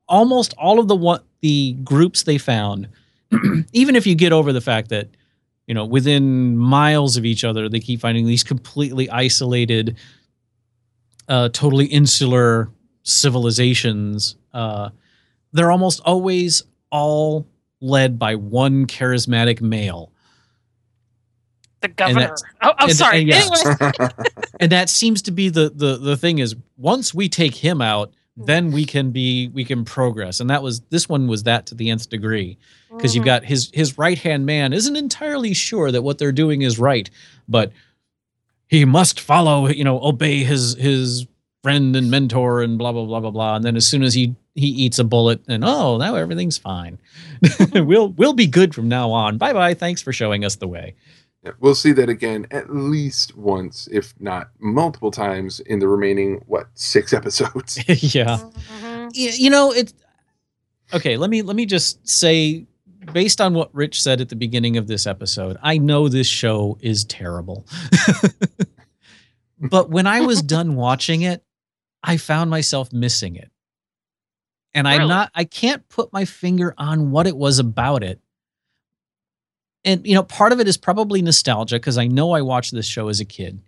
almost 0.08 0.54
all 0.58 0.78
of 0.78 0.86
the 0.86 0.94
one 0.94 1.22
the 1.40 1.72
groups 1.82 2.22
they 2.22 2.38
found, 2.38 2.86
even 3.72 3.96
if 3.96 4.06
you 4.06 4.14
get 4.14 4.32
over 4.32 4.52
the 4.52 4.60
fact 4.60 4.90
that 4.90 5.08
you 5.68 5.74
know 5.74 5.84
within 5.84 6.56
miles 6.56 7.16
of 7.16 7.24
each 7.24 7.44
other 7.44 7.68
they 7.68 7.78
keep 7.78 8.00
finding 8.00 8.26
these 8.26 8.42
completely 8.42 9.08
isolated, 9.10 9.96
uh, 11.28 11.50
totally 11.50 11.86
insular 11.86 12.70
civilizations. 13.04 14.34
Uh, 14.52 14.90
they're 15.52 15.70
almost 15.70 16.00
always 16.04 16.62
all 16.90 17.46
led 17.80 18.18
by 18.18 18.34
one 18.34 18.86
charismatic 18.86 19.60
male. 19.60 20.10
The 21.80 21.88
governor. 21.88 22.34
Oh, 22.60 22.72
I'm 22.78 22.88
and- 22.88 22.98
sorry. 22.98 23.18
and 23.20 23.28
yeah. 23.28 24.08
And 24.60 24.72
that 24.72 24.88
seems 24.88 25.22
to 25.22 25.30
be 25.30 25.48
the 25.50 25.70
the 25.72 25.96
the 25.96 26.16
thing 26.16 26.38
is 26.40 26.56
once 26.76 27.14
we 27.14 27.28
take 27.28 27.54
him 27.54 27.80
out. 27.80 28.12
Then 28.46 28.70
we 28.70 28.84
can 28.84 29.10
be 29.10 29.48
we 29.48 29.64
can 29.64 29.84
progress. 29.84 30.40
And 30.40 30.48
that 30.50 30.62
was 30.62 30.80
this 30.90 31.08
one 31.08 31.26
was 31.26 31.42
that 31.42 31.66
to 31.66 31.74
the 31.74 31.90
nth 31.90 32.08
degree 32.08 32.56
because 32.90 33.14
you've 33.14 33.22
Mhm. 33.24 33.26
got 33.26 33.44
his 33.44 33.70
his 33.74 33.98
right 33.98 34.18
hand 34.18 34.46
man 34.46 34.72
isn't 34.72 34.96
entirely 34.96 35.52
sure 35.54 35.90
that 35.90 36.02
what 36.02 36.18
they're 36.18 36.32
doing 36.32 36.62
is 36.62 36.78
right 36.78 37.10
but 37.48 37.72
he 38.68 38.84
must 38.84 39.18
follow 39.20 39.68
you 39.68 39.84
know 39.84 40.00
obey 40.02 40.44
his 40.44 40.74
his 40.76 41.26
friend 41.62 41.96
and 41.96 42.10
mentor 42.10 42.62
and 42.62 42.78
blah 42.78 42.92
blah 42.92 43.04
blah 43.04 43.20
blah 43.20 43.30
blah. 43.30 43.56
And 43.56 43.64
then 43.64 43.76
as 43.76 43.86
soon 43.86 44.02
as 44.02 44.14
he 44.14 44.34
he 44.54 44.66
eats 44.68 44.98
a 44.98 45.04
bullet 45.04 45.40
and 45.48 45.64
oh 45.64 45.96
now 45.98 46.14
everything's 46.14 46.58
fine. 46.58 46.98
We'll 47.74 48.10
we'll 48.10 48.32
be 48.34 48.46
good 48.46 48.74
from 48.74 48.88
now 48.88 49.10
on. 49.10 49.38
Bye 49.38 49.52
bye 49.52 49.74
thanks 49.74 50.00
for 50.02 50.12
showing 50.12 50.44
us 50.44 50.56
the 50.56 50.68
way 50.68 50.94
we'll 51.60 51.74
see 51.74 51.92
that 51.92 52.08
again 52.08 52.46
at 52.50 52.74
least 52.74 53.36
once, 53.36 53.88
if 53.90 54.12
not 54.20 54.50
multiple 54.58 55.10
times, 55.10 55.60
in 55.60 55.78
the 55.78 55.88
remaining 55.88 56.42
what 56.46 56.68
six 56.74 57.12
episodes. 57.18 57.78
yeah 58.14 58.38
Mhm. 58.80 59.10
you 59.14 59.48
know 59.50 59.72
it 59.72 59.92
okay 60.92 61.16
let 61.16 61.30
me 61.30 61.42
let 61.42 61.56
me 61.56 61.64
just 61.66 62.06
say 62.08 62.66
based 63.12 63.40
on 63.40 63.54
what 63.54 63.74
rich 63.74 64.02
said 64.02 64.20
at 64.20 64.28
the 64.28 64.36
beginning 64.36 64.76
of 64.76 64.86
this 64.86 65.06
episode 65.06 65.56
i 65.62 65.78
know 65.78 66.08
this 66.08 66.26
show 66.26 66.76
is 66.82 67.04
terrible 67.04 67.66
but 69.58 69.90
when 69.90 70.06
i 70.06 70.20
was 70.20 70.42
done 70.42 70.74
watching 70.74 71.22
it 71.22 71.42
i 72.02 72.16
found 72.16 72.50
myself 72.50 72.92
missing 72.92 73.36
it 73.36 73.50
and 74.74 74.86
i'm 74.86 75.08
not 75.08 75.30
i 75.34 75.44
can't 75.44 75.88
put 75.88 76.12
my 76.12 76.24
finger 76.24 76.74
on 76.78 77.10
what 77.10 77.26
it 77.26 77.36
was 77.36 77.58
about 77.58 78.02
it 78.04 78.20
and 79.88 80.06
you 80.06 80.14
know 80.14 80.22
part 80.22 80.52
of 80.52 80.60
it 80.60 80.68
is 80.68 80.76
probably 80.76 81.22
nostalgia 81.22 81.76
because 81.76 81.98
i 81.98 82.06
know 82.06 82.32
i 82.32 82.42
watched 82.42 82.72
this 82.72 82.86
show 82.86 83.08
as 83.08 83.20
a 83.20 83.24
kid 83.24 83.58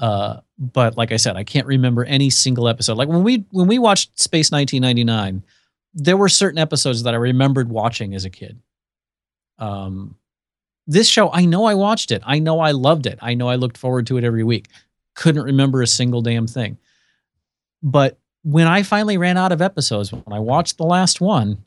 uh 0.00 0.40
but 0.58 0.96
like 0.96 1.12
i 1.12 1.16
said 1.16 1.36
i 1.36 1.44
can't 1.44 1.66
remember 1.66 2.04
any 2.04 2.28
single 2.28 2.68
episode. 2.68 2.96
Like 2.96 3.08
when 3.08 3.22
we 3.22 3.44
when 3.50 3.68
we 3.68 3.78
watched 3.78 4.18
space 4.20 4.50
1999 4.50 5.44
there 5.94 6.16
were 6.16 6.28
certain 6.28 6.58
episodes 6.58 7.04
that 7.04 7.14
i 7.14 7.16
remembered 7.16 7.68
watching 7.70 8.14
as 8.14 8.24
a 8.24 8.30
kid. 8.30 8.60
Um 9.58 10.16
this 10.88 11.08
show 11.08 11.30
i 11.32 11.44
know 11.44 11.64
i 11.64 11.74
watched 11.74 12.10
it. 12.10 12.22
I 12.26 12.40
know 12.40 12.58
i 12.58 12.72
loved 12.72 13.06
it. 13.06 13.18
I 13.22 13.34
know 13.34 13.48
i 13.48 13.54
looked 13.54 13.78
forward 13.78 14.08
to 14.08 14.16
it 14.18 14.24
every 14.24 14.42
week. 14.42 14.68
Couldn't 15.14 15.44
remember 15.44 15.80
a 15.80 15.86
single 15.86 16.22
damn 16.22 16.48
thing. 16.48 16.78
But 17.80 18.18
when 18.42 18.66
i 18.66 18.82
finally 18.82 19.16
ran 19.16 19.36
out 19.36 19.52
of 19.52 19.62
episodes 19.62 20.12
when 20.12 20.32
i 20.32 20.40
watched 20.40 20.76
the 20.76 20.84
last 20.84 21.20
one 21.20 21.64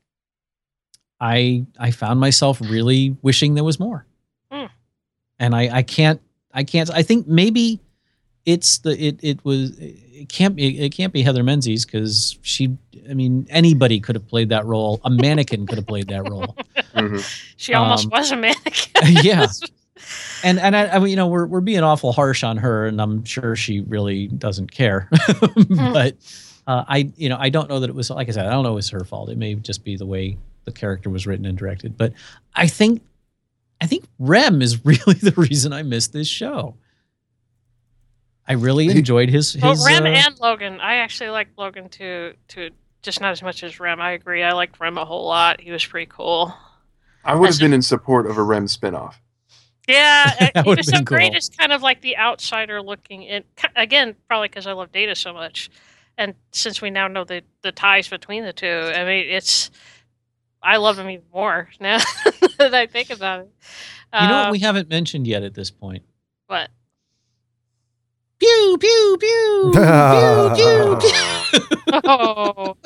i 1.20 1.66
i 1.80 1.92
found 1.92 2.20
myself 2.20 2.60
really 2.62 3.16
wishing 3.22 3.56
there 3.56 3.64
was 3.64 3.80
more 3.80 4.06
Hmm. 4.52 4.66
and 5.40 5.56
i 5.56 5.78
i 5.78 5.84
can't 5.84 6.22
i 6.54 6.64
can't 6.64 6.90
i 6.92 7.02
think 7.04 7.28
maybe 7.28 7.80
it's 8.46 8.78
the 8.80 8.92
it 9.04 9.20
it 9.22 9.44
was 9.44 9.78
it 9.80 10.30
can't 10.30 10.56
be 10.56 10.80
it 10.80 10.90
can't 10.92 11.12
be 11.12 11.22
Heather 11.22 11.44
Menzies 11.44 11.86
because 11.86 12.38
she 12.42 12.78
I 13.10 13.14
mean 13.14 13.46
anybody 13.50 14.00
could 14.00 14.16
have 14.16 14.26
played 14.28 14.50
that 14.50 14.66
role 14.66 15.02
a 15.04 15.10
mannequin 15.10 15.68
could 15.68 15.78
have 15.78 15.86
played 15.88 16.08
that 16.08 16.24
role 16.30 16.56
Mhm. 16.96 17.22
She 17.58 17.74
almost 17.74 18.06
Um, 18.06 18.12
was 18.12 18.32
a 18.32 18.38
mannequin. 18.38 19.18
yeah. 19.24 19.48
and 20.44 20.60
and 20.60 20.76
I, 20.78 20.88
I 20.88 21.00
mean 21.00 21.10
you 21.10 21.16
know 21.18 21.28
we're 21.28 21.46
we're 21.46 21.60
being 21.62 21.82
awful 21.84 22.14
harsh 22.14 22.44
on 22.44 22.56
her 22.58 22.86
and 22.88 23.02
I'm 23.02 23.26
sure 23.26 23.56
she 23.58 23.82
really 23.82 24.28
doesn't 24.28 24.72
care 24.72 25.10
but 25.70 26.16
uh, 26.68 26.86
I 26.88 27.12
you 27.18 27.28
know 27.30 27.38
I 27.38 27.50
don't 27.50 27.68
know 27.70 27.80
that 27.82 27.90
it 27.90 27.96
was 27.96 28.10
like 28.10 28.30
I 28.30 28.32
said 28.32 28.46
I 28.46 28.52
don't 28.52 28.64
know 28.64 28.72
it 28.72 28.76
was 28.76 28.90
her 28.92 29.04
fault 29.04 29.30
it 29.30 29.38
may 29.38 29.56
just 29.56 29.84
be 29.84 29.98
the 29.98 30.06
way 30.06 30.38
the 30.68 30.72
character 30.72 31.10
was 31.10 31.26
written 31.26 31.46
and 31.48 31.58
directed 31.58 31.98
but 31.98 32.14
I 32.54 32.68
think 32.68 33.02
I 33.82 33.88
think 33.88 34.06
Rem 34.20 34.62
is 34.62 34.86
really 34.86 35.16
the 35.16 35.34
reason 35.36 35.74
I 35.74 35.82
missed 35.82 36.14
this 36.14 36.28
show 36.28 36.76
I 38.48 38.54
really 38.54 38.90
enjoyed 38.90 39.30
his 39.30 39.54
his 39.54 39.62
Well, 39.62 39.86
Rem 39.86 40.06
uh, 40.06 40.10
and 40.10 40.40
Logan. 40.40 40.80
I 40.80 40.96
actually 40.96 41.30
liked 41.32 41.58
Logan 41.58 41.90
too. 41.90 42.34
To 42.50 42.70
just 43.02 43.20
not 43.20 43.32
as 43.32 43.42
much 43.42 43.64
as 43.64 43.80
Rem. 43.80 44.00
I 44.00 44.12
agree. 44.12 44.44
I 44.44 44.54
liked 44.54 44.80
Rem 44.80 44.98
a 44.98 45.06
whole 45.06 45.26
lot. 45.26 45.60
He 45.60 45.72
was 45.72 45.86
pretty 45.86 46.10
cool. 46.10 46.54
I 47.26 47.36
would 47.36 47.50
have 47.50 47.60
been 47.60 47.74
in 47.74 47.82
support 47.82 48.26
of 48.26 48.38
a 48.38 48.44
Rem 48.44 48.68
spinoff. 48.68 49.16
Yeah, 49.88 50.34
uh, 50.40 50.48
That 50.54 50.66
he 50.66 50.76
was 50.76 50.88
so 50.88 50.98
been 50.98 51.04
great 51.04 51.32
cool. 51.32 51.38
as 51.38 51.50
kind 51.50 51.74
of 51.74 51.82
like 51.82 52.02
the 52.02 52.18
outsider 52.18 52.82
looking 52.82 53.24
in. 53.24 53.44
Again, 53.76 54.16
probably 54.28 54.48
because 54.48 54.66
I 54.66 54.72
love 54.72 54.92
Data 54.94 55.16
so 55.16 55.34
much, 55.34 55.70
and 56.18 56.34
since 56.52 56.82
we 56.82 56.90
now 56.90 57.08
know 57.08 57.26
the 57.26 57.44
the 57.64 57.74
ties 57.74 58.08
between 58.08 58.44
the 58.46 58.54
two, 58.54 58.92
I 58.96 59.04
mean, 59.04 59.26
it's 59.28 59.72
I 60.62 60.78
love 60.78 60.98
him 61.00 61.10
even 61.10 61.26
more 61.34 61.70
now 61.80 62.00
that 62.58 62.74
I 62.74 62.88
think 62.88 63.10
about 63.10 63.42
it. 63.42 63.50
You 64.14 64.28
know 64.28 64.38
what 64.38 64.48
Uh, 64.48 64.52
we 64.52 64.60
haven't 64.60 64.90
mentioned 64.90 65.28
yet 65.28 65.44
at 65.44 65.54
this 65.54 65.70
point? 65.72 66.04
what? 66.48 66.70
Pew 68.40 68.78
pew 68.80 69.18
pew 69.20 69.72
pew 69.74 70.56
pew. 70.56 70.98
pew. 71.02 71.62
Oh, 72.06 72.78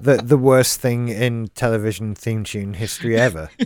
the 0.00 0.16
the 0.22 0.36
worst 0.36 0.80
thing 0.80 1.08
in 1.08 1.48
television 1.54 2.14
theme 2.14 2.44
tune 2.44 2.74
history 2.74 3.16
ever. 3.16 3.48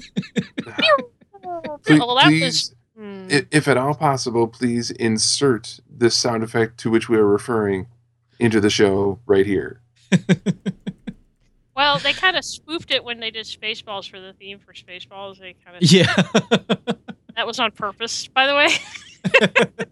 Please, 1.85 1.99
well, 2.01 2.15
that 2.17 2.25
please 2.27 2.43
was. 2.45 2.75
hmm. 2.97 3.27
if 3.51 3.67
at 3.69 3.77
all 3.77 3.95
possible, 3.95 4.47
please 4.47 4.91
insert 4.93 5.81
this 5.89 6.17
sound 6.17 6.43
effect 6.45 6.79
to 6.79 6.91
which 6.91 7.09
we 7.09 7.17
are 7.17 7.27
referring 7.27 7.87
into 8.39 8.61
the 8.61 8.71
show 8.71 9.19
right 9.27 9.47
here. 9.47 9.81
Well, 11.79 12.01
they 12.01 12.13
kind 12.13 12.37
of 12.37 12.45
spoofed 12.45 12.91
it 12.91 13.05
when 13.05 13.21
they 13.21 13.31
did 13.31 13.47
Spaceballs 13.47 14.11
for 14.11 14.19
the 14.19 14.33
theme 14.33 14.59
for 14.59 14.73
Spaceballs. 14.73 15.39
They 15.39 15.55
kind 15.65 15.77
of 15.77 15.83
Yeah. 15.93 16.13
that 17.37 17.47
was 17.47 17.61
on 17.61 17.71
purpose, 17.71 18.27
by 18.27 18.49
the 18.49 18.55
way. 18.57 19.87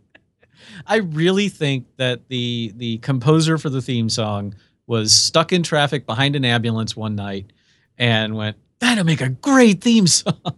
I 0.88 0.96
really 0.96 1.48
think 1.48 1.86
that 1.96 2.26
the 2.28 2.72
the 2.74 2.98
composer 2.98 3.56
for 3.56 3.70
the 3.70 3.80
theme 3.80 4.08
song 4.08 4.56
was 4.88 5.12
stuck 5.14 5.52
in 5.52 5.62
traffic 5.62 6.06
behind 6.06 6.34
an 6.34 6.44
ambulance 6.44 6.96
one 6.96 7.14
night 7.14 7.52
and 7.96 8.34
went, 8.34 8.56
"That'll 8.80 9.04
make 9.04 9.20
a 9.20 9.28
great 9.28 9.80
theme 9.80 10.08
song." 10.08 10.40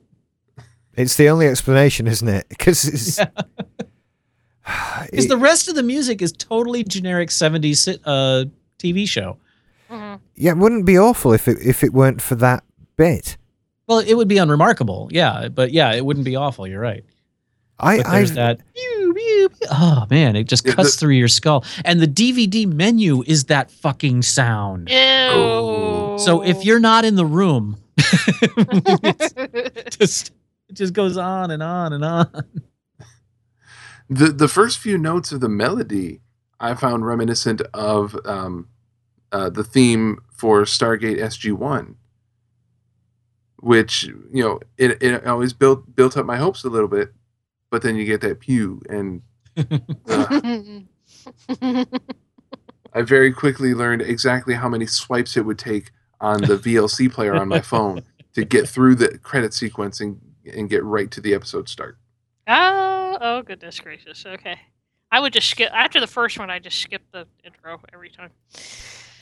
It's 0.96 1.14
the 1.14 1.28
only 1.28 1.46
explanation, 1.46 2.06
isn't 2.08 2.26
it? 2.26 2.48
Because 2.48 2.84
it's. 2.88 3.18
Because 3.18 3.86
it- 5.12 5.28
the 5.28 5.36
rest 5.36 5.68
of 5.68 5.74
the 5.74 5.82
music 5.82 6.22
is 6.22 6.32
totally 6.32 6.84
generic 6.84 7.28
'70s 7.28 8.00
uh, 8.06 8.46
TV 8.78 9.06
show. 9.06 9.36
Mhm. 9.90 10.20
yeah, 10.34 10.50
it 10.52 10.58
wouldn't 10.58 10.84
be 10.86 10.98
awful 10.98 11.32
if 11.32 11.48
it 11.48 11.58
if 11.64 11.82
it 11.82 11.92
weren't 11.92 12.20
for 12.22 12.34
that 12.36 12.62
bit. 12.96 13.36
Well, 13.86 14.00
it 14.00 14.14
would 14.14 14.28
be 14.28 14.36
unremarkable, 14.38 15.08
yeah, 15.10 15.48
but 15.48 15.72
yeah, 15.72 15.92
it 15.94 16.04
wouldn't 16.04 16.26
be 16.26 16.36
awful. 16.36 16.66
You're 16.66 16.80
right. 16.80 17.04
I 17.80 17.98
But 17.98 18.06
I 18.06 18.16
there's 18.18 18.32
that. 18.32 18.60
pew, 18.74 19.14
pew, 19.14 19.48
pew. 19.48 19.68
Oh 19.70 20.06
man, 20.10 20.36
it 20.36 20.44
just 20.48 20.64
cuts 20.64 20.92
the- 20.94 20.98
through 21.00 21.14
your 21.14 21.28
skull. 21.28 21.64
And 21.84 22.00
the 22.00 22.06
DVD 22.08 22.66
menu 22.66 23.22
is 23.26 23.44
that 23.44 23.70
fucking 23.70 24.22
sound. 24.22 24.88
Ew. 24.90 26.16
So 26.18 26.42
if 26.44 26.64
you're 26.64 26.80
not 26.80 27.04
in 27.04 27.14
the 27.14 27.24
room, 27.24 27.76
just 29.90 30.32
it 30.68 30.74
just 30.74 30.92
goes 30.92 31.16
on 31.16 31.50
and 31.50 31.62
on 31.62 31.92
and 31.92 32.04
on. 32.04 32.26
The 34.10 34.28
the 34.32 34.48
first 34.48 34.78
few 34.78 34.98
notes 34.98 35.32
of 35.32 35.40
the 35.40 35.48
melody 35.48 36.20
I 36.60 36.74
found 36.74 37.06
reminiscent 37.06 37.60
of 37.74 38.16
um, 38.24 38.68
uh, 39.32 39.50
the 39.50 39.64
theme 39.64 40.18
for 40.32 40.62
Stargate 40.62 41.18
SG 41.18 41.52
One, 41.52 41.96
which 43.60 44.04
you 44.04 44.42
know 44.42 44.60
it, 44.76 45.02
it 45.02 45.26
always 45.26 45.52
built 45.52 45.94
built 45.94 46.16
up 46.16 46.26
my 46.26 46.36
hopes 46.36 46.64
a 46.64 46.68
little 46.68 46.88
bit, 46.88 47.12
but 47.70 47.82
then 47.82 47.96
you 47.96 48.04
get 48.04 48.20
that 48.22 48.40
pew, 48.40 48.80
and 48.88 49.22
I 52.94 53.02
very 53.02 53.32
quickly 53.32 53.74
learned 53.74 54.02
exactly 54.02 54.54
how 54.54 54.68
many 54.68 54.86
swipes 54.86 55.36
it 55.36 55.44
would 55.44 55.58
take 55.58 55.90
on 56.20 56.40
the 56.40 56.56
VLC 56.56 57.12
player 57.12 57.34
on 57.34 57.48
my 57.48 57.60
phone 57.60 58.02
to 58.34 58.44
get 58.44 58.68
through 58.68 58.94
the 58.96 59.18
credit 59.18 59.54
sequence 59.54 60.00
and, 60.00 60.20
and 60.52 60.68
get 60.68 60.82
right 60.84 61.10
to 61.10 61.20
the 61.20 61.34
episode 61.34 61.68
start. 61.68 61.98
oh, 62.46 63.18
oh 63.20 63.42
goodness 63.42 63.78
gracious. 63.80 64.24
Okay. 64.26 64.58
I 65.10 65.20
would 65.20 65.32
just 65.32 65.48
skip 65.48 65.70
after 65.72 66.00
the 66.00 66.06
first 66.06 66.38
one. 66.38 66.50
I 66.50 66.58
just 66.58 66.78
skip 66.78 67.02
the 67.12 67.26
intro 67.44 67.80
every 67.92 68.10
time. 68.10 68.30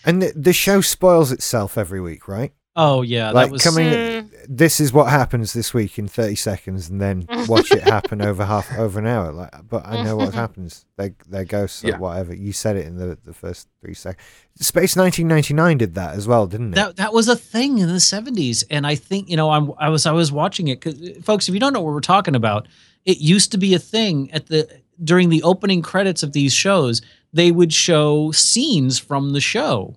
And 0.05 0.23
the, 0.23 0.32
the 0.36 0.52
show 0.52 0.81
spoils 0.81 1.32
itself 1.32 1.77
every 1.78 2.01
week, 2.01 2.28
right? 2.28 2.52
Oh 2.78 3.01
yeah, 3.01 3.31
like 3.31 3.47
that 3.47 3.52
was 3.52 3.62
coming 3.62 3.86
Mm. 3.86 4.31
this 4.48 4.81
is 4.81 4.93
what 4.93 5.09
happens 5.09 5.55
this 5.55 5.73
week 5.73 5.98
in 5.98 6.09
30 6.09 6.35
seconds 6.35 6.90
and 6.90 7.01
then 7.01 7.27
watch 7.48 7.73
it 7.73 7.82
happen 7.82 8.20
over 8.20 8.44
half 8.44 8.70
over 8.78 8.98
an 8.98 9.06
hour 9.06 9.32
like 9.32 9.51
but 9.68 9.86
i 9.86 10.02
know 10.02 10.14
what 10.16 10.35
happens 10.44 10.85
they 10.97 11.14
they're 11.28 11.44
ghosts 11.44 11.82
or 11.85 11.97
whatever 11.98 12.35
you 12.35 12.52
said 12.52 12.77
it 12.77 12.86
in 12.86 12.97
the 12.97 13.16
the 13.24 13.32
first 13.32 13.68
three 13.81 13.94
seconds 13.94 14.23
space 14.60 14.94
1999 14.94 15.78
did 15.78 15.94
that 15.94 16.14
as 16.14 16.28
well 16.28 16.47
didn't 16.47 16.73
it 16.73 16.77
That 16.77 16.97
that 16.97 17.12
was 17.14 17.28
a 17.28 17.36
thing 17.36 17.78
in 17.78 17.89
the 17.89 18.01
seventies, 18.01 18.62
and 18.70 18.86
I 18.86 18.94
think 18.94 19.28
you 19.31 19.36
know 19.36 19.51
I'm 19.51 19.73
I 19.78 19.89
was 19.89 20.05
I 20.06 20.12
was 20.12 20.31
watching 20.31 20.68
it 20.68 20.81
because 20.81 21.16
folks, 21.24 21.48
if 21.48 21.55
you 21.55 21.60
don't 21.60 21.73
know 21.73 21.81
what 21.81 21.94
we're 21.94 22.01
talking 22.01 22.35
about, 22.36 22.68
it 23.05 23.18
used 23.18 23.52
to 23.52 23.59
be 23.59 23.74
a 23.74 23.78
thing 23.78 24.31
at 24.32 24.47
the 24.48 24.68
during 25.02 25.28
the 25.31 25.43
opening 25.43 25.82
credits 25.82 26.23
of 26.23 26.32
these 26.32 26.52
shows. 26.52 27.01
They 27.32 27.50
would 27.50 27.72
show 27.72 28.30
scenes 28.32 28.98
from 28.98 29.32
the 29.32 29.40
show 29.40 29.96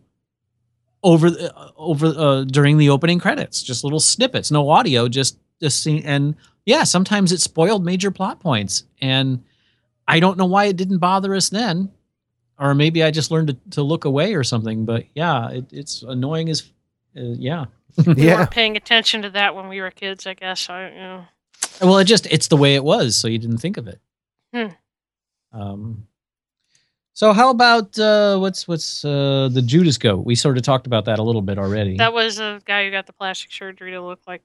over 1.03 1.27
uh, 1.27 1.71
over 1.77 2.07
uh, 2.07 2.43
during 2.43 2.77
the 2.77 2.89
opening 2.89 3.19
credits, 3.19 3.63
just 3.63 3.83
little 3.83 3.99
snippets, 3.99 4.51
no 4.51 4.69
audio, 4.69 5.07
just 5.07 5.37
just 5.61 5.81
scene. 5.81 6.03
And 6.05 6.35
yeah, 6.65 6.83
sometimes 6.83 7.31
it 7.31 7.41
spoiled 7.41 7.85
major 7.85 8.11
plot 8.11 8.39
points, 8.39 8.83
and 9.01 9.43
I 10.07 10.19
don't 10.19 10.37
know 10.37 10.45
why 10.45 10.65
it 10.65 10.77
didn't 10.77 10.99
bother 10.99 11.35
us 11.35 11.49
then. 11.49 11.91
Or 12.57 12.75
maybe 12.75 13.03
I 13.03 13.11
just 13.11 13.31
learned 13.31 13.47
to, 13.47 13.57
to 13.71 13.83
look 13.83 14.03
away 14.03 14.35
or 14.35 14.43
something. 14.43 14.83
But 14.83 15.05
yeah, 15.15 15.49
it, 15.49 15.65
it's 15.71 16.03
annoying 16.03 16.49
as 16.49 16.63
uh, 17.15 17.21
yeah. 17.37 17.65
We 18.05 18.25
yeah 18.25 18.35
weren't 18.35 18.51
paying 18.51 18.77
attention 18.77 19.23
to 19.23 19.29
that 19.31 19.55
when 19.55 19.67
we 19.67 19.81
were 19.81 19.91
kids, 19.91 20.27
I 20.27 20.33
guess. 20.33 20.69
I, 20.69 20.89
you 20.89 20.95
know. 20.95 21.25
Well, 21.81 21.97
it 21.97 22.05
just 22.05 22.27
it's 22.27 22.47
the 22.47 22.57
way 22.57 22.75
it 22.75 22.83
was, 22.83 23.15
so 23.15 23.27
you 23.27 23.37
didn't 23.39 23.57
think 23.57 23.77
of 23.77 23.87
it. 23.87 23.99
Hmm. 24.53 24.67
Um. 25.51 26.07
So 27.19 27.33
how 27.33 27.49
about 27.49 27.99
uh, 27.99 28.37
what's 28.37 28.65
what's 28.65 29.03
uh, 29.03 29.49
the 29.51 29.61
Judas 29.61 29.97
goat? 29.97 30.25
We 30.25 30.35
sort 30.35 30.55
of 30.55 30.63
talked 30.63 30.87
about 30.87 31.03
that 31.03 31.19
a 31.19 31.21
little 31.21 31.41
bit 31.41 31.57
already. 31.59 31.97
That 31.97 32.13
was 32.13 32.39
a 32.39 32.61
guy 32.63 32.85
who 32.85 32.91
got 32.91 33.07
the 33.07 33.11
plastic 33.11 33.51
surgery 33.51 33.91
to 33.91 33.99
look 34.01 34.21
like 34.25 34.41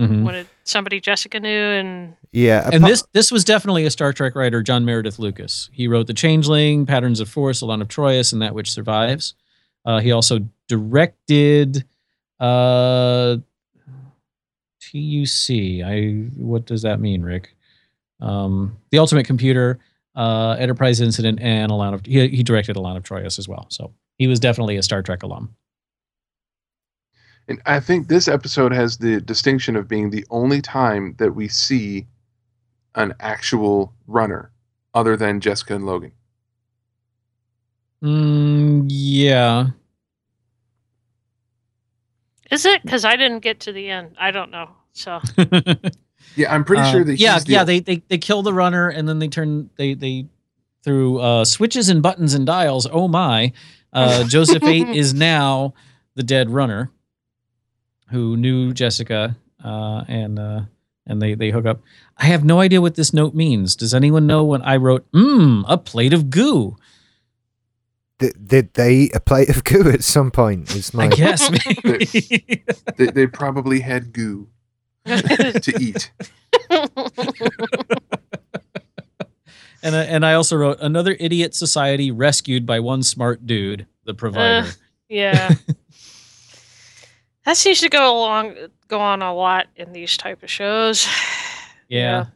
Mhm. 0.00 0.22
what 0.22 0.36
it, 0.36 0.46
somebody 0.62 1.00
Jessica 1.00 1.40
knew, 1.40 1.50
and 1.50 2.14
yeah 2.30 2.70
And 2.72 2.84
apo- 2.84 2.86
this 2.86 3.02
this 3.12 3.32
was 3.32 3.42
definitely 3.44 3.86
a 3.86 3.90
Star 3.90 4.12
Trek 4.12 4.36
writer, 4.36 4.62
John 4.62 4.84
Meredith 4.84 5.18
Lucas. 5.18 5.68
He 5.72 5.88
wrote 5.88 6.06
The 6.06 6.14
Changeling, 6.14 6.86
Patterns 6.86 7.18
of 7.18 7.28
Force, 7.28 7.60
Elaan 7.60 7.80
of 7.82 7.88
Troyius, 7.88 8.32
and 8.32 8.40
That 8.40 8.54
Which 8.54 8.70
Survives. 8.70 9.34
Uh, 9.84 9.98
he 9.98 10.12
also 10.12 10.46
directed 10.68 11.84
uh, 12.38 13.38
TUC. 14.80 15.82
I 15.84 16.28
what 16.36 16.66
does 16.66 16.82
that 16.82 17.00
mean, 17.00 17.22
Rick? 17.22 17.56
Um, 18.20 18.76
the 18.92 18.98
Ultimate 18.98 19.26
Computer, 19.26 19.80
uh, 20.14 20.56
Enterprise 20.58 21.00
Incident, 21.00 21.40
and 21.40 21.70
a 21.70 21.74
lot 21.74 21.94
of 21.94 22.04
he, 22.04 22.28
he 22.28 22.42
directed 22.42 22.76
Elaan 22.76 22.96
of 22.96 23.02
Troyius 23.02 23.38
as 23.38 23.48
well. 23.48 23.66
So 23.70 23.92
he 24.18 24.26
was 24.26 24.40
definitely 24.40 24.76
a 24.76 24.82
Star 24.82 25.02
Trek 25.02 25.22
alum. 25.22 25.54
And 27.48 27.60
I 27.66 27.80
think 27.80 28.08
this 28.08 28.28
episode 28.28 28.72
has 28.72 28.98
the 28.98 29.20
distinction 29.20 29.74
of 29.76 29.88
being 29.88 30.10
the 30.10 30.24
only 30.30 30.62
time 30.62 31.14
that 31.18 31.34
we 31.34 31.48
see 31.48 32.06
an 32.94 33.14
actual 33.20 33.92
runner 34.06 34.52
other 34.94 35.16
than 35.16 35.40
Jessica 35.40 35.74
and 35.74 35.86
Logan. 35.86 36.12
Mm, 38.02 38.86
yeah. 38.88 39.68
is 42.50 42.66
it? 42.66 42.82
Because 42.82 43.04
I 43.04 43.16
didn't 43.16 43.40
get 43.40 43.60
to 43.60 43.72
the 43.72 43.88
end. 43.88 44.16
I 44.18 44.30
don't 44.30 44.50
know. 44.50 44.70
So 44.92 45.20
Yeah, 46.36 46.52
I'm 46.54 46.64
pretty 46.64 46.82
Uh, 46.82 46.90
sure 46.92 47.04
that 47.04 47.18
yeah, 47.18 47.38
the- 47.38 47.52
yeah. 47.52 47.64
They, 47.64 47.80
they 47.80 48.02
they 48.08 48.18
kill 48.18 48.42
the 48.42 48.52
runner 48.54 48.88
and 48.88 49.08
then 49.08 49.18
they 49.18 49.28
turn 49.28 49.70
they 49.76 49.94
they 49.94 50.26
through 50.84 51.18
uh, 51.20 51.44
switches 51.44 51.88
and 51.88 52.02
buttons 52.02 52.34
and 52.34 52.44
dials. 52.46 52.86
Oh 52.90 53.06
my! 53.08 53.52
Uh, 53.92 54.24
Joseph 54.28 54.64
Eight 54.64 54.88
is 54.88 55.14
now 55.14 55.74
the 56.14 56.22
dead 56.22 56.50
runner 56.50 56.90
who 58.10 58.36
knew 58.36 58.72
Jessica 58.72 59.36
uh, 59.64 60.04
and 60.08 60.38
uh, 60.38 60.60
and 61.06 61.20
they 61.22 61.34
they 61.34 61.50
hook 61.50 61.66
up. 61.66 61.80
I 62.18 62.26
have 62.26 62.44
no 62.44 62.60
idea 62.60 62.80
what 62.80 62.94
this 62.94 63.12
note 63.12 63.34
means. 63.34 63.76
Does 63.76 63.94
anyone 63.94 64.26
know 64.26 64.44
when 64.44 64.62
I 64.62 64.76
wrote 64.76 65.10
"mmm 65.12 65.64
a 65.68 65.76
plate 65.78 66.12
of 66.12 66.30
goo"? 66.30 66.76
did, 68.18 68.46
did 68.48 68.74
they 68.74 68.94
eat 68.94 69.14
a 69.16 69.20
plate 69.20 69.48
of 69.48 69.64
goo 69.64 69.88
at 69.90 70.04
some 70.04 70.30
point 70.30 70.74
is 70.76 70.94
my 70.94 71.04
I 71.06 71.08
guess 71.08 71.50
maybe. 71.84 72.62
they, 72.96 73.06
they 73.06 73.26
probably 73.26 73.80
had 73.80 74.12
goo 74.12 74.48
to 75.06 75.72
eat. 75.80 76.10
and 79.82 79.96
I- 79.96 80.04
and 80.04 80.24
I 80.24 80.34
also 80.34 80.56
wrote 80.56 80.78
another 80.80 81.16
idiot 81.18 81.54
society 81.54 82.10
rescued 82.10 82.66
by 82.66 82.80
one 82.80 83.02
smart 83.02 83.46
dude, 83.46 83.86
the 84.04 84.14
provider. 84.14 84.70
yeah, 85.08 85.54
that 87.44 87.56
seems 87.56 87.80
to 87.80 87.88
go 87.88 88.16
along 88.16 88.54
go 88.88 89.00
on 89.00 89.22
a 89.22 89.34
lot 89.34 89.66
in 89.76 89.92
these 89.92 90.16
type 90.16 90.42
of 90.42 90.50
shows. 90.50 91.06
yeah. 91.88 92.26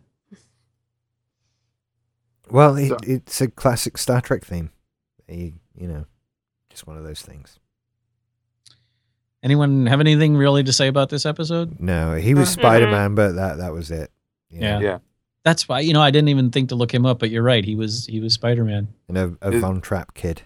well 2.51 2.77
it, 2.77 2.93
it's 3.07 3.41
a 3.41 3.49
classic 3.49 3.99
star 3.99 4.21
trek 4.21 4.45
theme 4.45 4.71
you, 5.29 5.53
you 5.75 5.89
know 5.89 6.05
just 6.71 6.87
one 6.87 6.97
of 6.97 7.03
those 7.05 7.21
things 7.23 7.59
Anyone 9.47 9.87
have 9.87 10.01
anything 10.01 10.37
really 10.37 10.65
to 10.65 10.73
say 10.73 10.89
about 10.89 11.09
this 11.09 11.25
episode? 11.25 11.79
no 11.81 12.15
he 12.17 12.35
was 12.35 12.49
Mhm. 12.51 12.53
spider-man 12.61 13.15
but 13.15 13.37
that 13.37 13.59
that 13.59 13.73
was 13.73 13.91
it 13.93 14.11
you 14.51 14.61
know, 14.61 14.81
Yeah. 14.81 14.81
Yeah. 14.81 14.99
That's 15.45 15.69
why 15.69 15.79
you 15.81 15.93
know 15.93 16.03
I 16.03 16.11
didn't 16.11 16.31
even 16.31 16.51
think 16.51 16.71
to 16.71 16.75
look 16.75 16.93
him 16.93 17.07
up, 17.07 17.21
but 17.21 17.31
you're 17.31 17.45
right. 17.45 17.65
He 17.65 17.77
was 17.77 18.07
he 18.07 18.19
was 18.21 18.35
Spider 18.35 18.65
Man. 18.65 18.89
and 19.09 19.17
a, 19.17 19.37
a 19.41 19.53
It- 19.53 19.61
von 19.61 19.81
trapp 19.81 20.15
kid 20.15 20.43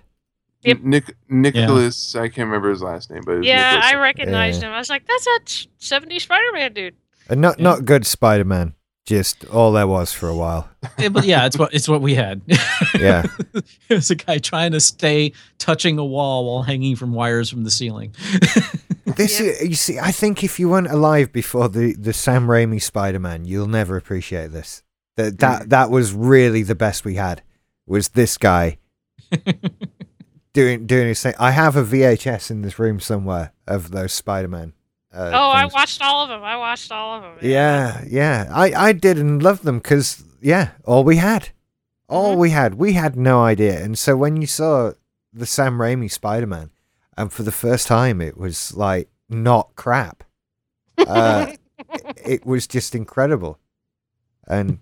Yep. 0.62 0.80
Nick 0.82 1.16
Nicholas, 1.30 2.14
I 2.14 2.28
can't 2.28 2.48
remember 2.48 2.68
his 2.68 2.82
last 2.82 3.10
name, 3.10 3.22
but 3.24 3.36
it 3.36 3.38
was 3.38 3.46
Yeah, 3.46 3.70
Nicholas. 3.76 3.86
I 3.86 3.94
recognized 3.94 4.60
Yeah. 4.62 4.68
him. 4.68 4.74
I 4.74 4.78
was 4.78 4.90
like, 4.90 5.06
"That's 5.06 5.24
that 5.24 5.66
'70s 5.80 6.20
Spider-Man 6.24 6.74
dude." 6.74 6.94
and 7.30 7.40
not 7.40 7.58
Yeah. 7.58 7.64
not 7.64 7.84
good 7.86 8.04
spider-man 8.04 8.74
just 9.06 9.46
all 9.46 9.72
there 9.72 9.86
was 9.86 10.12
for 10.12 10.28
a 10.28 10.34
while 10.36 10.68
Yeah, 10.98 11.08
but 11.08 11.24
yeah, 11.24 11.46
it's 11.46 11.56
what 11.58 11.72
it's 11.72 11.88
what 11.88 12.02
we 12.02 12.14
had. 12.14 12.42
yeah 12.98 13.24
it 13.54 13.94
was 13.94 14.10
a 14.10 14.14
guy 14.16 14.36
trying 14.38 14.72
to 14.72 14.80
stay 14.80 15.32
touching 15.58 15.96
a 15.98 16.04
wall 16.04 16.44
while 16.44 16.62
hanging 16.64 16.94
from 16.94 17.12
wires 17.14 17.48
from 17.48 17.64
the 17.64 17.70
ceiling. 17.70 18.14
This 19.16 19.40
Yep. 19.40 19.48
is, 19.62 19.68
you 19.68 19.74
see, 19.74 19.98
I 19.98 20.10
think 20.12 20.42
if 20.44 20.58
you 20.58 20.68
weren't 20.68 20.90
alive 20.90 21.32
before 21.32 21.68
the, 21.68 21.94
the 21.94 22.12
Sam 22.12 22.46
Raimi 22.46 22.80
Spider 22.82 23.18
Man, 23.18 23.44
you'll 23.44 23.66
never 23.68 23.96
appreciate 23.96 24.52
this. 24.52 24.82
That 25.16 25.38
that 25.38 25.68
that 25.70 25.90
was 25.90 26.12
really 26.12 26.62
the 26.62 26.74
best 26.74 27.04
we 27.04 27.14
had. 27.16 27.42
Was 27.86 28.08
this 28.10 28.38
guy 28.38 28.78
doing 30.52 30.86
doing 30.86 31.08
his 31.08 31.22
thing? 31.22 31.34
I 31.38 31.50
have 31.52 31.76
a 31.76 31.84
VHS 31.84 32.50
in 32.50 32.62
this 32.62 32.78
room 32.78 33.00
somewhere 33.00 33.52
of 33.66 33.90
those 33.90 34.12
Spider 34.12 34.48
Man. 34.48 34.72
Uh, 35.12 35.30
oh, 35.34 35.50
I 35.50 35.66
watched 35.66 36.00
all 36.02 36.22
of 36.22 36.28
them. 36.28 36.42
I 36.42 36.56
watched 36.56 36.92
all 36.92 37.16
of 37.16 37.22
them. 37.22 37.32
Yeah, 37.42 38.04
yeah, 38.08 38.48
I 38.52 38.72
I 38.72 38.92
did 38.92 39.18
and 39.18 39.42
loved 39.42 39.64
them 39.64 39.78
because 39.78 40.22
yeah, 40.40 40.70
all 40.84 41.04
we 41.04 41.16
had, 41.16 41.50
all 42.08 42.34
Mhm. 42.36 42.38
we 42.38 42.50
had, 42.50 42.74
we 42.74 42.92
had 42.94 43.16
no 43.16 43.42
idea. 43.42 43.82
And 43.82 43.98
so 43.98 44.16
when 44.16 44.40
you 44.40 44.46
saw 44.46 44.92
the 45.32 45.46
Sam 45.46 45.78
Raimi 45.78 46.10
Spider 46.10 46.46
Man, 46.46 46.70
and 47.16 47.32
for 47.32 47.42
the 47.42 47.52
first 47.52 47.86
time, 47.86 48.20
it 48.20 48.36
was 48.36 48.74
like 48.76 49.08
not 49.28 49.74
crap. 49.76 50.24
Uh, 50.98 51.52
it 52.24 52.44
was 52.46 52.66
just 52.66 52.94
incredible. 52.94 53.58
And 54.46 54.78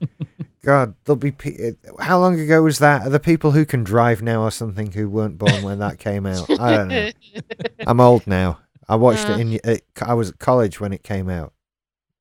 God, 0.65 0.95
there'll 1.05 1.17
be 1.17 1.33
pe- 1.33 1.73
how 2.01 2.19
long 2.19 2.41
ago 2.41 2.63
was 2.63 2.79
that? 2.79 3.07
Are 3.07 3.11
the 3.11 3.21
people 3.21 3.51
who 3.51 3.67
can 3.67 3.85
drive 3.85 4.23
now 4.23 4.43
or 4.43 4.51
something 4.51 4.93
who 4.93 5.11
weren't 5.11 5.37
born 5.37 5.63
when 5.63 5.79
that 5.81 5.99
came 5.99 6.25
out? 6.27 6.49
I 6.59 6.77
don't 6.77 6.89
know. 6.89 7.11
I'm 7.87 8.01
old 8.01 8.27
now. 8.27 8.61
I 8.89 8.97
watched 8.97 9.29
Uh. 9.29 9.33
it 9.35 9.41
in. 9.41 9.53
It, 9.65 9.85
I 10.01 10.15
was 10.15 10.31
at 10.31 10.39
college 10.39 10.81
when 10.81 10.93
it 10.95 11.03
came 11.03 11.29
out. 11.29 11.53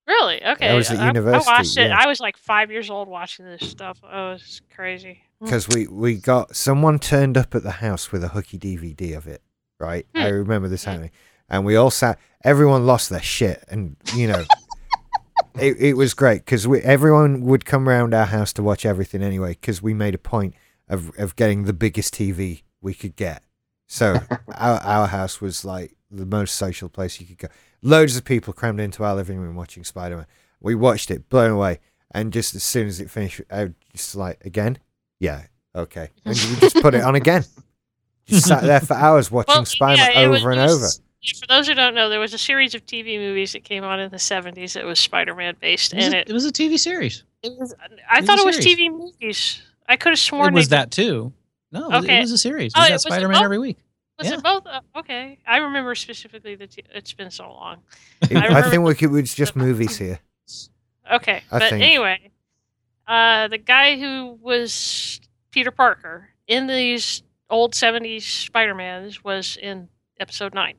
Really? 0.07 0.43
Okay. 0.45 0.69
I 0.69 0.73
was 0.73 0.89
at 0.91 0.99
I- 0.99 1.07
university, 1.07 1.49
I 1.49 1.57
watched 1.57 1.77
it. 1.77 1.88
yeah. 1.88 1.97
I 2.01 2.07
was 2.07 2.19
like 2.19 2.35
five 2.38 2.69
years 2.71 2.89
old 2.89 3.07
watching 3.07 3.45
this 3.45 3.69
stuff. 3.69 3.99
Oh, 4.03 4.31
it's 4.31 4.61
crazy. 4.75 5.21
because 5.41 5.67
we 5.69 5.88
we 5.88 6.15
got 6.17 6.55
someone 6.55 6.99
turned 6.99 7.38
up 7.38 7.55
at 7.55 7.63
the 7.63 7.71
house 7.71 8.11
with 8.11 8.23
a 8.23 8.29
hooky 8.29 8.57
DVD 8.57 9.15
of 9.15 9.27
it. 9.27 9.41
Right, 9.79 10.05
Hmm. 10.15 10.21
I 10.21 10.27
remember 10.29 10.67
this 10.67 10.83
Hmm. 10.85 10.89
happening, 10.91 11.11
and 11.49 11.65
we 11.65 11.75
all 11.75 11.91
sat. 11.91 12.17
Everyone 12.43 12.85
lost 12.85 13.09
their 13.09 13.21
shit, 13.21 13.63
and 13.69 13.95
you 14.15 14.27
know, 14.27 14.43
it 15.59 15.77
it 15.79 15.93
was 15.93 16.13
great 16.13 16.45
because 16.45 16.67
we 16.67 16.79
everyone 16.81 17.41
would 17.41 17.65
come 17.65 17.87
around 17.87 18.13
our 18.13 18.25
house 18.25 18.53
to 18.53 18.63
watch 18.63 18.85
everything 18.85 19.21
anyway 19.21 19.49
because 19.51 19.81
we 19.81 19.93
made 19.93 20.15
a 20.15 20.19
point 20.19 20.55
of 20.87 21.11
of 21.17 21.35
getting 21.35 21.63
the 21.65 21.73
biggest 21.73 22.13
TV 22.13 22.63
we 22.81 22.93
could 22.93 23.15
get. 23.15 23.43
So 23.87 24.19
our 24.55 24.79
our 24.79 25.07
house 25.07 25.41
was 25.41 25.63
like 25.63 25.95
the 26.09 26.25
most 26.25 26.55
social 26.55 26.89
place 26.89 27.19
you 27.19 27.27
could 27.27 27.37
go. 27.37 27.47
Loads 27.81 28.17
of 28.17 28.23
people 28.25 28.53
crammed 28.53 28.79
into 28.79 29.03
our 29.03 29.15
living 29.15 29.37
room 29.39 29.55
watching 29.55 29.83
Spider 29.83 30.17
Man. 30.17 30.25
We 30.59 30.73
watched 30.73 31.11
it, 31.11 31.29
blown 31.29 31.51
away, 31.51 31.79
and 32.11 32.33
just 32.33 32.55
as 32.55 32.63
soon 32.63 32.87
as 32.87 32.99
it 32.99 33.11
finished, 33.11 33.41
I 33.51 33.65
was 33.65 33.73
just 33.91 34.15
like 34.15 34.43
again, 34.43 34.79
yeah, 35.19 35.43
okay, 35.75 36.09
and 36.25 36.35
we 36.35 36.55
just 36.59 36.81
put 36.81 36.95
it 36.95 37.03
on 37.03 37.13
again. 37.15 37.45
Just 38.27 38.47
sat 38.47 38.63
there 38.63 38.79
for 38.81 38.93
hours 38.95 39.31
watching 39.31 39.53
Well, 39.55 39.65
Spider 39.65 40.01
Man 40.01 40.11
yeah, 40.13 40.19
it 40.21 40.27
was- 40.27 40.41
over 40.41 40.51
and 40.51 40.59
over. 40.61 40.87
For 41.39 41.47
those 41.47 41.67
who 41.67 41.73
don't 41.73 41.93
know, 41.95 42.09
there 42.09 42.19
was 42.19 42.33
a 42.33 42.37
series 42.37 42.73
of 42.75 42.85
TV 42.85 43.17
movies 43.17 43.51
that 43.53 43.63
came 43.63 43.83
on 43.83 43.99
in 43.99 44.11
the 44.11 44.17
'70s 44.17 44.73
that 44.73 44.85
was 44.85 44.99
Spider-Man 44.99 45.55
based, 45.59 45.91
It 45.93 45.97
was, 45.97 46.05
and 46.05 46.13
a, 46.15 46.17
it, 46.19 46.29
it 46.29 46.33
was 46.33 46.45
a 46.45 46.51
TV 46.51 46.77
series. 46.79 47.23
it 47.43 47.51
was. 47.57 47.73
I 48.09 48.19
It 48.19 48.25
thought 48.25 48.45
was 48.45 48.55
it 48.57 48.59
was. 48.59 48.65
TV 48.65 48.89
movies. 48.91 49.61
I 49.89 49.95
could 49.97 50.11
have 50.11 50.19
sworn 50.19 50.53
It 50.53 50.55
was 50.55 50.69
they 50.69 50.77
that 50.77 50.91
too. 50.91 51.33
No, 51.71 51.85
it 51.89 51.91
was- 51.91 52.03
Okay. 52.05 52.17
it 52.17 52.21
was 52.21 52.31
a 52.31 52.37
series. 52.37 52.71
Oh, 52.75 52.81
We 52.81 52.85
it 52.87 52.89
got 52.91 53.01
Spider 53.01 53.27
Man 53.27 53.41
oh. 53.41 53.45
every 53.45 53.57
week. 53.59 53.77
Was 54.19 54.27
Yeah. 54.29 54.35
it 54.37 54.43
both? 54.43 54.65
Uh, 54.67 54.81
okay, 54.97 55.37
I 55.45 55.57
remember 55.57 55.95
specifically 55.95 56.55
that 56.55 56.71
t- 56.71 56.83
it's 56.93 57.13
been 57.13 57.31
so 57.31 57.49
long. 57.51 57.77
I, 58.23 58.27
remember 58.33 58.69
think 58.69 58.83
we 58.83 58.95
could, 58.95 59.13
it's 59.15 59.33
just 59.35 59.55
movies 59.55 59.97
here. 59.97 60.19
Okay, 61.11 61.41
I 61.51 61.59
but 61.59 61.69
think- 61.71 61.83
anyway, 61.83 62.31
uh, 63.07 63.47
the 63.47 63.57
guy 63.57 63.99
who 63.99 64.37
was 64.41 65.19
Peter 65.51 65.71
Parker 65.71 66.29
in 66.47 66.67
these 66.67 67.21
old 67.49 67.73
'70s 67.73 68.21
Spider-Mans 68.23 69.23
was 69.23 69.57
in 69.61 69.89
Episode 70.19 70.53
9 70.53 70.75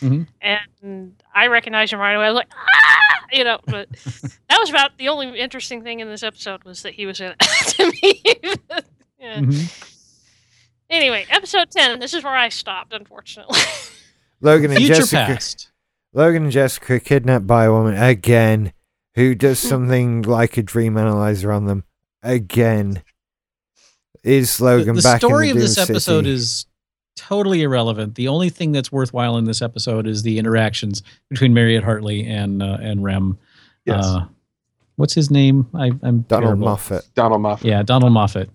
Mhm. 0.00 0.26
and 0.42 1.22
I 1.34 1.46
recognized 1.46 1.92
him 1.92 2.00
right 2.00 2.14
away. 2.14 2.24
I 2.26 2.30
was 2.30 2.36
like, 2.36 2.48
ah, 2.52 3.24
you 3.32 3.44
know. 3.44 3.60
But 3.66 3.88
that 4.48 4.58
was 4.58 4.68
about 4.70 4.98
the 4.98 5.08
only 5.08 5.38
interesting 5.38 5.82
thing 5.84 6.00
in 6.00 6.08
this 6.08 6.22
episode 6.24 6.64
was 6.64 6.82
that 6.82 6.94
he 6.94 7.06
was 7.06 7.20
in 7.20 7.32
it 7.32 7.38
to 7.68 7.86
me. 8.02 8.22
yeah. 9.20 9.38
Mhm. 9.40 9.86
Anyway, 10.90 11.24
Episode 11.30 11.70
10. 11.70 12.00
This 12.00 12.14
is 12.14 12.24
where 12.24 12.34
I 12.34 12.48
stopped, 12.48 12.92
unfortunately. 12.92 13.60
Logan 14.40 14.72
and 14.72 14.78
Future 14.78 14.94
Jessica. 14.96 15.24
past. 15.26 15.70
Logan 16.12 16.42
and 16.44 16.52
Jessica 16.52 16.98
kidnapped 16.98 17.46
by 17.46 17.66
a 17.66 17.70
woman 17.72 17.94
again, 17.96 18.72
who 19.14 19.36
does 19.36 19.62
Hmm. 19.62 19.68
something 19.68 20.22
like 20.22 20.56
a 20.56 20.62
dream 20.64 20.96
analyzer 20.96 21.52
on 21.52 21.66
them 21.66 21.84
again. 22.24 23.04
Is 24.22 24.58
The, 24.58 24.64
Logan 24.64 24.96
the 24.96 25.02
back 25.02 25.18
story 25.20 25.50
in 25.50 25.56
of 25.56 25.62
the 25.62 25.66
this 25.66 25.74
Doom 25.76 25.82
episode 25.84 26.18
City? 26.24 26.30
is 26.30 26.66
totally 27.16 27.62
irrelevant. 27.62 28.14
The 28.14 28.28
only 28.28 28.48
thing 28.50 28.72
that's 28.72 28.90
worthwhile 28.92 29.36
in 29.36 29.44
this 29.44 29.62
episode 29.62 30.06
is 30.06 30.22
the 30.22 30.38
interactions 30.38 31.02
between 31.28 31.54
Mariette 31.54 31.84
Hartley 31.84 32.26
and 32.26 32.62
uh, 32.62 32.78
and 32.80 33.02
Rem. 33.02 33.38
Yes. 33.84 34.04
Uh, 34.04 34.26
what's 34.96 35.14
his 35.14 35.30
name? 35.30 35.66
I, 35.74 35.86
I'm 36.02 36.20
Donald 36.22 36.28
terrible. 36.48 36.64
Moffat. 36.66 37.08
Donald 37.14 37.40
Moffat. 37.42 37.66
Yeah, 37.66 37.82
Donald 37.82 38.12
Moffat. 38.12 38.50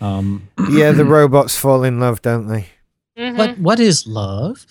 Um, 0.00 0.48
Yeah, 0.70 0.92
the 0.92 1.04
robots 1.06 1.56
fall 1.56 1.82
in 1.84 2.00
love, 2.00 2.22
don't 2.22 2.46
they? 2.48 2.66
Mhm. 3.16 3.36
what 3.36 3.58
what 3.58 3.80
is 3.80 4.06
love? 4.08 4.66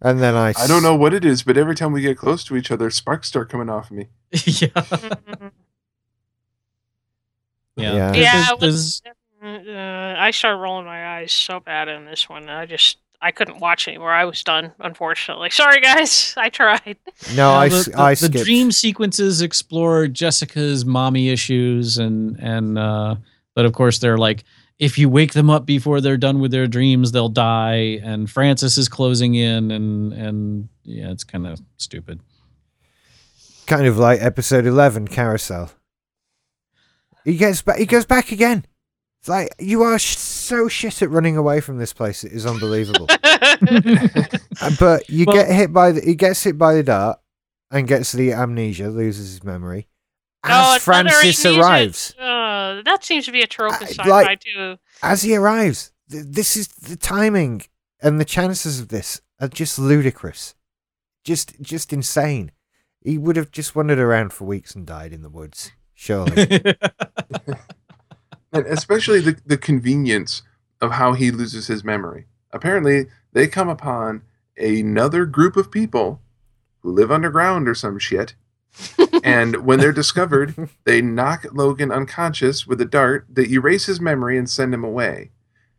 And 0.00 0.20
then 0.20 0.34
I. 0.34 0.48
I 0.58 0.66
don't 0.66 0.82
know 0.82 0.94
what 0.96 1.12
it 1.14 1.24
is, 1.24 1.42
but 1.42 1.56
every 1.56 1.74
time 1.74 1.92
we 1.92 2.00
get 2.00 2.16
close 2.18 2.42
to 2.44 2.56
each 2.56 2.70
other, 2.70 2.90
sparks 2.90 3.28
start 3.28 3.48
coming 3.48 3.68
off 3.68 3.90
of 3.90 3.96
me. 3.96 4.08
yeah, 4.44 4.68
Yeah. 7.78 7.94
Yeah. 7.94 8.12
There's- 8.12 8.24
Yeah, 8.24 8.56
there's- 8.60 9.02
Uh, 9.40 10.14
I 10.18 10.32
started 10.32 10.58
rolling 10.58 10.84
my 10.86 11.18
eyes 11.18 11.30
so 11.32 11.60
bad 11.60 11.86
in 11.88 12.04
this 12.06 12.28
one. 12.28 12.48
I 12.48 12.66
just 12.66 12.98
I 13.20 13.30
couldn't 13.30 13.58
watch 13.60 13.86
anymore. 13.88 14.12
I 14.12 14.24
was 14.24 14.42
done, 14.44 14.72
unfortunately. 14.80 15.50
Sorry, 15.50 15.80
guys. 15.80 16.34
I 16.36 16.48
tried. 16.48 16.96
No, 17.36 17.50
Yeah, 17.52 17.58
I, 17.58 17.68
the, 17.68 17.76
s- 17.76 17.84
the- 17.86 18.00
I 18.00 18.14
the 18.14 18.28
dream 18.30 18.72
sequences 18.72 19.40
explore 19.40 20.08
Jessica's 20.08 20.84
mommy 20.84 21.28
issues 21.30 21.98
and 21.98 22.36
and 22.40 22.78
uh 22.78 23.14
but 23.54 23.64
of 23.64 23.72
course 23.72 23.98
they're 24.00 24.18
like 24.18 24.42
if 24.80 24.98
you 24.98 25.08
wake 25.08 25.32
them 25.32 25.50
up 25.50 25.66
before 25.66 26.00
they're 26.00 26.16
done 26.16 26.38
with 26.40 26.50
their 26.52 26.66
dreams 26.68 27.10
they'll 27.12 27.28
die 27.28 27.98
and 28.04 28.28
Francis 28.30 28.76
is 28.78 28.88
closing 28.88 29.34
in 29.34 29.70
and 29.72 30.12
and 30.12 30.68
yeah 30.84 31.10
it's 31.10 31.24
kind 31.24 31.46
of 31.46 31.60
stupid. 31.76 32.20
kind 33.66 33.86
of 33.86 33.98
like 33.98 34.20
episode 34.22 34.64
11 34.66 35.08
carousel 35.08 35.70
he 37.28 37.36
gets 37.36 37.62
back 37.62 37.78
he 37.78 37.86
goes 37.86 38.06
back 38.06 38.32
again. 38.32 38.64
It's 39.20 39.28
like 39.28 39.52
you 39.58 39.82
are 39.82 39.98
sh- 39.98 40.16
so 40.16 40.68
shit 40.68 41.02
at 41.02 41.10
running 41.10 41.36
away 41.36 41.60
from 41.60 41.78
this 41.78 41.92
place 41.92 42.24
it 42.24 42.32
is 42.32 42.46
unbelievable. 42.46 43.06
Uh, 44.60 44.70
but 44.80 45.08
you 45.08 45.24
Well- 45.24 45.36
get 45.36 45.48
hit 45.54 45.72
by 45.72 45.92
the 45.92 46.00
he 46.00 46.14
gets 46.16 46.42
hit 46.42 46.58
by 46.58 46.74
the 46.74 46.82
dart 46.82 47.20
and 47.70 47.86
gets 47.86 48.10
the 48.12 48.32
amnesia 48.32 48.88
loses 48.88 49.30
his 49.30 49.44
memory 49.44 49.86
as 50.44 50.76
Oh, 50.76 50.78
francis 50.80 51.44
arrives. 51.46 52.14
Uh, 52.18 52.82
that 52.84 53.04
seems 53.04 53.24
to 53.26 53.32
be 53.32 53.42
a 53.42 53.46
trope 53.46 53.80
in 53.80 53.86
sci-fi 53.88 54.08
like- 54.08 54.40
too. 54.40 54.78
as 55.02 55.22
he 55.22 55.36
arrives 55.36 55.92
th- 56.10 56.24
this 56.26 56.56
is 56.56 56.66
the 56.68 56.96
timing 56.96 57.62
and 58.02 58.18
the 58.20 58.24
chances 58.24 58.80
of 58.80 58.88
this 58.88 59.20
are 59.40 59.46
just 59.48 59.78
ludicrous. 59.78 60.54
Just 61.24 61.60
just 61.60 61.92
insane. 61.92 62.50
He 63.04 63.16
would 63.18 63.36
have 63.36 63.52
just 63.52 63.76
wandered 63.76 63.98
around 64.00 64.32
for 64.32 64.44
weeks 64.44 64.74
and 64.74 64.84
died 64.86 65.12
in 65.12 65.22
the 65.22 65.28
woods 65.30 65.70
surely 65.98 66.32
And 68.52 68.64
especially 68.66 69.20
the, 69.20 69.36
the 69.44 69.58
convenience 69.58 70.42
of 70.80 70.92
how 70.92 71.12
he 71.12 71.30
loses 71.30 71.66
his 71.66 71.84
memory. 71.84 72.26
Apparently, 72.50 73.06
they 73.32 73.46
come 73.46 73.68
upon 73.68 74.22
another 74.56 75.26
group 75.26 75.56
of 75.56 75.70
people 75.70 76.22
who 76.80 76.90
live 76.92 77.10
underground 77.12 77.68
or 77.68 77.74
some 77.74 77.98
shit. 77.98 78.34
and 79.22 79.66
when 79.66 79.80
they're 79.80 79.92
discovered, 79.92 80.54
they 80.84 81.02
knock 81.02 81.44
Logan 81.52 81.92
unconscious 81.92 82.66
with 82.66 82.80
a 82.80 82.86
dart 82.86 83.26
that 83.30 83.50
erases 83.50 83.86
his 83.86 84.00
memory 84.00 84.38
and 84.38 84.48
send 84.48 84.72
him 84.72 84.84
away. 84.84 85.30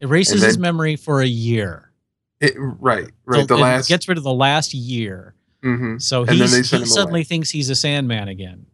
Erases 0.01 0.43
And 0.43 0.47
his 0.49 0.57
memory 0.59 0.95
for 0.95 1.21
a 1.21 1.27
year. 1.27 1.91
It, 2.39 2.53
right, 2.57 3.09
right. 3.25 3.39
So 3.41 3.45
the 3.47 3.57
last. 3.57 3.87
gets 3.89 4.07
rid 4.07 4.17
of 4.17 4.23
the 4.23 4.33
last 4.33 4.73
year. 4.75 5.33
Mhm. 5.63 5.99
So 6.01 6.21
And 6.21 6.29
then 6.29 6.37
he's, 6.37 6.69
they 6.69 6.77
he 6.77 6.83
him 6.83 6.87
suddenly 6.87 7.21
away. 7.21 7.25
thinks 7.25 7.49
he's 7.49 7.69
a 7.69 7.75
Sandman 7.75 8.27
again. 8.27 8.65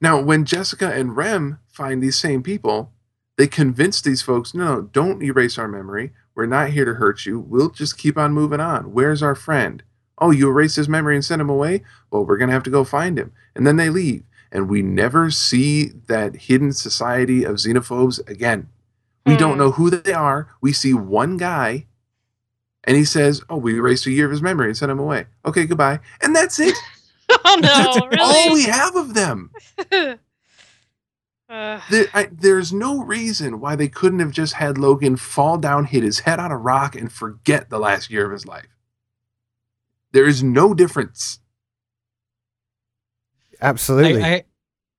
Now, 0.00 0.20
when 0.20 0.44
Jessica 0.44 0.92
and 0.92 1.16
Rem 1.16 1.58
find 1.68 2.02
these 2.02 2.16
same 2.18 2.42
people, 2.42 2.92
they 3.38 3.46
convince 3.46 4.00
these 4.00 4.22
folks, 4.22 4.54
no, 4.54 4.82
don't 4.82 5.22
erase 5.22 5.58
our 5.58 5.68
memory. 5.68 6.12
We're 6.34 6.46
not 6.46 6.70
here 6.70 6.84
to 6.84 6.94
hurt 6.94 7.24
you. 7.26 7.40
We'll 7.40 7.70
just 7.70 7.96
keep 7.98 8.16
on 8.18 8.32
moving 8.32 8.60
on. 8.60 8.92
Where's 8.92 9.22
our 9.22 9.34
friend? 9.34 9.82
Oh, 10.18 10.30
you 10.30 10.48
erased 10.48 10.76
his 10.76 10.88
memory 10.88 11.14
and 11.16 11.24
sent 11.24 11.40
him 11.40 11.50
away? 11.50 11.82
Well, 12.10 12.24
we're 12.24 12.38
going 12.38 12.48
to 12.48 12.54
have 12.54 12.62
to 12.64 12.70
go 12.70 12.84
find 12.84 13.18
him. 13.18 13.32
And 13.54 13.66
then 13.66 13.76
they 13.76 13.90
leave. 13.90 14.22
And 14.52 14.68
we 14.68 14.80
never 14.82 15.30
see 15.30 15.86
that 16.06 16.36
hidden 16.36 16.72
society 16.72 17.44
of 17.44 17.56
xenophobes 17.56 18.26
again. 18.28 18.68
We 19.26 19.36
don't 19.36 19.52
Hmm. 19.54 19.58
know 19.58 19.70
who 19.72 19.90
they 19.90 20.12
are. 20.12 20.48
We 20.60 20.72
see 20.72 20.94
one 20.94 21.36
guy, 21.36 21.86
and 22.84 22.96
he 22.96 23.04
says, 23.04 23.42
Oh, 23.50 23.56
we 23.56 23.76
erased 23.76 24.06
a 24.06 24.10
year 24.12 24.26
of 24.26 24.30
his 24.30 24.40
memory 24.40 24.68
and 24.68 24.76
sent 24.76 24.92
him 24.92 25.00
away. 25.00 25.26
Okay, 25.44 25.66
goodbye. 25.66 25.98
And 26.22 26.34
that's 26.34 26.60
it. 26.60 26.76
Oh 27.46 27.60
That's 28.10 28.16
no, 28.16 28.24
all 28.24 28.52
we 28.52 28.64
have 28.64 28.96
of 28.96 29.14
them. 29.14 29.50
uh, 31.48 31.80
There, 31.90 32.06
I, 32.12 32.28
there's 32.32 32.72
no 32.72 33.02
reason 33.02 33.60
why 33.60 33.76
they 33.76 33.88
couldn't 33.88 34.18
have 34.20 34.32
just 34.32 34.54
had 34.54 34.78
Logan 34.78 35.16
fall 35.16 35.58
down, 35.58 35.84
hit 35.84 36.02
his 36.02 36.20
head 36.20 36.38
on 36.40 36.50
a 36.50 36.56
rock, 36.58 36.94
and 36.96 37.10
forget 37.12 37.70
the 37.70 37.78
last 37.78 38.10
year 38.10 38.26
of 38.26 38.32
his 38.32 38.46
life. 38.46 38.66
There 40.12 40.26
is 40.26 40.42
no 40.42 40.74
difference. 40.74 41.40
Absolutely. 43.60 44.22
I, 44.22 44.28
I, 44.34 44.44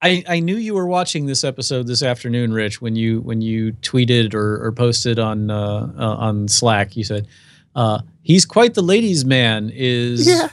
I 0.02 0.24
I 0.28 0.40
knew 0.40 0.56
you 0.58 0.74
were 0.76 0.88
watching 0.88 1.26
this 1.26 1.44
episode 1.44 1.88
this 1.88 2.04
afternoon, 2.04 2.54
Rich, 2.54 2.82
when 2.82 2.96
you 2.96 3.22
when 3.22 3.42
you 3.42 3.74
tweeted 3.74 4.34
or, 4.34 4.64
or 4.64 4.72
posted 4.72 5.20
on 5.20 5.50
uh, 5.50 5.92
uh, 5.98 6.16
on 6.18 6.48
Slack. 6.48 6.96
You 6.96 7.04
said 7.04 7.28
uh, 7.76 8.02
he's 8.22 8.46
quite 8.46 8.74
the 8.74 8.82
ladies' 8.84 9.26
man. 9.26 9.72
Is 9.74 10.28
yeah. 10.28 10.50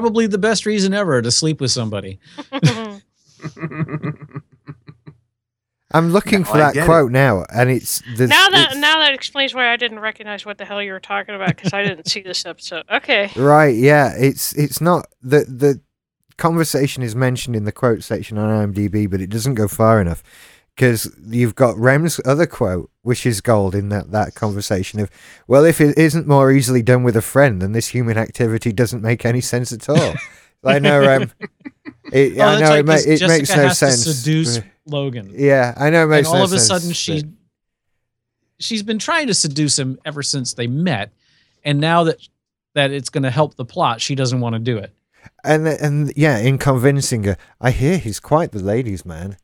Probably 0.00 0.26
the 0.26 0.38
best 0.38 0.66
reason 0.66 0.92
ever 0.94 1.22
to 1.22 1.30
sleep 1.30 1.60
with 1.60 1.70
somebody. 1.70 2.18
I'm 5.92 6.10
looking 6.12 6.40
No, 6.40 6.44
for 6.46 6.54
I 6.54 6.58
that 6.58 6.74
get 6.74 6.82
it. 6.82 6.86
quote 6.86 7.12
now, 7.12 7.44
and 7.54 7.70
it's 7.70 8.02
the 8.16 8.26
now 8.26 8.48
that 8.50 8.70
it's- 8.72 8.76
now 8.76 8.98
that 8.98 9.14
explains 9.14 9.54
why 9.54 9.72
I 9.72 9.76
didn't 9.76 10.00
recognize 10.00 10.44
what 10.44 10.58
the 10.58 10.64
hell 10.64 10.82
you 10.82 10.92
were 10.92 11.00
talking 11.00 11.34
about 11.34 11.48
because 11.56 11.72
I 11.72 11.82
didn't 11.84 12.08
see 12.08 12.20
this 12.22 12.44
episode. 12.44 12.84
Okay. 12.90 13.30
right. 13.36 13.74
Yeah, 13.74 14.12
it's 14.18 14.52
it's 14.54 14.80
not 14.80 15.06
the 15.22 15.44
the 15.48 15.80
conversation 16.38 17.02
is 17.02 17.14
mentioned 17.14 17.54
in 17.56 17.64
the 17.64 17.72
quote 17.72 18.02
section 18.02 18.36
on 18.36 18.72
IMDb, 18.72 19.08
but 19.08 19.20
it 19.20 19.30
doesn't 19.30 19.54
go 19.54 19.68
far 19.68 20.00
enough 20.00 20.22
because 20.76 21.10
you've 21.26 21.54
got 21.54 21.76
Rem's 21.78 22.20
other 22.26 22.46
quote, 22.46 22.90
which 23.02 23.24
is 23.26 23.40
gold 23.40 23.74
in 23.74 23.88
that 23.88 24.10
that 24.12 24.34
conversation 24.34 25.00
of, 25.00 25.10
well, 25.48 25.64
if 25.64 25.80
it 25.80 25.96
isn't 25.98 26.26
more 26.28 26.52
easily 26.52 26.82
done 26.82 27.02
with 27.02 27.16
a 27.16 27.22
friend, 27.22 27.60
then 27.62 27.72
this 27.72 27.88
human 27.88 28.18
activity 28.18 28.72
doesn't 28.72 29.02
make 29.02 29.24
any 29.24 29.40
sense 29.40 29.72
at 29.72 29.88
all. 29.88 30.14
I 30.64 30.78
know, 30.78 31.00
Rem. 31.00 31.32
It, 32.12 32.38
Oh, 32.38 32.42
I 32.44 32.60
know 32.60 32.68
right, 32.70 32.78
it, 32.80 32.86
ma- 32.86 32.92
it 32.94 33.16
Jessica 33.18 33.28
makes 33.28 33.56
no 33.56 33.68
sense. 33.70 34.04
Seduce 34.04 34.60
Logan, 34.86 35.32
Yeah, 35.34 35.74
I 35.76 35.90
know 35.90 36.04
it 36.04 36.08
makes 36.08 36.28
and 36.28 36.34
all 36.34 36.40
no 36.40 36.44
of 36.44 36.52
a 36.52 36.58
sense, 36.58 36.66
sudden 36.68 36.88
but- 36.90 36.96
she 36.96 37.24
she's 38.58 38.82
been 38.82 38.98
trying 38.98 39.26
to 39.26 39.34
seduce 39.34 39.78
him 39.78 39.98
ever 40.04 40.22
since 40.22 40.54
they 40.54 40.66
met, 40.66 41.12
and 41.64 41.80
now 41.80 42.04
that 42.04 42.18
that 42.74 42.90
it's 42.90 43.08
going 43.08 43.22
to 43.22 43.30
help 43.30 43.54
the 43.56 43.64
plot, 43.64 44.00
she 44.00 44.14
doesn't 44.14 44.40
want 44.40 44.52
to 44.54 44.58
do 44.58 44.76
it. 44.78 44.92
and 45.44 45.66
and 45.66 46.12
yeah, 46.16 46.38
in 46.38 46.58
convincing 46.58 47.24
her, 47.24 47.36
I 47.60 47.70
hear 47.70 47.98
he's 47.98 48.20
quite 48.20 48.52
the 48.52 48.62
ladies' 48.62 49.04
man. 49.06 49.36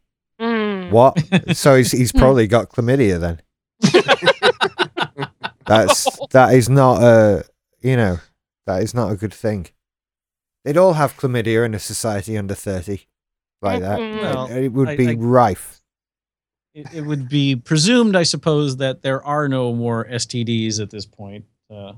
Mm. 0.93 1.47
What? 1.48 1.56
so 1.56 1.77
he's 1.77 1.93
he's 1.93 2.12
probably 2.12 2.47
got 2.47 2.69
chlamydia 2.70 3.19
then. 3.20 3.40
That's 5.66 6.09
that 6.31 6.55
is 6.55 6.69
not 6.69 7.02
a 7.02 7.44
you 7.81 7.97
know 7.97 8.19
that 8.66 8.82
is 8.82 8.94
not 8.94 9.10
a 9.12 9.16
good 9.16 9.32
thing. 9.35 9.66
They'd 10.64 10.77
all 10.77 10.93
have 10.94 11.16
chlamydia 11.16 11.64
in 11.64 11.74
a 11.74 11.78
society 11.78 12.36
under 12.36 12.55
thirty 12.55 13.09
like 13.60 13.81
that. 13.81 13.98
Well, 13.98 14.47
it, 14.47 14.64
it 14.64 14.73
would 14.73 14.89
I- 14.90 14.97
be 14.97 15.09
I- 15.10 15.14
rife. 15.14 15.81
it, 16.74 16.86
it 16.94 17.01
would 17.02 17.28
be 17.28 17.55
presumed, 17.56 18.16
I 18.16 18.23
suppose, 18.24 18.78
that 18.78 19.02
there 19.02 19.24
are 19.24 19.48
no 19.48 19.73
more 19.73 20.05
STDs 20.06 20.81
at 20.81 20.90
this 20.90 21.06
point. 21.06 21.44
Uh, 21.70 21.93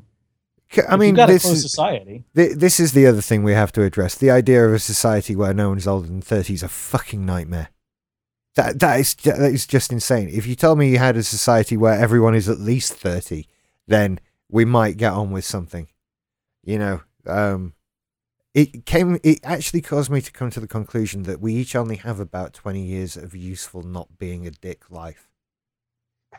C- 0.71 0.83
I 0.89 0.95
if 0.95 1.01
mean, 1.01 1.15
got 1.15 1.29
this 1.29 1.45
is 1.45 1.63
society. 1.63 2.25
thi- 2.35 2.55
this 2.55 2.81
is 2.81 2.93
the 2.93 3.07
other 3.07 3.21
thing 3.23 3.45
we 3.45 3.53
have 3.53 3.73
to 3.73 3.83
address. 3.83 4.15
The 4.15 4.31
idea 4.31 4.67
of 4.67 4.75
a 4.75 4.79
society 4.79 5.35
where 5.37 5.55
no 5.55 5.71
one's 5.71 5.87
older 5.87 6.07
than 6.07 6.21
thirty 6.21 6.55
is 6.55 6.63
a 6.63 6.69
fucking 6.69 7.25
nightmare. 7.25 7.69
That 8.57 8.79
that 8.81 9.01
is 9.01 9.15
that 9.17 9.41
is 9.41 9.67
just 9.67 9.91
insane. 9.91 10.29
If 10.29 10.47
you 10.47 10.55
told 10.55 10.79
me 10.79 10.89
you 10.89 10.99
had 10.99 11.17
a 11.17 11.23
society 11.23 11.77
where 11.77 11.99
everyone 11.99 12.35
is 12.35 12.49
at 12.49 12.61
least 12.61 12.95
thirty, 12.95 13.49
then 13.89 14.21
we 14.49 14.65
might 14.65 14.97
get 14.97 15.13
on 15.13 15.33
with 15.33 15.45
something. 15.45 15.89
You 16.63 16.79
know, 16.79 17.03
um, 17.27 17.75
it 18.55 18.87
came. 18.87 19.19
It 19.25 19.41
actually 19.43 19.81
caused 19.81 20.11
me 20.11 20.21
to 20.21 20.31
come 20.31 20.51
to 20.51 20.61
the 20.61 20.69
conclusion 20.69 21.25
that 21.25 21.41
we 21.41 21.55
each 21.55 21.75
only 21.75 21.97
have 21.97 22.21
about 22.21 22.55
twenty 22.55 22.83
years 22.83 23.17
of 23.17 23.35
useful 23.35 23.83
not 23.83 24.19
being 24.19 24.47
a 24.47 24.53
dick 24.53 24.89
life. 24.89 25.29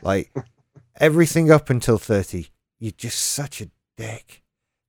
Like 0.02 0.34
everything 1.00 1.52
up 1.52 1.70
until 1.70 1.98
thirty, 1.98 2.48
you're 2.80 2.94
just 2.94 3.20
such 3.20 3.60
a 3.60 3.70
dick 3.98 4.42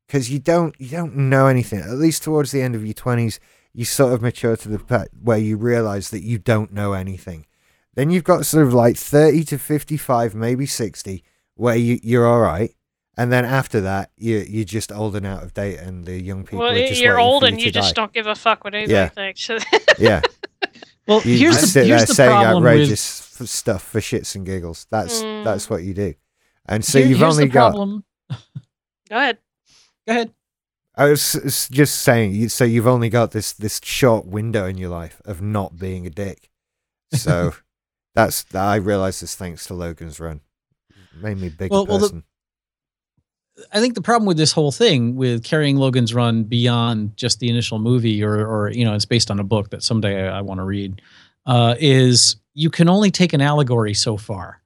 because 0.06 0.30
you 0.30 0.38
don't 0.38 0.80
you 0.80 0.90
don't 0.90 1.16
know 1.16 1.48
anything. 1.48 1.80
At 1.80 1.90
least 1.98 2.22
towards 2.22 2.52
the 2.52 2.62
end 2.62 2.76
of 2.76 2.84
your 2.84 2.94
twenties, 2.94 3.40
you 3.76 3.84
sort 3.84 4.12
of 4.14 4.22
mature 4.22 4.56
to 4.56 4.68
the 4.70 4.78
point 4.78 5.08
where 5.22 5.36
you 5.38 5.56
realize 5.58 6.08
that 6.10 6.22
you 6.22 6.38
don't 6.38 6.72
know 6.72 6.94
anything. 6.94 7.44
Then 7.94 8.10
you've 8.10 8.24
got 8.24 8.46
sort 8.46 8.66
of 8.66 8.72
like 8.74 8.96
thirty 8.96 9.44
to 9.44 9.58
fifty-five, 9.58 10.34
maybe 10.34 10.64
sixty, 10.66 11.22
where 11.54 11.76
you 11.76 11.98
you're 12.02 12.26
all 12.26 12.40
right. 12.40 12.72
And 13.18 13.30
then 13.32 13.44
after 13.44 13.80
that, 13.82 14.10
you 14.16 14.38
you're 14.48 14.64
just 14.64 14.90
old 14.90 15.14
and 15.16 15.26
out 15.26 15.42
of 15.42 15.52
date, 15.54 15.78
and 15.78 16.04
the 16.06 16.20
young 16.20 16.44
people 16.44 16.60
well, 16.60 16.74
are 16.74 16.86
just 16.86 17.00
you're 17.02 17.18
old 17.20 17.42
for 17.42 17.48
and 17.48 17.60
you 17.60 17.66
you 17.66 17.72
just 17.72 17.94
die. 17.94 18.02
don't 18.02 18.12
give 18.12 18.26
a 18.26 18.34
fuck 18.34 18.64
what 18.64 18.74
anybody 18.74 18.92
Yeah. 18.94 19.08
thinks. 19.08 19.48
Yeah, 19.98 20.20
Well, 21.08 21.22
you 21.22 21.38
here's 21.38 21.54
just 21.54 21.60
the 21.62 21.66
sit 21.68 21.86
here's 21.86 22.00
there 22.00 22.06
the 22.06 22.14
saying 22.14 22.30
problem 22.30 22.62
with 22.64 22.72
outrageous 22.72 23.40
f- 23.40 23.46
stuff 23.48 23.82
for 23.82 24.00
shits 24.00 24.34
and 24.34 24.44
giggles. 24.44 24.86
That's 24.90 25.22
Mm. 25.22 25.44
that's 25.44 25.70
what 25.70 25.82
you 25.82 25.94
do. 25.94 26.14
And 26.66 26.84
so 26.84 26.98
here- 26.98 27.08
you've 27.08 27.18
here's 27.20 27.32
only 27.34 27.44
the 27.46 27.52
got 27.52 27.70
problem. 27.72 28.04
Go 29.08 29.16
ahead. 29.16 29.38
Go 30.06 30.12
ahead. 30.12 30.32
I 30.96 31.10
was 31.10 31.68
just 31.70 31.96
saying, 32.02 32.48
so 32.48 32.64
you've 32.64 32.86
only 32.86 33.08
got 33.10 33.32
this 33.32 33.52
this 33.52 33.80
short 33.84 34.26
window 34.26 34.66
in 34.66 34.78
your 34.78 34.88
life 34.88 35.20
of 35.24 35.42
not 35.42 35.78
being 35.78 36.06
a 36.06 36.10
dick. 36.10 36.48
So 37.12 37.52
that's 38.14 38.46
I 38.54 38.76
realize 38.76 39.20
this 39.20 39.34
thanks 39.34 39.66
to 39.66 39.74
Logan's 39.74 40.18
Run. 40.20 40.40
Made 41.20 41.38
me 41.38 41.48
a 41.48 41.50
bigger 41.50 41.72
Well- 41.72 41.86
well, 41.86 41.98
the- 41.98 42.06
person. 42.06 42.24
I 43.72 43.80
think 43.80 43.94
the 43.94 44.02
problem 44.02 44.26
with 44.26 44.36
this 44.36 44.52
whole 44.52 44.70
thing 44.70 45.16
with 45.16 45.42
carrying 45.42 45.76
Logan's 45.76 46.12
Run 46.12 46.44
beyond 46.44 47.16
just 47.16 47.40
the 47.40 47.48
initial 47.48 47.78
movie, 47.78 48.22
or 48.22 48.46
or 48.46 48.70
you 48.70 48.84
know, 48.84 48.94
it's 48.94 49.06
based 49.06 49.30
on 49.30 49.38
a 49.40 49.44
book 49.44 49.70
that 49.70 49.82
someday 49.82 50.28
I, 50.28 50.38
I 50.38 50.40
want 50.42 50.58
to 50.58 50.64
read, 50.64 51.00
uh, 51.46 51.74
is 51.78 52.36
you 52.52 52.68
can 52.68 52.86
only 52.88 53.10
take 53.10 53.32
an 53.32 53.40
allegory 53.40 53.94
so 53.94 54.18
far, 54.18 54.60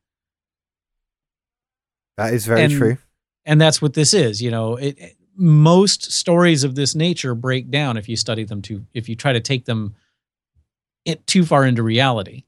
that 2.17 2.35
is 2.35 2.47
very 2.47 2.63
and- 2.63 2.73
true. 2.73 2.99
and 3.45 3.61
that's 3.61 3.81
what 3.81 3.95
this 3.95 4.13
is. 4.13 4.43
You 4.43 4.51
know, 4.51 4.77
it, 4.77 4.99
it- 4.99 5.17
most 5.41 6.13
stories 6.13 6.65
of 6.65 6.75
this 6.75 6.95
nature 6.95 7.35
break 7.35 7.71
down 7.71 7.97
if 7.97 8.09
you 8.09 8.17
study 8.17 8.45
them 8.45 8.61
too, 8.61 8.85
if 8.95 9.09
you 9.09 9.17
try 9.17 9.33
to 9.33 9.41
take 9.41 9.65
them 9.65 9.95
it 11.05 11.27
too 11.27 11.45
far 11.45 11.65
into 11.65 11.83
reality. 11.83 12.45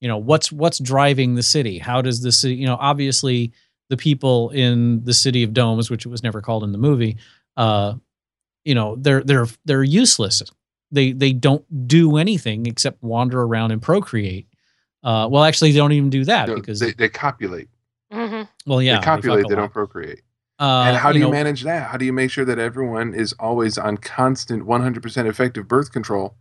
You 0.00 0.08
know, 0.08 0.18
what's 0.18 0.52
what's 0.52 0.78
driving 0.78 1.34
the 1.34 1.42
city? 1.42 1.78
How 1.78 2.02
does 2.02 2.20
the 2.20 2.32
city? 2.32 2.56
You 2.56 2.66
know, 2.66 2.76
obviously 2.78 3.52
the 3.88 3.96
people 3.96 4.50
in 4.50 5.02
the 5.04 5.14
city 5.14 5.42
of 5.42 5.54
domes, 5.54 5.90
which 5.90 6.04
it 6.04 6.08
was 6.08 6.22
never 6.22 6.40
called 6.40 6.62
in 6.64 6.72
the 6.72 6.78
movie, 6.78 7.16
uh, 7.56 7.94
you 8.64 8.74
know, 8.74 8.96
they're 8.96 9.22
they're 9.22 9.46
they're 9.64 9.82
useless. 9.82 10.42
They 10.90 11.12
they 11.12 11.32
don't 11.32 11.88
do 11.88 12.16
anything 12.16 12.66
except 12.66 13.02
wander 13.02 13.40
around 13.40 13.72
and 13.72 13.80
procreate. 13.82 14.46
Uh, 15.02 15.28
well, 15.30 15.44
actually, 15.44 15.72
they 15.72 15.78
don't 15.78 15.92
even 15.92 16.10
do 16.10 16.24
that 16.24 16.48
No, 16.48 16.56
because 16.56 16.80
they, 16.80 16.92
they 16.92 17.08
copulate. 17.08 17.68
hmm 18.12 18.42
well, 18.66 18.82
yeah, 18.82 18.98
they 18.98 19.04
copulate. 19.04 19.42
fuck 19.42 19.50
a 19.50 19.54
They 19.54 19.60
don't 19.60 19.72
procreate. 19.72 20.22
Uh, 20.60 20.84
and 20.88 20.96
how 20.96 21.12
do 21.12 21.18
you, 21.18 21.26
know, 21.26 21.30
manage 21.30 21.62
that? 21.62 21.88
How 21.88 21.96
do 21.96 22.04
you 22.04 22.12
make 22.12 22.30
sure 22.30 22.44
that 22.44 22.58
everyone 22.58 23.14
is 23.14 23.32
always 23.34 23.78
on 23.78 23.96
constant 23.96 24.66
100% 24.66 25.26
effective 25.26 25.68
birth 25.68 25.92
control 25.92 26.34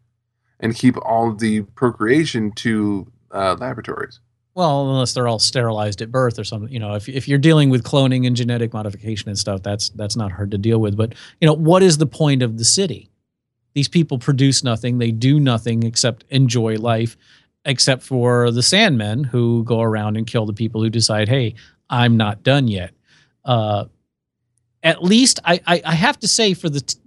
and 0.59 0.75
keep 0.75 0.97
all 0.97 1.33
the 1.33 1.61
procreation 1.61 2.51
to 2.53 3.11
uh, 3.31 3.55
laboratories? 3.59 4.19
Well, 4.55 4.89
unless 4.89 5.13
they're 5.13 5.27
all 5.27 5.37
sterilized 5.37 6.01
at 6.01 6.11
birth 6.11 6.39
or 6.39 6.43
something, 6.43 6.73
you 6.73 6.79
know, 6.79 6.95
if 6.95 7.07
if 7.07 7.27
you're 7.27 7.37
dealing 7.37 7.69
with 7.69 7.83
cloning 7.83 8.25
and 8.25 8.35
genetic 8.35 8.73
modification 8.73 9.29
and 9.29 9.37
stuff, 9.37 9.61
that's 9.61 9.89
that's 9.89 10.15
not 10.15 10.31
hard 10.31 10.49
to 10.49 10.57
deal 10.57 10.79
with. 10.79 10.97
But 10.97 11.13
you 11.39 11.45
know, 11.45 11.53
what 11.53 11.83
is 11.83 11.99
the 11.99 12.07
point 12.07 12.41
of 12.41 12.57
the 12.57 12.65
city? 12.65 13.11
These 13.75 13.87
people 13.87 14.17
produce 14.17 14.63
nothing; 14.63 14.97
they 14.97 15.11
do 15.11 15.39
nothing 15.39 15.83
except 15.83 16.25
enjoy 16.29 16.77
life, 16.77 17.15
except 17.65 18.01
for 18.01 18.49
the 18.49 18.61
Sandmen 18.61 19.27
who 19.27 19.63
go 19.63 19.79
around 19.81 20.17
and 20.17 20.25
kill 20.25 20.47
the 20.47 20.53
people 20.53 20.81
who 20.81 20.89
decide, 20.89 21.29
"Hey, 21.29 21.53
I'm 21.91 22.17
not 22.17 22.41
done 22.41 22.67
yet." 22.67 22.95
Uh, 23.45 23.85
at 24.87 25.03
least 25.03 25.39
I, 25.43 25.59
I 25.67 25.81
I 25.83 25.93
have 25.95 26.17
to 26.19 26.27
say 26.27 26.53
for 26.53 26.69
the 26.69 26.79
t- 26.79 26.97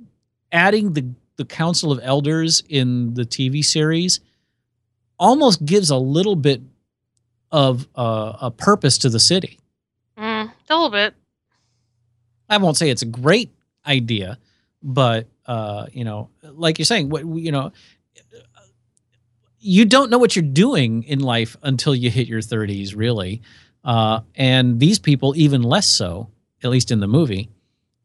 adding 0.53 0.93
the 0.93 1.07
the 1.37 1.47
Council 1.47 1.91
of 1.91 1.99
Elders 2.03 2.63
in 2.69 3.15
the 3.15 3.23
TV 3.25 3.65
series 3.65 4.21
almost 5.19 5.65
gives 5.65 5.89
a 5.89 5.97
little 5.97 6.37
bit 6.37 6.61
of 7.51 7.89
uh, 7.97 8.37
a 8.43 8.51
purpose 8.51 8.99
to 8.99 9.09
the 9.09 9.19
city. 9.19 9.59
Mm, 10.19 10.53
a 10.69 10.75
little 10.75 10.91
bit. 10.91 11.15
I 12.51 12.59
won't 12.59 12.77
say 12.77 12.91
it's 12.91 13.01
a 13.01 13.07
great 13.07 13.51
idea, 13.87 14.39
but 14.83 15.29
uh, 15.47 15.87
you 15.93 16.05
know, 16.05 16.29
like 16.43 16.79
you're 16.79 16.85
saying, 16.85 17.09
what 17.09 17.25
you 17.25 17.51
know, 17.51 17.73
you 19.59 19.87
don't 19.87 20.11
know 20.11 20.19
what 20.19 20.37
you're 20.37 20.43
doing 20.43 21.05
in 21.05 21.21
life 21.21 21.57
until 21.63 21.95
you 21.95 22.11
hit 22.11 22.29
your 22.29 22.41
30s, 22.41 22.95
really. 22.95 23.41
Uh, 23.83 24.21
and 24.35 24.79
these 24.79 24.99
people, 24.99 25.33
even 25.37 25.63
less 25.63 25.87
so, 25.87 26.29
at 26.63 26.69
least 26.69 26.91
in 26.91 27.01
the 27.01 27.09
movie, 27.09 27.49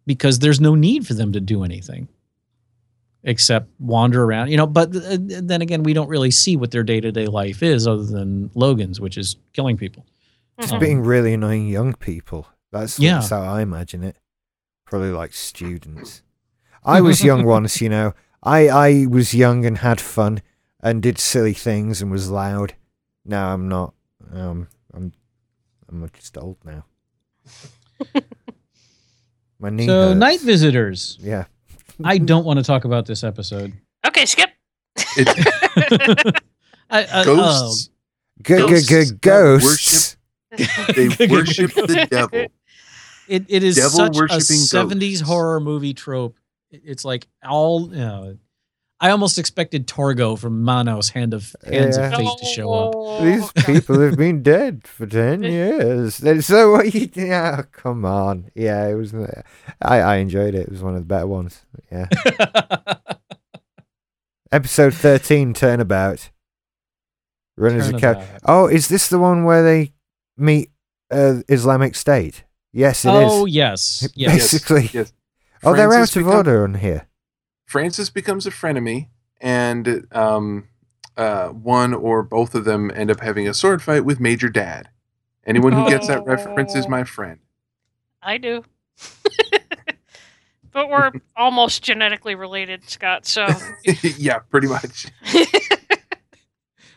because 0.05 0.39
there's 0.39 0.59
no 0.61 0.75
need 0.75 1.05
for 1.07 1.13
them 1.13 1.31
to 1.33 1.39
do 1.39 1.63
anything 1.63 2.07
except 3.23 3.67
wander 3.79 4.23
around, 4.23 4.49
you 4.49 4.57
know. 4.57 4.67
But 4.67 4.95
uh, 4.95 5.17
then 5.19 5.61
again, 5.61 5.81
we 5.83 5.93
don't 5.93 6.07
really 6.09 6.31
see 6.31 6.55
what 6.57 6.71
their 6.71 6.83
day 6.83 7.01
to 7.01 7.11
day 7.11 7.25
life 7.27 7.63
is 7.63 7.87
other 7.87 8.03
than 8.05 8.51
Logan's, 8.53 8.99
which 9.01 9.17
is 9.17 9.35
killing 9.53 9.77
people. 9.77 10.05
Mhm. 10.59 10.73
Um, 10.73 10.79
Being 10.79 11.01
really 11.01 11.33
annoying 11.33 11.67
young 11.67 11.93
people. 11.93 12.47
That's, 12.71 12.99
Yeah. 12.99 13.15
that's 13.15 13.29
how 13.29 13.41
I 13.41 13.61
imagine 13.61 14.03
it. 14.03 14.17
Probably 14.85 15.09
like 15.11 15.33
students. 15.33 16.21
I 16.83 17.01
was 17.01 17.23
young 17.23 17.45
once, 17.55 17.81
you 17.81 17.89
know. 17.89 18.13
I, 18.43 18.67
I 18.69 19.05
was 19.07 19.33
young 19.33 19.65
and 19.65 19.79
had 19.79 19.99
fun 19.99 20.41
and 20.81 21.01
did 21.01 21.17
silly 21.17 21.53
things 21.53 22.01
and 22.01 22.11
was 22.11 22.29
loud. 22.29 22.75
Now 23.25 23.53
I'm 23.53 23.67
not. 23.67 23.95
Um, 24.31 24.67
I'm 24.93 25.11
I'm 25.89 26.07
just 26.13 26.37
old 26.37 26.57
now. 26.63 26.85
My 29.65 29.71
knee 29.71 29.87
So, 29.87 30.09
hurts. 30.09 30.19
night 30.19 30.41
visitors. 30.41 31.17
Yeah. 31.19 31.45
I 32.03 32.19
don't 32.19 32.45
want 32.45 32.59
to 32.59 32.63
talk 32.63 32.85
about 32.85 33.07
this 33.07 33.23
episode. 33.23 33.73
Okay, 34.05 34.25
skip. 34.25 34.51
It, 35.17 35.27
I, 36.91 37.07
I, 37.21 37.25
ghosts. 37.25 37.89
Go, 38.43 38.57
go, 38.59 38.67
Ghosts 38.67 39.11
go, 39.11 39.17
ghosts. 39.21 40.17
They 40.95 41.07
worship 41.27 41.73
the 41.73 42.07
devil. 42.11 42.29
oh, 42.41 42.45
it, 43.27 43.45
it 43.49 43.63
is 43.63 43.75
Devil 43.77 43.89
such 43.89 44.15
a 44.15 44.19
worshipping 44.19 44.57
70s 44.61 44.99
ghosts. 44.99 45.21
horror 45.21 45.59
movie 45.59 45.95
trope. 45.95 46.37
It's 46.69 47.03
like 47.03 47.27
all, 47.43 47.89
you 47.89 47.97
know, 47.97 48.37
I 49.01 49.09
almost 49.09 49.37
expected 49.37 49.87
Torgo 49.87 50.37
from 50.39 50.63
Manos 50.63 51.09
Hand 51.09 51.33
of 51.33 51.53
Hands 51.65 51.97
Yeah. 51.97 52.07
of 52.07 52.15
Fate 52.15 52.37
to 52.39 52.45
show 52.45 52.71
up. 52.73 53.21
These 53.23 53.51
people 53.65 53.99
have 53.99 54.17
been 54.17 54.41
dead 54.41 54.87
for 54.87 55.05
ten 55.05 55.43
years. 55.43 56.15
So 56.45 56.71
what 56.71 56.93
you? 56.93 57.09
Yeah, 57.13 57.63
come 57.71 58.05
on. 58.05 58.51
Yeah, 58.55 58.87
it 58.87 58.93
was. 58.95 59.13
I 59.81 59.99
I 59.99 60.15
enjoyed 60.17 60.55
it. 60.55 60.61
It 60.67 60.71
was 60.71 60.81
one 60.81 60.95
of 60.95 61.01
the 61.01 61.05
better 61.05 61.27
ones. 61.27 61.61
Yeah. 61.91 62.07
Episode 64.51 64.93
thirteen, 64.93 65.53
turnabout. 65.53 66.29
Runners 67.57 67.89
of 67.89 67.99
Cap. 67.99 68.21
Oh, 68.45 68.67
is 68.67 68.87
this 68.89 69.07
the 69.07 69.19
one 69.19 69.43
where 69.45 69.63
they 69.63 69.93
meet 70.37 70.69
uh, 71.11 71.41
Islamic 71.47 71.95
State? 71.95 72.43
Yes, 72.73 73.05
it 73.05 73.09
is. 73.09 73.13
oh, 73.31 73.45
yes. 73.45 74.07
Yes. 74.15 74.33
Basically. 74.51 74.89
Yes. 74.93 75.13
Oh, 75.63 75.73
they're 75.73 75.91
out 75.93 76.09
of 76.09 76.13
become- 76.13 76.35
order 76.35 76.63
on 76.63 76.75
here. 76.75 77.07
Francis 77.65 78.09
becomes 78.09 78.45
a 78.45 78.51
frenemy, 78.51 79.09
and 79.41 80.07
um, 80.11 80.67
uh, 81.17 81.49
one 81.49 81.93
or 81.93 82.23
both 82.23 82.55
of 82.55 82.65
them 82.65 82.91
end 82.95 83.11
up 83.11 83.19
having 83.19 83.47
a 83.47 83.53
sword 83.53 83.81
fight 83.81 84.05
with 84.05 84.19
Major 84.19 84.49
Dad. 84.49 84.89
Anyone 85.45 85.73
who 85.73 85.87
gets 85.89 86.07
that 86.07 86.25
reference 86.25 86.75
is 86.75 86.87
my 86.87 87.03
friend. 87.03 87.39
I 88.21 88.37
do. 88.37 88.63
but 90.71 90.89
we're 90.89 91.11
almost 91.37 91.83
genetically 91.83 92.33
related, 92.33 92.89
Scott. 92.89 93.27
So 93.27 93.47
yeah, 94.17 94.39
pretty 94.39 94.67
much. 94.67 95.07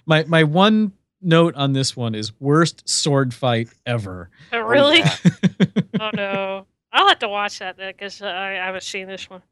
My, 0.07 0.25
my 0.25 0.45
one 0.45 0.93
note 1.21 1.55
on 1.55 1.75
this 1.75 1.95
one 1.95 2.15
is 2.15 2.33
worst 2.41 2.89
sword 2.89 3.35
fight 3.35 3.69
ever. 3.85 4.31
Oh, 4.53 4.61
really? 4.61 5.01
yeah. 5.01 5.17
Oh 6.01 6.11
no. 6.15 6.67
I'll 6.91 7.09
have 7.09 7.19
to 7.19 7.29
watch 7.29 7.59
that 7.59 7.77
then 7.77 7.93
because 7.93 8.23
I, 8.23 8.53
I 8.53 8.65
haven't 8.65 8.83
seen 8.83 9.07
this 9.07 9.29
one. 9.29 9.43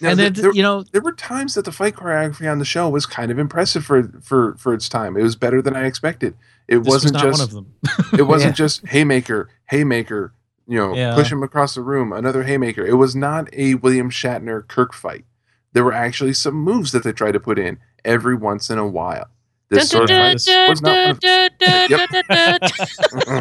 Now, 0.00 0.10
and 0.10 0.18
then, 0.18 0.32
there, 0.34 0.52
you 0.52 0.62
know, 0.62 0.84
there 0.92 1.00
were 1.02 1.12
times 1.12 1.54
that 1.54 1.64
the 1.64 1.72
fight 1.72 1.96
choreography 1.96 2.50
on 2.50 2.58
the 2.60 2.64
show 2.64 2.88
was 2.88 3.04
kind 3.06 3.30
of 3.32 3.38
impressive 3.38 3.84
for 3.84 4.04
for 4.22 4.54
for 4.56 4.72
its 4.72 4.88
time. 4.88 5.16
It 5.16 5.22
was 5.22 5.34
better 5.36 5.60
than 5.60 5.74
I 5.74 5.86
expected. 5.86 6.34
It 6.68 6.78
this 6.78 6.86
was 6.86 6.94
wasn't 7.04 7.14
not 7.14 7.22
just 7.24 7.38
one 7.40 7.48
of 7.48 7.52
them. 7.54 7.74
it 8.18 8.22
wasn't 8.28 8.50
Yeah. 8.52 8.64
just 8.66 8.86
haymaker, 8.88 9.48
haymaker, 9.70 10.34
you 10.68 10.78
know, 10.78 10.94
Yeah. 10.94 11.14
push 11.14 11.32
him 11.32 11.42
across 11.42 11.74
the 11.74 11.80
room, 11.82 12.12
another 12.12 12.44
haymaker. 12.44 12.84
It 12.86 12.94
was 12.94 13.16
not 13.16 13.48
a 13.52 13.74
William 13.74 14.10
Shatner 14.10 14.66
Kirk 14.68 14.94
fight. 14.94 15.24
There 15.72 15.82
were 15.84 15.92
actually 15.92 16.32
some 16.34 16.54
moves 16.54 16.92
that 16.92 17.02
they 17.02 17.12
tried 17.12 17.32
to 17.32 17.40
put 17.40 17.58
in 17.58 17.78
every 18.04 18.34
once 18.36 18.70
in 18.70 18.78
a 18.78 18.86
while. 18.86 19.28
This 19.70 19.90
sword 19.90 20.08
dun, 20.08 20.38
fight 20.38 20.44
dun, 20.46 20.70
was 20.70 20.80
not 20.80 21.18
one 21.18 22.18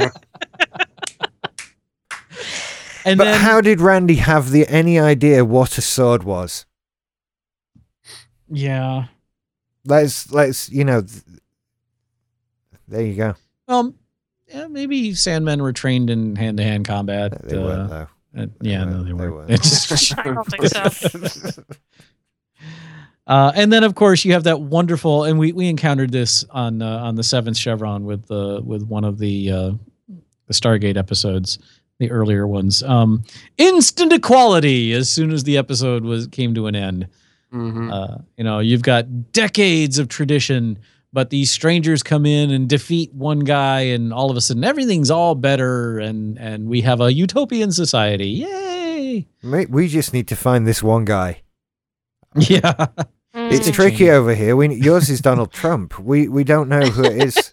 of- 0.08 0.12
And 3.08 3.18
But 3.18 3.24
then 3.26 3.40
how 3.42 3.62
did 3.62 3.80
Randy 3.82 4.16
have 4.16 4.52
the 4.52 4.68
any 4.68 5.00
idea 5.00 5.46
what 5.46 5.78
a 5.78 5.82
sword 5.82 6.24
was? 6.24 6.66
yeah. 8.50 9.06
Let's 9.86 10.30
let's 10.32 10.70
you 10.70 10.84
know. 10.84 11.02
th- 11.02 11.24
there 12.90 13.02
you 13.04 13.16
go. 13.16 13.36
Well, 13.68 13.94
yeah, 14.48 14.68
maybe 14.68 15.12
Sandmen 15.12 15.62
were 15.62 15.74
trained 15.74 16.10
in 16.10 16.36
hand-to-hand 16.36 16.86
combat. 16.86 17.42
They 17.48 17.58
uh, 17.58 17.62
weren't 17.64 17.90
though. 17.90 18.08
uh, 18.38 18.46
yeah, 18.62 18.86
They 18.86 18.92
no, 18.92 19.04
they 19.04 19.14
weren't. 19.14 19.48
They 19.48 19.56
weren't. 19.56 19.90
weren't. 19.90 20.14
I 20.18 20.24
don't 20.24 20.46
think 20.46 20.68
so. 20.68 21.64
Uh, 23.28 23.52
and 23.56 23.74
then, 23.74 23.84
of 23.84 23.94
course, 23.96 24.24
you 24.24 24.32
have 24.32 24.46
that 24.46 24.62
wonderful, 24.62 25.26
and 25.26 25.38
we, 25.38 25.52
we 25.52 25.68
encountered 25.68 26.14
this 26.14 26.46
on 26.50 26.82
uh, 26.82 27.00
on 27.00 27.16
the 27.16 27.24
seventh 27.24 27.58
chevron 27.58 28.06
with 28.06 28.32
uh, 28.32 28.62
with 28.64 28.84
one 28.84 29.04
of 29.04 29.20
the 29.20 29.52
uh, 29.52 29.72
the 30.48 30.54
Stargate 30.54 30.96
episodes, 30.96 31.60
the 32.00 32.12
earlier 32.12 32.46
ones. 32.48 32.84
Um, 32.84 33.24
instant 33.58 34.14
equality 34.14 34.94
as 34.94 35.10
soon 35.10 35.32
as 35.32 35.44
the 35.44 35.58
episode 35.58 36.04
was 36.04 36.28
came 36.28 36.54
to 36.56 36.68
an 36.68 36.76
end. 36.76 37.08
Mhm. 37.54 37.92
Uh, 37.92 38.18
you 38.38 38.44
know, 38.44 38.60
you've 38.60 38.82
got 38.84 39.32
decades 39.32 39.98
of 40.00 40.08
tradition, 40.10 40.78
but 41.14 41.30
these 41.30 41.50
strangers 41.50 42.04
come 42.04 42.26
in 42.26 42.52
and 42.52 42.68
defeat 42.70 43.14
one 43.14 43.40
guy, 43.40 43.80
and 43.82 44.14
all 44.14 44.30
of 44.30 44.38
a 44.38 44.42
sudden 44.42 44.64
everything's 44.64 45.10
all 45.10 45.34
better, 45.36 45.98
and 45.98 46.38
and 46.38 46.68
we 46.68 46.82
have 46.82 47.00
a 47.02 47.14
utopian 47.14 47.72
society. 47.72 48.28
Yay! 48.30 49.26
Mate, 49.42 49.70
we 49.70 49.88
just 49.88 50.14
need 50.14 50.28
to 50.28 50.36
find 50.36 50.68
this 50.68 50.84
one 50.84 51.06
guy. 51.06 51.42
Yeah. 52.38 52.88
It's 53.34 53.70
Mm. 53.70 53.74
tricky 53.74 54.10
over 54.12 54.34
here. 54.36 54.56
We 54.56 54.74
yours 54.76 55.10
is 55.10 55.22
Donald 55.22 55.52
Trump. 55.52 55.98
We 56.00 56.28
we 56.28 56.44
don't 56.44 56.70
know 56.70 56.82
who 56.82 57.04
it 57.06 57.24
is. 57.24 57.52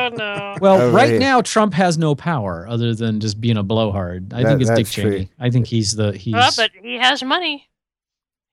Oh 0.00 0.08
no. 0.16 0.56
Well, 0.60 0.80
Over 0.80 0.90
right 0.96 1.10
here. 1.10 1.18
now 1.20 1.40
Trump 1.42 1.74
has 1.74 1.98
no 1.98 2.14
power 2.14 2.66
other 2.68 2.94
than 2.94 3.20
just 3.20 3.40
being 3.40 3.56
a 3.56 3.62
blowhard. 3.62 4.32
I 4.32 4.42
That- 4.42 4.48
think 4.48 4.60
it's 4.62 4.70
Dick 4.70 4.76
that's 4.78 4.92
true. 4.92 5.10
Cheney. 5.12 5.30
I 5.38 5.50
think 5.50 5.66
he's 5.66 5.94
the 5.96 6.12
he's. 6.12 6.34
Well, 6.34 6.50
but 6.56 6.70
he 6.82 6.96
has 6.98 7.22
money. 7.22 7.68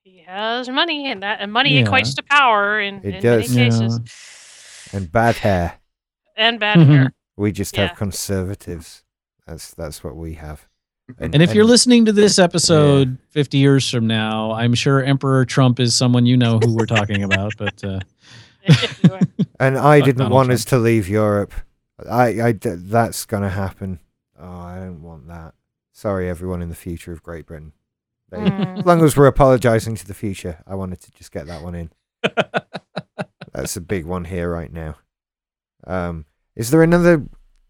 He 0.04 0.24
has 0.26 0.70
money, 0.70 1.10
and 1.12 1.24
that 1.24 1.40
and 1.42 1.52
money 1.52 1.78
Yeah. 1.80 1.86
equates 1.86 2.16
to 2.16 2.24
power 2.24 2.80
in, 2.80 2.98
It 3.04 3.16
in 3.16 3.22
does. 3.22 3.54
many 3.56 3.70
cases, 3.70 4.00
And 4.94 5.12
bad 5.12 5.36
hair. 5.38 5.80
and 6.36 6.60
bad 6.60 6.80
hair. 6.80 7.14
We 7.40 7.52
just 7.52 7.76
Yeah. 7.78 7.88
have 7.90 7.98
conservatives. 7.98 9.04
That's 9.46 9.72
that's 9.74 10.04
what 10.04 10.16
we 10.16 10.34
have. 10.34 10.67
And 11.20 11.42
if 11.42 11.54
you're 11.54 11.66
listening 11.66 12.06
to 12.06 12.12
this 12.12 12.38
episode 12.40 13.18
50 13.30 13.58
years 13.58 13.90
from 13.90 14.08
now, 14.08 14.52
I'm 14.52 14.74
sure 14.74 15.04
Emperor 15.04 15.46
Trump 15.46 15.80
is 15.80 15.96
someone 15.96 16.26
you 16.26 16.38
know 16.38 16.60
who 16.60 16.76
we're 16.76 16.86
talking 16.86 17.24
about. 17.24 17.54
But 17.58 17.84
uh, 17.84 18.00
and 19.60 19.78
I 19.78 20.02
didn't 20.02 20.18
Donald 20.18 20.34
want 20.34 20.48
Trump. 20.48 20.56
us 20.60 20.66
to 20.66 20.78
leave 20.78 21.08
Europe. 21.08 21.54
I 22.10 22.54
that's 22.62 23.26
gonna 23.26 23.50
happen. 23.50 24.00
Oh, 24.40 24.60
I 24.60 24.76
don't 24.80 25.02
want 25.02 25.28
that. 25.30 25.54
Sorry, 25.94 26.30
everyone 26.30 26.62
in 26.62 26.70
the 26.70 26.76
future 26.76 27.12
of 27.12 27.24
Great 27.24 27.46
Britain. 27.46 27.74
They- 28.30 28.38
Mm. 28.38 28.80
As 28.80 28.86
long 28.86 29.02
as 29.06 29.16
we're 29.16 29.26
apologising 29.28 29.96
to 29.96 30.06
the 30.06 30.14
future, 30.14 30.62
I 30.68 30.76
wanted 30.76 31.00
to 31.02 31.12
just 31.14 31.32
get 31.32 31.48
that 31.48 31.64
one 31.64 31.74
in. 31.76 31.92
That's 33.54 33.78
a 33.78 33.82
big 33.82 34.06
one 34.06 34.26
here 34.26 34.52
right 34.52 34.72
now. 34.72 34.98
Um, 35.88 36.26
is 36.56 36.70
there 36.70 36.84
another? 36.84 37.24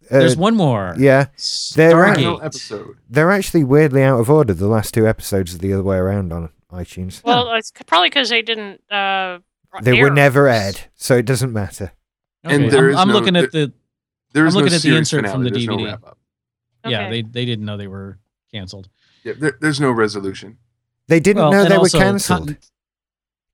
Uh, 0.10 0.20
there's 0.20 0.38
one 0.38 0.56
more. 0.56 0.96
yeah, 0.98 1.26
They're 1.76 1.96
right. 1.98 2.18
Stargate. 2.18 2.44
episode. 2.44 2.98
they're 3.10 3.32
actually 3.32 3.64
weirdly 3.64 4.04
out 4.04 4.20
of 4.20 4.30
order. 4.30 4.54
The 4.54 4.68
last 4.68 4.94
two 4.94 5.08
episodes 5.08 5.56
are 5.56 5.58
the 5.58 5.74
other 5.74 5.84
way 5.84 5.98
around 5.98 6.32
on 6.34 6.50
iTunes. 6.72 7.24
Well, 7.24 7.52
it's 7.54 7.70
c- 7.78 7.84
probably 7.86 8.10
because 8.10 8.30
they 8.30 8.42
didn't. 8.42 8.82
Uh, 8.92 9.40
They 9.82 9.94
were 10.02 10.08
air 10.08 10.14
never 10.14 10.44
those. 10.50 10.62
aired, 10.64 10.82
so 10.96 11.18
it 11.18 11.26
doesn't 11.26 11.52
matter. 11.54 11.92
And 12.44 12.64
Okay, 12.66 12.70
there 12.70 12.86
I'm, 12.86 12.90
is 12.92 12.96
I'm 12.98 13.08
no- 13.10 13.14
looking 13.14 13.36
at 13.36 13.52
the. 13.52 13.74
There 14.34 14.44
I'm 14.44 14.48
is 14.50 14.56
no 14.56 14.66
at 14.66 14.70
the 14.72 14.80
series 14.80 14.98
insert 15.00 15.22
from 15.22 15.32
finale. 15.32 15.44
the 15.46 15.52
There's 15.52 15.68
no 15.68 15.78
DVD. 15.78 15.86
wrap-up. 15.86 16.18
Yeah, 16.86 17.02
Okay. 17.02 17.10
they 17.10 17.22
they 17.30 17.46
didn't 17.46 17.66
know 17.66 17.78
they 17.78 17.88
were 17.88 18.20
canceled. 18.52 18.90
Yeah, 19.24 19.34
there, 19.38 19.58
there's 19.60 19.80
no 19.82 19.92
resolution. 19.92 20.58
They 21.08 21.20
didn't 21.20 21.42
Well, 21.42 21.52
know 21.52 21.62
and 21.64 21.72
they 21.72 21.76
were 21.78 21.82
also 21.82 22.00
cancelled 22.00 22.48
con- 22.48 22.58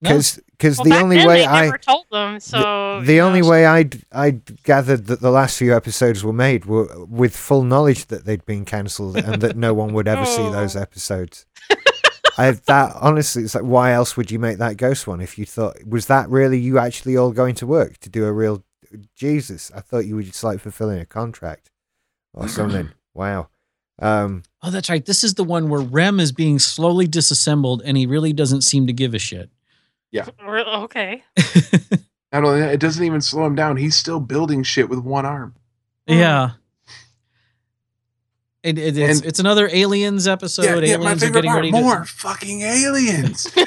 No? 0.03 0.09
because 0.51 0.77
Well, 0.77 0.83
the 0.85 0.89
back 0.91 1.03
only 1.03 1.17
then 1.17 1.27
way 1.27 1.37
they 1.39 1.45
I 1.45 1.65
never 1.65 1.77
told 1.77 2.05
them. 2.11 2.39
So 2.39 3.01
the 3.03 3.13
you 3.15 3.21
only 3.21 3.41
know, 3.41 3.49
way 3.49 3.65
I 3.65 3.89
I 4.11 4.31
gathered 4.63 5.07
that 5.07 5.21
the 5.21 5.31
last 5.31 5.57
few 5.57 5.75
episodes 5.75 6.23
were 6.23 6.33
made 6.33 6.65
were 6.65 7.05
with 7.05 7.35
full 7.35 7.63
knowledge 7.63 8.05
that 8.07 8.25
they'd 8.25 8.45
been 8.45 8.65
cancelled 8.65 9.17
and 9.17 9.41
that 9.41 9.55
no 9.57 9.73
one 9.73 9.93
would 9.93 10.07
ever 10.07 10.25
see 10.25 10.49
those 10.51 10.75
Oh. 10.75 10.81
episodes. 10.81 11.45
I 12.37 12.51
that 12.51 12.95
honestly, 12.99 13.43
it's 13.43 13.53
like 13.55 13.63
why 13.63 13.91
else 13.91 14.17
would 14.17 14.31
you 14.31 14.39
make 14.39 14.57
that 14.57 14.77
ghost 14.77 15.05
one 15.07 15.21
if 15.21 15.37
you 15.37 15.45
thought 15.45 15.77
was 15.85 16.07
that 16.07 16.29
really 16.29 16.59
you 16.59 16.79
actually 16.79 17.15
all 17.17 17.31
going 17.31 17.55
to 17.55 17.67
work 17.67 17.97
to 17.99 18.09
do 18.09 18.25
a 18.25 18.31
real 18.31 18.63
Jesus? 19.15 19.71
I 19.75 19.81
thought 19.81 20.05
you 20.05 20.15
were 20.15 20.23
just 20.23 20.43
like 20.43 20.59
fulfilling 20.59 20.99
a 20.99 21.05
contract 21.05 21.69
or 22.33 22.47
something. 22.47 22.89
wow. 23.13 23.49
Um, 23.99 24.41
Oh, 24.63 24.71
that's 24.71 24.89
right. 24.89 25.05
This 25.05 25.23
is 25.23 25.35
the 25.35 25.43
one 25.43 25.69
where 25.69 25.81
Rem 25.81 26.19
is 26.19 26.31
being 26.31 26.57
slowly 26.57 27.05
disassembled, 27.05 27.81
and 27.85 27.95
he 27.97 28.05
really 28.07 28.33
doesn't 28.33 28.61
seem 28.61 28.87
to 28.87 28.93
give 28.93 29.13
a 29.13 29.19
shit. 29.19 29.51
Re- 30.47 30.63
Okay. 30.65 31.23
Not 32.31 32.43
only 32.45 32.61
that, 32.61 32.73
it 32.73 32.79
doesn't 32.79 33.03
even 33.03 33.21
slow 33.21 33.45
him 33.45 33.55
down. 33.55 33.77
He's 33.77 33.95
still 33.95 34.19
building 34.19 34.63
shit 34.63 34.89
with 34.89 34.99
one 34.99 35.25
arm. 35.25 35.53
Mm. 36.07 36.17
Yeah. 36.19 36.49
It, 38.63 38.77
it, 38.79 38.97
it's, 38.97 39.19
And- 39.19 39.27
it's 39.27 39.39
another 39.39 39.69
aliens 39.71 40.27
episode. 40.27 40.63
yeah, 40.63 40.75
yeah, 40.77 40.97
my 40.97 41.03
aliens 41.03 41.23
are 41.23 41.25
favorite 41.27 41.41
getting 41.41 41.51
part. 41.51 41.57
ready 41.63 41.71
More 41.71 42.05
fucking 42.05 42.61
aliens. 42.61 43.47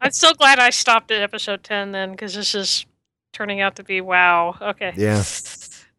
I'm 0.00 0.10
so 0.12 0.32
glad 0.34 0.58
I 0.58 0.70
stopped 0.70 1.10
at 1.10 1.20
episode 1.22 1.62
10 1.64 1.92
then 1.92 2.12
because 2.12 2.34
this 2.34 2.54
is 2.54 2.86
turning 3.32 3.60
out 3.60 3.76
to 3.76 3.82
be 3.84 4.00
wow. 4.00 4.56
Okay. 4.60 4.92
Yeah. 4.96 5.22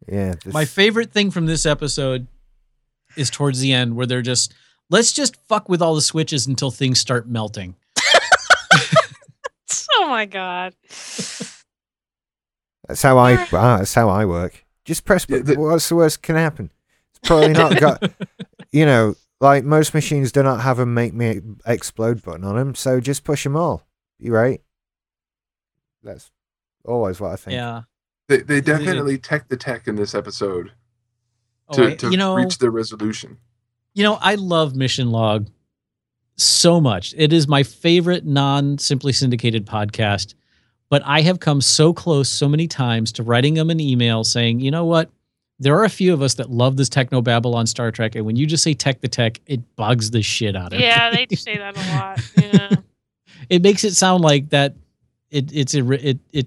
yeah. 0.08 0.34
to. 0.34 0.50
My 0.50 0.64
favorite 0.64 1.12
thing 1.12 1.30
from 1.30 1.46
this 1.46 1.64
episode 1.66 2.26
is 3.16 3.30
towards 3.30 3.60
the 3.60 3.72
end 3.72 3.96
where 3.96 4.06
they're 4.06 4.22
just 4.22 4.52
let's 4.90 5.12
just 5.12 5.36
fuck 5.48 5.68
with 5.68 5.80
all 5.82 5.94
the 5.94 6.00
switches 6.02 6.46
until 6.46 6.70
things 6.70 6.98
start 7.00 7.28
melting. 7.28 7.76
Oh 10.06 10.10
my 10.10 10.24
god. 10.24 10.72
That's 12.86 13.02
how 13.02 13.18
I. 13.18 13.34
ah, 13.52 13.78
that's 13.78 13.92
how 13.94 14.08
I 14.08 14.24
work. 14.24 14.64
Just 14.84 15.04
press. 15.04 15.26
Yeah, 15.28 15.38
the- 15.38 15.58
what's 15.58 15.88
the 15.88 15.96
worst 15.96 16.22
can 16.22 16.36
happen? 16.36 16.70
It's 17.10 17.28
probably 17.28 17.52
not 17.52 17.78
got. 17.80 18.02
You 18.72 18.84
know, 18.84 19.14
like 19.40 19.64
most 19.64 19.94
machines 19.94 20.32
do 20.32 20.42
not 20.42 20.60
have 20.60 20.78
a 20.78 20.84
make 20.84 21.14
me 21.14 21.40
explode 21.64 22.22
button 22.22 22.44
on 22.44 22.56
them, 22.56 22.74
so 22.74 23.00
just 23.00 23.24
push 23.24 23.42
them 23.44 23.56
all. 23.56 23.86
You 24.18 24.34
right? 24.34 24.60
That's 26.02 26.30
always 26.84 27.18
what 27.20 27.32
I 27.32 27.36
think. 27.36 27.54
yeah. 27.54 27.82
they, 28.28 28.38
they 28.42 28.60
definitely 28.60 29.16
tech 29.18 29.48
the 29.48 29.56
tech 29.56 29.88
in 29.88 29.96
this 29.96 30.14
episode 30.14 30.72
Oh, 31.68 31.74
to, 31.74 31.86
I- 31.86 31.94
to 31.96 32.10
you 32.10 32.16
know, 32.18 32.34
reach 32.34 32.58
the 32.58 32.70
resolution. 32.70 33.38
You 33.94 34.02
know, 34.02 34.18
I 34.20 34.34
love 34.34 34.76
Mission 34.76 35.10
Log 35.10 35.48
so 36.36 36.80
much. 36.80 37.14
It 37.16 37.32
is 37.32 37.48
my 37.48 37.62
favorite 37.62 38.24
non 38.24 38.78
simply 38.78 39.12
syndicated 39.12 39.66
podcast. 39.66 40.34
But 40.88 41.02
I 41.04 41.22
have 41.22 41.40
come 41.40 41.60
so 41.60 41.92
close 41.92 42.28
so 42.28 42.48
many 42.48 42.68
times 42.68 43.10
to 43.12 43.22
writing 43.22 43.54
them 43.54 43.70
an 43.70 43.80
email 43.80 44.22
saying, 44.22 44.60
you 44.60 44.70
know 44.70 44.84
what? 44.84 45.10
There 45.58 45.76
are 45.76 45.84
a 45.84 45.90
few 45.90 46.12
of 46.12 46.22
us 46.22 46.34
that 46.34 46.50
love 46.50 46.76
this 46.76 46.88
techno 46.88 47.22
babble 47.22 47.56
on 47.56 47.66
Star 47.66 47.90
Trek. 47.90 48.14
And 48.14 48.24
when 48.24 48.36
you 48.36 48.46
just 48.46 48.62
say 48.62 48.74
tech 48.74 49.00
the 49.00 49.08
tech, 49.08 49.40
it 49.46 49.74
bugs 49.74 50.10
the 50.10 50.22
shit 50.22 50.54
out 50.54 50.72
of 50.72 50.78
me. 50.78 50.84
Yeah, 50.84 51.10
they 51.10 51.34
say 51.34 51.56
that 51.56 51.76
a 51.76 51.96
lot. 51.96 52.20
Yeah. 52.36 52.76
it 53.48 53.62
makes 53.62 53.84
it 53.84 53.94
sound 53.94 54.22
like 54.22 54.50
that 54.50 54.74
it 55.30 55.50
it's 55.52 55.74
a, 55.74 55.90
it 55.92 56.18
it 56.32 56.46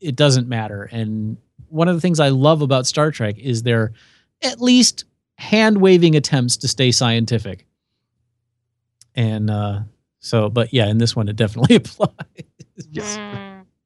it 0.00 0.16
doesn't 0.16 0.48
matter. 0.48 0.84
And 0.92 1.38
one 1.68 1.88
of 1.88 1.94
the 1.94 2.00
things 2.00 2.20
I 2.20 2.28
love 2.28 2.62
about 2.62 2.86
Star 2.86 3.10
Trek 3.10 3.38
is 3.38 3.62
their 3.62 3.92
at 4.42 4.60
least 4.60 5.04
hand 5.38 5.80
waving 5.80 6.14
attempts 6.14 6.58
to 6.58 6.68
stay 6.68 6.92
scientific. 6.92 7.66
And 9.16 9.50
uh 9.50 9.80
so 10.20 10.48
but 10.50 10.72
yeah, 10.72 10.86
in 10.86 10.98
this 10.98 11.16
one 11.16 11.28
it 11.28 11.36
definitely 11.36 11.76
applies. 11.82 12.10
Yes. 12.90 13.16
Mm. 13.18 13.64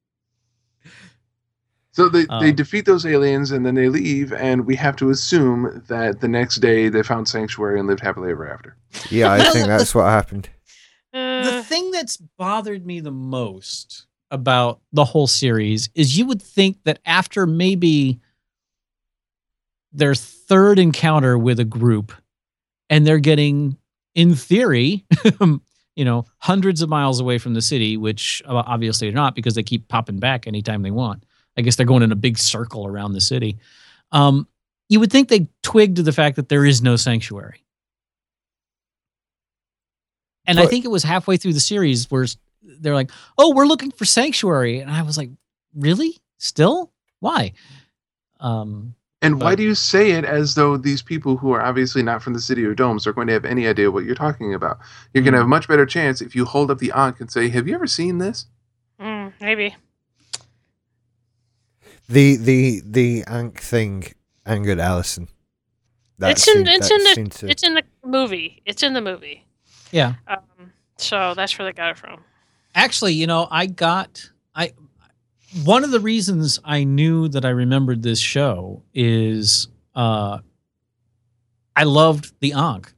So 1.93 2.07
they, 2.07 2.21
they 2.39 2.49
Um, 2.51 2.55
defeat 2.55 2.85
those 2.85 3.05
aliens 3.05 3.51
and 3.51 3.65
then 3.65 3.75
they 3.75 3.89
leave, 3.89 4.31
and 4.31 4.65
we 4.65 4.77
have 4.77 4.95
to 4.95 5.09
assume 5.09 5.83
that 5.89 6.21
the 6.21 6.27
next 6.29 6.61
day 6.61 6.87
they 6.87 7.03
found 7.03 7.27
sanctuary 7.27 7.79
and 7.79 7.87
lived 7.87 7.99
happily 7.99 8.31
ever 8.31 8.49
after. 8.49 8.77
Yeah, 9.09 9.29
I 9.33 9.43
think 9.51 9.67
that's 9.73 9.93
what 9.93 10.05
happened. 10.05 10.49
the 11.11 11.19
Uh, 11.19 11.63
thing 11.63 11.91
that's 11.91 12.15
bothered 12.15 12.85
me 12.85 13.01
the 13.01 13.11
most 13.11 14.05
about 14.31 14.79
the 14.93 15.03
whole 15.03 15.27
series 15.27 15.89
is 15.93 16.17
you 16.17 16.25
would 16.27 16.41
think 16.41 16.77
that 16.85 16.99
after 17.05 17.45
maybe 17.45 18.21
their 19.91 20.15
third 20.15 20.79
encounter 20.79 21.37
with 21.37 21.59
a 21.59 21.65
group 21.65 22.13
and 22.89 23.05
they're 23.05 23.19
getting 23.19 23.75
in 24.15 24.35
theory 24.35 25.05
you 25.95 26.05
know 26.05 26.25
hundreds 26.39 26.81
of 26.81 26.89
miles 26.89 27.19
away 27.19 27.37
from 27.37 27.53
the 27.53 27.61
city 27.61 27.97
which 27.97 28.41
uh, 28.45 28.63
obviously 28.65 29.07
they're 29.07 29.15
not 29.15 29.35
because 29.35 29.55
they 29.55 29.63
keep 29.63 29.87
popping 29.87 30.19
back 30.19 30.47
anytime 30.47 30.81
they 30.81 30.91
want 30.91 31.25
i 31.57 31.61
guess 31.61 31.75
they're 31.75 31.85
going 31.85 32.03
in 32.03 32.11
a 32.11 32.15
big 32.15 32.37
circle 32.37 32.85
around 32.85 33.13
the 33.13 33.21
city 33.21 33.57
um, 34.13 34.47
you 34.89 34.99
would 34.99 35.11
think 35.11 35.29
they 35.29 35.47
twig 35.63 35.95
to 35.95 36.03
the 36.03 36.11
fact 36.11 36.35
that 36.35 36.49
there 36.49 36.65
is 36.65 36.81
no 36.81 36.95
sanctuary 36.97 37.63
and 40.45 40.59
I 40.59 40.65
think 40.65 40.85
it 40.85 40.89
was 40.89 41.03
halfway 41.03 41.37
through 41.37 41.53
the 41.53 41.59
series 41.59 42.09
where 42.09 42.25
they're 42.61 42.95
like, 42.95 43.11
"Oh, 43.37 43.53
we're 43.53 43.65
looking 43.65 43.91
for 43.91 44.05
sanctuary," 44.05 44.79
and 44.79 44.89
I 44.89 45.01
was 45.03 45.17
like, 45.17 45.29
"Really? 45.75 46.17
Still? 46.39 46.91
Why?" 47.19 47.53
Um, 48.39 48.95
And 49.23 49.39
why 49.39 49.53
do 49.53 49.61
you 49.61 49.75
say 49.75 50.11
it 50.11 50.25
as 50.25 50.55
though 50.55 50.77
these 50.77 51.03
people 51.03 51.37
who 51.37 51.51
are 51.51 51.61
obviously 51.61 52.01
not 52.01 52.23
from 52.23 52.33
the 52.33 52.41
city 52.41 52.63
or 52.65 52.73
domes 52.73 53.05
are 53.05 53.13
going 53.13 53.27
to 53.27 53.33
have 53.33 53.45
any 53.45 53.67
idea 53.67 53.91
what 53.91 54.03
you're 54.03 54.15
talking 54.15 54.53
about? 54.55 54.79
You're 55.13 55.23
going 55.23 55.33
to 55.33 55.37
Mm. 55.37 55.41
have 55.41 55.45
a 55.45 55.49
much 55.49 55.67
better 55.67 55.85
chance 55.85 56.21
if 56.21 56.35
you 56.35 56.43
hold 56.43 56.71
up 56.71 56.79
the 56.79 56.91
Ankh 56.95 57.19
and 57.21 57.31
say, 57.31 57.47
"Have 57.49 57.67
you 57.67 57.75
ever 57.75 57.85
seen 57.85 58.17
this?" 58.17 58.47
Mm, 58.99 59.33
maybe. 59.39 59.75
The 62.09 62.35
the 62.37 62.81
the 62.85 63.23
Ankh 63.27 63.59
thing 63.59 64.05
angered 64.45 64.79
Allison. 64.79 65.27
That 66.17 66.31
It's 66.31 66.47
in- 66.47 66.53
seemed- 66.65 66.67
it's 66.67 66.91
in 66.91 67.03
the- 67.03 67.29
to- 67.29 67.49
It's 67.49 67.63
in 67.63 67.73
the 67.75 67.83
movie. 68.03 68.61
It's 68.65 68.83
in 68.83 68.93
the 68.93 69.01
movie. 69.01 69.45
yeah. 69.91 70.15
Um, 70.27 70.71
so 70.97 71.33
that's 71.35 71.57
where 71.57 71.65
they 71.65 71.73
got 71.73 71.91
it 71.91 71.97
from. 71.97 72.23
Actually, 72.75 73.13
you 73.13 73.27
know, 73.27 73.47
I 73.51 73.65
got 73.67 74.29
I 74.55 74.73
one 75.63 75.83
of 75.83 75.91
the 75.91 75.99
reasons 75.99 76.59
I 76.63 76.83
knew 76.83 77.27
that 77.29 77.45
I 77.45 77.49
remembered 77.49 78.01
this 78.03 78.19
show 78.19 78.83
is 78.93 79.67
uh 79.95 80.39
I 81.75 81.83
loved 81.83 82.33
the 82.39 82.53
Ankh. 82.53 82.93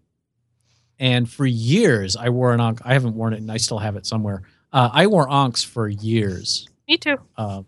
And 1.00 1.30
for 1.30 1.46
years 1.46 2.16
I 2.16 2.30
wore 2.30 2.54
an 2.54 2.62
Ankh. 2.62 2.82
I 2.86 2.94
haven't 2.94 3.16
worn 3.16 3.34
it 3.34 3.38
and 3.42 3.52
I 3.52 3.58
still 3.58 3.80
have 3.80 3.96
it 3.96 4.06
somewhere. 4.06 4.44
Uh, 4.72 4.90
I 4.92 5.06
wore 5.08 5.30
Ankhs 5.30 5.64
for 5.64 5.88
years. 5.88 6.68
Me 6.88 6.98
too. 6.98 7.18
Uh, 7.38 7.62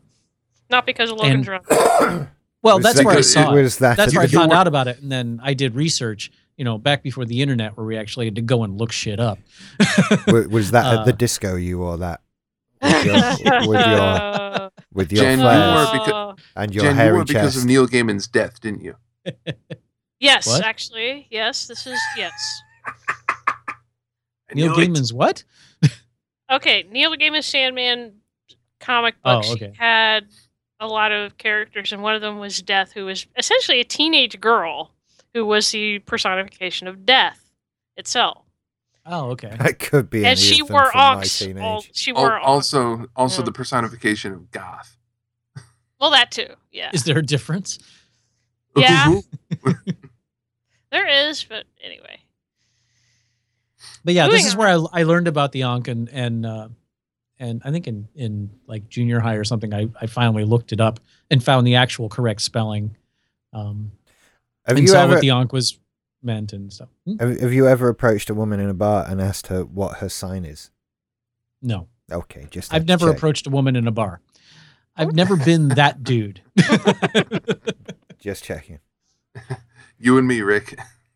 Not 0.72 0.86
because 0.88 1.12
of 1.12 1.18
Logan's 1.18 1.48
Run. 1.48 1.62
well, 2.64 2.78
Was 2.78 2.84
that's 2.84 2.98
that 2.98 3.06
where 3.06 3.18
I 3.18 3.22
saw 3.22 3.52
it 3.54 3.58
it. 3.60 3.62
was 3.62 3.78
that 3.78 3.98
That's 3.98 4.16
where 4.16 4.24
I 4.24 4.28
found 4.28 4.52
out 4.52 4.66
about 4.68 4.88
it, 4.88 5.00
and 5.02 5.12
then 5.12 5.40
I 5.44 5.54
did 5.54 5.76
research. 5.76 6.32
You 6.58 6.64
know, 6.66 6.78
back 6.78 7.04
before 7.04 7.26
the 7.26 7.42
internet, 7.42 7.76
where 7.78 7.86
we 7.86 7.98
actually 7.98 8.26
had 8.26 8.36
to 8.36 8.42
go 8.42 8.64
and 8.64 8.78
look 8.78 8.92
shit 8.92 9.20
up. 9.20 9.38
was 10.28 10.72
that 10.72 10.86
at 11.00 11.06
the 11.06 11.12
Uh, 11.14 11.16
disco 11.16 11.56
you 11.58 11.78
wore 11.80 11.98
that 11.98 12.22
with 12.82 13.06
your 13.06 13.16
with 13.68 13.86
your, 13.86 14.65
with 14.96 15.12
your 15.12 15.24
Jen, 15.24 15.38
you 15.38 15.44
flares 15.46 15.88
wore 15.90 16.00
because- 16.00 16.12
uh, 16.56 16.60
and 16.62 16.74
your 16.74 16.84
Jen, 16.86 17.08
you 17.08 17.14
were 17.14 17.24
because 17.26 17.54
chest? 17.54 17.58
of 17.58 17.66
Neil 17.66 17.88
Gaiman's 17.88 18.26
death, 18.28 18.60
didn't 18.62 18.82
you? 18.82 18.96
yes, 20.20 20.48
What? 20.48 20.64
actually, 20.66 21.28
yes. 21.30 21.68
This 21.68 21.86
is 21.86 22.00
yes. 22.18 22.34
Neil 24.54 24.76
knew 24.76 24.82
it. 24.82 24.88
Gaiman's 24.90 25.14
what? 25.14 25.44
Okay, 26.52 26.86
Neil 26.92 27.16
Gaiman's 27.16 27.48
Sandman 27.48 28.14
comic 28.80 29.16
Oh, 29.26 29.38
books 29.42 29.50
okay. 29.54 29.74
had 29.76 30.28
a 30.80 30.86
lot 30.86 31.12
of 31.12 31.40
characters, 31.40 31.92
and 31.92 32.04
one 32.04 32.14
of 32.14 32.22
them 32.22 32.38
was 32.38 32.62
Death, 32.62 32.92
who 32.94 33.06
was 33.06 33.26
essentially 33.36 33.80
a 33.80 33.84
teenage 33.84 34.40
girl 34.40 34.92
who 35.34 35.44
was 35.44 35.72
the 35.72 35.98
personification 36.00 36.88
of 36.88 37.04
death 37.04 37.50
itself. 37.98 38.45
Oh, 39.06 39.32
okay. 39.32 39.56
That 39.60 39.80
could 39.80 40.10
be. 40.10 40.26
and 40.26 40.38
she 40.38 40.62
of 40.62 40.70
wore 40.70 40.92
from 40.92 41.00
my 41.00 41.16
ankhs. 41.22 41.42
All, 41.62 41.84
she 41.94 42.12
wore 42.12 42.34
ankhs. 42.38 42.46
also, 42.48 43.06
also 43.16 43.42
Yeah. 43.42 43.46
the 43.46 43.52
personification 43.52 44.34
of 44.34 44.52
goth. 44.52 44.98
Well, 46.00 46.12
that 46.12 46.32
too. 46.32 46.48
Yeah, 46.72 46.92
Is 46.94 47.04
there 47.04 47.18
a 47.20 47.24
difference? 47.26 47.80
Yeah. 48.76 49.22
there 50.92 51.08
is, 51.30 51.44
but 51.44 51.66
anyway. 51.82 52.20
But 54.04 54.14
yeah, 54.14 54.26
this 54.26 54.34
Moving 54.34 54.46
is 54.48 54.56
where 54.56 54.68
I, 54.68 55.02
I 55.02 55.04
learned 55.04 55.28
about 55.28 55.52
the 55.52 55.64
Ankh 55.64 55.88
and 55.88 56.10
and 56.10 56.46
uh, 56.46 56.68
and 57.40 57.62
I 57.64 57.72
think 57.72 57.88
in 57.88 58.08
in 58.16 58.52
like 58.68 58.88
junior 58.90 59.20
high 59.20 59.36
or 59.36 59.44
something, 59.44 59.74
I 59.74 59.88
I 60.00 60.08
finally 60.08 60.44
looked 60.44 60.74
it 60.74 60.82
up 60.82 61.00
and 61.32 61.44
found 61.44 61.66
the 61.66 61.76
actual 61.76 62.10
correct 62.10 62.42
spelling. 62.42 62.98
Um, 63.54 63.92
have 64.66 64.76
and 64.78 64.86
you 64.86 64.92
saw 64.92 65.04
ever 65.04 65.14
what 65.14 65.22
the 65.22 65.30
Ankh 65.32 65.54
was 65.54 65.80
meant 66.26 66.52
and 66.54 66.74
stuff. 66.74 66.90
Hmm? 67.06 67.18
have, 67.20 67.40
have 67.40 67.54
you 67.54 67.68
ever 67.68 67.88
approached 67.88 68.30
a 68.30 68.34
woman 68.34 68.60
in 68.60 68.70
a 68.70 68.74
bar 68.74 69.06
and 69.08 69.22
asked 69.22 69.48
her 69.48 69.64
what 69.64 69.98
her 69.98 70.10
sign 70.10 70.44
is? 70.46 70.72
No, 71.62 71.88
Okay, 72.12 72.48
just 72.52 72.74
I've 72.74 72.88
never 72.88 73.08
check. 73.08 73.18
approached 73.18 73.48
a 73.48 73.50
woman 73.50 73.76
in 73.76 73.88
a 73.88 73.92
bar. 73.92 74.22
I've 74.96 75.14
never 75.14 75.36
been 75.36 75.70
that 75.70 76.04
dude. 76.04 76.42
Just 78.20 78.44
checking. 78.44 78.80
You 79.98 80.18
and 80.18 80.28
me, 80.28 80.42
Rick. 80.42 80.78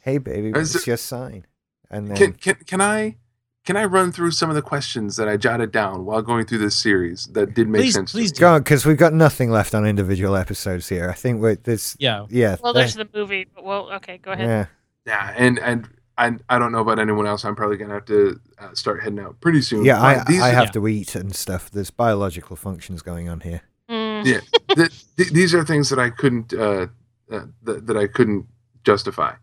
Hey, 0.00 0.18
baby, 0.18 0.52
what's 0.52 0.74
it- 0.74 0.86
your 0.86 0.96
sign? 0.96 1.46
And 1.90 2.08
then 2.08 2.16
Can, 2.16 2.32
can 2.34 2.54
can 2.66 2.80
I 2.80 3.16
can 3.64 3.76
I 3.76 3.84
run 3.84 4.10
through 4.12 4.32
some 4.32 4.48
of 4.50 4.56
the 4.56 4.62
questions 4.62 5.16
that 5.16 5.28
I 5.28 5.36
jotted 5.36 5.70
down 5.72 6.04
while 6.04 6.20
going 6.22 6.46
through 6.46 6.58
this 6.58 6.76
series 6.76 7.26
that 7.28 7.54
did 7.54 7.68
make 7.68 7.82
please, 7.82 7.94
sense? 7.94 8.10
to 8.12 8.18
please 8.18 8.32
go 8.32 8.54
on, 8.54 8.60
because 8.62 8.84
we've 8.84 8.96
got 8.96 9.12
nothing 9.12 9.50
left 9.50 9.74
on 9.74 9.86
individual 9.86 10.34
episodes 10.36 10.88
here. 10.88 11.08
I 11.08 11.14
think 11.14 11.40
we're 11.40 11.54
this. 11.56 11.96
Yeah, 12.00 12.26
Yeah. 12.28 12.56
well, 12.62 12.72
there's 12.72 12.94
the 12.94 13.08
movie. 13.14 13.46
But 13.54 13.64
well, 13.64 13.90
okay, 13.94 14.18
go 14.18 14.32
ahead. 14.32 14.48
yeah. 14.48 14.66
Yeah, 15.06 15.34
and 15.36 15.58
and 15.58 15.88
I 16.18 16.32
I 16.48 16.58
don't 16.58 16.70
know 16.72 16.80
about 16.80 16.98
anyone 16.98 17.26
else. 17.26 17.44
I'm 17.44 17.56
probably 17.56 17.76
gonna 17.76 17.94
have 17.94 18.04
to 18.06 18.38
uh, 18.58 18.74
start 18.74 19.02
heading 19.02 19.18
out 19.20 19.40
pretty 19.40 19.62
soon. 19.62 19.84
Yeah, 19.84 20.00
I, 20.00 20.22
these 20.24 20.40
I 20.42 20.50
have 20.50 20.66
Yeah. 20.66 20.70
to 20.72 20.88
eat 20.88 21.14
and 21.16 21.34
stuff. 21.34 21.70
There's 21.70 21.90
biological 21.90 22.54
functions 22.56 23.02
going 23.02 23.28
on 23.28 23.40
here. 23.40 23.62
Mm. 23.90 24.24
Yeah. 24.24 24.40
th- 24.76 25.04
th- 25.16 25.30
these 25.32 25.54
are 25.54 25.64
things 25.64 25.88
that 25.90 25.98
I 25.98 26.10
couldn't 26.10 26.52
uh, 26.54 26.86
uh, 27.30 27.46
that, 27.64 27.86
that 27.86 27.96
I 27.96 28.06
couldn't 28.06 28.46
justify. 28.84 29.34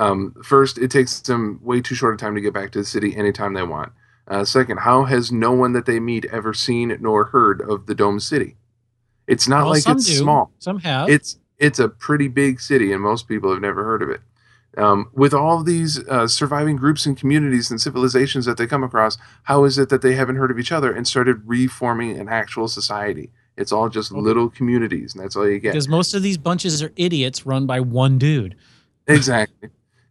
Um, 0.00 0.34
first, 0.42 0.78
it 0.78 0.90
takes 0.90 1.20
them 1.20 1.60
way 1.62 1.80
too 1.80 1.94
short 1.94 2.14
a 2.14 2.16
time 2.16 2.34
to 2.34 2.40
get 2.40 2.54
back 2.54 2.70
to 2.72 2.78
the 2.78 2.84
city 2.84 3.14
anytime 3.16 3.54
they 3.54 3.62
want. 3.62 3.92
Uh, 4.26 4.44
second, 4.44 4.78
how 4.78 5.04
has 5.04 5.30
no 5.32 5.52
one 5.52 5.72
that 5.72 5.86
they 5.86 6.00
meet 6.00 6.24
ever 6.26 6.54
seen 6.54 6.96
nor 7.00 7.26
heard 7.26 7.60
of 7.60 7.86
the 7.86 7.94
Dome 7.94 8.20
City? 8.20 8.56
It's 9.26 9.46
not 9.48 9.62
Well, 9.64 9.70
like 9.74 9.86
it's 9.88 10.06
do. 10.06 10.12
small. 10.14 10.52
Some 10.58 10.78
have. 10.80 11.08
It's 11.08 11.38
it's 11.58 11.78
a 11.78 11.88
pretty 11.88 12.28
big 12.28 12.60
city, 12.60 12.92
and 12.92 13.02
most 13.02 13.28
people 13.28 13.50
have 13.52 13.60
never 13.60 13.84
heard 13.84 14.02
of 14.02 14.08
it. 14.08 14.20
Um, 14.78 15.10
with 15.12 15.34
all 15.34 15.62
these 15.62 15.98
uh, 16.08 16.26
surviving 16.28 16.76
groups 16.76 17.04
and 17.04 17.16
communities 17.16 17.70
and 17.70 17.80
civilizations 17.80 18.46
that 18.46 18.56
they 18.56 18.66
come 18.68 18.84
across, 18.84 19.18
how 19.42 19.64
is 19.64 19.76
it 19.78 19.88
that 19.90 20.00
they 20.00 20.14
haven't 20.14 20.36
heard 20.36 20.50
of 20.52 20.58
each 20.58 20.72
other 20.72 20.92
and 20.92 21.06
started 21.06 21.42
reforming 21.44 22.16
an 22.18 22.28
actual 22.28 22.68
society? 22.68 23.30
It's 23.56 23.72
all 23.72 23.88
just 23.88 24.10
Well, 24.12 24.22
little 24.22 24.48
communities, 24.48 25.12
and 25.14 25.22
that's 25.22 25.36
all 25.36 25.46
you 25.48 25.58
get. 25.58 25.72
because 25.72 25.88
most 25.88 26.14
of 26.14 26.22
these 26.22 26.38
bunches 26.38 26.82
are 26.82 26.92
idiots 26.96 27.44
run 27.44 27.66
by 27.66 27.80
one 27.80 28.16
dude. 28.16 28.54
exactly. 29.06 29.70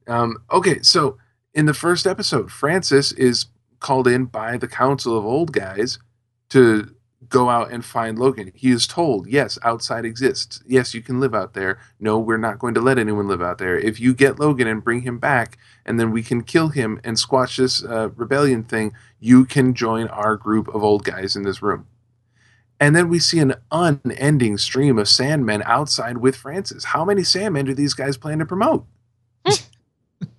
Um, 0.10 0.38
okay, 0.52 0.82
so 0.82 1.18
in 1.54 1.66
the 1.66 1.74
first 1.74 2.08
episode, 2.08 2.52
Francis 2.52 3.12
is 3.12 3.46
called 3.80 4.08
in 4.08 4.26
by 4.26 4.58
the 4.58 4.68
Council 4.68 5.18
of 5.18 5.26
Old 5.26 5.54
Guys 5.54 6.00
to 6.50 6.96
go 7.28 7.50
out 7.50 7.72
and 7.72 7.86
find 7.86 8.18
Logan. 8.18 8.52
He 8.56 8.72
is 8.72 8.88
told, 8.88 9.28
yes, 9.28 9.60
outside 9.64 10.04
exists. 10.04 10.64
Yes, 10.66 10.94
you 10.94 11.02
can 11.02 11.20
live 11.20 11.36
out 11.36 11.54
there. 11.54 11.80
No, 12.00 12.18
we're 12.18 12.38
not 12.38 12.58
going 12.60 12.74
to 12.74 12.82
let 12.82 12.98
anyone 12.98 13.28
live 13.28 13.42
out 13.42 13.60
there. 13.60 13.78
If 13.78 14.00
you 14.00 14.16
get 14.16 14.40
Logan 14.40 14.68
and 14.68 14.84
bring 14.84 15.02
him 15.02 15.20
back, 15.20 15.58
and 15.86 16.00
then 16.00 16.12
we 16.12 16.24
can 16.24 16.44
kill 16.44 16.70
him 16.70 17.00
and 17.04 17.20
squash 17.20 17.58
this 17.58 17.84
uh, 17.84 18.10
rebellion 18.16 18.64
thing, 18.64 18.94
you 19.20 19.46
can 19.46 19.74
join 19.74 20.08
our 20.08 20.36
group 20.36 20.68
of 20.70 20.84
old 20.84 21.04
guys 21.04 21.36
in 21.36 21.44
this 21.44 21.62
room. 21.62 21.88
And 22.80 22.96
then 22.96 23.10
we 23.10 23.20
see 23.20 23.40
an 23.40 23.56
unending 23.72 24.58
stream 24.58 24.98
of 24.98 25.08
Sandmen 25.08 25.62
outside 25.66 26.18
with 26.18 26.36
Francis. 26.36 26.86
How 26.86 27.06
many 27.06 27.22
Sandmen 27.22 27.66
do 27.66 27.74
these 27.74 27.94
guys 27.94 28.18
plan 28.18 28.40
to 28.40 28.46
promote? 28.46 28.86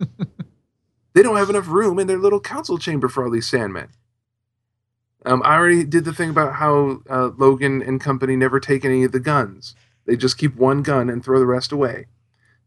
they 1.14 1.22
don't 1.22 1.36
have 1.36 1.51
enough 1.51 1.68
room 1.68 1.98
in 1.98 2.06
their 2.06 2.18
little 2.18 2.40
council 2.40 2.78
chamber 2.78 3.09
for 3.09 3.24
all 3.24 3.31
these 3.31 3.51
Sandmen. 3.51 3.89
Um, 5.27 5.43
I 5.44 5.56
already 5.56 5.85
did 5.85 6.05
the 6.05 6.14
thing 6.14 6.31
about 6.31 6.55
how 6.55 7.01
uh, 7.10 7.31
Logan 7.36 7.82
and 7.82 8.01
company 8.01 8.36
never 8.36 8.59
take 8.59 8.85
any 8.85 9.05
of 9.05 9.12
the 9.12 9.20
guns. 9.20 9.74
They 10.06 10.16
just 10.16 10.39
keep 10.39 10.56
one 10.56 10.82
gun 10.82 11.10
and 11.10 11.22
throw 11.22 11.39
the 11.39 11.47
rest 11.47 11.72
away. 11.72 12.06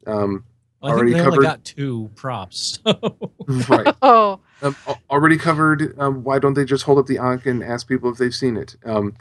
Um, 0.06 0.46
Well, 0.82 0.92
I 0.92 0.96
think 0.96 0.98
Already 1.00 1.14
they 1.14 1.20
covered- 1.20 1.34
only 1.38 1.48
got 1.48 1.64
two 1.64 2.12
props. 2.16 2.80
so- 2.86 3.32
right. 3.70 3.96
Oh, 4.04 4.40
um, 4.62 4.76
already 5.10 5.38
covered. 5.38 5.98
Um, 6.00 6.24
why 6.24 6.38
don't 6.40 6.54
they 6.54 6.64
just 6.66 6.84
hold 6.84 7.00
up 7.00 7.08
the 7.08 7.18
Ankh 7.18 7.46
and 7.48 7.64
ask 7.64 7.88
people 7.88 8.12
if 8.12 8.18
they've 8.18 8.34
seen 8.36 8.56
it? 8.56 8.76
Um, 8.86 9.16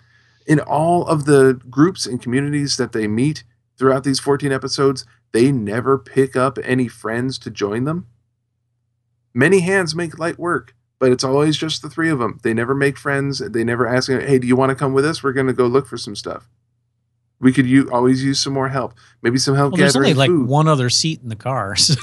in 0.46 0.60
all 0.60 1.06
of 1.06 1.24
the 1.24 1.60
groups 1.70 2.04
and 2.06 2.20
communities 2.20 2.76
that 2.76 2.92
they 2.92 3.06
meet 3.08 3.44
throughout 3.78 4.04
these 4.04 4.20
14 4.20 4.52
episodes, 4.52 5.06
they 5.32 5.50
never 5.50 5.98
pick 5.98 6.36
up 6.36 6.58
any 6.62 6.88
friends 6.88 7.38
to 7.40 7.50
join 7.50 7.84
them. 7.84 8.06
Many 9.34 9.60
hands 9.60 9.94
make 9.94 10.18
light 10.18 10.38
work, 10.38 10.74
but 10.98 11.10
it's 11.10 11.24
always 11.24 11.56
just 11.56 11.82
the 11.82 11.88
three 11.90 12.10
of 12.10 12.18
them. 12.18 12.38
They 12.42 12.52
never 12.54 12.74
make 12.74 12.98
friends. 12.98 13.38
They 13.38 13.64
never 13.64 13.86
ask, 13.86 14.10
"Hey, 14.10 14.38
do 14.38 14.46
you 14.46 14.56
want 14.56 14.70
to 14.70 14.76
come 14.76 14.92
with 14.92 15.06
us? 15.06 15.22
We're 15.22 15.32
going 15.32 15.46
to 15.46 15.52
go 15.52 15.66
look 15.66 15.86
for 15.86 15.96
some 15.96 16.14
stuff." 16.14 16.48
We 17.40 17.52
could 17.52 17.66
u- 17.66 17.90
always 17.90 18.22
use 18.22 18.38
some 18.40 18.52
more 18.52 18.68
help. 18.68 18.94
Maybe 19.20 19.38
some 19.38 19.56
help 19.56 19.72
well, 19.72 19.78
there's 19.78 19.96
only 19.96 20.14
like 20.14 20.28
food. 20.30 20.48
one 20.48 20.68
other 20.68 20.88
seat 20.90 21.20
in 21.22 21.28
the 21.28 21.36
car. 21.36 21.76
So. 21.76 21.96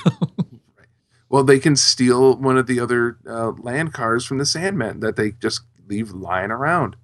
Well, 1.29 1.43
they 1.43 1.59
can 1.59 1.75
steal 1.75 2.37
one 2.37 2.57
of 2.57 2.65
the 2.65 2.79
other 2.79 3.19
uh, 3.27 3.51
land 3.51 3.93
cars 3.93 4.25
from 4.25 4.39
the 4.39 4.45
Sandmen 4.45 4.99
that 5.01 5.15
they 5.15 5.33
just 5.33 5.61
leave 5.87 6.09
lying 6.11 6.49
around. 6.49 6.95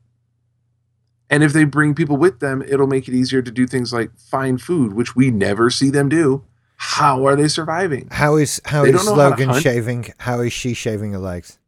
And 1.35 1.43
if 1.43 1.51
they 1.51 1.65
bring 1.65 1.93
people 1.95 2.15
with 2.15 2.39
them, 2.39 2.61
it'll 2.61 2.87
make 2.87 3.09
it 3.09 3.13
easier 3.13 3.41
to 3.41 3.51
do 3.51 3.67
things 3.67 3.91
like 3.91 4.17
find 4.17 4.61
food, 4.61 4.93
which 4.93 5.17
we 5.17 5.31
never 5.31 5.69
see 5.69 5.89
them 5.89 6.07
do. 6.07 6.45
How 6.77 7.25
are 7.27 7.35
they 7.35 7.49
surviving? 7.49 8.07
How 8.09 8.37
is 8.37 8.61
how 8.63 8.83
They 8.83 8.91
is 8.91 9.03
don't 9.03 9.17
how 9.17 9.29
Logan 9.29 9.59
shaving? 9.59 10.13
How 10.19 10.39
is 10.39 10.53
she 10.53 10.73
shaving 10.73 11.11
her 11.11 11.19
legs? 11.19 11.59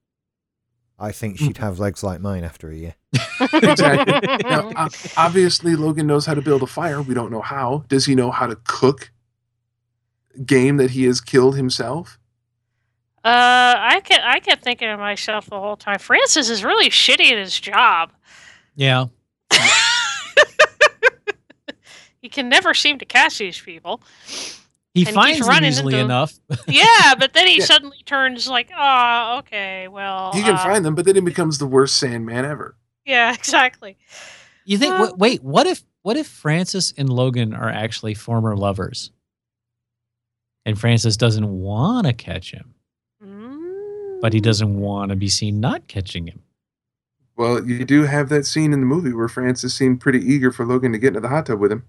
I 0.98 1.12
think 1.12 1.38
Hmm. 1.38 1.48
she'd 1.48 1.58
have 1.58 1.80
legs 1.80 2.02
like 2.02 2.22
mine 2.22 2.46
after 2.46 2.70
a 2.70 2.76
year. 2.76 2.96
Exactly. 3.54 4.50
Now, 4.50 4.88
obviously, 5.18 5.76
Logan 5.76 6.08
knows 6.08 6.26
how 6.26 6.34
to 6.34 6.42
build 6.42 6.64
a 6.64 6.68
fire. 6.68 7.02
We 7.02 7.14
don't 7.14 7.32
know 7.32 7.42
how. 7.42 7.84
Does 7.90 8.06
he 8.06 8.16
know 8.16 8.32
how 8.32 8.48
to 8.48 8.56
cook 8.64 9.12
game 10.46 10.78
that 10.78 10.92
he 10.92 11.04
has 11.04 11.20
killed 11.22 11.56
himself? 11.58 12.18
I 13.24 14.02
kept 14.06 14.24
I 14.24 14.40
kept 14.40 14.64
thinking 14.64 14.88
to 14.88 14.98
myself 14.98 15.48
the 15.48 15.60
whole 15.60 15.76
time. 15.76 16.00
Francis 16.00 16.50
is 16.50 16.64
really 16.64 16.90
shitty 16.90 17.32
at 17.32 17.38
his 17.38 17.60
job. 17.60 18.12
Yeah. 18.76 19.08
he 22.22 22.30
can 22.30 22.50
never 22.50 22.74
seem 22.74 22.98
to 23.00 23.06
catch 23.06 23.38
these 23.38 23.60
people. 23.60 24.02
He 24.94 25.06
And 25.06 25.14
finds 25.14 25.46
them 25.46 25.64
easily 25.64 25.94
into- 25.94 26.06
enough. 26.06 26.34
Yeah, 26.68 27.14
but 27.20 27.34
then 27.34 27.46
he 27.48 27.60
Yeah. 27.60 27.66
suddenly 27.66 27.98
turns 28.06 28.48
like, 28.48 28.70
oh, 28.78 29.38
okay, 29.40 29.88
well, 29.88 30.32
He 30.34 30.42
can 30.42 30.56
uh, 30.56 30.64
find 30.64 30.84
them, 30.84 30.96
but 30.96 31.06
then 31.06 31.16
he 31.16 31.22
becomes 31.22 31.60
the 31.60 31.68
worst 31.68 31.98
Sandman 31.98 32.46
ever. 32.46 32.76
Yeah, 33.06 33.34
exactly. 33.36 33.98
You 34.66 34.78
think? 34.78 34.94
Uh, 34.96 35.08
wh- 35.12 35.18
wait, 35.20 35.44
what 35.44 35.68
if 35.68 35.84
what 36.02 36.18
if 36.18 36.28
Francis 36.28 36.94
and 36.98 37.10
Logan 37.10 37.54
are 37.54 37.70
actually 37.70 38.14
former 38.16 38.56
lovers, 38.58 39.12
and 40.66 40.80
Francis 40.80 41.16
doesn't 41.18 41.48
want 41.48 42.08
to 42.08 42.14
catch 42.14 42.52
him, 42.52 42.74
but 44.22 44.34
he 44.34 44.40
Mm. 44.40 44.44
doesn't 44.44 44.80
want 44.80 45.10
to 45.12 45.16
be 45.16 45.28
seen 45.30 45.60
not 45.60 45.88
catching 45.88 46.28
him? 46.28 46.42
Well, 47.38 47.64
you 47.66 47.86
do 47.86 48.04
have 48.04 48.30
that 48.30 48.46
scene 48.46 48.74
in 48.74 48.80
the 48.80 48.86
movie 48.88 49.14
where 49.14 49.28
Francis 49.28 49.74
seemed 49.74 50.02
pretty 50.02 50.20
eager 50.20 50.52
for 50.52 50.66
Logan 50.66 50.92
to 50.92 50.98
get 50.98 51.10
into 51.10 51.20
the 51.20 51.28
hot 51.30 51.46
tub 51.46 51.60
with 51.60 51.72
him. 51.72 51.84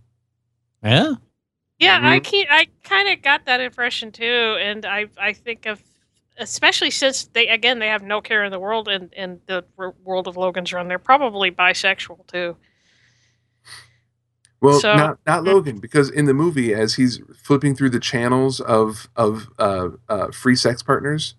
Yeah. 0.85 1.15
Yeah, 1.79 2.01
I 2.03 2.19
Mhm. 2.21 2.25
keep, 2.25 2.49
I 2.51 2.67
kind 2.85 3.09
of 3.09 3.23
got 3.23 3.47
that 3.47 3.61
impression 3.61 4.11
too, 4.13 4.57
and 4.61 4.85
I 4.85 5.07
I 5.17 5.33
think 5.33 5.65
of 5.67 5.81
especially 6.37 6.91
since 6.91 7.27
they 7.27 7.49
again 7.49 7.79
they 7.79 7.89
have 7.89 8.03
no 8.03 8.21
care 8.21 8.45
in 8.45 8.53
the 8.53 8.59
world 8.61 8.89
and 8.89 9.13
in 9.15 9.41
the 9.47 9.65
r- 9.79 9.95
world 10.05 10.29
of 10.29 10.37
Logan's 10.37 10.73
Run, 10.73 10.87
they're 10.89 10.99
probably 10.99 11.51
bisexual 11.51 12.27
too. 12.27 12.57
Well, 14.61 14.81
So- 14.81 14.97
not 14.97 15.19
not 15.27 15.43
Mm. 15.45 15.47
Logan, 15.47 15.79
because 15.79 16.11
in 16.11 16.25
the 16.27 16.35
movie, 16.35 16.75
as 16.75 16.95
he's 16.95 17.21
flipping 17.43 17.75
through 17.77 17.91
the 17.91 18.01
channels 18.01 18.61
of 18.61 19.09
of 19.17 19.49
uh, 19.59 19.91
uh, 20.09 20.31
free 20.33 20.57
sex 20.57 20.83
partners, 20.83 21.37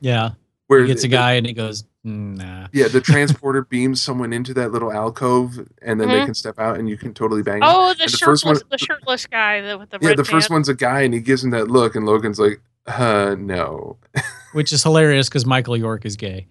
Yeah. 0.00 0.30
where 0.68 0.82
He 0.82 0.86
gets 0.86 1.02
a 1.02 1.08
the- 1.08 1.16
guy 1.16 1.32
and 1.32 1.46
he 1.46 1.52
goes, 1.52 1.82
"Mm, 1.82 1.86
nah. 2.04 2.68
yeah, 2.72 2.88
the 2.88 3.00
transporter 3.02 3.62
beams 3.62 4.00
someone 4.02 4.32
into 4.32 4.52
that 4.54 4.70
little 4.72 4.92
alcove, 4.92 5.58
and 5.82 6.00
then 6.00 6.08
they 6.08 6.20
Mhm. 6.20 6.24
can 6.26 6.34
step 6.34 6.58
out, 6.58 6.78
and 6.78 6.88
you 6.88 6.96
can 6.96 7.14
totally 7.14 7.42
bang. 7.42 7.60
them. 7.60 7.68
Oh, 7.72 7.94
the, 7.94 8.04
the 8.04 8.08
shirtless, 8.08 8.44
one- 8.44 8.60
the 8.70 8.78
shirtless 8.78 9.26
guy 9.26 9.60
the, 9.62 9.78
with 9.78 9.90
the 9.90 9.98
yeah, 10.00 10.10
the 10.14 10.16
first 10.24 10.30
pants. 10.30 10.50
one's 10.50 10.68
a 10.68 10.74
guy, 10.74 11.00
and 11.02 11.12
he 11.14 11.20
gives 11.20 11.42
him 11.42 11.50
that 11.50 11.68
look, 11.70 11.94
and 11.96 12.04
Logan's 12.06 12.38
like, 12.38 12.60
uh, 12.86 13.34
no. 13.38 13.96
Which 14.52 14.72
is 14.72 14.82
hilarious 14.82 15.28
because 15.28 15.46
Michael 15.46 15.76
York 15.76 16.04
is 16.04 16.16
gay. 16.16 16.46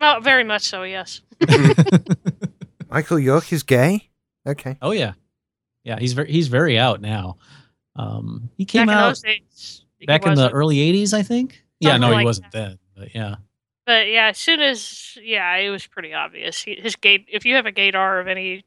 Oh, 0.00 0.18
very 0.22 0.42
much 0.44 0.62
so. 0.62 0.82
Yes. 0.82 1.20
Michael 2.90 3.18
York 3.18 3.52
is 3.52 3.62
gay. 3.62 4.08
Okay. 4.46 4.76
Oh 4.82 4.90
yeah, 4.92 5.12
yeah. 5.84 5.98
He's 5.98 6.12
very 6.12 6.30
he's 6.30 6.48
very 6.48 6.78
out 6.78 7.00
now. 7.00 7.36
Um, 7.96 8.50
he 8.56 8.64
came 8.64 8.86
Back 8.86 8.92
in 8.94 8.98
out 8.98 9.08
those 9.08 9.22
days, 9.22 9.84
he 9.98 10.06
back 10.06 10.22
in 10.26 10.34
the 10.34 10.42
wasn't. 10.42 10.54
early 10.54 10.76
'80s, 10.76 11.12
I 11.14 11.22
think. 11.22 11.62
Yeah, 11.80 11.92
Something 11.92 12.10
no, 12.10 12.18
he 12.18 12.24
wasn't 12.24 12.50
that. 12.52 12.58
then. 12.68 12.78
But 12.96 13.14
yeah, 13.14 13.36
But 13.86 14.08
yeah, 14.08 14.28
as 14.28 14.38
soon 14.38 14.60
as 14.60 15.16
yeah, 15.22 15.56
it 15.56 15.70
was 15.70 15.86
pretty 15.86 16.14
obvious. 16.14 16.62
He, 16.62 16.74
his 16.76 16.96
gate. 16.96 17.26
If 17.30 17.44
you 17.44 17.54
have 17.56 17.66
a 17.66 17.72
gaydar 17.72 18.20
of 18.20 18.28
any 18.28 18.64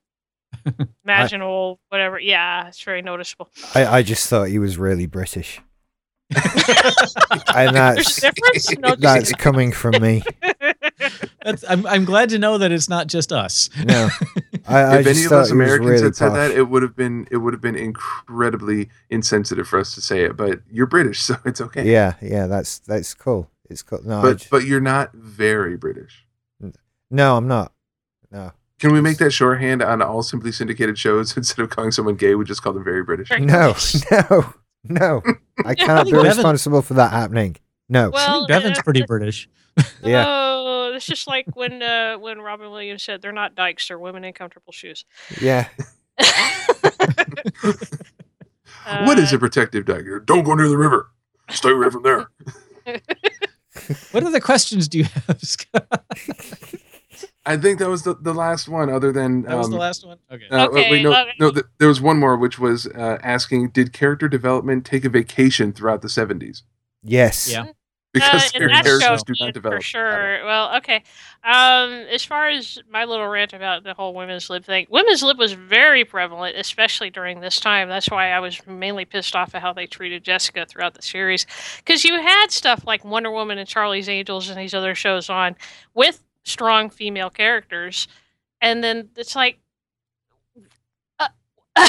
imaginable 1.03 1.79
whatever, 1.89 2.19
yeah, 2.19 2.67
it's 2.67 2.81
very 2.81 3.01
noticeable. 3.01 3.49
I, 3.73 3.85
I 3.85 4.03
just 4.03 4.29
thought 4.29 4.49
he 4.49 4.59
was 4.59 4.77
really 4.77 5.07
British. 5.07 5.61
and 7.55 7.75
that's 7.75 8.17
a 8.17 8.31
difference. 8.31 8.77
No, 8.79 8.95
that's 8.95 9.31
coming 9.33 9.71
from 9.71 10.01
me. 10.01 10.23
That's, 11.43 11.63
I'm 11.69 11.85
I'm 11.87 12.03
glad 12.03 12.29
to 12.29 12.39
know 12.39 12.57
that 12.57 12.73
it's 12.73 12.89
not 12.89 13.07
just 13.07 13.31
us. 13.31 13.69
No, 13.85 14.09
I, 14.67 14.79
I 14.79 14.99
if 14.99 15.07
any 15.07 15.23
of 15.23 15.29
thought 15.29 15.41
us 15.43 15.51
Americans 15.51 15.87
really 15.87 16.03
had 16.03 16.15
said 16.15 16.29
posh. 16.29 16.49
that, 16.49 16.51
it 16.51 16.63
would 16.63 16.81
have 16.81 16.95
been 16.95 17.25
it 17.31 17.37
would 17.37 17.53
have 17.53 17.61
been 17.61 17.77
incredibly 17.77 18.89
insensitive 19.09 19.65
for 19.65 19.79
us 19.79 19.95
to 19.95 20.01
say 20.01 20.23
it. 20.23 20.35
But 20.35 20.59
you're 20.69 20.87
British, 20.87 21.21
so 21.21 21.37
it's 21.45 21.61
okay. 21.61 21.89
Yeah, 21.89 22.15
yeah, 22.21 22.47
that's 22.47 22.79
that's 22.79 23.13
cool. 23.13 23.49
It's 23.69 23.83
cool. 23.83 24.01
No, 24.03 24.21
But 24.21 24.37
j- 24.37 24.47
but 24.49 24.63
you're 24.65 24.79
not 24.81 25.13
very 25.13 25.75
British. 25.77 26.25
no, 27.11 27.35
I'm 27.37 27.47
not. 27.47 27.73
No, 28.31 28.51
Can 28.79 28.91
we 28.93 29.01
make 29.01 29.17
that 29.17 29.31
shorthand 29.31 29.81
on 29.81 30.01
all 30.01 30.21
simply 30.23 30.51
syndicated 30.51 30.97
shows 30.97 31.35
instead 31.37 31.61
of 31.63 31.69
calling 31.69 31.91
someone 31.91 32.15
gay? 32.15 32.35
We 32.35 32.45
just 32.45 32.61
call 32.61 32.73
them 32.73 32.83
very 32.83 33.03
British. 33.03 33.29
No, 33.31 33.75
no, 34.11 34.53
no. 34.83 35.21
I 35.65 35.75
cannot 35.75 36.05
be 36.07 36.13
responsible 36.13 36.81
for 36.81 36.93
that 36.95 37.11
happening. 37.11 37.55
No. 37.89 38.05
I 38.07 38.09
Well, 38.09 38.39
think 38.39 38.47
Bevan's 38.49 38.79
uh, 38.79 38.83
pretty 38.83 39.03
British. 39.03 39.49
yeah. 40.03 40.25
Oh, 40.27 40.91
it's 40.95 41.05
just 41.05 41.27
like 41.27 41.45
when 41.55 41.81
uh, 41.83 42.17
when 42.17 42.39
Robin 42.39 42.69
Williams 42.71 43.03
said 43.03 43.21
they're 43.21 43.31
not 43.31 43.55
dykes, 43.55 43.87
they're 43.87 43.99
women 43.99 44.23
in 44.23 44.33
comfortable 44.33 44.73
shoes. 44.73 45.05
Yeah. 45.41 45.67
what 49.05 49.19
is 49.19 49.31
Uh, 49.31 49.35
a 49.35 49.39
protective 49.39 49.85
dagger? 49.85 50.19
Don't 50.19 50.43
go 50.43 50.53
near 50.55 50.67
the 50.67 50.77
river. 50.77 51.11
Stay 51.49 51.71
away 51.71 51.89
from 51.89 52.03
there. 52.03 52.27
What 54.11 54.23
other 54.23 54.39
questions 54.39 54.87
do 54.87 54.99
you 54.99 55.03
have, 55.27 55.41
Scott? 55.41 56.05
I 57.45 57.57
think 57.57 57.79
that 57.79 57.89
was 57.89 58.03
the, 58.03 58.15
the 58.15 58.33
last 58.33 58.67
one, 58.67 58.89
other 58.89 59.11
than 59.11 59.43
That 59.43 59.57
was 59.57 59.67
um, 59.67 59.71
the 59.71 59.77
last 59.77 60.05
one. 60.05 60.17
Okay. 60.31 60.45
Uh, 60.51 60.67
Okay, 60.67 60.91
wait, 60.91 61.01
no, 61.03 61.09
let 61.11 61.27
no. 61.39 61.51
Th- 61.51 61.65
there 61.77 61.87
was 61.87 62.01
one 62.01 62.19
more, 62.19 62.35
which 62.37 62.59
was 62.59 62.87
uh, 62.87 63.17
asking, 63.23 63.69
did 63.69 63.93
character 63.93 64.27
development 64.27 64.85
take 64.85 65.05
a 65.05 65.09
vacation 65.09 65.71
throughout 65.71 66.01
the 66.01 66.09
seventies? 66.09 66.63
Yes. 67.03 67.49
Yeah. 67.51 67.67
Because 68.19 68.55
uh, 68.55 68.59
their 68.59 68.67
that 68.69 68.85
characters 68.85 69.23
do 69.23 69.33
not 69.39 69.53
develop. 69.53 69.77
for 69.77 69.81
sure. 69.81 70.45
Well, 70.45 70.75
okay. 70.77 71.03
Um, 71.43 71.91
as 72.11 72.23
far 72.23 72.49
as 72.49 72.79
my 72.89 73.05
little 73.05 73.27
rant 73.27 73.53
about 73.53 73.83
the 73.83 73.93
whole 73.93 74.13
women's 74.13 74.49
lib 74.49 74.65
thing, 74.65 74.87
women's 74.89 75.23
lib 75.23 75.37
was 75.37 75.53
very 75.53 76.03
prevalent, 76.05 76.57
especially 76.57 77.09
during 77.09 77.39
this 77.39 77.59
time. 77.59 77.89
That's 77.89 78.09
why 78.09 78.31
I 78.31 78.39
was 78.39 78.65
mainly 78.67 79.05
pissed 79.05 79.35
off 79.35 79.55
at 79.55 79.61
how 79.61 79.73
they 79.73 79.85
treated 79.85 80.23
Jessica 80.23 80.65
throughout 80.67 80.93
the 80.93 81.01
series, 81.01 81.45
because 81.77 82.03
you 82.03 82.13
had 82.21 82.47
stuff 82.51 82.83
like 82.85 83.05
Wonder 83.05 83.31
Woman 83.31 83.57
and 83.57 83.67
Charlie's 83.67 84.09
Angels 84.09 84.49
and 84.49 84.59
these 84.59 84.73
other 84.73 84.95
shows 84.95 85.29
on 85.29 85.55
with 85.93 86.23
strong 86.43 86.89
female 86.89 87.29
characters, 87.29 88.07
and 88.61 88.83
then 88.83 89.09
it's 89.15 89.35
like. 89.35 89.59
Uh, 91.19 91.27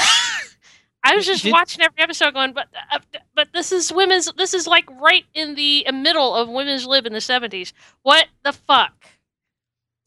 I 1.13 1.17
was 1.17 1.27
just 1.27 1.43
Did- 1.43 1.53
watching 1.53 1.83
every 1.83 2.03
episode, 2.03 2.35
going, 2.35 2.53
but 2.53 2.67
uh, 2.93 2.99
but 3.35 3.49
this 3.53 3.73
is 3.73 3.93
women's. 3.93 4.31
This 4.37 4.55
is 4.55 4.67
like 4.67 4.85
right 5.01 5.25
in 5.35 5.55
the 5.55 5.87
middle 5.93 6.35
of 6.35 6.49
women's 6.49 6.87
lib 6.87 7.07
in 7.07 7.13
the 7.13 7.21
seventies. 7.21 7.73
What 8.03 8.27
the 8.45 8.53
fuck? 8.53 8.93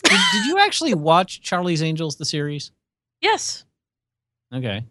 Did, 0.04 0.20
did 0.34 0.46
you 0.46 0.60
actually 0.60 0.94
watch 0.94 1.42
Charlie's 1.42 1.82
Angels, 1.84 2.16
the 2.18 2.26
series? 2.26 2.72
Yes. 3.22 3.66
Okay. 4.54 4.84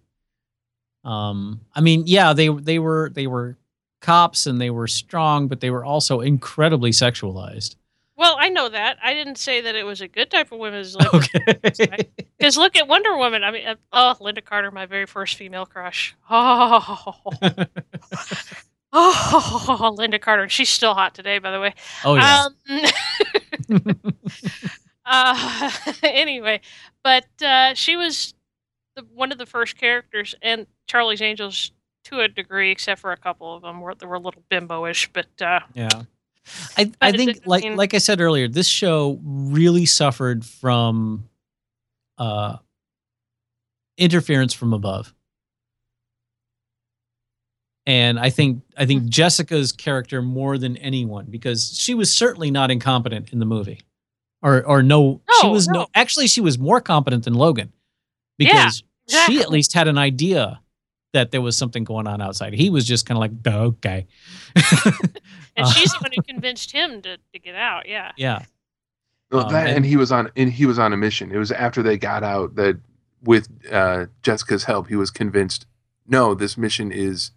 Um, 1.04 1.60
I 1.74 1.80
mean, 1.80 2.04
yeah, 2.06 2.32
they 2.32 2.48
they 2.48 2.78
were 2.78 3.10
they 3.14 3.26
were 3.26 3.56
cops 4.00 4.46
and 4.46 4.60
they 4.60 4.70
were 4.70 4.86
strong, 4.86 5.48
but 5.48 5.60
they 5.60 5.70
were 5.70 5.84
also 5.84 6.20
incredibly 6.20 6.90
sexualized. 6.90 7.76
Well, 8.20 8.36
I 8.38 8.50
know 8.50 8.68
that. 8.68 8.98
I 9.02 9.14
didn't 9.14 9.38
say 9.38 9.62
that 9.62 9.74
it 9.74 9.84
was 9.84 10.02
a 10.02 10.06
good 10.06 10.30
type 10.30 10.52
of 10.52 10.58
women's 10.58 10.94
lib. 11.14 11.24
Okay. 11.64 12.10
Because 12.38 12.58
look 12.58 12.76
at 12.76 12.86
Wonder 12.86 13.16
Woman. 13.16 13.42
I 13.42 13.50
mean, 13.50 13.66
uh, 13.66 13.76
oh, 13.94 14.14
Lynda 14.20 14.44
Carter, 14.44 14.70
my 14.70 14.84
very 14.84 15.06
first 15.06 15.36
female 15.36 15.64
crush. 15.64 16.14
Oh, 16.28 17.16
oh, 18.92 19.94
Lynda 19.98 20.20
Carter. 20.20 20.50
She's 20.50 20.68
still 20.68 20.92
hot 20.92 21.14
today, 21.14 21.38
by 21.38 21.50
the 21.50 21.60
way. 21.60 21.74
oh 22.04 22.16
yeah. 22.16 22.48
Um, 23.70 23.80
uh, 25.06 25.70
anyway, 26.02 26.60
but 27.02 27.24
uh, 27.42 27.72
she 27.72 27.96
was 27.96 28.34
the, 28.96 29.06
one 29.14 29.32
of 29.32 29.38
the 29.38 29.46
first 29.46 29.78
characters, 29.78 30.34
and 30.42 30.66
Charlie's 30.86 31.22
Angels 31.22 31.72
to 32.04 32.20
a 32.20 32.28
degree, 32.28 32.70
except 32.70 33.00
for 33.00 33.12
a 33.12 33.16
couple 33.16 33.54
of 33.56 33.62
them 33.62 33.80
were 33.80 33.94
they 33.94 34.04
were 34.04 34.16
a 34.16 34.20
little 34.20 34.42
bimbo-ish. 34.50 35.10
But 35.10 35.40
uh, 35.40 35.60
Yeah. 35.72 35.88
I, 36.76 36.90
I 37.00 37.12
think 37.12 37.40
like 37.46 37.62
mean- 37.62 37.76
like 37.76 37.94
I 37.94 37.98
said 37.98 38.20
earlier, 38.20 38.48
this 38.48 38.66
show 38.66 39.18
really 39.22 39.86
suffered 39.86 40.44
from 40.44 41.28
uh 42.18 42.56
interference 43.98 44.52
from 44.54 44.72
above. 44.72 45.14
And 47.86 48.18
I 48.20 48.30
think 48.30 48.62
I 48.76 48.86
think 48.86 49.02
Hmm. 49.02 49.08
Jessica's 49.08 49.72
character 49.72 50.22
more 50.22 50.58
than 50.58 50.76
anyone 50.78 51.26
because 51.26 51.76
she 51.78 51.94
was 51.94 52.14
certainly 52.14 52.50
not 52.50 52.70
incompetent 52.70 53.32
in 53.32 53.38
the 53.38 53.46
movie. 53.46 53.80
Or 54.42 54.62
or 54.64 54.82
no, 54.82 55.20
she 55.40 55.48
was 55.48 55.66
no. 55.68 55.80
no. 55.80 55.86
actually 55.94 56.26
she 56.26 56.40
was 56.40 56.58
more 56.58 56.80
competent 56.80 57.24
than 57.24 57.34
Logan 57.34 57.72
Yeah, 58.38 58.64
because 58.64 58.82
she 59.26 59.40
at 59.40 59.50
least 59.50 59.72
had 59.74 59.86
an 59.88 59.98
idea 59.98 60.60
that 61.12 61.30
there 61.32 61.40
was 61.40 61.56
something 61.56 61.84
going 61.84 62.06
on 62.06 62.20
outside. 62.22 62.52
He 62.54 62.70
was 62.70 62.86
just 62.86 63.06
kind 63.06 63.16
of 63.16 63.20
like, 63.20 63.42
"Duh, 63.42 63.60
okay. 63.72 64.06
and 65.56 65.66
she's 65.68 65.92
the 65.92 65.98
one 66.02 66.10
who 66.14 66.22
convinced 66.22 66.70
him 66.72 67.02
to, 67.02 67.16
to 67.32 67.38
get 67.38 67.54
out. 67.54 67.88
Yeah. 67.88 68.12
yeah. 68.16 68.44
Well, 69.30 69.46
Um, 69.46 69.52
that, 69.52 69.66
and- 69.68 69.76
and 69.78 69.86
he 69.86 69.96
was 69.96 70.12
on 70.12 70.30
and 70.36 70.50
he 70.52 70.66
was 70.66 70.78
on 70.78 70.92
a 70.92 70.96
mission. 70.96 71.32
It 71.32 71.38
was 71.38 71.50
after 71.52 71.82
they 71.82 71.96
got 71.98 72.22
out 72.22 72.54
that 72.56 72.78
with 73.22 73.48
uh, 73.70 74.06
Jessica's 74.22 74.64
help, 74.64 74.88
he 74.88 74.96
was 74.96 75.10
convinced. 75.10 75.66
No, 76.06 76.34
this 76.34 76.56
mission 76.56 76.90
is 76.92 77.30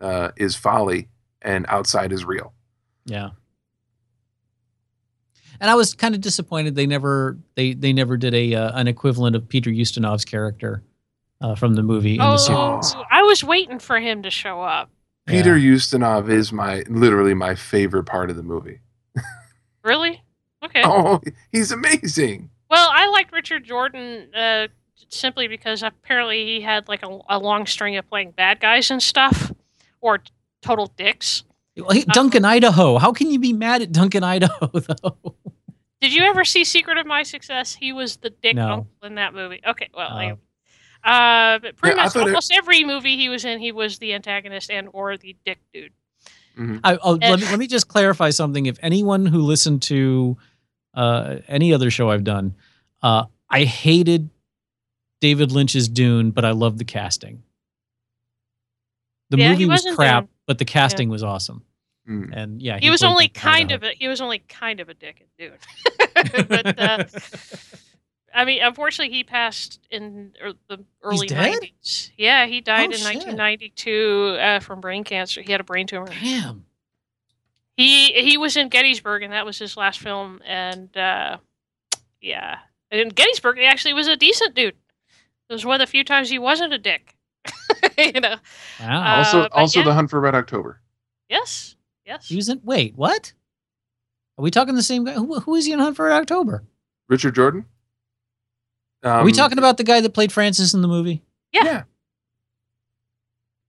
uh, 0.00 0.30
is 0.36 0.56
folly, 0.56 1.08
and 1.42 1.64
outside 1.68 2.12
is 2.12 2.24
real. 2.24 2.52
Yeah. 3.06 3.30
And 5.60 5.70
I 5.70 5.74
was 5.74 5.94
kind 5.94 6.14
of 6.14 6.20
disappointed 6.20 6.74
they 6.76 6.86
never 6.86 7.36
they 7.56 7.74
they 7.74 7.92
never 7.92 8.16
did 8.16 8.34
a 8.34 8.54
uh, 8.54 8.78
an 8.78 8.86
equivalent 8.86 9.34
of 9.34 9.48
Peter 9.48 9.70
Ustinov's 9.70 10.24
character 10.24 10.82
uh, 11.40 11.54
from 11.56 11.74
the 11.74 11.82
movie 11.82 12.12
in 12.12 12.18
the 12.18 12.26
Oh, 12.32 12.36
series. 12.36 12.94
I 13.10 13.17
was 13.28 13.44
waiting 13.44 13.78
for 13.78 14.00
him 14.00 14.22
to 14.24 14.30
show 14.30 14.60
up. 14.62 14.90
Peter 15.26 15.56
Yeah. 15.56 15.74
Ustinov 15.74 16.28
is 16.30 16.52
my 16.52 16.82
literally 16.88 17.34
my 17.34 17.54
favorite 17.54 18.04
part 18.04 18.30
of 18.30 18.36
the 18.36 18.42
movie. 18.42 18.80
Really? 19.84 20.22
Okay. 20.64 20.82
Oh, 20.84 21.20
he's 21.52 21.70
amazing. 21.70 22.50
Well, 22.70 22.88
I 22.92 23.08
liked 23.08 23.32
Richard 23.32 23.64
Jordan 23.64 24.34
uh, 24.34 24.68
simply 25.08 25.46
because 25.48 25.82
apparently 25.82 26.44
he 26.46 26.60
had 26.60 26.88
like 26.88 27.02
a, 27.04 27.18
a 27.28 27.38
long 27.38 27.64
string 27.66 27.96
of 27.96 28.08
playing 28.08 28.32
bad 28.32 28.60
guys 28.60 28.90
and 28.90 29.02
stuff, 29.02 29.52
or 30.00 30.18
total 30.62 30.86
dicks. 30.96 31.44
Well, 31.76 31.90
hey, 31.90 32.02
Duncan, 32.02 32.44
Idaho. 32.44 32.98
How 32.98 33.12
can 33.12 33.30
you 33.30 33.38
be 33.38 33.52
mad 33.52 33.82
at 33.82 33.92
Duncan, 33.92 34.24
Idaho, 34.24 34.66
though? 34.74 35.34
Did 36.00 36.12
you 36.12 36.24
ever 36.24 36.44
see 36.44 36.64
Secret 36.64 36.98
of 36.98 37.06
My 37.06 37.22
Success? 37.22 37.74
He 37.74 37.92
was 37.92 38.16
the 38.16 38.30
dick 38.30 38.56
No. 38.56 38.68
uncle 38.72 38.88
in 39.04 39.14
that 39.14 39.32
movie. 39.34 39.60
Okay, 39.66 39.88
well, 39.94 40.10
Oh. 40.12 40.38
Anyway. 41.04 41.68
uh, 41.68 41.72
pretty 41.76 41.96
Yeah, 41.96 42.02
much 42.04 42.12
thought 42.12 42.22
it- 42.22 42.30
almost 42.30 42.52
every 42.52 42.84
movie 42.84 43.16
he 43.16 43.28
was 43.28 43.44
in, 43.44 43.58
he 43.60 43.72
was 43.72 43.98
the 43.98 44.14
antagonist 44.14 44.70
and 44.70 44.88
or 44.92 45.16
the 45.16 45.36
dick 45.44 45.58
dude. 45.72 45.92
Mhm. 46.56 46.80
I, 46.82 46.98
I'll, 47.02 47.16
let, 47.16 47.38
me, 47.40 47.46
let 47.46 47.58
me 47.58 47.66
just 47.68 47.86
clarify 47.88 48.30
something. 48.30 48.66
If 48.66 48.78
anyone 48.82 49.26
who 49.26 49.42
listened 49.42 49.82
to 49.82 50.36
uh, 50.94 51.36
any 51.46 51.72
other 51.72 51.90
show 51.90 52.10
I've 52.10 52.24
done, 52.24 52.56
uh, 53.02 53.26
I 53.48 53.64
hated 53.64 54.28
David 55.20 55.52
Lynch's 55.52 55.88
Dune, 55.88 56.32
but 56.32 56.44
I 56.44 56.50
loved 56.50 56.78
the 56.78 56.84
casting. 56.84 57.42
The 59.30 59.38
Yeah, 59.38 59.50
movie 59.52 59.66
was 59.66 59.84
was 59.84 59.94
crap, 59.94 60.24
Dune. 60.24 60.28
but 60.46 60.58
the 60.58 60.64
casting 60.64 61.08
was 61.10 61.22
awesome. 61.22 61.62
Mm. 62.08 62.30
And 62.36 62.62
yeah, 62.62 62.78
He, 62.80 62.88
was 62.90 63.02
only 63.02 63.28
kind 63.28 63.70
of 63.70 63.82
a 63.84 63.90
he 63.90 64.08
was 64.08 64.20
only 64.20 64.38
kind 64.48 64.80
of 64.80 64.88
a 64.88 64.94
dick 64.94 65.20
in 65.38 65.48
Dune. 65.50 66.46
but 66.48 66.78
uh, 66.80 67.04
I 68.34 68.44
mean, 68.44 68.62
unfortunately, 68.62 69.14
he 69.14 69.24
passed 69.24 69.80
in 69.90 70.32
er, 70.42 70.52
the 70.68 70.84
early 71.02 71.26
dead? 71.26 71.62
90s. 71.62 72.10
Yeah, 72.16 72.46
he 72.46 72.60
died 72.60 72.90
Oh, 72.90 72.92
in 72.92 72.98
shit. 72.98 73.14
1992 73.14 74.36
uh, 74.40 74.60
from 74.60 74.80
brain 74.80 75.04
cancer. 75.04 75.42
He 75.42 75.52
had 75.52 75.60
a 75.60 75.64
brain 75.64 75.86
tumor. 75.86 76.06
Damn. 76.06 76.64
He 77.76 78.12
he 78.12 78.36
was 78.36 78.56
in 78.56 78.68
Gettysburg, 78.68 79.22
and 79.22 79.32
that 79.32 79.46
was 79.46 79.58
his 79.58 79.76
last 79.76 80.00
film. 80.00 80.40
And 80.44 80.94
uh, 80.96 81.38
yeah, 82.20 82.58
and 82.90 83.00
in 83.00 83.08
Gettysburg, 83.10 83.56
he 83.56 83.64
actually 83.64 83.94
was 83.94 84.08
a 84.08 84.16
decent 84.16 84.54
dude. 84.54 84.74
It 85.48 85.52
was 85.52 85.64
one 85.64 85.80
of 85.80 85.86
the 85.86 85.90
few 85.90 86.02
times 86.02 86.28
he 86.28 86.40
wasn't 86.40 86.72
a 86.72 86.78
dick. 86.78 87.14
you 87.98 88.20
know. 88.20 88.36
Wow. 88.80 89.02
Uh, 89.02 89.16
also, 89.18 89.48
also 89.52 89.78
yeah. 89.80 89.84
the 89.86 89.94
Hunt 89.94 90.10
for 90.10 90.20
Red 90.20 90.34
October. 90.34 90.80
Yes. 91.28 91.76
Yes. 92.04 92.26
he 92.28 92.36
was 92.36 92.48
in. 92.48 92.60
Wait, 92.64 92.96
what? 92.96 93.32
Are 94.36 94.42
we 94.42 94.50
talking 94.50 94.74
the 94.74 94.82
same 94.82 95.04
guy? 95.04 95.12
Who, 95.12 95.38
who 95.40 95.54
is 95.54 95.66
he 95.66 95.72
in 95.72 95.78
Hunt 95.78 95.96
for 95.96 96.06
Red 96.06 96.20
October? 96.20 96.64
Richard 97.08 97.34
Jordan. 97.34 97.66
Are 99.04 99.24
we 99.24 99.30
Um, 99.30 99.36
talking 99.36 99.58
about 99.58 99.76
the 99.76 99.84
guy 99.84 100.00
that 100.00 100.10
played 100.14 100.32
Francis 100.32 100.74
in 100.74 100.82
the 100.82 100.88
movie? 100.88 101.22
Yeah. 101.52 101.64
Yeah. 101.64 101.82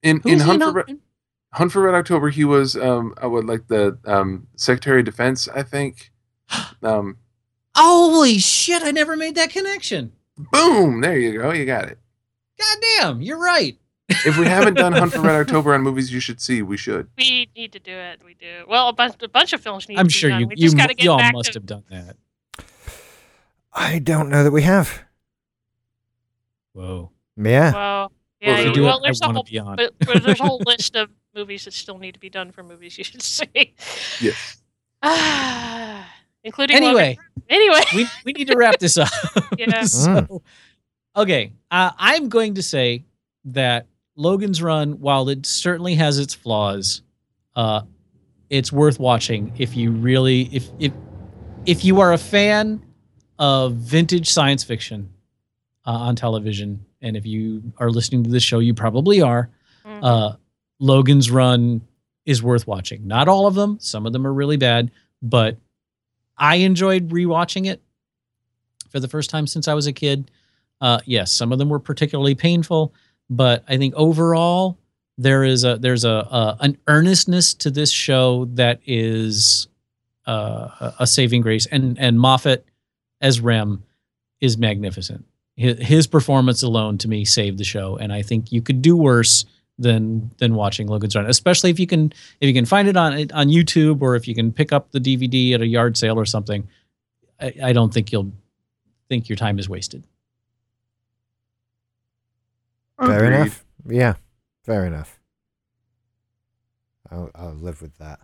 In 0.02 0.22
Who 0.22 0.30
in 0.30 0.40
Hunt 0.40 0.62
for 0.64 0.72
Red, 0.72 0.86
Hunt- 0.88 1.02
Hunt 1.54 1.72
for 1.72 1.82
Red 1.82 1.96
October, 1.96 2.30
he 2.30 2.46
was 2.46 2.76
um 2.76 3.14
I 3.22 3.28
would 3.28 3.46
like 3.46 3.68
the 3.68 3.98
um 4.06 4.48
Secretary 4.56 5.00
of 5.00 5.06
Defense, 5.06 5.48
I 5.48 5.64
think. 5.64 6.12
Um, 6.82 7.18
Holy 7.76 8.40
shit! 8.40 8.82
I 8.84 8.92
never 8.92 9.16
made 9.18 9.36
that 9.36 9.50
connection. 9.52 10.14
boom! 10.38 11.02
There 11.02 11.18
you 11.20 11.38
go. 11.40 11.52
You 11.52 11.66
got 11.66 11.86
it. 11.90 12.00
God 12.60 12.78
damn, 12.98 13.22
you're 13.22 13.38
right. 13.38 13.78
If 14.10 14.38
we 14.38 14.46
haven't 14.48 14.74
done 14.76 14.94
Hunt 14.94 15.12
for 15.14 15.20
Red 15.22 15.36
October 15.42 15.74
on 15.74 15.82
movies 15.82 16.12
you 16.12 16.20
should 16.20 16.42
see, 16.42 16.62
we 16.62 16.78
should. 16.78 17.08
We 17.18 17.50
need 17.56 17.72
to 17.74 17.80
do 17.80 17.92
it. 17.92 18.22
We 18.26 18.34
do. 18.34 18.64
Well, 18.68 18.88
a 18.90 18.94
bunch, 18.94 19.16
a 19.22 19.28
bunch 19.28 19.54
of 19.54 19.62
films 19.62 19.88
need 19.88 20.00
I'm 20.00 20.06
to 20.08 20.10
be 20.10 20.14
sure 20.14 20.30
done. 20.32 20.40
you 20.42 20.48
We 20.48 20.56
you, 20.56 20.64
just 20.64 20.78
got 20.78 20.88
to 20.88 20.94
get 20.96 21.04
you 21.04 21.12
all 21.12 21.18
back 21.20 21.34
must 21.34 21.52
to 21.54 21.60
have 21.60 21.66
done 21.68 21.84
that. 21.90 22.16
I 23.74 24.00
don't 24.00 24.30
know 24.30 24.44
that 24.44 24.52
we 24.52 24.64
have. 24.64 25.04
Whoa. 26.80 27.12
Yeah. 27.38 27.74
Well, 27.74 27.74
Well, 27.74 28.12
yeah. 28.42 28.52
if 28.54 28.60
If 28.60 28.60
you 28.60 28.64
you 28.64 28.70
you- 28.70 28.74
do 28.76 28.84
well, 28.84 29.02
there's 29.04 29.22
I 29.22 29.26
a 29.26 29.28
want 29.28 29.36
whole, 29.38 29.44
be 29.44 29.60
on. 29.60 29.76
but, 29.76 29.94
but 30.00 30.24
there's 30.24 30.40
a 30.40 30.44
whole 30.44 30.62
list 30.66 30.96
of 30.96 31.10
movies 31.36 31.66
that 31.66 31.74
still 31.74 31.98
need 31.98 32.14
to 32.14 32.20
be 32.20 32.30
done 32.30 32.52
for 32.52 32.64
movies 32.64 32.98
you 32.98 33.04
should 33.04 33.22
see, 33.38 33.74
Yes. 34.22 34.62
including 36.44 36.76
Logan. 36.78 36.88
Anyway, 36.88 37.18
Anyway, 37.50 37.82
we, 37.96 38.08
we 38.26 38.34
need 38.34 38.48
to 38.48 38.56
wrap 38.58 38.80
this 38.80 38.98
up. 38.98 39.10
Yeah. 39.58 39.84
so, 39.84 40.42
okay, 41.16 41.52
uh, 41.72 41.92
I'm 41.98 42.30
going 42.30 42.54
to 42.56 42.64
say 42.64 43.04
that 43.46 43.88
Logan's 44.16 44.62
Run, 44.62 45.00
while 45.00 45.28
it 45.30 45.46
certainly 45.46 45.96
has 45.96 46.20
its 46.20 46.34
flaws, 46.34 47.02
uh, 47.56 47.82
it's 48.50 48.72
worth 48.72 49.00
watching 49.00 49.52
if 49.58 49.76
you 49.76 49.92
really 49.92 50.44
if 50.54 50.70
if 50.80 50.92
if 51.66 51.84
you 51.86 52.00
are 52.02 52.14
a 52.14 52.18
fan 52.18 52.82
of 53.38 53.74
vintage 53.74 54.30
science 54.30 54.64
fiction 54.64 55.10
uh, 55.86 55.92
on 55.92 56.16
television, 56.16 56.86
and 57.02 57.16
if 57.18 57.26
you 57.26 57.62
are 57.78 57.90
listening 57.90 58.24
to 58.24 58.30
this 58.30 58.44
show, 58.44 58.60
you 58.60 58.74
probably 58.74 59.22
are. 59.22 59.50
Mhm. 59.86 60.00
Uh, 60.04 60.36
Logan's 60.80 61.30
Run 61.32 61.82
is 62.26 62.44
worth 62.44 62.68
watching. 62.68 63.08
Not 63.08 63.28
all 63.28 63.48
of 63.48 63.56
them; 63.56 63.78
some 63.80 64.06
of 64.06 64.14
them 64.14 64.26
are 64.28 64.34
really 64.34 64.58
bad, 64.58 64.92
but 65.22 65.58
I 66.38 66.56
enjoyed 66.58 67.10
rewatching 67.10 67.66
it 67.68 67.82
for 68.90 69.00
the 69.00 69.08
first 69.08 69.30
time 69.30 69.48
since 69.48 69.68
I 69.68 69.74
was 69.74 69.88
a 69.88 69.94
kid. 69.94 70.32
Uh, 70.82 71.00
yes, 71.06 71.32
some 71.32 71.52
of 71.52 71.60
them 71.60 71.70
were 71.70 71.80
particularly 71.80 72.36
painful, 72.36 72.94
but 73.30 73.64
I 73.68 73.78
think 73.78 73.94
overall 73.96 74.78
there 75.18 75.44
is 75.44 75.64
a 75.66 75.78
there's 75.78 76.06
a, 76.06 76.10
a 76.10 76.58
an 76.62 76.78
earnestness 76.88 77.54
to 77.56 77.70
this 77.72 77.92
show 77.92 78.46
that 78.54 78.80
is 78.86 79.68
uh, 80.28 80.70
a- 80.80 80.94
a 81.00 81.08
saving 81.08 81.42
grace, 81.42 81.66
and 81.66 81.98
and 82.00 82.20
Moffat 82.20 82.66
as 83.22 83.42
Rem 83.42 83.84
is 84.40 84.58
magnificent. 84.58 85.26
His, 85.60 85.78
his 85.80 86.08
performance 86.08 86.64
alone 86.64 86.98
to 87.00 87.10
me 87.10 87.26
saved 87.26 87.58
the 87.58 87.66
show, 87.66 87.98
and 87.98 88.14
I 88.14 88.22
think 88.22 88.54
you 88.54 88.62
could 88.62 88.82
do 88.82 88.96
worse 88.96 89.44
than 89.78 90.32
than 90.38 90.56
watching 90.56 90.88
Logan's 90.88 91.18
Run, 91.18 91.26
especially 91.26 91.70
if 91.70 91.82
you 91.82 91.86
can 91.86 92.14
if 92.40 92.48
you 92.48 92.54
can 92.54 92.64
find 92.64 92.88
it 92.88 92.96
on 92.96 93.14
on 93.34 93.50
YouTube 93.50 94.02
or 94.02 94.16
if 94.16 94.26
you 94.26 94.34
can 94.34 94.54
pick 94.54 94.72
up 94.72 94.92
the 94.94 95.00
DVD 95.00 95.56
at 95.56 95.62
a 95.62 95.68
yard 95.68 95.98
sale 95.98 96.18
or 96.18 96.26
something. 96.26 96.66
I, 97.42 97.54
I 97.62 97.74
don't 97.74 97.94
think 97.94 98.14
you'll 98.14 98.32
think 99.10 99.28
your 99.28 99.36
time 99.36 99.60
is 99.60 99.68
wasted. 99.68 100.06
Fair 102.98 103.26
Agreed. 103.26 103.36
enough. 103.36 103.66
Yeah. 103.86 104.14
Fair 104.64 104.86
enough. 104.86 105.20
I'll, 107.12 107.32
I'll 107.36 107.54
live 107.54 107.82
with 107.82 107.98
that. 107.98 108.20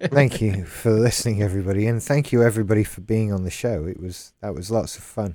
Thank 0.12 0.40
you 0.40 0.64
for 0.64 0.92
listening, 0.92 1.42
everybody, 1.42 1.88
and 1.88 2.00
thank 2.00 2.30
you 2.30 2.44
everybody 2.44 2.84
for 2.84 3.00
being 3.00 3.32
on 3.32 3.42
the 3.42 3.50
show. 3.50 3.84
It 3.84 3.98
was 4.00 4.32
that 4.40 4.54
was 4.54 4.70
lots 4.70 4.96
of 4.96 5.02
fun. 5.02 5.34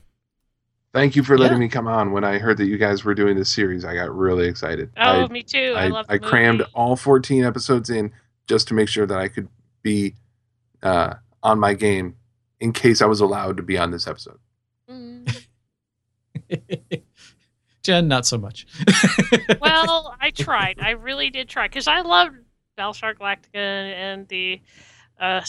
Thank 0.94 1.15
you 1.15 1.24
for 1.24 1.38
letting 1.38 1.57
Yeah. 1.57 1.61
me 1.65 1.70
come 1.70 1.88
on. 1.88 2.11
When 2.11 2.24
I 2.24 2.38
heard 2.38 2.57
that 2.57 2.65
you 2.68 2.78
guys 2.78 3.03
were 3.03 3.15
doing 3.15 3.36
this 3.36 3.49
series, 3.49 3.84
I 3.84 3.95
got 3.95 4.15
really 4.15 4.48
excited. 4.48 4.91
oh, 4.98 5.24
I, 5.24 5.28
me 5.28 5.41
too. 5.41 5.74
I, 5.76 5.86
I, 5.86 5.88
love. 5.88 6.06
I 6.07 6.18
the 6.18 6.28
crammed 6.28 6.60
movie. 6.60 6.72
all 6.76 6.95
14 6.95 7.44
episodes 7.44 7.90
in 7.90 8.11
just 8.48 8.68
to 8.68 8.74
make 8.76 8.90
sure 8.90 9.06
that 9.07 9.18
I 9.18 9.28
could 9.28 9.48
be 9.82 10.15
uh, 10.84 11.15
on 11.41 11.60
my 11.60 11.74
game 11.74 12.15
in 12.60 12.74
case 12.74 13.02
I 13.02 13.06
was 13.07 13.22
allowed 13.22 13.57
to 13.57 13.64
be 13.64 13.78
on 13.78 13.90
this 13.91 14.07
episode. 14.07 14.38
Mm. 14.90 15.45
Jenn, 17.84 18.07
not 18.07 18.26
so 18.26 18.38
much. 18.38 18.65
well, 19.60 20.15
I 20.22 20.30
tried. 20.32 20.80
I 20.80 20.91
really 20.91 21.30
did 21.30 21.49
try 21.49 21.68
because 21.68 21.88
I 21.88 22.02
loved 22.02 22.36
Battlestar 22.78 23.14
Galactica 23.15 23.56
and 23.56 24.28
the 24.30 24.61
uh, 25.20 25.41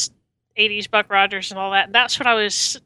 80s 0.59 0.91
Buck 0.91 1.11
Rogers 1.11 1.51
and 1.53 1.61
all 1.61 1.71
that. 1.73 1.87
And 1.87 1.95
that's 1.95 2.19
what 2.19 2.27
I 2.27 2.35
was 2.35 2.81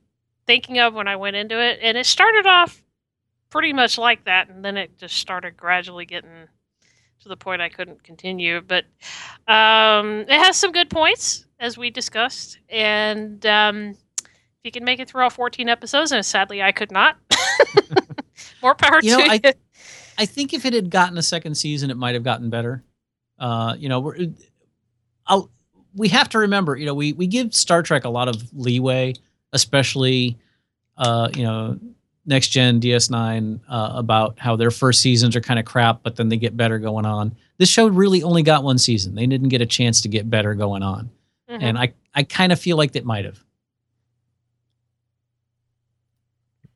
thinking 0.49 0.81
of 0.81 0.95
when 0.95 1.07
I 1.07 1.15
went 1.15 1.37
into 1.37 1.61
it. 1.63 1.79
And 1.81 1.97
it 1.97 2.07
started 2.07 2.47
off 2.47 2.83
pretty 3.51 3.73
much 3.73 3.97
like 3.99 4.25
that. 4.25 4.49
And 4.49 4.65
then 4.65 4.77
it 4.77 4.99
just 4.99 5.17
started 5.19 5.57
gradually 5.57 6.07
getting 6.07 6.49
to 7.21 7.29
the 7.29 7.37
point 7.37 7.63
I 7.63 7.69
couldn't 7.69 8.03
continue. 8.03 8.61
But 8.61 8.87
um, 9.47 10.21
it 10.23 10.31
has 10.31 10.57
some 10.57 10.73
good 10.73 10.91
points, 10.91 11.47
as 11.61 11.79
we 11.79 11.91
discussed. 11.91 12.59
And 12.69 13.45
um, 13.47 13.97
if 14.25 14.65
you 14.65 14.71
can 14.73 14.85
make 14.85 14.99
it 14.99 15.09
through 15.09 15.23
all 15.23 15.31
14 15.31 15.69
episodes, 15.69 16.11
and 16.11 16.27
sadly 16.27 16.63
I 16.63 16.73
could 16.73 16.91
not. 16.91 17.17
More 18.63 18.75
power 18.75 18.99
You 19.03 19.19
know, 19.19 19.25
to 19.25 19.31
I- 19.31 19.41
you. 19.45 19.53
I 20.21 20.27
think 20.27 20.53
if 20.53 20.65
it 20.65 20.73
had 20.73 20.91
gotten 20.91 21.17
a 21.17 21.23
second 21.23 21.55
season, 21.55 21.93
it 21.93 21.97
might 21.97 22.15
have 22.15 22.25
gotten 22.25 22.51
better. 22.51 22.83
Uh, 23.39 23.77
you 23.79 23.89
know, 23.89 24.01
we're, 24.01 24.17
I'll, 25.29 25.49
we 25.95 26.09
have 26.09 26.29
to 26.31 26.39
remember, 26.41 26.75
you 26.77 26.87
know, 26.87 26.95
we 26.95 27.13
we 27.13 27.29
give 27.29 27.55
Star 27.55 27.85
Trek 27.85 28.05
a 28.05 28.09
lot 28.09 28.27
of 28.27 28.43
leeway, 28.53 29.15
especially, 29.53 30.39
uh, 30.97 31.29
you 31.35 31.43
know, 31.43 31.79
next 32.27 32.49
gen 32.49 32.81
DS9 32.81 33.61
uh, 33.69 33.93
about 33.95 34.39
how 34.39 34.55
their 34.57 34.71
first 34.71 35.01
seasons 35.01 35.35
are 35.35 35.41
kind 35.41 35.59
of 35.59 35.65
crap, 35.65 36.03
but 36.03 36.17
then 36.17 36.29
they 36.29 36.37
get 36.37 36.57
better 36.57 36.79
going 36.79 37.07
on. 37.07 37.35
This 37.59 37.69
show 37.69 37.87
really 37.89 38.23
only 38.23 38.43
got 38.43 38.63
one 38.65 38.79
season; 38.79 39.15
they 39.15 39.27
didn't 39.27 39.49
get 39.49 39.61
a 39.61 39.67
chance 39.67 40.01
to 40.03 40.09
get 40.09 40.29
better 40.31 40.55
going 40.55 40.83
on, 40.83 41.11
Mhm. 41.51 41.59
and 41.63 41.79
I 41.79 41.93
I 42.15 42.23
kind 42.25 42.53
of 42.53 42.61
feel 42.61 42.77
like 42.77 42.93
that 42.93 43.05
might 43.05 43.25
have. 43.25 43.43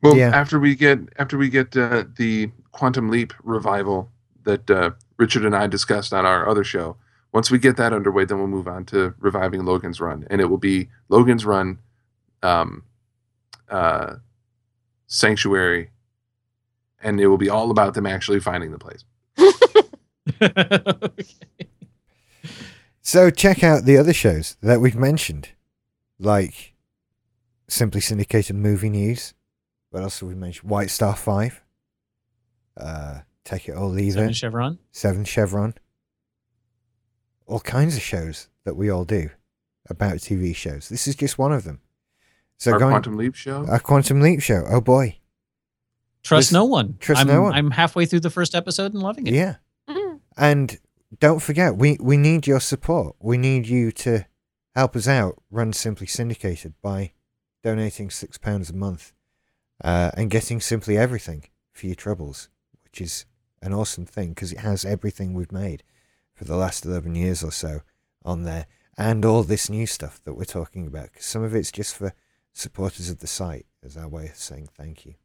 Well, 0.01 0.17
Yeah. 0.17 0.29
after 0.29 0.59
we 0.59 0.75
get 0.75 0.99
after 1.17 1.37
we 1.37 1.49
get 1.49 1.75
uh, 1.77 2.03
the 2.17 2.51
Quantum 2.71 3.09
Leap 3.09 3.33
revival 3.43 4.11
that 4.43 4.69
uh, 4.69 4.91
Richard 5.17 5.45
and 5.45 5.55
I 5.55 5.67
discussed 5.67 6.13
on 6.13 6.25
our 6.25 6.47
other 6.49 6.63
show, 6.65 6.97
once 7.31 7.49
we 7.49 7.57
get 7.59 7.77
that 7.77 7.93
underway, 7.93 8.25
then 8.25 8.37
we'll 8.39 8.47
move 8.47 8.67
on 8.67 8.83
to 8.85 9.13
reviving 9.19 9.63
Logan's 9.63 10.01
Run, 10.01 10.25
and 10.29 10.41
it 10.41 10.45
will 10.49 10.57
be 10.57 10.89
Logan's 11.07 11.45
Run, 11.45 11.77
um, 12.43 12.83
uh, 13.69 14.15
Sanctuary, 15.07 15.89
and 17.01 17.19
it 17.19 17.27
will 17.27 17.37
be 17.37 17.49
all 17.49 17.71
about 17.71 17.93
them 17.93 18.05
actually 18.05 18.39
finding 18.39 18.71
the 18.71 18.79
place. 18.79 19.03
Okay. 20.41 21.23
So 23.01 23.29
check 23.29 23.63
out 23.63 23.83
the 23.83 23.97
other 23.97 24.13
shows 24.13 24.55
that 24.61 24.79
we've 24.79 24.95
mentioned, 24.95 25.49
like 26.17 26.73
Simply 27.67 27.99
Syndicated 27.99 28.55
Movie 28.55 28.89
News. 28.89 29.33
What 29.89 30.03
else 30.03 30.21
have 30.21 30.29
we 30.29 30.35
mentioned? 30.35 30.69
White 30.69 30.89
Star 30.89 31.15
Five. 31.15 31.61
Uh, 32.77 33.19
Take 33.43 33.67
It 33.67 33.73
or 33.73 33.87
Leave 33.87 34.13
Seven 34.13 34.29
It. 34.29 34.35
Chevron. 34.35 34.79
Seven 34.91 35.25
Chevron. 35.25 35.75
All 37.45 37.59
kinds 37.59 37.97
of 37.97 38.01
shows 38.01 38.47
that 38.63 38.75
we 38.75 38.89
all 38.89 39.03
do 39.03 39.29
about 39.89 40.13
TV 40.15 40.55
shows. 40.55 40.87
This 40.87 41.07
is 41.07 41.15
just 41.15 41.37
one 41.37 41.51
of 41.51 41.65
them. 41.65 41.81
So 42.57 42.71
Our 42.73 42.79
go 42.79 42.85
on- 42.85 42.91
Quantum 42.93 43.17
Leap 43.17 43.35
show. 43.35 43.63
a 43.69 43.79
Quantum 43.79 44.21
Leap 44.21 44.41
show. 44.41 44.63
Oh 44.67 44.81
boy, 44.81 45.19
Trust 46.23 46.45
Just 46.47 46.53
no 46.53 46.63
one. 46.65 46.95
trust 46.99 47.21
I'm, 47.21 47.27
no 47.27 47.41
one. 47.43 47.53
I'm 47.53 47.71
halfway 47.71 48.05
through 48.05 48.21
the 48.21 48.29
first 48.29 48.55
episode 48.55 48.93
and 48.93 49.03
loving 49.03 49.27
it. 49.27 49.33
yeah. 49.33 49.55
Mhm. 49.89 50.19
And 50.37 50.79
don't 51.19 51.41
forget, 51.41 51.75
we, 51.75 51.97
we 51.99 52.15
need 52.17 52.47
your 52.47 52.61
support. 52.61 53.15
We 53.19 53.37
need 53.37 53.67
you 53.67 53.91
to 53.91 54.25
help 54.73 54.95
us 54.95 55.07
out, 55.07 55.41
run 55.51 55.73
Simply 55.73 56.07
Syndicated 56.07 56.73
by 56.81 57.11
donating 57.61 58.07
£6 58.09 58.69
a 58.69 58.73
month 58.73 59.11
uh, 59.83 60.11
and 60.15 60.29
getting 60.31 60.59
simply 60.61 60.97
everything 60.97 61.45
for 61.73 61.87
your 61.87 61.95
troubles, 61.95 62.47
which 62.83 63.01
is 63.01 63.25
an 63.61 63.73
awesome 63.73 64.05
thing 64.05 64.29
because 64.29 64.51
it 64.53 64.59
has 64.59 64.85
everything 64.85 65.33
we've 65.33 65.51
made 65.51 65.83
for 66.33 66.45
the 66.45 66.55
last 66.55 66.85
11 66.85 67.15
years 67.15 67.43
or 67.43 67.51
so 67.51 67.81
on 68.25 68.43
there 68.43 68.65
and 68.97 69.25
all 69.25 69.43
this 69.43 69.69
new 69.69 69.85
stuff 69.85 70.21
that 70.23 70.33
we're 70.35 70.45
talking 70.45 70.87
about. 70.87 71.11
'Cause 71.13 71.25
some 71.25 71.43
of 71.43 71.53
it's 71.53 71.71
just 71.71 71.95
for 71.95 72.13
supporters 72.53 73.09
of 73.09 73.19
the 73.19 73.27
site 73.27 73.65
as 73.83 73.97
our 73.97 74.07
way 74.07 74.27
of 74.27 74.35
saying 74.35 74.69
thank 74.77 75.05
you. 75.05 75.15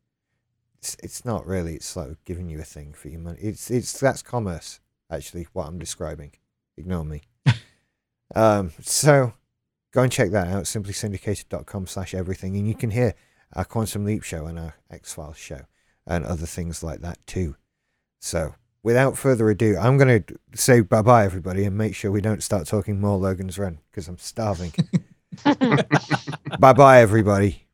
It's, 0.78 0.96
it's 1.02 1.24
not 1.24 1.46
really, 1.46 1.74
it's 1.74 1.96
like 1.96 2.24
giving 2.24 2.48
you 2.48 2.60
a 2.60 2.64
thing 2.64 2.92
for 2.92 3.09
your 3.09 3.20
money. 3.20 3.38
It's, 3.40 3.70
it's, 3.70 3.98
that's 3.98 4.22
commerce 4.22 4.80
actually 5.10 5.46
what 5.52 5.66
I'm 5.66 5.78
describing. 5.78 6.32
Ignore 6.76 7.05
me. 7.05 7.22
um, 8.34 8.72
so 8.80 9.32
go 9.92 10.02
and 10.02 10.12
check 10.12 10.30
that 10.30 10.48
out, 10.48 10.64
simplysyndicated.com 10.64 11.86
slash 11.86 12.14
everything, 12.14 12.56
and 12.56 12.68
you 12.68 12.74
can 12.74 12.90
hear 12.90 13.14
our 13.55 13.64
Quantum 13.64 14.05
Leap 14.05 14.22
show 14.22 14.46
and 14.46 14.59
our 14.59 14.74
X 14.90 15.14
Files 15.14 15.38
show 15.38 15.62
and 16.06 16.24
other 16.24 16.46
things 16.46 16.82
like 16.82 17.00
that 17.00 17.18
too. 17.26 17.56
So 18.20 18.55
without 18.82 19.18
further 19.18 19.48
ado, 19.50 19.76
I'm 19.76 19.96
going 19.98 20.22
to 20.22 20.38
say 20.55 20.80
bye 20.80 21.02
bye 21.02 21.24
everybody 21.24 21.64
and 21.64 21.76
make 21.76 21.94
sure 21.94 22.10
we 22.10 22.20
don't 22.20 22.42
start 22.42 22.66
talking 22.66 23.00
more 23.00 23.18
Logan's 23.18 23.59
Run 23.59 23.80
because 23.90 24.09
I'm 24.09 24.18
starving. 24.18 24.72
bye 26.59 26.72
bye 26.72 27.00
everybody. 27.00 27.68